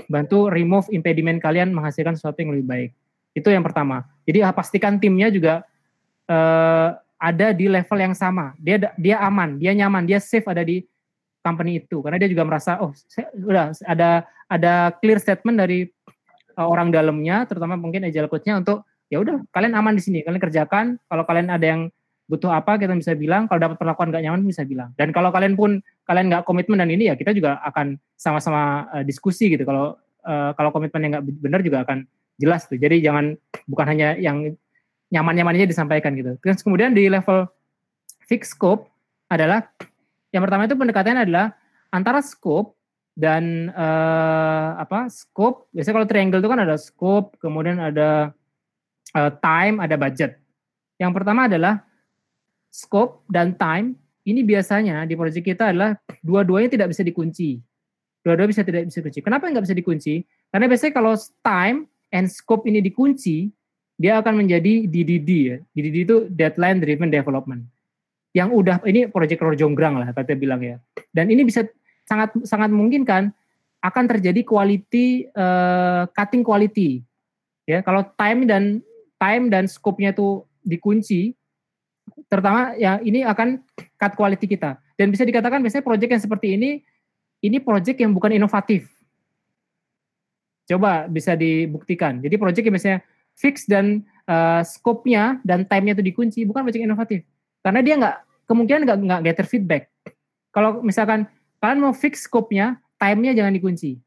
bantu 0.08 0.48
remove 0.48 0.88
impediment 0.88 1.36
kalian 1.40 1.76
menghasilkan 1.76 2.16
sesuatu 2.16 2.40
yang 2.40 2.56
lebih 2.56 2.66
baik. 2.68 2.90
Itu 3.36 3.52
yang 3.52 3.64
pertama. 3.64 4.08
Jadi 4.24 4.40
ah, 4.40 4.52
pastikan 4.52 4.96
timnya 4.96 5.28
juga 5.28 5.64
uh, 6.28 6.96
ada 7.20 7.52
di 7.52 7.68
level 7.68 7.98
yang 8.00 8.16
sama. 8.16 8.56
Dia 8.56 8.92
dia 8.96 9.20
aman, 9.20 9.60
dia 9.60 9.76
nyaman, 9.76 10.08
dia 10.08 10.20
safe 10.20 10.48
ada 10.48 10.64
di 10.64 10.84
company 11.42 11.82
itu 11.82 11.98
karena 12.00 12.22
dia 12.22 12.30
juga 12.30 12.46
merasa 12.46 12.78
oh 12.78 12.94
saya, 13.10 13.26
udah 13.34 13.74
ada 13.82 14.22
ada 14.46 14.72
clear 15.02 15.18
statement 15.18 15.58
dari 15.58 15.90
uh, 16.56 16.68
orang 16.68 16.92
dalamnya 16.92 17.44
terutama 17.48 17.74
mungkin 17.76 18.06
agile 18.06 18.28
coach-nya 18.28 18.60
untuk 18.60 18.86
ya 19.12 19.20
udah 19.20 19.44
kalian 19.52 19.76
aman 19.76 19.96
di 19.96 20.02
sini 20.02 20.24
kalian 20.24 20.40
kerjakan. 20.40 20.96
Kalau 21.08 21.24
kalian 21.28 21.52
ada 21.52 21.66
yang 21.66 21.92
butuh 22.30 22.48
apa 22.48 22.80
kita 22.80 22.96
bisa 22.96 23.12
bilang. 23.12 23.44
Kalau 23.44 23.60
dapat 23.60 23.76
perlakuan 23.76 24.08
gak 24.08 24.24
nyaman 24.24 24.40
bisa 24.48 24.64
bilang. 24.64 24.94
Dan 24.96 25.12
kalau 25.12 25.28
kalian 25.28 25.52
pun 25.52 25.84
kalian 26.08 26.32
nggak 26.32 26.48
komitmen 26.48 26.80
dan 26.80 26.88
ini 26.88 27.12
ya 27.12 27.14
kita 27.14 27.36
juga 27.36 27.60
akan 27.66 28.00
sama-sama 28.16 28.88
uh, 28.94 29.04
diskusi 29.04 29.52
gitu. 29.52 29.68
Kalau 29.68 30.00
uh, 30.24 30.50
kalau 30.56 30.70
komitmen 30.72 31.00
yang 31.04 31.12
nggak 31.18 31.24
benar 31.44 31.60
juga 31.60 31.84
akan 31.84 32.08
jelas 32.40 32.64
tuh. 32.64 32.80
Jadi 32.80 33.04
jangan 33.04 33.36
bukan 33.68 33.86
hanya 33.92 34.16
yang 34.16 34.56
nyaman-nyamannya 35.12 35.68
disampaikan 35.68 36.16
gitu. 36.16 36.40
Terus 36.40 36.64
kemudian 36.64 36.96
di 36.96 37.06
level 37.12 37.44
fix 38.24 38.56
scope 38.56 38.88
adalah 39.28 39.68
yang 40.32 40.40
pertama 40.40 40.64
itu 40.64 40.72
pendekatannya 40.72 41.28
adalah 41.28 41.52
antara 41.92 42.24
scope 42.24 42.72
dan 43.12 43.68
uh, 43.76 44.80
apa 44.80 45.12
scope 45.12 45.68
biasanya 45.76 45.94
kalau 46.00 46.08
triangle 46.08 46.40
itu 46.40 46.48
kan 46.48 46.60
ada 46.64 46.76
scope 46.80 47.36
kemudian 47.36 47.76
ada 47.76 48.32
uh, 49.16 49.30
time, 49.40 49.80
ada 49.80 49.96
budget. 50.00 50.40
Yang 50.96 51.12
pertama 51.20 51.46
adalah 51.48 51.84
scope 52.72 53.24
dan 53.28 53.54
time. 53.56 53.96
Ini 54.22 54.46
biasanya 54.46 55.02
di 55.02 55.18
proyek 55.18 55.42
kita 55.42 55.74
adalah 55.74 55.98
dua-duanya 56.22 56.70
tidak 56.70 56.94
bisa 56.94 57.02
dikunci. 57.02 57.58
Dua-duanya 58.22 58.50
bisa 58.54 58.62
tidak 58.62 58.86
bisa 58.86 59.02
dikunci. 59.02 59.20
Kenapa 59.20 59.50
nggak 59.50 59.64
bisa 59.66 59.74
dikunci? 59.74 60.14
Karena 60.54 60.66
biasanya 60.70 60.92
kalau 60.94 61.12
time 61.42 61.90
and 62.14 62.30
scope 62.30 62.62
ini 62.70 62.78
dikunci, 62.78 63.50
dia 63.98 64.22
akan 64.22 64.46
menjadi 64.46 64.86
DDD 64.86 65.30
ya. 65.50 65.56
DDD 65.74 65.96
itu 66.06 66.16
deadline 66.30 66.78
driven 66.78 67.10
development. 67.10 67.66
Yang 68.30 68.48
udah 68.62 68.76
ini 68.86 69.10
proyek 69.10 69.42
Rojonggrang 69.42 69.98
lah 69.98 70.14
kata 70.14 70.38
bilang 70.38 70.62
ya. 70.62 70.78
Dan 71.10 71.34
ini 71.34 71.42
bisa 71.42 71.66
sangat 72.06 72.34
sangat 72.44 72.70
mungkin 72.72 73.06
kan 73.06 73.30
akan 73.82 74.04
terjadi 74.06 74.46
quality 74.46 75.26
uh, 75.34 76.06
cutting 76.14 76.46
quality. 76.46 77.02
Ya, 77.66 77.82
kalau 77.82 78.06
time 78.18 78.46
dan 78.46 78.82
time 79.18 79.50
dan 79.50 79.66
scope-nya 79.70 80.14
itu 80.14 80.42
dikunci, 80.62 81.34
terutama 82.26 82.74
ya 82.78 82.98
ini 83.02 83.26
akan 83.26 83.62
cut 83.98 84.14
quality 84.14 84.46
kita. 84.46 84.78
Dan 84.98 85.10
bisa 85.10 85.26
dikatakan 85.26 85.62
biasanya 85.62 85.86
project 85.86 86.10
yang 86.10 86.22
seperti 86.22 86.48
ini, 86.54 86.70
ini 87.42 87.58
project 87.58 87.98
yang 87.98 88.14
bukan 88.14 88.34
inovatif. 88.34 88.86
Coba 90.66 91.10
bisa 91.10 91.34
dibuktikan. 91.34 92.22
Jadi 92.22 92.38
project 92.38 92.64
yang 92.66 92.74
biasanya 92.78 92.98
fix 93.34 93.66
dan 93.66 94.06
uh, 94.30 94.62
scope-nya 94.62 95.42
dan 95.42 95.66
time-nya 95.66 95.98
itu 95.98 96.06
dikunci, 96.06 96.46
bukan 96.46 96.62
project 96.62 96.86
inovatif. 96.86 97.20
Karena 97.62 97.80
dia 97.82 97.94
nggak, 97.98 98.16
kemungkinan 98.46 98.80
nggak 98.86 98.98
nggak 99.06 99.20
gather 99.26 99.46
feedback. 99.46 99.90
Kalau 100.54 100.82
misalkan 100.86 101.26
kalian 101.62 101.78
mau 101.78 101.94
fix 101.94 102.26
scope-nya, 102.26 102.82
time-nya 102.98 103.38
jangan 103.38 103.54
dikunci. 103.54 104.02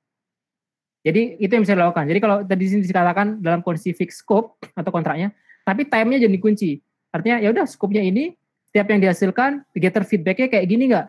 Jadi 1.06 1.40
itu 1.40 1.52
yang 1.54 1.64
bisa 1.64 1.78
dilakukan. 1.78 2.04
Jadi 2.10 2.20
kalau 2.20 2.44
tadi 2.44 2.64
sini 2.68 2.84
dikatakan 2.84 3.40
dalam 3.40 3.64
kondisi 3.64 3.96
fixed 3.96 4.26
scope 4.26 4.60
atau 4.76 4.92
kontraknya, 4.92 5.32
tapi 5.64 5.88
time-nya 5.88 6.28
jadi 6.28 6.38
kunci. 6.42 6.84
Artinya 7.16 7.40
ya 7.40 7.56
udah 7.56 7.64
scope-nya 7.64 8.04
ini, 8.04 8.36
setiap 8.68 8.92
yang 8.92 9.00
dihasilkan, 9.00 9.64
gather 9.78 10.04
feedback-nya 10.04 10.52
kayak 10.52 10.66
gini 10.68 10.92
nggak? 10.92 11.08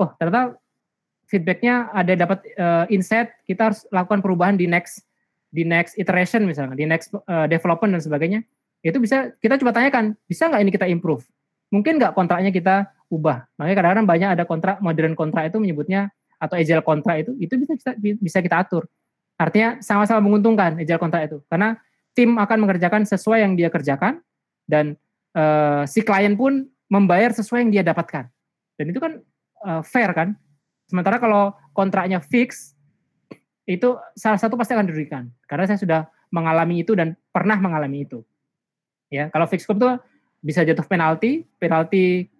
Oh 0.00 0.10
ternyata 0.18 0.58
feedback-nya 1.30 1.94
ada 1.94 2.12
dapat 2.18 2.42
uh, 2.58 2.84
insight, 2.90 3.30
kita 3.46 3.70
harus 3.70 3.86
lakukan 3.94 4.18
perubahan 4.24 4.58
di 4.58 4.66
next 4.66 5.06
di 5.54 5.62
next 5.62 5.94
iteration 6.00 6.42
misalnya, 6.42 6.74
di 6.74 6.88
next 6.88 7.14
uh, 7.14 7.46
development 7.46 7.94
dan 7.94 8.02
sebagainya. 8.02 8.40
Itu 8.82 8.98
bisa 8.98 9.30
kita 9.38 9.60
coba 9.60 9.76
tanyakan, 9.76 10.18
bisa 10.26 10.50
nggak 10.50 10.60
ini 10.64 10.70
kita 10.72 10.86
improve? 10.90 11.22
Mungkin 11.68 12.00
nggak 12.00 12.16
kontraknya 12.16 12.50
kita 12.50 12.90
ubah. 13.14 13.46
Makanya 13.56 13.76
kadang-kadang 13.78 14.06
banyak 14.06 14.28
ada 14.34 14.44
kontrak 14.44 14.76
modern 14.82 15.14
kontrak 15.14 15.48
itu 15.48 15.62
menyebutnya 15.62 16.10
atau 16.42 16.58
agile 16.58 16.82
kontrak 16.82 17.24
itu, 17.24 17.32
itu 17.38 17.54
bisa 17.56 17.72
kita, 17.78 17.92
bisa 18.18 18.38
kita 18.42 18.56
atur 18.66 18.84
Artinya 19.34 19.82
sama-sama 19.82 20.22
menguntungkan 20.22 20.78
agile 20.78 21.00
kontrak 21.02 21.26
itu. 21.26 21.38
Karena 21.50 21.74
tim 22.14 22.38
akan 22.38 22.58
mengerjakan 22.62 23.02
sesuai 23.02 23.42
yang 23.42 23.58
dia 23.58 23.66
kerjakan 23.66 24.22
dan 24.70 24.94
uh, 25.34 25.82
si 25.90 26.06
klien 26.06 26.38
pun 26.38 26.70
membayar 26.86 27.34
sesuai 27.34 27.66
yang 27.66 27.70
dia 27.74 27.82
dapatkan. 27.82 28.30
Dan 28.78 28.84
itu 28.94 29.02
kan 29.02 29.18
uh, 29.66 29.82
fair 29.82 30.14
kan? 30.14 30.38
Sementara 30.86 31.18
kalau 31.18 31.50
kontraknya 31.74 32.22
fix, 32.22 32.78
itu 33.66 33.98
salah 34.14 34.38
satu 34.38 34.54
pasti 34.54 34.76
akan 34.76 34.86
dirugikan. 34.86 35.26
Karena 35.50 35.66
saya 35.66 35.80
sudah 35.80 36.00
mengalami 36.30 36.86
itu 36.86 36.94
dan 36.94 37.18
pernah 37.34 37.58
mengalami 37.58 38.06
itu. 38.06 38.22
Ya, 39.10 39.30
kalau 39.30 39.46
fix 39.50 39.66
scope 39.66 39.82
itu 39.82 39.90
bisa 40.44 40.62
jatuh 40.62 40.86
penalti, 40.86 41.46
penalti 41.58 42.30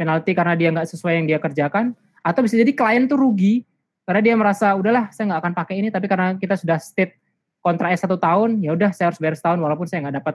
penalti 0.00 0.32
karena 0.32 0.56
dia 0.56 0.72
nggak 0.72 0.88
sesuai 0.88 1.12
yang 1.20 1.26
dia 1.28 1.36
kerjakan, 1.36 1.92
atau 2.24 2.40
bisa 2.40 2.56
jadi 2.56 2.72
klien 2.72 3.04
tuh 3.04 3.20
rugi 3.20 3.68
karena 4.08 4.24
dia 4.24 4.34
merasa 4.34 4.72
udahlah 4.72 5.12
saya 5.12 5.28
nggak 5.28 5.40
akan 5.44 5.52
pakai 5.52 5.74
ini, 5.84 5.88
tapi 5.92 6.08
karena 6.08 6.32
kita 6.40 6.56
sudah 6.56 6.80
state 6.80 7.20
kontraknya 7.60 8.00
satu 8.00 8.16
tahun, 8.16 8.64
ya 8.64 8.72
udah 8.72 8.96
saya 8.96 9.12
harus 9.12 9.20
bayar 9.20 9.36
setahun 9.36 9.60
walaupun 9.60 9.84
saya 9.84 10.08
nggak 10.08 10.16
dapat, 10.24 10.34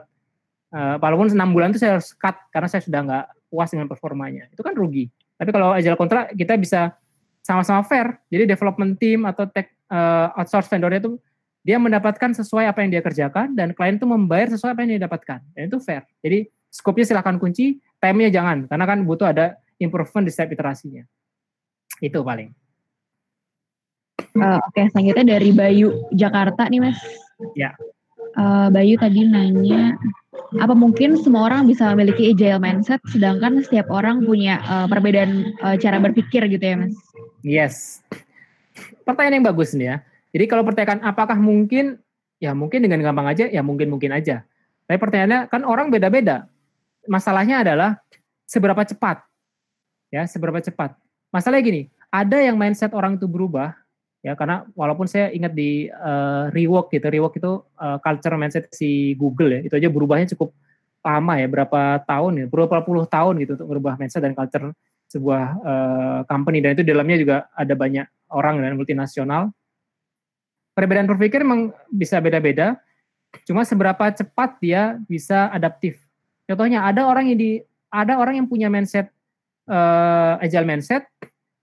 uh, 0.70 0.94
walaupun 1.02 1.34
enam 1.34 1.50
bulan 1.50 1.74
itu 1.74 1.82
saya 1.82 1.98
harus 1.98 2.14
cut 2.14 2.38
karena 2.54 2.70
saya 2.70 2.86
sudah 2.86 3.00
nggak 3.02 3.24
puas 3.50 3.68
dengan 3.74 3.90
performanya, 3.90 4.46
itu 4.54 4.62
kan 4.62 4.72
rugi. 4.78 5.10
Tapi 5.36 5.50
kalau 5.50 5.74
agile 5.74 5.98
kontrak 5.98 6.32
kita 6.38 6.54
bisa 6.54 6.94
sama-sama 7.42 7.82
fair, 7.82 8.16
jadi 8.30 8.46
development 8.46 8.96
team 8.96 9.26
atau 9.26 9.44
tech 9.50 9.74
uh, 9.90 10.32
outsource 10.38 10.70
vendornya 10.70 11.02
itu 11.02 11.18
dia 11.66 11.82
mendapatkan 11.82 12.30
sesuai 12.30 12.70
apa 12.70 12.78
yang 12.86 12.94
dia 12.94 13.02
kerjakan 13.02 13.58
dan 13.58 13.74
klien 13.74 13.98
itu 13.98 14.06
membayar 14.06 14.46
sesuai 14.54 14.70
apa 14.70 14.80
yang 14.86 14.90
dia 14.96 15.02
dapatkan 15.10 15.42
dan 15.52 15.62
itu 15.66 15.78
fair. 15.82 16.06
Jadi 16.22 16.46
skopnya 16.70 17.04
silahkan 17.04 17.36
kunci, 17.42 17.82
time-nya 18.00 18.30
jangan, 18.32 18.68
karena 18.68 18.84
kan 18.84 18.98
butuh 19.04 19.32
ada 19.32 19.56
improvement 19.80 20.24
di 20.24 20.32
setiap 20.32 20.52
iterasinya. 20.56 21.04
Itu 22.00 22.20
paling. 22.20 22.52
Uh, 24.36 24.60
Oke, 24.68 24.84
okay, 24.84 24.84
selanjutnya 24.92 25.24
dari 25.36 25.48
Bayu 25.52 25.88
Jakarta 26.12 26.68
nih 26.68 26.80
Mas. 26.84 27.00
Ya. 27.56 27.72
Uh, 28.36 28.68
Bayu 28.68 29.00
tadi 29.00 29.24
nanya, 29.24 29.96
apa 30.60 30.76
mungkin 30.76 31.16
semua 31.16 31.48
orang 31.48 31.64
bisa 31.64 31.88
memiliki 31.96 32.36
agile 32.36 32.60
mindset, 32.60 33.00
sedangkan 33.08 33.64
setiap 33.64 33.88
orang 33.88 34.28
punya 34.28 34.60
uh, 34.68 34.84
perbedaan 34.84 35.56
uh, 35.64 35.80
cara 35.80 35.96
berpikir 35.96 36.44
gitu 36.52 36.60
ya 36.60 36.76
Mas? 36.76 36.94
Yes. 37.40 38.04
Pertanyaan 39.08 39.40
yang 39.40 39.46
bagus 39.48 39.72
nih 39.72 39.88
ya. 39.88 39.96
Jadi 40.36 40.44
kalau 40.52 40.68
pertanyaan 40.68 41.00
apakah 41.00 41.40
mungkin, 41.40 41.96
ya 42.36 42.52
mungkin 42.52 42.84
dengan 42.84 43.00
gampang 43.00 43.32
aja, 43.32 43.48
ya 43.48 43.64
mungkin-mungkin 43.64 44.12
aja. 44.12 44.44
Tapi 44.84 45.00
pertanyaannya 45.00 45.48
kan 45.48 45.64
orang 45.64 45.88
beda-beda 45.88 46.44
masalahnya 47.06 47.62
adalah 47.66 47.98
seberapa 48.46 48.82
cepat. 48.86 49.22
Ya, 50.14 50.22
seberapa 50.30 50.62
cepat. 50.62 50.94
Masalahnya 51.34 51.64
gini, 51.66 51.82
ada 52.14 52.38
yang 52.38 52.54
mindset 52.54 52.94
orang 52.94 53.18
itu 53.18 53.26
berubah 53.26 53.74
ya 54.22 54.34
karena 54.34 54.66
walaupun 54.74 55.06
saya 55.06 55.30
ingat 55.30 55.54
di 55.54 55.86
uh, 55.90 56.50
rework 56.50 56.90
gitu, 56.90 57.06
rework 57.10 57.38
itu 57.38 57.62
uh, 57.78 57.98
culture 58.02 58.34
mindset 58.38 58.66
si 58.70 59.14
Google 59.18 59.58
ya, 59.58 59.60
itu 59.66 59.74
aja 59.74 59.90
berubahnya 59.90 60.30
cukup 60.34 60.54
lama 61.02 61.38
ya, 61.38 61.46
berapa 61.46 62.02
tahun 62.06 62.32
ya, 62.42 62.46
berapa 62.50 62.82
puluh 62.86 63.06
tahun 63.06 63.38
gitu 63.42 63.58
untuk 63.58 63.68
merubah 63.70 63.94
mindset 63.98 64.22
dan 64.22 64.34
culture 64.34 64.74
sebuah 65.06 65.44
uh, 65.62 66.20
company 66.26 66.58
dan 66.62 66.74
itu 66.74 66.82
dalamnya 66.82 67.18
juga 67.18 67.36
ada 67.54 67.74
banyak 67.74 68.06
orang 68.30 68.62
dan 68.62 68.74
multinasional. 68.74 69.54
Perbedaan 70.74 71.06
berpikir 71.10 71.42
memang 71.42 71.74
bisa 71.90 72.18
beda-beda, 72.22 72.78
cuma 73.42 73.66
seberapa 73.66 74.10
cepat 74.14 74.58
dia 74.62 74.98
bisa 75.06 75.50
adaptif 75.50 76.05
Contohnya 76.46 76.86
ada 76.86 77.10
orang 77.10 77.34
yang 77.34 77.38
di 77.38 77.50
ada 77.90 78.18
orang 78.18 78.38
yang 78.42 78.46
punya 78.46 78.70
mindset 78.70 79.10
uh, 79.66 80.38
agile 80.38 80.66
mindset 80.66 81.06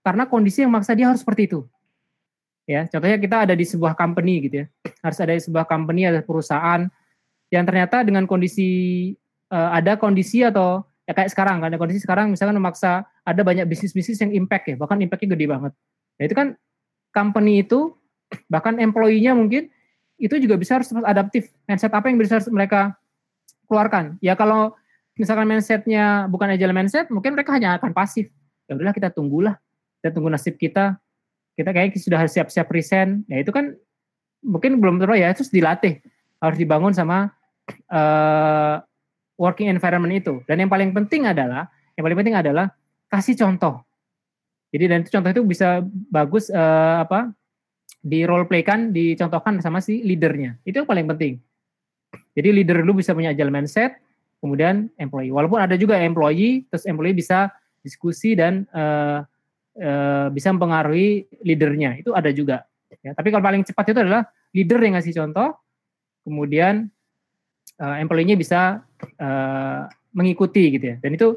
karena 0.04 0.28
kondisi 0.28 0.60
yang 0.60 0.72
maksa 0.72 0.92
dia 0.92 1.08
harus 1.08 1.24
seperti 1.24 1.48
itu. 1.48 1.60
Ya, 2.64 2.88
contohnya 2.88 3.20
kita 3.20 3.44
ada 3.44 3.52
di 3.52 3.64
sebuah 3.64 3.92
company 3.92 4.48
gitu 4.48 4.64
ya. 4.64 4.66
Harus 5.04 5.18
ada 5.20 5.32
di 5.36 5.42
sebuah 5.44 5.68
company 5.68 6.08
ada 6.08 6.20
perusahaan 6.24 6.88
yang 7.52 7.64
ternyata 7.68 8.00
dengan 8.04 8.24
kondisi 8.24 9.12
uh, 9.52 9.70
ada 9.72 10.00
kondisi 10.00 10.40
atau 10.40 10.84
ya 11.04 11.12
kayak 11.12 11.28
sekarang 11.28 11.60
kan 11.60 11.68
ada 11.68 11.76
kondisi 11.76 12.00
sekarang 12.00 12.32
misalkan 12.32 12.56
memaksa 12.56 13.04
ada 13.24 13.40
banyak 13.44 13.68
bisnis-bisnis 13.68 14.20
yang 14.20 14.32
impact 14.32 14.72
ya, 14.72 14.76
bahkan 14.80 15.00
impactnya 15.00 15.36
gede 15.36 15.46
banget. 15.48 15.72
Nah, 16.20 16.24
itu 16.24 16.34
kan 16.36 16.48
company 17.12 17.64
itu 17.64 17.92
bahkan 18.48 18.80
employee-nya 18.80 19.36
mungkin 19.36 19.68
itu 20.16 20.34
juga 20.40 20.56
bisa 20.56 20.80
harus 20.80 20.88
adaptif. 21.04 21.52
Mindset 21.68 21.92
apa 21.92 22.08
yang 22.08 22.16
bisa 22.16 22.40
mereka 22.48 22.96
keluarkan. 23.66 24.18
Ya 24.20 24.34
kalau 24.34 24.74
misalkan 25.14 25.46
mindsetnya 25.46 26.26
bukan 26.26 26.54
agile 26.54 26.74
mindset, 26.74 27.10
mungkin 27.10 27.38
mereka 27.38 27.54
hanya 27.54 27.78
akan 27.78 27.94
pasif. 27.94 28.30
Ya 28.66 28.74
udahlah 28.74 28.94
kita 28.96 29.12
tunggulah, 29.12 29.56
kita 30.00 30.10
tunggu 30.14 30.30
nasib 30.32 30.56
kita. 30.58 30.98
Kita 31.54 31.70
kayak 31.70 31.94
sudah 32.00 32.26
siap-siap 32.26 32.66
resign. 32.74 33.22
Ya 33.30 33.38
itu 33.38 33.54
kan 33.54 33.78
mungkin 34.42 34.82
belum 34.82 34.98
terlalu 34.98 35.22
ya, 35.22 35.30
itu 35.30 35.46
dilatih. 35.48 36.02
Harus 36.42 36.58
dibangun 36.58 36.90
sama 36.90 37.30
uh, 37.88 38.82
working 39.38 39.70
environment 39.70 40.12
itu. 40.18 40.42
Dan 40.50 40.66
yang 40.66 40.70
paling 40.70 40.90
penting 40.90 41.30
adalah, 41.30 41.70
yang 41.94 42.04
paling 42.04 42.18
penting 42.18 42.36
adalah 42.36 42.74
kasih 43.06 43.38
contoh. 43.38 43.86
Jadi 44.74 44.84
dan 44.90 44.98
itu 45.06 45.10
contoh 45.14 45.30
itu 45.30 45.42
bisa 45.46 45.86
bagus 46.10 46.50
uh, 46.50 47.06
apa 47.06 47.30
di 48.02 48.26
role 48.26 48.50
play 48.50 48.66
kan, 48.66 48.90
dicontohkan 48.90 49.62
sama 49.62 49.78
si 49.78 50.02
leadernya. 50.02 50.58
Itu 50.66 50.82
yang 50.82 50.88
paling 50.90 51.06
penting. 51.14 51.38
Jadi 52.34 52.48
leader 52.50 52.82
dulu 52.82 52.98
bisa 52.98 53.14
punya 53.14 53.30
agile 53.30 53.50
mindset, 53.54 53.98
kemudian 54.42 54.90
employee. 54.98 55.30
Walaupun 55.30 55.62
ada 55.62 55.78
juga 55.78 55.96
employee, 56.02 56.66
terus 56.68 56.84
employee 56.84 57.14
bisa 57.14 57.48
diskusi 57.80 58.34
dan 58.34 58.66
uh, 58.74 59.22
uh, 59.78 60.26
bisa 60.34 60.50
mempengaruhi 60.50 61.30
leadernya. 61.46 62.02
Itu 62.02 62.12
ada 62.12 62.28
juga. 62.34 62.66
Ya, 63.02 63.12
tapi 63.12 63.28
kalau 63.34 63.44
paling 63.44 63.62
cepat 63.66 63.92
itu 63.92 64.00
adalah 64.00 64.22
leader 64.54 64.78
yang 64.80 64.94
ngasih 64.96 65.12
contoh, 65.18 65.54
kemudian 66.24 66.88
uh, 67.78 67.96
employee-nya 68.00 68.38
bisa 68.38 68.80
uh, 69.18 69.80
mengikuti 70.14 70.78
gitu 70.78 70.94
ya. 70.94 70.96
Dan 71.02 71.18
itu 71.18 71.36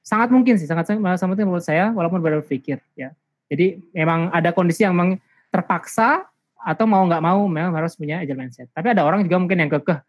sangat 0.00 0.30
mungkin 0.30 0.56
sih, 0.56 0.64
sangat 0.64 0.88
sangat 0.88 1.28
mungkin 1.28 1.46
menurut 1.50 1.66
saya, 1.66 1.90
walaupun 1.92 2.22
berpikir 2.22 2.80
ya. 2.94 3.12
Jadi 3.50 3.80
memang 3.92 4.32
ada 4.32 4.50
kondisi 4.56 4.86
yang 4.86 4.96
memang 4.96 5.20
terpaksa 5.52 6.24
atau 6.64 6.88
mau 6.88 7.04
nggak 7.04 7.20
mau 7.20 7.44
memang 7.44 7.76
harus 7.76 7.92
punya 7.94 8.24
agile 8.24 8.40
mindset. 8.40 8.72
Tapi 8.72 8.96
ada 8.96 9.04
orang 9.04 9.20
juga 9.26 9.36
mungkin 9.36 9.60
yang 9.60 9.70
kekeh, 9.70 10.00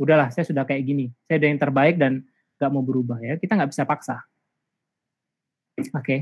udahlah 0.00 0.28
saya 0.32 0.44
sudah 0.46 0.64
kayak 0.64 0.82
gini, 0.84 1.12
saya 1.28 1.40
udah 1.40 1.48
yang 1.48 1.60
terbaik 1.60 1.96
dan 2.00 2.24
nggak 2.60 2.70
mau 2.72 2.84
berubah 2.84 3.18
ya. 3.20 3.34
Kita 3.40 3.56
nggak 3.56 3.70
bisa 3.72 3.84
paksa. 3.88 4.16
Oke. 5.80 5.90
Okay. 5.96 6.20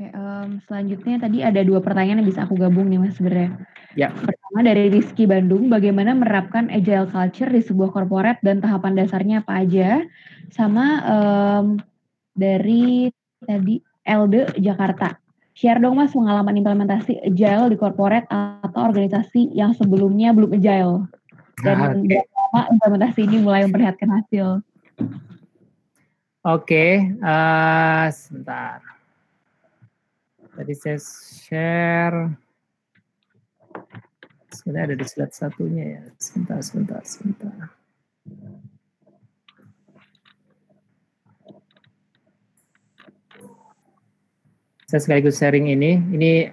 Oke, 0.00 0.06
um, 0.16 0.56
selanjutnya 0.64 1.20
tadi 1.20 1.44
ada 1.44 1.60
dua 1.60 1.84
pertanyaan 1.84 2.24
yang 2.24 2.30
bisa 2.32 2.48
aku 2.48 2.56
gabung 2.56 2.88
nih 2.88 2.96
mas 2.96 3.20
sebenarnya. 3.20 3.60
Ya. 3.92 4.08
Pertama 4.08 4.64
dari 4.64 4.88
Rizky 4.88 5.28
Bandung, 5.28 5.68
bagaimana 5.68 6.16
menerapkan 6.16 6.72
agile 6.72 7.04
culture 7.10 7.52
di 7.52 7.60
sebuah 7.60 7.92
korporat 7.92 8.40
dan 8.40 8.64
tahapan 8.64 8.96
dasarnya 8.96 9.44
apa 9.44 9.60
aja? 9.60 10.00
Sama 10.48 11.04
um, 11.04 11.66
dari 12.32 13.12
tadi 13.44 13.84
Elde 14.00 14.48
Jakarta. 14.56 15.20
Share 15.54 15.82
dong 15.82 15.98
Mas 15.98 16.14
pengalaman 16.14 16.56
implementasi 16.56 17.20
agile 17.26 17.74
di 17.74 17.76
corporate 17.76 18.24
atau 18.30 18.80
organisasi 18.86 19.50
yang 19.52 19.74
sebelumnya 19.74 20.30
belum 20.30 20.56
agile. 20.56 21.10
Dan 21.60 21.76
ah, 21.76 21.92
okay. 21.92 22.24
lama 22.24 22.62
implementasi 22.72 23.20
ini 23.28 23.36
mulai 23.44 23.66
memperlihatkan 23.68 24.08
hasil. 24.08 24.64
Oke, 26.40 26.64
okay, 26.64 26.92
uh, 27.20 28.08
eh, 28.08 28.16
sebentar. 28.16 28.80
Tadi 30.56 30.72
saya 30.72 30.98
share. 31.44 32.32
Sebenarnya 34.48 34.92
ada 34.92 34.96
di 34.96 35.06
slide 35.06 35.34
satunya 35.36 35.84
ya. 36.00 36.02
Sebentar, 36.16 36.64
sebentar, 36.64 37.04
sebentar. 37.04 37.68
Saya 44.90 44.98
sekaligus 45.06 45.38
sharing 45.38 45.70
ini. 45.70 46.02
Ini 46.02 46.50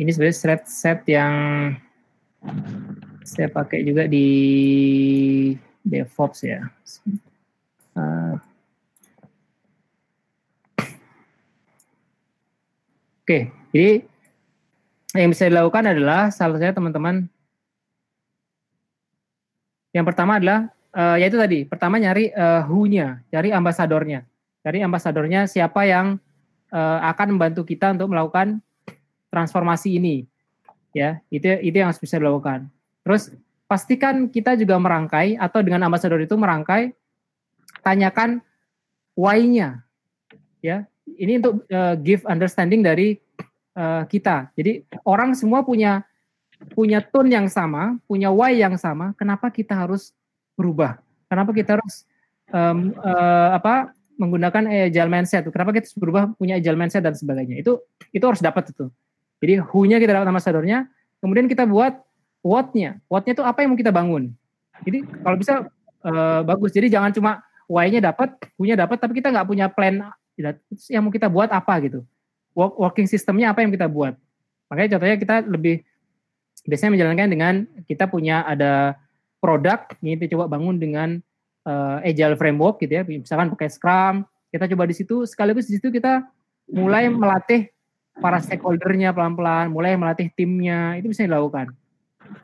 ini 0.00 0.08
sebenarnya 0.08 0.36
set 0.40 0.62
set 0.64 1.04
yang 1.04 1.32
saya 3.20 3.52
pakai 3.52 3.84
juga 3.84 4.08
di 4.08 4.24
DevOps 5.84 6.40
ya. 6.40 6.64
Uh, 7.92 8.40
Oke, 13.26 13.50
jadi 13.74 14.06
yang 15.18 15.34
bisa 15.34 15.50
dilakukan 15.50 15.90
adalah 15.90 16.30
salah 16.30 16.62
satunya 16.62 16.70
teman-teman. 16.70 17.26
Yang 19.90 20.06
pertama 20.14 20.38
adalah 20.38 20.70
uh, 20.94 21.18
yaitu 21.18 21.34
tadi, 21.34 21.66
pertama 21.66 21.98
nyari 21.98 22.30
uh, 22.30 22.62
who-nya, 22.70 23.26
cari 23.26 23.50
ambasadornya. 23.50 24.22
Cari 24.62 24.78
ambasadornya 24.78 25.50
siapa 25.50 25.90
yang 25.90 26.22
uh, 26.72 26.98
akan 27.10 27.36
membantu 27.36 27.66
kita 27.66 27.92
untuk 27.94 28.10
melakukan 28.10 28.62
transformasi 29.30 29.98
ini. 29.98 30.24
Ya, 30.96 31.20
itu 31.28 31.44
itu 31.60 31.76
yang 31.76 31.92
harus 31.92 32.00
bisa 32.00 32.16
dilakukan. 32.16 32.72
Terus 33.04 33.34
pastikan 33.68 34.32
kita 34.32 34.56
juga 34.56 34.80
merangkai 34.80 35.36
atau 35.36 35.60
dengan 35.60 35.84
ambasador 35.86 36.22
itu 36.22 36.32
merangkai 36.38 36.96
tanyakan 37.84 38.40
why-nya. 39.12 39.84
Ya, 40.64 40.88
ini 41.04 41.38
untuk 41.38 41.62
uh, 41.68 41.94
give 42.00 42.24
understanding 42.24 42.80
dari 42.80 43.20
uh, 43.76 44.08
kita. 44.08 44.50
Jadi 44.56 44.82
orang 45.04 45.36
semua 45.36 45.62
punya 45.62 46.02
punya 46.72 47.04
tone 47.04 47.28
yang 47.28 47.46
sama, 47.52 48.00
punya 48.08 48.32
why 48.32 48.56
yang 48.56 48.80
sama. 48.80 49.12
Kenapa 49.20 49.52
kita 49.52 49.76
harus 49.76 50.16
berubah? 50.56 50.96
Kenapa 51.28 51.52
kita 51.52 51.76
harus 51.76 52.08
um, 52.50 52.96
uh, 53.02 53.50
apa 53.56 53.92
menggunakan 54.16 54.88
agile 54.88 55.10
mindset. 55.12 55.44
Kenapa 55.48 55.72
kita 55.76 55.92
berubah 56.00 56.32
punya 56.36 56.56
agile 56.56 56.76
mindset 56.76 57.04
dan 57.04 57.12
sebagainya. 57.12 57.60
Itu 57.60 57.84
itu 58.12 58.24
harus 58.24 58.40
dapat 58.40 58.72
itu. 58.72 58.88
Jadi 59.40 59.60
who-nya 59.60 60.00
kita 60.00 60.16
dapat 60.16 60.28
ambassador-nya, 60.32 60.88
kemudian 61.20 61.46
kita 61.46 61.68
buat 61.68 62.00
what-nya. 62.40 63.00
What-nya 63.06 63.36
itu 63.36 63.44
apa 63.44 63.58
yang 63.62 63.76
mau 63.76 63.78
kita 63.78 63.92
bangun. 63.92 64.32
Jadi 64.84 65.04
kalau 65.20 65.36
bisa 65.36 65.54
uh, 66.04 66.40
bagus. 66.44 66.72
Jadi 66.72 66.88
jangan 66.88 67.12
cuma 67.12 67.44
why-nya 67.68 68.00
dapat, 68.00 68.32
who-nya 68.56 68.76
dapat, 68.80 68.96
tapi 68.96 69.20
kita 69.20 69.28
nggak 69.32 69.46
punya 69.46 69.66
plan 69.68 70.00
yang 70.88 71.02
mau 71.04 71.12
kita 71.12 71.28
buat 71.28 71.52
apa 71.52 71.74
gitu. 71.84 72.00
Working 72.56 73.04
systemnya 73.04 73.52
apa 73.52 73.60
yang 73.60 73.72
kita 73.72 73.84
buat. 73.84 74.16
Makanya 74.72 74.96
contohnya 74.96 75.16
kita 75.20 75.36
lebih 75.44 75.84
biasanya 76.64 76.96
menjalankan 76.96 77.28
dengan 77.28 77.54
kita 77.84 78.08
punya 78.08 78.42
ada 78.42 78.96
produk, 79.38 79.86
ini 80.00 80.16
kita 80.16 80.34
coba 80.34 80.56
bangun 80.56 80.80
dengan 80.80 81.20
uh, 81.66 81.98
agile 82.06 82.38
framework 82.38 82.78
gitu 82.78 82.92
ya, 82.96 83.02
misalkan 83.04 83.50
pakai 83.52 83.68
Scrum, 83.68 84.22
kita 84.54 84.70
coba 84.70 84.86
di 84.86 84.94
situ 84.94 85.26
sekaligus 85.26 85.66
di 85.66 85.76
situ 85.76 85.90
kita 85.90 86.22
mulai 86.70 87.10
melatih 87.10 87.68
para 88.16 88.40
stakeholdernya 88.40 89.12
pelan-pelan, 89.12 89.68
mulai 89.68 89.98
melatih 89.98 90.32
timnya, 90.32 90.96
itu 90.96 91.12
bisa 91.12 91.28
dilakukan. 91.28 91.74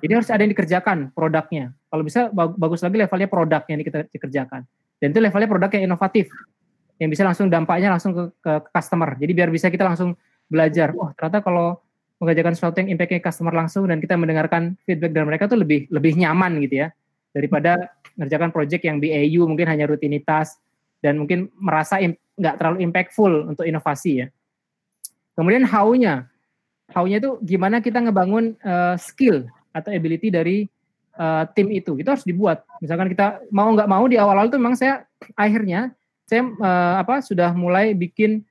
Jadi 0.04 0.12
harus 0.12 0.28
ada 0.30 0.42
yang 0.44 0.52
dikerjakan 0.52 1.10
produknya. 1.16 1.72
Kalau 1.88 2.02
bisa 2.06 2.28
bagus 2.34 2.84
lagi 2.84 2.96
levelnya 3.00 3.28
produknya 3.30 3.72
yang 3.78 3.82
kita 3.86 4.00
dikerjakan. 4.12 4.62
Dan 5.02 5.10
itu 5.10 5.18
levelnya 5.18 5.48
produk 5.50 5.70
yang 5.74 5.90
inovatif, 5.90 6.30
yang 7.02 7.10
bisa 7.10 7.26
langsung 7.26 7.50
dampaknya 7.50 7.90
langsung 7.90 8.14
ke, 8.14 8.24
ke 8.38 8.52
customer. 8.70 9.18
Jadi 9.18 9.32
biar 9.34 9.50
bisa 9.50 9.66
kita 9.72 9.82
langsung 9.82 10.14
belajar. 10.46 10.94
Oh 10.94 11.10
ternyata 11.16 11.42
kalau 11.42 11.82
mengerjakan 12.22 12.54
sesuatu 12.54 12.78
yang 12.78 12.94
impactnya 12.94 13.18
customer 13.18 13.50
langsung 13.50 13.90
dan 13.90 13.98
kita 13.98 14.14
mendengarkan 14.14 14.78
feedback 14.86 15.10
dari 15.10 15.26
mereka 15.26 15.50
tuh 15.50 15.58
lebih 15.58 15.90
lebih 15.90 16.14
nyaman 16.14 16.62
gitu 16.62 16.86
ya 16.86 16.88
daripada 17.34 17.90
mengerjakan 18.16 18.51
project 18.51 18.82
yang 18.84 19.01
BAU 19.01 19.48
mungkin 19.48 19.66
hanya 19.68 19.89
rutinitas 19.89 20.59
dan 21.02 21.18
mungkin 21.18 21.51
merasa 21.59 21.98
nggak 22.39 22.55
terlalu 22.56 22.78
impactful 22.86 23.32
untuk 23.51 23.66
inovasi 23.66 24.24
ya. 24.24 24.26
Kemudian 25.32 25.64
how-nya, 25.64 26.28
how-nya 26.93 27.18
itu 27.18 27.40
gimana 27.43 27.80
kita 27.80 28.05
ngebangun 28.05 28.55
uh, 28.62 28.94
skill 29.01 29.48
atau 29.72 29.89
ability 29.89 30.28
dari 30.28 30.68
uh, 31.16 31.48
tim 31.56 31.72
itu, 31.72 31.97
itu 31.97 32.09
harus 32.09 32.24
dibuat. 32.24 32.64
Misalkan 32.84 33.09
kita 33.09 33.40
mau 33.48 33.72
nggak 33.72 33.89
mau 33.89 34.05
di 34.05 34.20
awal-awal 34.20 34.52
itu 34.52 34.60
memang 34.60 34.76
saya 34.76 35.09
akhirnya 35.36 35.93
saya 36.28 36.44
uh, 36.44 36.94
apa 37.01 37.24
sudah 37.24 37.52
mulai 37.56 37.97
bikin 37.97 38.44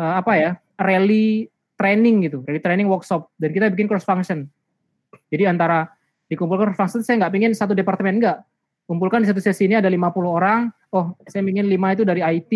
uh, 0.00 0.20
apa 0.20 0.32
ya 0.36 0.50
rally 0.80 1.52
training 1.76 2.26
gitu, 2.26 2.42
rally 2.48 2.60
training 2.60 2.88
workshop 2.88 3.28
dan 3.36 3.52
kita 3.52 3.68
bikin 3.68 3.86
cross 3.86 4.08
function. 4.08 4.48
Jadi 5.28 5.44
antara 5.44 5.88
dikumpulkan 6.32 6.72
cross 6.72 6.80
function 6.88 7.04
saya 7.04 7.20
nggak 7.24 7.32
pingin 7.36 7.52
satu 7.52 7.76
departemen 7.76 8.16
enggak, 8.18 8.47
kumpulkan 8.88 9.20
di 9.20 9.28
satu 9.28 9.44
sesi 9.44 9.68
ini 9.68 9.76
ada 9.76 9.92
50 9.92 10.00
orang, 10.24 10.72
oh 10.96 11.12
saya 11.28 11.44
ingin 11.44 11.68
lima 11.68 11.92
itu 11.92 12.08
dari 12.08 12.24
IT, 12.24 12.52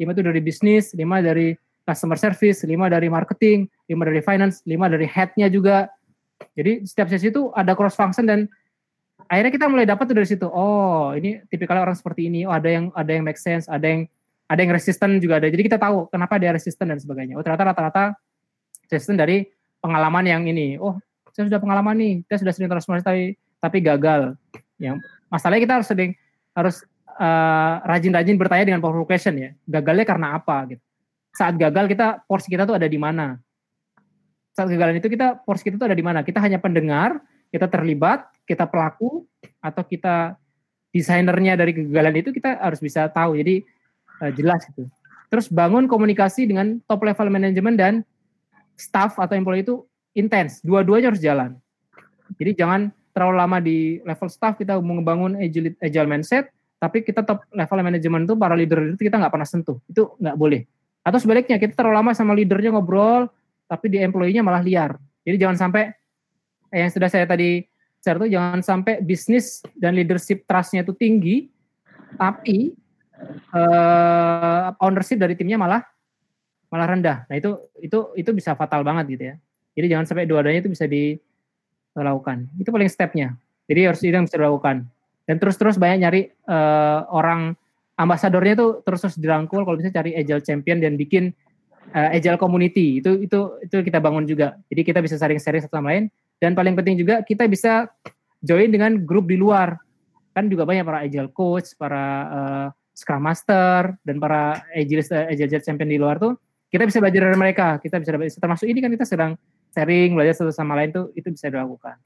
lima 0.00 0.16
itu 0.16 0.24
dari 0.24 0.40
bisnis, 0.40 0.96
lima 0.96 1.20
dari 1.20 1.52
customer 1.84 2.16
service, 2.16 2.64
lima 2.64 2.88
dari 2.88 3.12
marketing, 3.12 3.68
lima 3.92 4.08
dari 4.08 4.24
finance, 4.24 4.64
lima 4.64 4.88
dari 4.88 5.04
headnya 5.04 5.52
juga. 5.52 5.92
Jadi 6.56 6.88
setiap 6.88 7.12
sesi 7.12 7.28
itu 7.28 7.52
ada 7.52 7.76
cross 7.76 7.92
function 8.00 8.24
dan 8.24 8.48
akhirnya 9.28 9.52
kita 9.52 9.66
mulai 9.68 9.84
dapat 9.84 10.08
tuh 10.08 10.16
dari 10.16 10.28
situ. 10.28 10.48
Oh, 10.48 11.12
ini 11.12 11.44
tipikal 11.52 11.84
orang 11.84 11.94
seperti 11.94 12.32
ini. 12.32 12.48
Oh, 12.48 12.56
ada 12.56 12.72
yang 12.72 12.88
ada 12.96 13.12
yang 13.12 13.22
make 13.22 13.36
sense, 13.36 13.68
ada 13.68 13.84
yang 13.84 14.08
ada 14.48 14.60
yang 14.64 14.72
resisten 14.72 15.20
juga 15.20 15.36
ada. 15.36 15.52
Jadi 15.52 15.62
kita 15.68 15.76
tahu 15.76 16.08
kenapa 16.08 16.40
dia 16.40 16.56
resisten 16.56 16.88
dan 16.88 16.96
sebagainya. 16.96 17.36
Oh, 17.36 17.44
ternyata 17.44 17.76
rata-rata 17.76 18.16
resisten 18.88 19.20
dari 19.20 19.44
pengalaman 19.84 20.24
yang 20.24 20.42
ini. 20.48 20.80
Oh, 20.80 20.96
saya 21.36 21.52
sudah 21.52 21.60
pengalaman 21.60 21.94
nih, 22.00 22.14
saya 22.30 22.38
sudah 22.40 22.52
sering 22.56 22.70
transformasi 22.72 23.04
tapi, 23.04 23.24
tapi 23.60 23.78
gagal. 23.84 24.32
Yang 24.80 25.04
masalahnya 25.32 25.62
kita 25.64 25.74
harus 25.80 25.88
sering 25.88 26.10
harus 26.54 26.76
uh, 27.18 27.82
rajin-rajin 27.84 28.36
bertanya 28.38 28.64
dengan 28.72 28.80
powerful 28.84 29.08
question 29.08 29.34
ya. 29.38 29.50
Gagalnya 29.66 30.06
karena 30.06 30.38
apa 30.38 30.74
gitu 30.74 30.84
saat 31.34 31.58
gagal 31.58 31.90
kita 31.90 32.22
porsi 32.30 32.46
kita 32.46 32.62
tuh 32.64 32.78
ada 32.78 32.86
di 32.86 32.96
mana. 32.96 33.36
Saat 34.54 34.70
kegagalan 34.70 35.02
itu 35.02 35.10
kita 35.10 35.42
porsi 35.42 35.66
kita 35.66 35.76
tuh 35.82 35.90
ada 35.90 35.98
di 35.98 36.06
mana. 36.06 36.22
Kita 36.22 36.38
hanya 36.38 36.62
pendengar, 36.62 37.18
kita 37.50 37.66
terlibat, 37.66 38.30
kita 38.46 38.70
pelaku 38.70 39.26
atau 39.58 39.82
kita 39.82 40.38
desainernya 40.94 41.58
dari 41.58 41.74
kegagalan 41.74 42.22
itu 42.22 42.30
kita 42.30 42.62
harus 42.62 42.78
bisa 42.78 43.10
tahu. 43.10 43.34
Jadi 43.34 43.66
uh, 44.22 44.30
jelas 44.30 44.62
itu. 44.70 44.86
Terus 45.26 45.50
bangun 45.50 45.90
komunikasi 45.90 46.46
dengan 46.46 46.78
top 46.86 47.02
level 47.02 47.34
manajemen 47.34 47.74
dan 47.74 47.94
staff 48.78 49.18
atau 49.18 49.34
employee 49.34 49.66
itu 49.66 49.82
intens. 50.14 50.62
Dua-duanya 50.62 51.10
harus 51.10 51.18
jalan. 51.18 51.58
Jadi 52.38 52.54
jangan 52.54 52.94
terlalu 53.14 53.36
lama 53.38 53.58
di 53.62 54.02
level 54.02 54.28
staff 54.28 54.58
kita 54.58 54.76
mau 54.82 54.98
ngebangun 54.98 55.38
agile, 55.38 55.78
agile 55.78 56.10
mindset, 56.10 56.50
tapi 56.82 57.06
kita 57.06 57.22
top 57.22 57.46
level 57.54 57.78
manajemen 57.80 58.26
itu 58.26 58.34
para 58.34 58.58
leader 58.58 58.92
itu 58.92 59.06
kita 59.06 59.16
nggak 59.22 59.32
pernah 59.32 59.48
sentuh. 59.48 59.78
Itu 59.86 60.18
nggak 60.18 60.36
boleh. 60.36 60.66
Atau 61.06 61.22
sebaliknya, 61.22 61.56
kita 61.56 61.78
terlalu 61.78 62.02
lama 62.02 62.12
sama 62.12 62.34
leadernya 62.34 62.74
ngobrol, 62.74 63.30
tapi 63.70 63.86
di 63.92 64.02
employee-nya 64.02 64.42
malah 64.42 64.60
liar. 64.60 64.98
Jadi 65.22 65.36
jangan 65.38 65.56
sampai, 65.68 65.94
eh, 66.74 66.78
yang 66.82 66.90
sudah 66.90 67.08
saya 67.08 67.24
tadi 67.24 67.62
share 68.02 68.18
itu, 68.24 68.34
jangan 68.34 68.60
sampai 68.60 69.00
bisnis 69.00 69.62
dan 69.78 69.94
leadership 69.94 70.44
trust-nya 70.44 70.82
itu 70.82 70.92
tinggi, 70.96 71.48
tapi 72.18 72.74
uh, 73.54 74.74
ownership 74.82 75.20
dari 75.20 75.38
timnya 75.38 75.56
malah 75.56 75.80
malah 76.68 76.86
rendah. 76.90 77.18
Nah 77.30 77.36
itu 77.38 77.54
itu 77.78 77.98
itu 78.18 78.30
bisa 78.34 78.58
fatal 78.58 78.82
banget 78.82 79.04
gitu 79.14 79.24
ya. 79.30 79.34
Jadi 79.74 79.86
jangan 79.90 80.06
sampai 80.06 80.26
dua-duanya 80.26 80.60
itu 80.62 80.70
bisa 80.70 80.86
dilakukan. 82.02 82.50
Itu 82.58 82.74
paling 82.74 82.90
stepnya. 82.90 83.38
Jadi 83.70 83.80
harus 83.86 84.00
itu 84.02 84.10
yang 84.10 84.26
bisa 84.26 84.36
dilakukan. 84.36 84.84
Dan 85.24 85.36
terus-terus 85.40 85.80
banyak 85.80 85.98
nyari 86.04 86.22
uh, 86.50 87.08
orang 87.08 87.56
ambasadornya 87.94 88.54
tuh 88.58 88.70
terus 88.82 89.00
terus 89.06 89.16
dirangkul 89.18 89.62
kalau 89.62 89.78
bisa 89.78 89.90
cari 89.94 90.14
agile 90.18 90.42
champion 90.42 90.82
dan 90.82 90.98
bikin 90.98 91.30
uh, 91.94 92.10
agile 92.10 92.38
community 92.38 92.98
itu 92.98 93.22
itu 93.22 93.38
itu 93.62 93.76
kita 93.86 94.02
bangun 94.02 94.26
juga 94.26 94.58
jadi 94.66 94.82
kita 94.82 94.98
bisa 94.98 95.14
sharing-sharing 95.14 95.62
satu 95.62 95.78
sama 95.78 95.94
lain 95.94 96.10
dan 96.42 96.58
paling 96.58 96.74
penting 96.74 96.98
juga 96.98 97.22
kita 97.22 97.46
bisa 97.46 97.86
join 98.42 98.68
dengan 98.68 98.98
grup 98.98 99.30
di 99.30 99.38
luar 99.38 99.78
kan 100.34 100.50
juga 100.50 100.66
banyak 100.66 100.82
para 100.82 101.06
agile 101.06 101.30
coach 101.30 101.78
para 101.78 102.04
uh, 102.26 102.66
scrum 102.90 103.22
master 103.22 103.94
dan 104.02 104.18
para 104.18 104.66
agile 104.74 105.06
agile 105.30 105.62
champion 105.62 105.86
di 105.86 105.98
luar 105.98 106.18
tuh 106.18 106.34
kita 106.74 106.90
bisa 106.90 106.98
belajar 106.98 107.30
dari 107.30 107.38
mereka 107.38 107.78
kita 107.78 108.02
bisa 108.02 108.10
termasuk 108.42 108.66
ini 108.66 108.82
kan 108.82 108.90
kita 108.90 109.06
sedang 109.06 109.38
sharing 109.74 110.14
belajar 110.14 110.38
satu 110.38 110.54
sama 110.54 110.78
lain 110.78 110.94
tuh 110.94 111.10
itu 111.18 111.26
bisa 111.34 111.50
dilakukan 111.50 111.98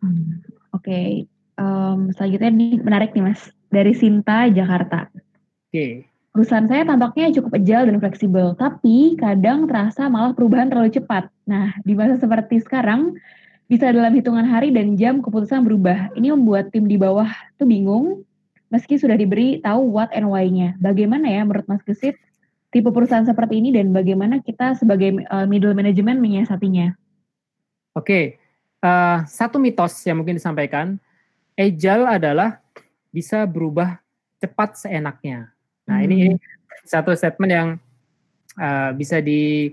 hmm, 0.00 0.46
oke 0.70 0.86
okay. 0.86 1.26
um, 1.58 2.14
selanjutnya 2.14 2.54
ini 2.54 2.78
menarik 2.78 3.10
nih 3.12 3.26
mas 3.26 3.50
dari 3.70 3.92
Sinta, 3.94 4.46
Jakarta. 4.50 5.10
Oke. 5.10 5.70
Okay. 5.70 5.92
Perusahaan 6.36 6.68
saya 6.68 6.84
tampaknya 6.84 7.32
cukup 7.32 7.56
agile 7.56 7.88
dan 7.88 7.96
fleksibel, 7.96 8.52
tapi 8.60 9.16
kadang 9.16 9.64
terasa 9.64 10.04
malah 10.12 10.36
perubahan 10.36 10.68
terlalu 10.68 10.92
cepat. 10.92 11.32
Nah, 11.48 11.72
di 11.80 11.96
masa 11.96 12.20
seperti 12.20 12.60
sekarang, 12.60 13.16
bisa 13.72 13.88
dalam 13.88 14.12
hitungan 14.12 14.44
hari 14.44 14.68
dan 14.68 15.00
jam 15.00 15.24
keputusan 15.24 15.64
berubah. 15.64 16.12
Ini 16.12 16.36
membuat 16.36 16.68
tim 16.76 16.84
di 16.84 17.00
bawah 17.00 17.32
tuh 17.56 17.64
bingung, 17.64 18.20
meski 18.68 19.00
sudah 19.00 19.16
diberi 19.16 19.64
tahu 19.64 19.88
what 19.88 20.12
and 20.12 20.28
why-nya. 20.28 20.76
Bagaimana 20.76 21.24
ya 21.24 21.40
menurut 21.40 21.64
Mas 21.72 21.80
Gesit, 21.88 22.20
tipe 22.76 22.92
perusahaan 22.92 23.24
seperti 23.24 23.64
ini 23.64 23.72
dan 23.72 23.88
bagaimana 23.88 24.44
kita 24.44 24.76
sebagai 24.76 25.24
uh, 25.32 25.48
middle 25.48 25.72
management 25.72 26.20
menyiasatinya? 26.20 26.92
Oke, 27.96 28.04
okay. 28.04 28.24
uh, 28.84 29.24
satu 29.24 29.56
mitos 29.56 29.96
yang 30.04 30.20
mungkin 30.20 30.36
disampaikan, 30.36 31.00
agile 31.56 32.04
adalah 32.04 32.60
bisa 33.08 33.48
berubah 33.48 33.96
cepat 34.36 34.76
seenaknya. 34.76 35.48
Nah, 35.88 36.04
hmm. 36.04 36.04
ini, 36.04 36.14
ini 36.20 36.34
satu 36.84 37.16
statement 37.16 37.48
yang 37.48 37.68
uh, 38.60 38.92
bisa 38.92 39.24
di 39.24 39.72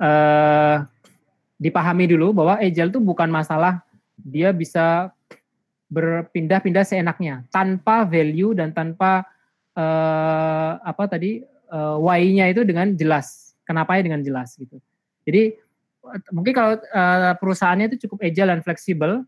uh, 0.00 0.80
dipahami 1.60 2.08
dulu 2.08 2.32
bahwa 2.32 2.56
agile 2.56 2.88
itu 2.88 3.00
bukan 3.04 3.28
masalah 3.28 3.84
dia 4.16 4.48
bisa 4.56 5.12
berpindah-pindah 5.92 6.88
seenaknya 6.88 7.44
tanpa 7.52 8.08
value 8.08 8.56
dan 8.56 8.72
tanpa 8.72 9.28
uh, 9.76 10.80
apa 10.80 11.04
tadi 11.04 11.44
uh, 11.70 11.96
why-nya 12.02 12.50
itu 12.50 12.66
dengan 12.66 12.92
jelas. 12.98 13.54
Kenapa 13.64 13.96
ya 13.96 14.02
dengan 14.02 14.20
jelas 14.20 14.58
gitu. 14.58 14.82
Jadi 15.24 15.54
mungkin 16.34 16.52
kalau 16.52 16.74
uh, 16.76 17.34
perusahaannya 17.38 17.94
itu 17.94 18.06
cukup 18.06 18.26
agile 18.26 18.50
dan 18.50 18.60
fleksibel, 18.66 19.22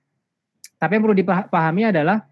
tapi 0.82 0.98
yang 0.98 1.02
perlu 1.06 1.16
dipahami 1.16 1.82
adalah 1.86 2.26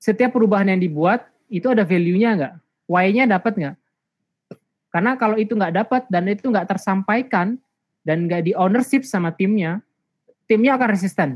setiap 0.00 0.32
perubahan 0.32 0.72
yang 0.72 0.80
dibuat 0.80 1.28
itu 1.52 1.68
ada 1.68 1.84
value-nya 1.84 2.30
nggak? 2.40 2.54
Why-nya 2.88 3.24
dapat 3.28 3.52
nggak? 3.58 3.76
Karena 4.96 5.12
kalau 5.20 5.36
itu 5.36 5.52
nggak 5.52 5.74
dapat 5.76 6.02
dan 6.08 6.24
itu 6.30 6.48
nggak 6.48 6.72
tersampaikan 6.72 7.60
dan 8.06 8.24
nggak 8.24 8.48
di 8.48 8.52
ownership 8.56 9.04
sama 9.04 9.34
timnya, 9.34 9.84
timnya 10.48 10.80
akan 10.80 10.88
resisten. 10.88 11.30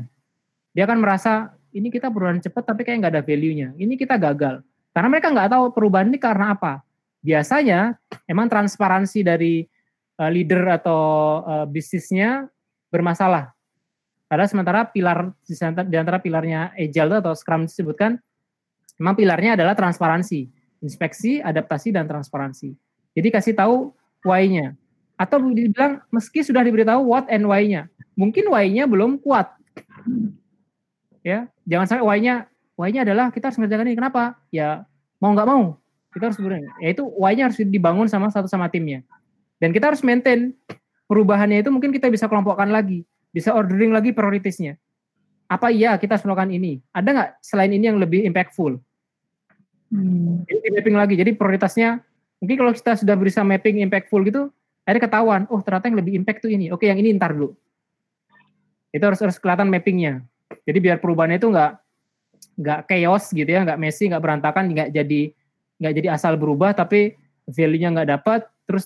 Dia 0.73 0.87
akan 0.87 1.03
merasa 1.03 1.53
ini 1.75 1.91
kita 1.91 2.09
perubahan 2.09 2.41
cepat 2.41 2.63
tapi 2.73 2.87
kayak 2.87 3.05
nggak 3.05 3.13
ada 3.19 3.23
value-nya. 3.23 3.75
Ini 3.77 3.93
kita 3.99 4.17
gagal. 4.17 4.65
Karena 4.91 5.07
mereka 5.07 5.27
nggak 5.29 5.49
tahu 5.51 5.63
perubahan 5.75 6.09
ini 6.09 6.17
karena 6.17 6.55
apa. 6.55 6.81
Biasanya 7.21 7.95
emang 8.25 8.49
transparansi 8.49 9.21
dari 9.21 9.63
uh, 10.17 10.29
leader 10.29 10.81
atau 10.81 11.01
uh, 11.45 11.65
bisnisnya 11.69 12.49
bermasalah. 12.89 13.53
Karena 14.25 14.45
sementara 14.47 14.87
pilar 14.87 15.35
di 15.85 15.97
antara 15.99 16.17
pilarnya 16.17 16.71
agile 16.73 17.19
atau 17.19 17.35
scrum 17.35 17.67
disebutkan 17.67 18.15
memang 18.97 19.15
pilarnya 19.17 19.59
adalah 19.59 19.75
transparansi. 19.75 20.49
inspeksi, 20.81 21.37
adaptasi, 21.37 21.93
dan 21.93 22.09
transparansi. 22.09 22.73
Jadi 23.13 23.29
kasih 23.29 23.53
tahu 23.53 23.93
why-nya. 24.25 24.73
Atau 25.13 25.37
dibilang 25.53 26.01
meski 26.09 26.41
sudah 26.41 26.65
diberitahu 26.65 27.05
what 27.05 27.29
and 27.29 27.45
why-nya. 27.45 27.85
Mungkin 28.17 28.49
why-nya 28.49 28.89
belum 28.89 29.21
kuat. 29.21 29.53
Ya, 31.21 31.45
jangan 31.69 31.85
sampai 31.85 32.01
why-nya 32.01 32.49
why-nya 32.73 33.05
adalah 33.05 33.29
kita 33.29 33.53
harus 33.53 33.61
mengerjakan 33.61 33.93
ini. 33.93 33.97
Kenapa? 34.01 34.41
Ya 34.49 34.89
mau 35.21 35.37
nggak 35.37 35.45
mau 35.45 35.77
kita 36.11 36.31
harus 36.31 36.39
berani. 36.39 36.67
Ya 36.83 36.91
itu 36.91 37.03
why-nya 37.15 37.47
harus 37.47 37.57
dibangun 37.59 38.07
sama 38.11 38.27
satu 38.27 38.47
sama 38.47 38.67
timnya. 38.67 39.03
Dan 39.57 39.71
kita 39.71 39.93
harus 39.93 40.03
maintain 40.03 40.51
perubahannya 41.07 41.63
itu 41.63 41.69
mungkin 41.71 41.95
kita 41.95 42.11
bisa 42.11 42.27
kelompokkan 42.27 42.67
lagi, 42.67 43.07
bisa 43.31 43.55
ordering 43.55 43.95
lagi 43.95 44.11
prioritasnya. 44.11 44.75
Apa 45.47 45.71
iya 45.71 45.95
kita 45.99 46.15
harus 46.15 46.25
melakukan 46.27 46.51
ini? 46.51 46.79
Ada 46.91 47.09
nggak 47.11 47.29
selain 47.43 47.71
ini 47.71 47.85
yang 47.91 47.99
lebih 47.99 48.23
impactful? 48.27 48.79
Hmm. 49.91 50.47
Jadi 50.47 50.67
mapping 50.71 50.97
lagi. 50.97 51.15
Jadi 51.19 51.31
prioritasnya 51.35 51.99
mungkin 52.39 52.55
kalau 52.55 52.71
kita 52.71 52.91
sudah 52.99 53.15
bisa 53.19 53.43
mapping 53.43 53.83
impactful 53.83 54.23
gitu, 54.23 54.51
akhirnya 54.87 55.03
ketahuan, 55.07 55.41
oh 55.51 55.59
ternyata 55.59 55.91
yang 55.91 55.99
lebih 55.99 56.13
impact 56.15 56.43
tuh 56.43 56.51
ini. 56.51 56.71
Oke, 56.71 56.87
yang 56.87 56.99
ini 56.99 57.15
ntar 57.15 57.35
dulu. 57.35 57.55
Itu 58.91 59.03
harus 59.03 59.19
harus 59.19 59.39
kelihatan 59.39 59.71
mappingnya. 59.71 60.23
Jadi 60.67 60.79
biar 60.83 60.99
perubahannya 60.99 61.39
itu 61.39 61.47
nggak 61.47 61.71
nggak 62.59 62.79
chaos 62.89 63.31
gitu 63.31 63.47
ya, 63.47 63.63
nggak 63.63 63.79
messy, 63.79 64.11
nggak 64.11 64.23
berantakan, 64.23 64.63
nggak 64.71 64.89
jadi 64.91 65.21
nggak 65.81 65.93
jadi 65.97 66.07
asal 66.13 66.37
berubah, 66.37 66.77
tapi 66.77 67.17
value-nya 67.49 67.89
nggak 67.89 68.09
dapat. 68.21 68.45
Terus 68.69 68.85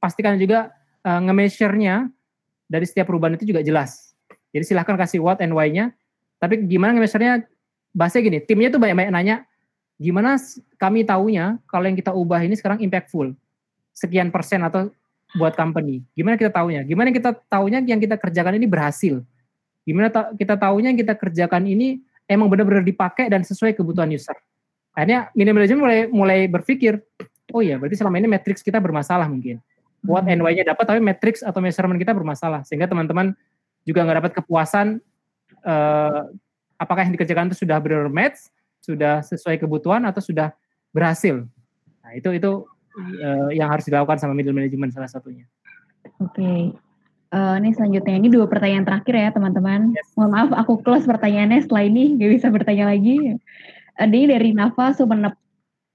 pastikan 0.00 0.40
juga 0.40 0.72
uh, 1.04 1.20
nge-measure-nya 1.28 2.08
dari 2.64 2.88
setiap 2.88 3.12
perubahan 3.12 3.36
itu 3.36 3.52
juga 3.52 3.60
jelas. 3.60 4.16
Jadi 4.50 4.64
silahkan 4.72 4.96
kasih 4.96 5.20
what 5.20 5.38
and 5.44 5.52
why-nya. 5.52 5.92
Tapi 6.40 6.64
gimana 6.64 6.96
nge-measure-nya? 6.96 7.44
Bahasanya 7.92 8.22
gini, 8.22 8.38
timnya 8.46 8.70
tuh 8.70 8.78
banyak-banyak 8.78 9.12
nanya, 9.12 9.36
gimana 9.98 10.38
kami 10.78 11.02
tahunya 11.02 11.58
kalau 11.66 11.84
yang 11.90 11.98
kita 11.98 12.14
ubah 12.14 12.40
ini 12.40 12.54
sekarang 12.54 12.78
impactful? 12.80 13.34
Sekian 13.92 14.30
persen 14.30 14.62
atau 14.62 14.94
buat 15.34 15.54
company. 15.54 16.02
Gimana 16.14 16.38
kita 16.38 16.50
tahunya? 16.50 16.86
Gimana 16.86 17.10
kita 17.10 17.34
tahunya 17.34 17.82
yang 17.86 18.00
kita 18.00 18.16
kerjakan 18.18 18.58
ini 18.58 18.66
berhasil? 18.66 19.22
Gimana 19.86 20.10
ta 20.10 20.30
kita 20.34 20.54
tahunya 20.54 20.94
yang 20.94 21.00
kita 21.02 21.14
kerjakan 21.18 21.66
ini 21.66 21.98
emang 22.30 22.46
benar-benar 22.46 22.86
dipakai 22.86 23.26
dan 23.26 23.42
sesuai 23.42 23.74
kebutuhan 23.74 24.10
user? 24.10 24.34
Akhirnya 24.94 25.30
manajemen 25.34 25.80
mulai 25.80 26.00
mulai 26.10 26.40
berpikir, 26.50 26.98
oh 27.54 27.62
iya 27.62 27.78
berarti 27.78 27.96
selama 27.96 28.18
ini 28.18 28.28
matrix 28.28 28.60
kita 28.60 28.82
bermasalah 28.82 29.30
mungkin. 29.30 29.62
What 30.00 30.24
and 30.26 30.40
why-nya 30.40 30.64
dapat 30.64 30.84
tapi 30.88 31.00
matrix 31.00 31.44
atau 31.44 31.60
measurement 31.60 32.00
kita 32.00 32.16
bermasalah 32.16 32.64
sehingga 32.64 32.88
teman-teman 32.88 33.36
juga 33.84 34.00
nggak 34.04 34.18
dapat 34.24 34.32
kepuasan 34.40 35.00
uh, 35.64 36.28
apakah 36.80 37.04
yang 37.04 37.12
dikerjakan 37.12 37.52
itu 37.52 37.68
sudah 37.68 37.76
benar 37.78 38.08
match, 38.08 38.48
sudah 38.80 39.20
sesuai 39.20 39.60
kebutuhan 39.60 40.00
atau 40.08 40.24
sudah 40.24 40.56
berhasil. 40.90 41.44
Nah, 42.00 42.12
itu 42.16 42.32
itu 42.32 42.64
uh, 43.20 43.50
yang 43.52 43.68
harus 43.68 43.84
dilakukan 43.84 44.16
sama 44.16 44.32
middle 44.32 44.56
management 44.56 44.96
salah 44.96 45.10
satunya. 45.10 45.44
Oke. 46.18 46.40
Okay. 46.40 46.60
Uh, 47.30 47.54
eh, 47.54 47.62
ini 47.62 47.70
selanjutnya 47.70 48.14
ini 48.18 48.26
dua 48.26 48.50
pertanyaan 48.50 48.82
terakhir 48.82 49.14
ya 49.14 49.28
teman-teman. 49.30 49.94
Yes. 49.94 50.10
Mohon 50.18 50.30
maaf 50.34 50.50
aku 50.66 50.82
close 50.82 51.06
pertanyaannya 51.06 51.62
setelah 51.62 51.86
ini 51.86 52.18
nggak 52.18 52.30
bisa 52.40 52.46
bertanya 52.50 52.90
lagi. 52.90 53.38
Ini 54.00 54.32
dari 54.32 54.56
Nafa 54.56 54.96
Sumenep. 54.96 55.36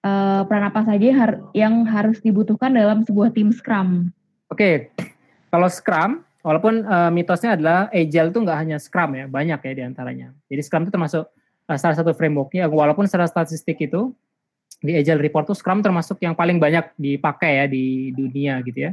Uh, 0.06 0.46
peran 0.46 0.70
apa 0.70 0.86
saja 0.86 1.10
har 1.18 1.42
yang 1.58 1.82
harus 1.90 2.22
dibutuhkan 2.22 2.70
dalam 2.70 3.02
sebuah 3.02 3.34
tim 3.34 3.50
Scrum? 3.50 4.14
Oke, 4.54 4.94
okay. 4.94 5.10
kalau 5.50 5.66
Scrum, 5.66 6.22
walaupun 6.46 6.86
uh, 6.86 7.10
mitosnya 7.10 7.58
adalah 7.58 7.90
Agile 7.90 8.30
itu 8.30 8.38
nggak 8.38 8.60
hanya 8.62 8.78
Scrum 8.78 9.18
ya, 9.18 9.26
banyak 9.26 9.58
ya 9.58 9.74
di 9.74 9.82
antaranya. 9.82 10.30
Jadi 10.46 10.62
Scrum 10.62 10.86
itu 10.86 10.94
termasuk 10.94 11.26
uh, 11.66 11.78
salah 11.82 11.98
satu 11.98 12.14
frameworknya, 12.14 12.70
walaupun 12.70 13.10
secara 13.10 13.26
statistik 13.26 13.82
itu 13.82 14.14
di 14.78 14.94
Agile 14.94 15.26
Report 15.26 15.50
tuh 15.50 15.58
Scrum 15.58 15.82
termasuk 15.82 16.22
yang 16.22 16.38
paling 16.38 16.62
banyak 16.62 16.86
dipakai 17.02 17.52
ya 17.58 17.66
di 17.66 18.14
dunia 18.14 18.62
gitu 18.62 18.86
ya. 18.86 18.92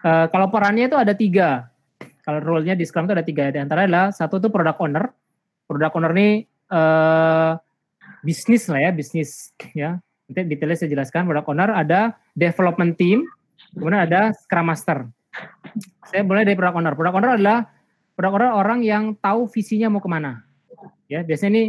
Uh, 0.00 0.24
kalau 0.32 0.48
perannya 0.48 0.88
itu 0.88 0.96
ada 0.96 1.12
tiga. 1.12 1.68
Kalau 2.24 2.40
role-nya 2.40 2.72
di 2.72 2.88
Scrum 2.88 3.04
itu 3.04 3.12
ada 3.12 3.26
tiga. 3.28 3.52
Di 3.52 3.60
antara 3.60 3.84
adalah 3.84 4.08
satu 4.08 4.40
itu 4.40 4.48
product 4.48 4.80
owner. 4.80 5.12
Product 5.68 5.92
owner 6.00 6.16
ini 6.16 6.48
uh, 6.72 7.60
bisnis 8.24 8.68
lah 8.68 8.80
ya, 8.80 8.90
bisnis 8.92 9.52
ya. 9.72 10.00
Nanti 10.30 10.40
detailnya 10.46 10.78
saya 10.78 10.90
jelaskan. 10.90 11.26
Product 11.26 11.48
owner 11.50 11.70
ada 11.74 12.14
development 12.38 12.94
team, 12.94 13.26
kemudian 13.74 14.06
ada 14.06 14.30
Scrum 14.46 14.66
Master. 14.70 15.10
Saya 16.06 16.22
mulai 16.26 16.46
dari 16.46 16.54
product 16.58 16.78
owner. 16.78 16.94
Product 16.94 17.16
owner 17.18 17.32
adalah 17.34 17.58
product 18.14 18.34
owner 18.38 18.50
orang 18.54 18.78
yang 18.86 19.18
tahu 19.18 19.50
visinya 19.50 19.90
mau 19.90 20.02
ke 20.02 20.10
mana. 20.10 20.46
Ya, 21.10 21.26
biasanya 21.26 21.50
ini 21.50 21.64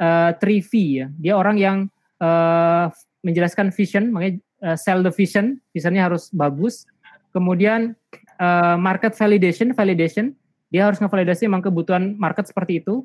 uh, 0.00 0.32
3V 0.40 0.72
ya. 0.72 1.06
Dia 1.20 1.34
orang 1.36 1.56
yang 1.60 1.76
uh, 2.20 2.88
menjelaskan 3.20 3.74
vision, 3.74 4.14
makanya 4.14 4.40
uh, 4.64 4.76
sell 4.78 5.04
the 5.04 5.12
vision, 5.12 5.60
visionnya 5.76 6.08
harus 6.08 6.32
bagus. 6.32 6.88
Kemudian 7.36 7.92
uh, 8.40 8.76
market 8.80 9.12
validation, 9.12 9.76
validation, 9.76 10.32
dia 10.72 10.88
harus 10.88 10.98
ngevalidasi 10.98 11.46
memang 11.46 11.64
kebutuhan 11.64 12.16
market 12.16 12.48
seperti 12.48 12.80
itu. 12.80 13.04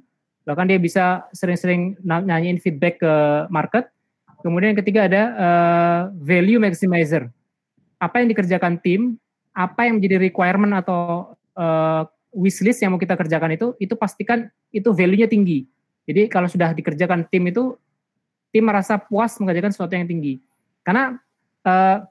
Bahkan 0.51 0.67
dia 0.67 0.75
bisa 0.75 1.23
sering-sering 1.31 1.95
nanyain 2.03 2.59
feedback 2.59 2.99
ke 2.99 3.13
market. 3.47 3.87
Kemudian 4.43 4.75
yang 4.75 4.79
ketiga 4.83 5.07
ada 5.07 5.23
uh, 5.39 6.01
value 6.19 6.59
maximizer. 6.59 7.31
Apa 7.95 8.19
yang 8.19 8.27
dikerjakan 8.35 8.83
tim, 8.83 9.15
apa 9.55 9.87
yang 9.87 10.03
menjadi 10.03 10.19
requirement 10.19 10.75
atau 10.75 11.31
uh, 11.55 12.03
wishlist 12.35 12.83
yang 12.83 12.91
mau 12.91 12.99
kita 12.99 13.15
kerjakan 13.15 13.55
itu, 13.55 13.71
itu 13.79 13.95
pastikan 13.95 14.51
itu 14.75 14.91
value-nya 14.91 15.31
tinggi. 15.31 15.63
Jadi 16.03 16.27
kalau 16.27 16.51
sudah 16.51 16.75
dikerjakan 16.75 17.23
tim 17.31 17.47
itu 17.47 17.79
tim 18.51 18.67
merasa 18.67 18.99
puas 18.99 19.39
mengerjakan 19.39 19.71
sesuatu 19.71 19.95
yang 19.95 20.03
tinggi. 20.03 20.43
Karena 20.83 21.15
uh, 21.63 22.03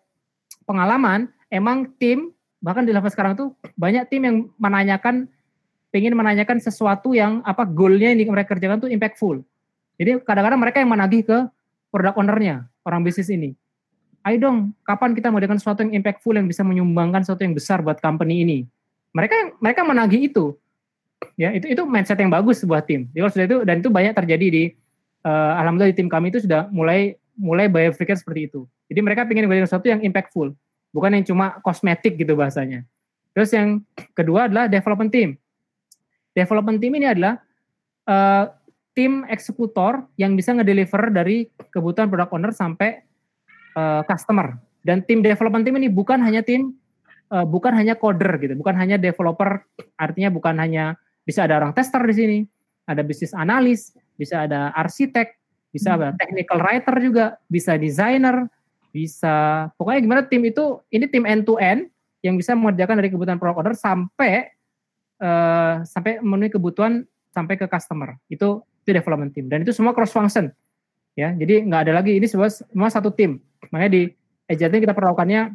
pengalaman 0.64 1.28
emang 1.52 1.92
tim 2.00 2.32
bahkan 2.64 2.88
di 2.88 2.92
level 2.96 3.12
sekarang 3.12 3.36
tuh 3.36 3.52
banyak 3.76 4.08
tim 4.08 4.22
yang 4.24 4.36
menanyakan 4.56 5.28
pengen 5.90 6.14
menanyakan 6.14 6.62
sesuatu 6.62 7.12
yang 7.12 7.42
apa 7.42 7.66
goalnya 7.66 8.14
yang 8.14 8.30
mereka 8.30 8.54
kerjakan 8.54 8.78
tuh 8.82 8.90
impactful. 8.90 9.42
Jadi 10.00 10.22
kadang-kadang 10.24 10.60
mereka 10.62 10.78
yang 10.80 10.90
menagih 10.90 11.22
ke 11.26 11.38
product 11.92 12.16
ownernya 12.16 12.70
orang 12.86 13.04
bisnis 13.04 13.28
ini. 13.28 13.52
Ayo 14.24 14.36
dong, 14.40 14.76
kapan 14.84 15.12
kita 15.16 15.32
dengan 15.32 15.58
sesuatu 15.58 15.80
yang 15.84 16.00
impactful 16.00 16.32
yang 16.36 16.46
bisa 16.46 16.60
menyumbangkan 16.64 17.24
sesuatu 17.24 17.42
yang 17.44 17.56
besar 17.56 17.80
buat 17.80 17.98
company 18.00 18.44
ini? 18.44 18.58
Mereka 19.12 19.58
mereka 19.58 19.80
menagih 19.84 20.30
itu. 20.30 20.54
Ya, 21.36 21.52
itu 21.52 21.68
itu 21.68 21.82
mindset 21.84 22.16
yang 22.16 22.32
bagus 22.32 22.64
buat 22.64 22.84
tim. 22.88 23.08
Jadi 23.12 23.20
sudah 23.28 23.46
itu 23.48 23.58
dan 23.64 23.84
itu 23.84 23.88
banyak 23.92 24.12
terjadi 24.16 24.46
di 24.48 24.62
uh, 25.24 25.60
alhamdulillah 25.60 25.92
di 25.92 25.98
tim 26.00 26.08
kami 26.08 26.32
itu 26.32 26.44
sudah 26.44 26.68
mulai 26.72 27.16
mulai 27.36 27.68
berpikir 27.68 28.16
seperti 28.16 28.52
itu. 28.52 28.68
Jadi 28.92 29.00
mereka 29.00 29.24
ingin 29.24 29.48
menjadi 29.48 29.68
sesuatu 29.68 29.88
yang 29.88 30.00
impactful, 30.04 30.52
bukan 30.92 31.10
yang 31.16 31.24
cuma 31.24 31.60
kosmetik 31.64 32.20
gitu 32.20 32.36
bahasanya. 32.36 32.84
Terus 33.32 33.50
yang 33.56 33.80
kedua 34.12 34.48
adalah 34.52 34.68
development 34.68 35.12
team. 35.12 35.40
Development 36.36 36.78
team 36.78 36.92
ini 36.94 37.06
adalah 37.10 37.38
uh, 38.06 38.44
tim 38.94 39.24
eksekutor 39.26 40.06
yang 40.18 40.34
bisa 40.34 40.54
ngedeliver 40.54 41.10
dari 41.10 41.46
kebutuhan 41.70 42.10
product 42.10 42.32
owner 42.34 42.52
sampai 42.54 43.02
uh, 43.78 44.02
customer. 44.06 44.58
Dan 44.80 45.04
tim 45.04 45.20
development 45.20 45.62
team 45.66 45.76
ini 45.76 45.92
bukan 45.92 46.20
hanya 46.24 46.40
tim, 46.40 46.72
uh, 47.30 47.44
bukan 47.44 47.76
hanya 47.76 47.94
coder 47.96 48.40
gitu, 48.40 48.56
bukan 48.56 48.74
hanya 48.76 48.96
developer, 48.96 49.62
artinya 50.00 50.32
bukan 50.32 50.56
hanya 50.56 50.96
bisa 51.24 51.44
ada 51.44 51.60
orang 51.60 51.76
tester 51.76 52.00
di 52.02 52.14
sini, 52.16 52.38
ada 52.88 53.04
bisnis 53.04 53.36
analis, 53.36 53.92
bisa 54.16 54.48
ada 54.48 54.72
arsitek, 54.72 55.36
bisa 55.70 55.94
ada 55.94 56.10
hmm. 56.10 56.18
technical 56.18 56.58
writer 56.58 56.94
juga, 56.98 57.24
bisa 57.46 57.76
designer, 57.76 58.48
bisa 58.90 59.68
pokoknya 59.78 60.00
gimana 60.02 60.22
tim 60.26 60.42
itu 60.42 60.82
ini 60.90 61.06
tim 61.06 61.22
end 61.22 61.46
to 61.46 61.54
end 61.62 61.86
yang 62.20 62.34
bisa 62.34 62.58
mengerjakan 62.58 62.98
dari 62.98 63.08
kebutuhan 63.08 63.38
product 63.38 63.58
order 63.62 63.74
sampai 63.78 64.50
uh, 65.20 65.84
sampai 65.84 66.18
memenuhi 66.24 66.50
kebutuhan 66.50 67.04
sampai 67.30 67.54
ke 67.60 67.68
customer. 67.70 68.18
Itu 68.26 68.64
itu 68.82 68.90
development 68.96 69.36
team 69.36 69.46
dan 69.46 69.62
itu 69.62 69.70
semua 69.76 69.92
cross 69.92 70.10
function. 70.10 70.50
Ya, 71.14 71.36
jadi 71.36 71.66
nggak 71.66 71.80
ada 71.88 71.92
lagi 72.00 72.16
ini 72.16 72.26
semua 72.26 72.48
semua 72.48 72.88
satu 72.88 73.12
tim. 73.12 73.38
Makanya 73.70 73.92
di 73.92 74.02
Agile 74.50 74.82
kita 74.82 74.96
perlakukannya 74.96 75.54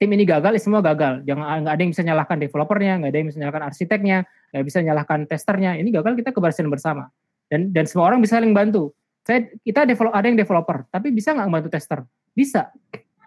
tim 0.00 0.10
ini 0.12 0.24
gagal, 0.28 0.56
ya 0.56 0.60
semua 0.60 0.80
gagal. 0.84 1.24
Jangan 1.24 1.64
nggak 1.64 1.74
ada 1.76 1.82
yang 1.84 1.92
bisa 1.92 2.02
nyalahkan 2.04 2.36
developernya, 2.40 2.92
nggak 3.00 3.10
ada 3.12 3.18
yang 3.20 3.28
bisa 3.28 3.38
nyalahkan 3.40 3.64
arsiteknya, 3.64 4.18
nggak 4.52 4.64
bisa 4.64 4.78
nyalahkan 4.84 5.18
testernya. 5.28 5.70
Ini 5.80 5.88
gagal 5.88 6.12
kita 6.20 6.30
keberhasilan 6.32 6.68
bersama 6.72 7.08
dan 7.50 7.74
dan 7.74 7.84
semua 7.84 8.08
orang 8.08 8.22
bisa 8.22 8.38
saling 8.38 8.54
bantu. 8.54 8.94
Saya 9.26 9.44
kita 9.62 9.84
develop 9.84 10.16
ada 10.16 10.26
yang 10.26 10.38
developer, 10.38 10.88
tapi 10.88 11.12
bisa 11.12 11.36
nggak 11.36 11.46
membantu 11.48 11.70
tester? 11.76 12.00
Bisa. 12.32 12.72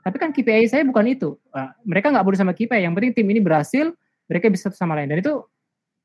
Tapi 0.03 0.17
kan 0.19 0.35
KPI 0.35 0.67
saya 0.67 0.83
bukan 0.83 1.05
itu. 1.07 1.39
Nah, 1.53 1.77
mereka 1.87 2.11
nggak 2.11 2.25
boleh 2.25 2.35
sama 2.35 2.51
KPI. 2.51 2.83
Yang 2.83 2.93
penting 2.97 3.11
tim 3.15 3.27
ini 3.29 3.39
berhasil, 3.39 3.85
mereka 4.27 4.51
bisa 4.51 4.67
satu 4.67 4.75
sama 4.75 4.99
lain. 4.99 5.07
Dan 5.07 5.23
itu 5.23 5.39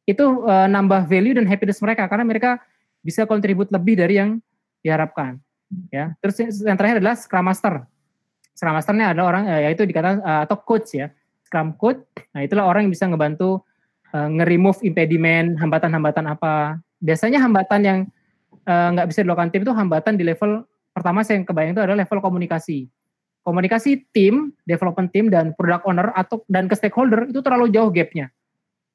itu 0.08 0.24
uh, 0.48 0.64
nambah 0.64 1.04
value 1.04 1.36
dan 1.36 1.44
happiness 1.44 1.84
mereka 1.84 2.08
karena 2.08 2.24
mereka 2.24 2.56
bisa 3.04 3.28
kontribut 3.28 3.68
lebih 3.68 4.00
dari 4.00 4.16
yang 4.16 4.40
diharapkan. 4.80 5.36
Ya. 5.92 6.16
Terus 6.24 6.64
yang 6.64 6.80
terakhir 6.80 7.04
adalah 7.04 7.12
Scrum 7.20 7.44
Master. 7.44 7.84
Scrum 8.56 8.72
Masternya 8.72 9.12
adalah 9.12 9.36
orang 9.36 9.44
uh, 9.44 9.60
yaitu 9.68 9.84
dikatakan 9.84 10.24
uh, 10.24 10.40
atau 10.48 10.56
coach 10.64 10.96
ya. 10.96 11.12
Scrum 11.44 11.76
coach. 11.76 12.00
Nah, 12.32 12.40
itulah 12.40 12.64
orang 12.64 12.88
yang 12.88 12.92
bisa 12.96 13.04
ngebantu 13.04 13.60
uh, 14.16 14.28
nge-remove 14.32 14.80
impediment, 14.80 15.60
hambatan-hambatan 15.60 16.24
apa 16.24 16.80
biasanya 16.98 17.38
hambatan 17.44 17.80
yang 17.84 17.98
nggak 18.68 19.06
uh, 19.06 19.08
bisa 19.08 19.24
dilakukan 19.24 19.48
tim 19.52 19.62
itu 19.64 19.72
hambatan 19.72 20.18
di 20.18 20.24
level 20.26 20.66
pertama 20.92 21.22
saya 21.24 21.40
yang 21.40 21.46
kebayang 21.46 21.72
itu 21.76 21.82
adalah 21.84 22.00
level 22.00 22.18
komunikasi. 22.24 22.88
Komunikasi 23.44 24.08
tim, 24.12 24.52
development 24.68 25.08
team 25.12 25.32
dan 25.32 25.56
product 25.56 25.84
owner 25.88 26.12
atau 26.12 26.44
dan 26.48 26.68
ke 26.68 26.76
stakeholder 26.76 27.28
itu 27.28 27.40
terlalu 27.40 27.72
jauh 27.72 27.88
gapnya. 27.88 28.28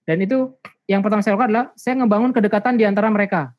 Dan 0.04 0.24
itu 0.24 0.52
yang 0.88 1.00
pertama 1.00 1.24
saya 1.24 1.36
lakukan 1.36 1.50
adalah 1.52 1.68
saya 1.80 1.94
ngebangun 2.00 2.32
kedekatan 2.36 2.76
di 2.76 2.84
antara 2.84 3.08
mereka. 3.08 3.56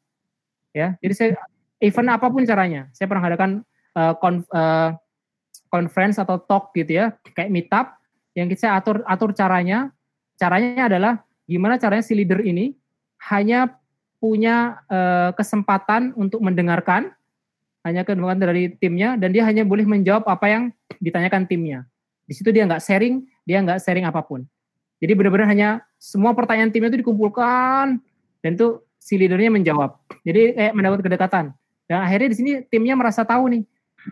Ya, 0.75 0.99
jadi 1.01 1.15
saya 1.15 1.31
event 1.79 2.11
apa 2.11 2.27
pun 2.29 2.43
caranya, 2.43 2.91
saya 2.91 3.07
pernah 3.07 3.25
adakan 3.31 3.51
uh, 3.95 4.12
konf, 4.19 4.45
uh, 4.51 4.91
conference 5.71 6.19
atau 6.19 6.37
talk 6.43 6.75
gitu 6.75 6.99
ya, 6.99 7.15
kayak 7.33 7.51
meetup 7.51 7.87
yang 8.35 8.51
kita 8.51 8.75
atur 8.75 9.01
atur 9.07 9.31
caranya. 9.33 9.95
Caranya 10.35 10.91
adalah 10.91 11.23
gimana 11.47 11.79
caranya 11.79 12.03
si 12.03 12.11
leader 12.19 12.43
ini 12.43 12.75
hanya 13.31 13.79
punya 14.19 14.83
uh, 14.91 15.31
kesempatan 15.39 16.11
untuk 16.19 16.43
mendengarkan 16.43 17.15
hanya 17.85 18.03
kedua 18.03 18.33
dari 18.35 18.73
timnya 18.81 19.15
dan 19.21 19.31
dia 19.31 19.45
hanya 19.45 19.62
boleh 19.62 19.85
menjawab 19.85 20.27
apa 20.27 20.47
yang 20.49 20.62
ditanyakan 20.99 21.45
timnya. 21.47 21.85
Di 22.25 22.33
situ 22.33 22.49
dia 22.51 22.65
nggak 22.65 22.81
sharing, 22.81 23.23
dia 23.45 23.61
nggak 23.61 23.79
sharing 23.85 24.09
apa 24.09 24.25
pun. 24.25 24.49
Jadi 25.05 25.12
benar-benar 25.12 25.47
hanya 25.53 25.69
semua 26.05 26.36
pertanyaan 26.36 26.68
timnya 26.68 26.93
itu 26.93 27.01
dikumpulkan 27.01 27.97
dan 28.44 28.51
itu 28.52 28.85
si 29.01 29.16
leadernya 29.16 29.48
menjawab. 29.48 29.97
Jadi 30.20 30.52
kayak 30.52 30.74
mendapat 30.76 31.01
kedekatan. 31.01 31.44
Dan 31.89 31.98
akhirnya 32.05 32.28
di 32.28 32.36
sini 32.36 32.52
timnya 32.68 32.93
merasa 32.93 33.24
tahu 33.24 33.48
nih, 33.48 33.62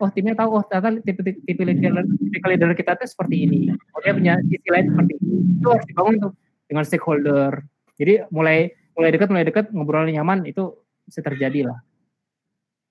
oh 0.01 0.09
timnya 0.09 0.32
tahu 0.32 0.56
oh 0.56 0.64
ternyata 0.64 1.05
tipe 1.05 1.20
tipe 1.20 1.62
leader, 1.64 2.01
tipe 2.09 2.47
leader 2.48 2.73
kita 2.73 2.97
tuh 2.97 3.05
seperti 3.05 3.44
ini. 3.44 3.69
Oh 3.93 4.01
dia 4.01 4.16
punya 4.16 4.40
sisi 4.48 4.69
lain 4.73 4.89
seperti 4.89 5.12
ini. 5.20 5.36
Itu 5.60 5.69
harus 5.69 5.85
dibangun 5.85 6.14
tuh 6.16 6.32
dengan 6.64 6.85
stakeholder. 6.89 7.52
Jadi 8.01 8.24
mulai 8.32 8.73
mulai 8.97 9.10
dekat 9.12 9.28
mulai 9.28 9.44
dekat 9.44 9.64
ngobrol 9.77 10.09
nyaman 10.09 10.48
itu 10.48 10.73
bisa 11.05 11.20
terjadi 11.20 11.69
lah. 11.69 11.78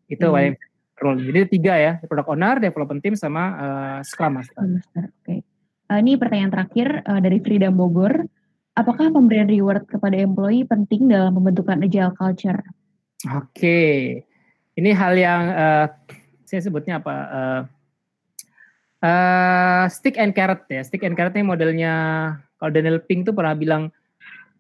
Itu 0.06 0.30
hmm 0.30 0.70
role. 1.02 1.18
Jadi 1.18 1.58
tiga 1.58 1.74
ya, 1.76 1.94
product 2.06 2.30
owner, 2.30 2.62
development 2.62 3.02
team, 3.02 3.18
sama 3.18 3.44
uh, 3.58 4.00
Scrum 4.06 4.38
Master. 4.38 4.62
Oke. 4.62 5.10
Okay. 5.26 5.40
Uh, 5.90 6.00
ini 6.00 6.16
pertanyaan 6.16 6.54
terakhir 6.54 7.02
uh, 7.04 7.18
dari 7.20 7.42
Frida 7.42 7.74
Bogor. 7.74 8.22
Apakah 8.72 9.12
pemberian 9.12 9.52
reward 9.52 9.84
kepada 9.88 10.16
employee 10.16 10.64
penting 10.64 11.12
dalam 11.12 11.36
pembentukan 11.36 11.84
agile 11.84 12.16
culture? 12.16 12.62
Oke, 13.30 13.52
okay. 13.54 13.96
ini 14.80 14.96
hal 14.96 15.14
yang 15.14 15.42
uh, 15.52 15.86
saya 16.48 16.62
sebutnya 16.64 17.04
apa? 17.04 17.16
Uh, 17.30 17.62
uh, 19.06 19.84
stick 19.92 20.16
and 20.18 20.34
carrot 20.34 20.66
ya. 20.72 20.82
Stick 20.82 21.04
and 21.04 21.14
carrot 21.14 21.36
ini 21.36 21.46
modelnya 21.46 21.94
kalau 22.58 22.72
Daniel 22.72 23.04
Pink 23.04 23.28
tuh 23.28 23.36
pernah 23.36 23.54
bilang 23.54 23.92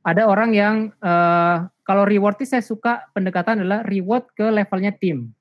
ada 0.04 0.28
orang 0.28 0.52
yang 0.54 0.76
uh, 1.02 1.66
kalau 1.88 2.04
reward 2.06 2.38
itu 2.38 2.52
saya 2.52 2.62
suka 2.62 3.08
pendekatan 3.16 3.64
adalah 3.64 3.82
reward 3.88 4.28
ke 4.36 4.46
levelnya 4.52 4.94
tim 4.94 5.34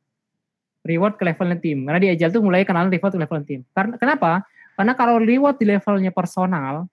reward 0.84 1.20
ke 1.20 1.22
levelnya 1.28 1.58
tim. 1.60 1.84
Karena 1.84 2.00
di 2.00 2.08
Agile 2.12 2.32
tuh 2.32 2.42
mulai 2.44 2.64
kenal 2.64 2.88
reward 2.88 3.12
ke 3.12 3.20
level 3.20 3.40
tim. 3.44 3.60
Karena 3.72 3.94
kenapa? 4.00 4.32
Karena 4.76 4.92
kalau 4.96 5.20
reward 5.20 5.60
di 5.60 5.66
levelnya 5.68 6.12
personal, 6.12 6.88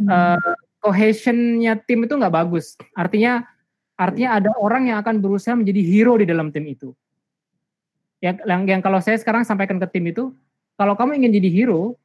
hmm. 0.00 0.08
uh, 0.08 0.52
cohesionnya 0.84 1.80
tim 1.80 2.04
itu 2.04 2.12
nggak 2.12 2.34
bagus. 2.44 2.76
Artinya 2.92 3.48
artinya 3.96 4.36
ada 4.36 4.50
orang 4.60 4.92
yang 4.92 5.00
akan 5.00 5.24
berusaha 5.24 5.56
menjadi 5.56 5.80
hero 5.80 6.20
di 6.20 6.28
dalam 6.28 6.52
tim 6.52 6.68
itu. 6.68 6.92
Yang, 8.20 8.44
yang, 8.44 8.62
yang 8.68 8.82
kalau 8.84 9.00
saya 9.00 9.16
sekarang 9.16 9.48
sampaikan 9.48 9.80
ke 9.80 9.88
tim 9.88 10.04
itu, 10.12 10.36
kalau 10.76 10.92
kamu 10.92 11.24
ingin 11.24 11.40
jadi 11.40 11.48
hero, 11.48 11.96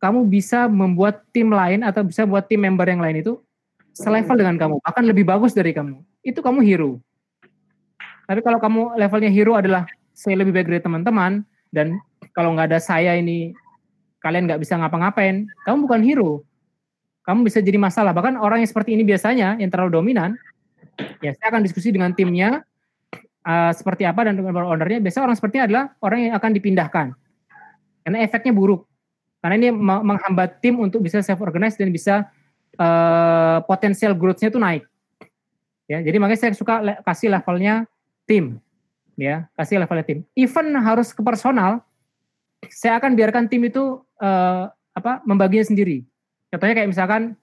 kamu 0.00 0.24
bisa 0.24 0.64
membuat 0.72 1.24
tim 1.36 1.52
lain 1.52 1.84
atau 1.84 2.00
bisa 2.00 2.24
buat 2.24 2.48
tim 2.48 2.64
member 2.64 2.88
yang 2.88 3.04
lain 3.04 3.20
itu 3.20 3.36
selevel 3.92 4.36
dengan 4.40 4.56
kamu, 4.56 4.76
bahkan 4.80 5.04
lebih 5.04 5.24
bagus 5.28 5.52
dari 5.52 5.76
kamu. 5.76 6.00
Itu 6.24 6.40
kamu 6.40 6.64
hero. 6.64 7.00
Tapi 8.24 8.40
kalau 8.40 8.56
kamu 8.56 8.96
levelnya 8.96 9.30
hero 9.30 9.52
adalah 9.54 9.84
saya 10.16 10.40
lebih 10.40 10.56
baik 10.56 10.68
dari 10.72 10.80
teman-teman 10.80 11.44
dan 11.72 12.00
kalau 12.32 12.56
nggak 12.56 12.72
ada 12.72 12.80
saya 12.80 13.16
ini 13.16 13.52
kalian 14.24 14.48
nggak 14.48 14.60
bisa 14.64 14.80
ngapa-ngapain, 14.80 15.44
kamu 15.68 15.76
bukan 15.84 16.00
hero. 16.00 16.32
Kamu 17.24 17.40
bisa 17.44 17.64
jadi 17.64 17.80
masalah. 17.80 18.12
Bahkan 18.12 18.36
orang 18.36 18.60
yang 18.60 18.68
seperti 18.68 18.92
ini 18.92 19.02
biasanya 19.02 19.56
yang 19.56 19.72
terlalu 19.72 19.96
dominan, 19.96 20.36
ya 21.24 21.32
saya 21.34 21.56
akan 21.56 21.64
diskusi 21.64 21.88
dengan 21.88 22.12
timnya 22.12 22.60
uh, 23.48 23.72
seperti 23.72 24.04
apa 24.04 24.28
dan 24.28 24.36
dengan 24.36 24.68
ownernya. 24.68 25.00
Biasanya 25.00 25.32
orang 25.32 25.36
seperti 25.40 25.54
ini 25.60 25.64
adalah 25.72 25.84
orang 26.04 26.18
yang 26.28 26.34
akan 26.36 26.50
dipindahkan 26.52 27.06
karena 28.04 28.18
efeknya 28.20 28.52
buruk. 28.52 28.84
Karena 29.40 29.60
ini 29.60 29.68
menghambat 29.76 30.60
tim 30.60 30.80
untuk 30.80 31.04
bisa 31.04 31.20
self 31.20 31.40
organize 31.40 31.76
dan 31.76 31.92
bisa 31.92 32.28
uh, 32.80 33.60
potensial 33.64 34.16
growth-nya 34.16 34.48
itu 34.48 34.60
naik. 34.60 34.84
Ya, 35.84 36.00
jadi 36.00 36.16
makanya 36.16 36.48
saya 36.48 36.52
suka 36.56 36.80
le 36.80 36.96
kasih 37.04 37.28
levelnya 37.28 37.84
tim 38.24 38.56
ya 39.20 39.44
kasih 39.52 39.80
levelnya 39.80 40.04
tim. 40.06 40.18
Even 40.32 40.72
harus 40.80 41.12
ke 41.12 41.20
personal, 41.20 41.84
saya 42.72 42.96
akan 42.96 43.12
biarkan 43.12 43.44
tim 43.52 43.68
itu 43.68 44.00
uh, 44.20 44.72
apa 44.96 45.20
membaginya 45.28 45.66
sendiri. 45.66 46.08
Contohnya 46.54 46.78
kayak 46.78 46.86
misalkan 46.94 47.34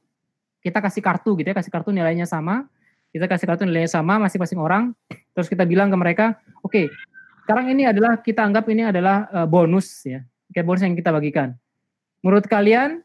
kita 0.63 0.79
kasih 0.79 1.03
kartu 1.03 1.35
gitu 1.35 1.51
ya, 1.51 1.55
kasih 1.59 1.67
kartu 1.67 1.91
nilainya 1.91 2.23
sama, 2.23 2.63
kita 3.11 3.27
kasih 3.27 3.43
kartu 3.43 3.67
nilainya 3.67 3.91
sama 3.91 4.15
masing-masing 4.23 4.55
orang, 4.55 4.95
terus 5.35 5.51
kita 5.51 5.67
bilang 5.67 5.91
ke 5.91 5.97
mereka, 5.99 6.39
oke, 6.63 6.71
okay, 6.71 6.87
sekarang 7.43 7.75
ini 7.75 7.91
adalah 7.91 8.23
kita 8.23 8.39
anggap 8.39 8.71
ini 8.71 8.87
adalah 8.87 9.27
uh, 9.35 9.43
bonus 9.43 10.07
ya, 10.07 10.23
kayak 10.55 10.63
bonus 10.63 10.87
yang 10.87 10.95
kita 10.95 11.11
bagikan. 11.11 11.59
Menurut 12.23 12.47
kalian, 12.47 13.03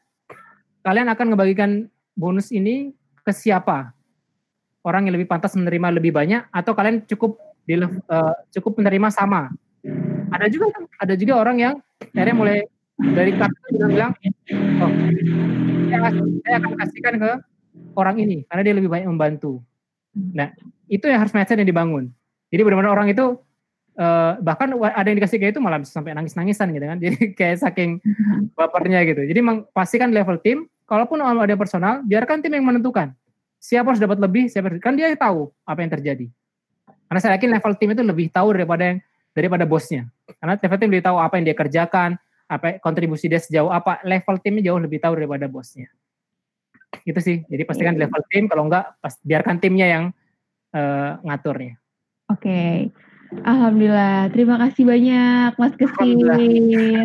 kalian 0.86 1.10
akan 1.10 1.26
ngebagikan 1.34 1.70
bonus 2.14 2.54
ini 2.54 2.94
ke 3.26 3.34
siapa? 3.34 3.90
Orang 4.86 5.10
yang 5.10 5.18
lebih 5.18 5.26
pantas 5.26 5.58
menerima 5.58 5.98
lebih 5.98 6.14
banyak 6.14 6.46
atau 6.54 6.70
kalian 6.70 7.02
cukup 7.10 7.34
di 7.66 7.82
uh, 7.82 7.90
cukup 8.54 8.78
menerima 8.78 9.10
sama. 9.10 9.50
Ada 10.30 10.46
juga 10.46 10.70
ada 11.02 11.18
juga 11.18 11.34
orang 11.42 11.56
yang 11.58 11.74
akhirnya 12.14 12.36
mulai 12.38 12.58
dari 12.94 13.34
kartu 13.34 13.66
bilang 13.74 13.90
bilang, 13.90 14.12
oh 14.78 15.74
saya, 15.88 16.10
saya 16.42 16.54
akan 16.60 16.72
kasihkan 16.78 17.14
ke 17.18 17.30
orang 17.96 18.16
ini 18.20 18.36
karena 18.48 18.62
dia 18.62 18.74
lebih 18.76 18.90
banyak 18.90 19.08
membantu. 19.08 19.60
Nah 20.12 20.52
itu 20.88 21.04
yang 21.06 21.20
harus 21.20 21.32
mindset 21.32 21.60
yang 21.60 21.68
dibangun. 21.68 22.12
Jadi 22.48 22.62
benar-benar 22.62 22.92
orang 22.94 23.08
itu 23.10 23.36
uh, 23.98 24.38
bahkan 24.40 24.70
ada 24.72 25.06
yang 25.08 25.18
dikasih 25.18 25.36
kayak 25.40 25.52
itu 25.56 25.60
malah 25.60 25.82
bisa 25.82 25.92
sampai 25.96 26.14
nangis-nangisan 26.14 26.70
gitu 26.72 26.86
kan. 26.86 26.98
Jadi 27.04 27.16
kayak 27.34 27.56
saking 27.60 28.00
bapernya 28.54 29.02
gitu. 29.08 29.24
Jadi 29.26 29.40
pastikan 29.72 30.12
level 30.12 30.38
tim, 30.40 30.70
kalaupun 30.86 31.20
ada 31.20 31.54
personal, 31.58 32.00
biarkan 32.06 32.40
tim 32.40 32.54
yang 32.54 32.64
menentukan 32.64 33.12
siapa 33.56 33.90
harus 33.90 34.00
dapat 34.00 34.22
lebih, 34.22 34.46
siapa 34.46 34.70
kan 34.78 34.94
dia 34.94 35.10
tahu 35.18 35.50
apa 35.66 35.80
yang 35.82 35.90
terjadi. 35.90 36.26
Karena 37.06 37.20
saya 37.22 37.38
yakin 37.38 37.50
level 37.58 37.72
tim 37.78 37.88
itu 37.94 38.02
lebih 38.02 38.26
tahu 38.30 38.54
daripada 38.54 38.82
yang 38.94 38.98
daripada 39.34 39.64
bosnya. 39.66 40.06
Karena 40.38 40.54
level 40.58 40.78
tim 40.78 40.88
lebih 40.90 41.04
tahu 41.04 41.16
apa 41.18 41.34
yang 41.38 41.44
dia 41.50 41.56
kerjakan, 41.56 42.10
apa 42.46 42.78
kontribusi 42.78 43.26
dia 43.26 43.42
sejauh 43.42 43.70
apa. 43.70 44.00
Level 44.06 44.38
timnya 44.42 44.72
jauh 44.72 44.80
lebih 44.80 45.02
tahu 45.02 45.18
daripada 45.18 45.46
bosnya. 45.50 45.90
Itu 47.02 47.18
sih. 47.22 47.42
Jadi 47.46 47.62
pastikan 47.66 47.94
di 47.94 48.02
level 48.02 48.22
tim, 48.30 48.46
kalau 48.50 48.66
enggak 48.66 48.98
pas, 48.98 49.14
biarkan 49.22 49.56
timnya 49.62 49.86
yang 49.86 50.04
uh, 50.74 51.18
ngaturnya. 51.22 51.78
Oke. 52.30 52.42
Okay. 52.42 52.74
Alhamdulillah, 53.26 54.30
terima 54.30 54.54
kasih 54.62 54.86
banyak 54.86 55.58
Mas 55.58 55.74
Kesit. 55.74 56.18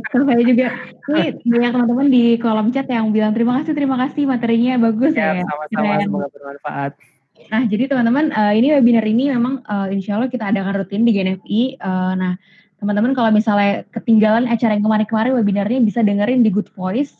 Terus 0.05 0.25
saya 0.29 0.43
juga, 0.45 0.67
ini 1.09 1.33
banyak 1.49 1.71
teman-teman 1.73 2.07
di 2.13 2.37
kolom 2.37 2.69
chat 2.69 2.85
yang 2.85 3.09
bilang 3.09 3.33
terima 3.33 3.57
kasih, 3.61 3.73
terima 3.73 3.97
kasih 3.97 4.29
materinya 4.29 4.77
bagus 4.77 5.17
ya. 5.17 5.41
ya. 5.41 5.43
Sama-sama, 5.49 5.93
semoga 6.05 6.27
bermanfaat. 6.29 6.91
Nah, 7.49 7.61
jadi 7.65 7.83
teman-teman, 7.89 8.29
uh, 8.37 8.53
ini 8.53 8.67
webinar 8.77 9.05
ini 9.09 9.33
memang 9.33 9.65
uh, 9.65 9.89
insya 9.89 10.21
Allah 10.21 10.29
kita 10.29 10.53
adakan 10.53 10.85
rutin 10.85 11.01
di 11.03 11.11
GNFI. 11.11 11.61
Uh, 11.81 12.13
nah, 12.13 12.33
teman-teman 12.81 13.13
kalau 13.13 13.29
misalnya 13.29 13.85
ketinggalan 13.93 14.49
acara 14.49 14.73
yang 14.73 14.81
kemarin-kemarin 14.81 15.37
webinarnya 15.37 15.79
bisa 15.85 16.01
dengerin 16.01 16.41
di 16.41 16.49
Good 16.49 16.73
Voice. 16.73 17.13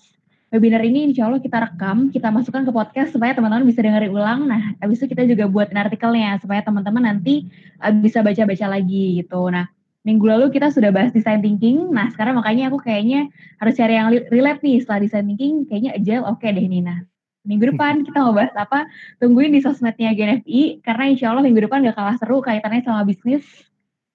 Webinar 0.51 0.83
ini 0.83 1.07
insya 1.07 1.31
Allah 1.31 1.39
kita 1.39 1.63
rekam, 1.63 2.11
kita 2.11 2.27
masukkan 2.27 2.67
ke 2.67 2.71
podcast 2.75 3.15
supaya 3.15 3.31
teman-teman 3.31 3.63
bisa 3.63 3.79
dengerin 3.79 4.11
ulang. 4.11 4.51
Nah, 4.51 4.75
habis 4.83 4.99
itu 4.99 5.15
kita 5.15 5.23
juga 5.23 5.47
buatin 5.47 5.79
artikelnya 5.79 6.43
supaya 6.43 6.59
teman-teman 6.59 7.07
nanti 7.07 7.47
uh, 7.79 7.93
bisa 7.93 8.19
baca-baca 8.19 8.67
lagi 8.67 9.23
gitu. 9.23 9.47
Nah, 9.47 9.71
minggu 10.03 10.27
lalu 10.27 10.51
kita 10.51 10.67
sudah 10.73 10.91
bahas 10.91 11.15
design 11.15 11.39
thinking. 11.39 11.87
Nah, 11.95 12.11
sekarang 12.11 12.35
makanya 12.35 12.67
aku 12.67 12.83
kayaknya 12.83 13.31
harus 13.63 13.79
cari 13.79 13.95
yang 13.95 14.11
relate 14.27 14.59
nih 14.59 14.83
setelah 14.83 14.99
design 14.99 15.25
thinking. 15.31 15.53
Kayaknya 15.71 15.91
agile 15.95 16.23
oke 16.27 16.43
okay 16.43 16.51
deh 16.51 16.67
Nina 16.67 17.07
minggu 17.41 17.73
depan 17.73 18.01
kita 18.05 18.21
mau 18.21 18.37
bahas 18.37 18.53
apa 18.53 18.85
tungguin 19.17 19.49
di 19.49 19.65
sosmednya 19.65 20.13
GNFI 20.13 20.85
karena 20.85 21.03
insya 21.09 21.33
Allah 21.33 21.41
minggu 21.41 21.65
depan 21.65 21.81
gak 21.81 21.97
kalah 21.97 22.13
seru 22.21 22.37
kaitannya 22.37 22.85
sama 22.85 23.01
bisnis 23.01 23.41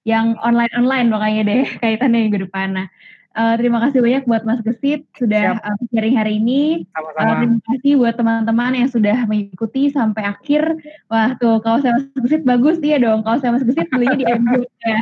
yang 0.07 0.39
online 0.39 0.71
online 0.79 1.11
makanya 1.11 1.43
deh 1.51 1.63
kaitannya 1.83 2.31
minggu 2.31 2.47
depan. 2.47 2.79
Nah 2.79 2.87
uh, 3.37 3.55
terima 3.59 3.83
kasih 3.83 4.01
banyak 4.01 4.23
buat 4.25 4.43
Mas 4.47 4.63
Gesit 4.63 5.05
sudah 5.19 5.59
uh, 5.61 5.79
sharing 5.91 6.15
hari 6.15 6.39
ini. 6.39 6.87
Sama-sama. 6.95 7.27
Uh, 7.27 7.37
terima 7.43 7.61
kasih 7.75 7.93
buat 7.99 8.15
teman-teman 8.15 8.73
yang 8.79 8.89
sudah 8.89 9.17
mengikuti 9.27 9.91
sampai 9.91 10.31
akhir. 10.31 10.63
Wah 11.11 11.35
tuh 11.37 11.59
kalau 11.61 11.83
saya 11.83 11.99
Mas 11.99 12.07
Gesit 12.23 12.43
bagus. 12.47 12.79
Dia 12.79 13.03
dong 13.03 13.27
kalau 13.27 13.43
saya 13.43 13.51
Mas 13.53 13.67
Gesit 13.67 13.91
belinya 13.91 14.17
di 14.17 14.25
Mgood 14.25 14.71
ya. 14.87 14.99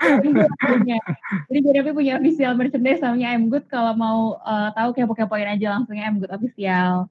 Jadi 1.50 1.58
GNFI 1.60 1.92
punya 1.92 2.12
official 2.22 2.54
merchandise 2.54 3.02
namanya 3.02 3.36
Mgood 3.36 3.64
kalau 3.66 3.92
mau 3.98 4.18
uh, 4.46 4.70
tahu 4.72 4.96
kepo-kepoin 4.96 5.58
aja 5.58 5.74
langsungnya 5.74 6.08
Mgood 6.14 6.30
official. 6.30 7.10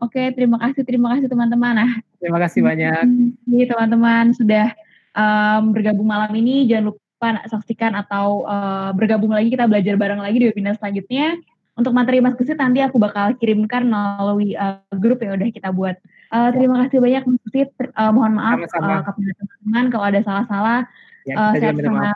Oke, 0.00 0.32
terima 0.32 0.56
kasih, 0.56 0.80
terima 0.80 1.12
kasih 1.12 1.28
teman-teman. 1.28 1.76
Nah, 1.76 1.92
terima 2.16 2.40
kasih 2.40 2.64
banyak. 2.64 3.04
Ini 3.52 3.68
teman-teman 3.68 4.32
sudah 4.32 4.72
um, 5.14 5.72
bergabung 5.74 6.08
malam 6.08 6.32
ini. 6.36 6.66
Jangan 6.68 6.94
lupa 6.94 7.28
saksikan 7.46 7.92
atau 7.96 8.44
uh, 8.48 8.90
bergabung 8.96 9.30
lagi 9.32 9.52
kita 9.52 9.68
belajar 9.68 9.94
bareng 9.96 10.20
lagi 10.20 10.36
di 10.40 10.46
webinar 10.50 10.76
selanjutnya. 10.78 11.38
Untuk 11.78 11.96
materi 11.96 12.20
Mas 12.20 12.36
Kusit 12.36 12.60
nanti 12.60 12.84
aku 12.84 13.00
bakal 13.00 13.32
kirimkan 13.40 13.88
melalui 13.88 14.52
uh, 14.52 14.84
grup 15.00 15.24
yang 15.24 15.40
udah 15.40 15.48
kita 15.48 15.72
buat. 15.72 15.96
Uh, 16.28 16.52
terima 16.52 16.84
kasih 16.84 17.00
banyak 17.00 17.22
Mas 17.24 17.40
Kusit. 17.48 17.70
Uh, 17.96 18.12
mohon 18.12 18.36
maaf 18.36 18.58
uh, 18.60 18.68
kepada 18.68 19.32
teman-teman 19.38 19.84
kalau 19.88 20.04
ada 20.04 20.20
salah-salah. 20.20 20.78
Ya, 21.24 21.34
uh, 21.36 21.52
saya 21.56 21.72
sama 21.76 22.12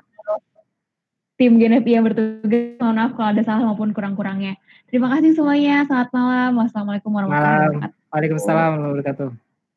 tim 1.35 1.59
GNFI 1.59 1.91
yang 1.97 2.05
bertugas. 2.07 2.79
Mohon 2.79 2.97
maaf 2.99 3.13
kalau 3.17 3.29
ada 3.33 3.43
salah 3.43 3.63
maupun 3.67 3.91
kurang-kurangnya. 3.97 4.55
Terima 4.89 5.11
kasih 5.11 5.35
semuanya. 5.35 5.83
Selamat 5.89 6.11
malam. 6.15 6.51
Wassalamualaikum 6.61 7.11
warahmatullahi 7.11 7.67
wabarakatuh. 7.67 7.99
Waalaikumsalam 8.15 8.55
warahmatullahi 8.55 8.95
wabarakatuh. 8.95 9.29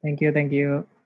Thank 0.05 0.17
you, 0.21 0.29
thank 0.29 0.53
you. 0.53 0.96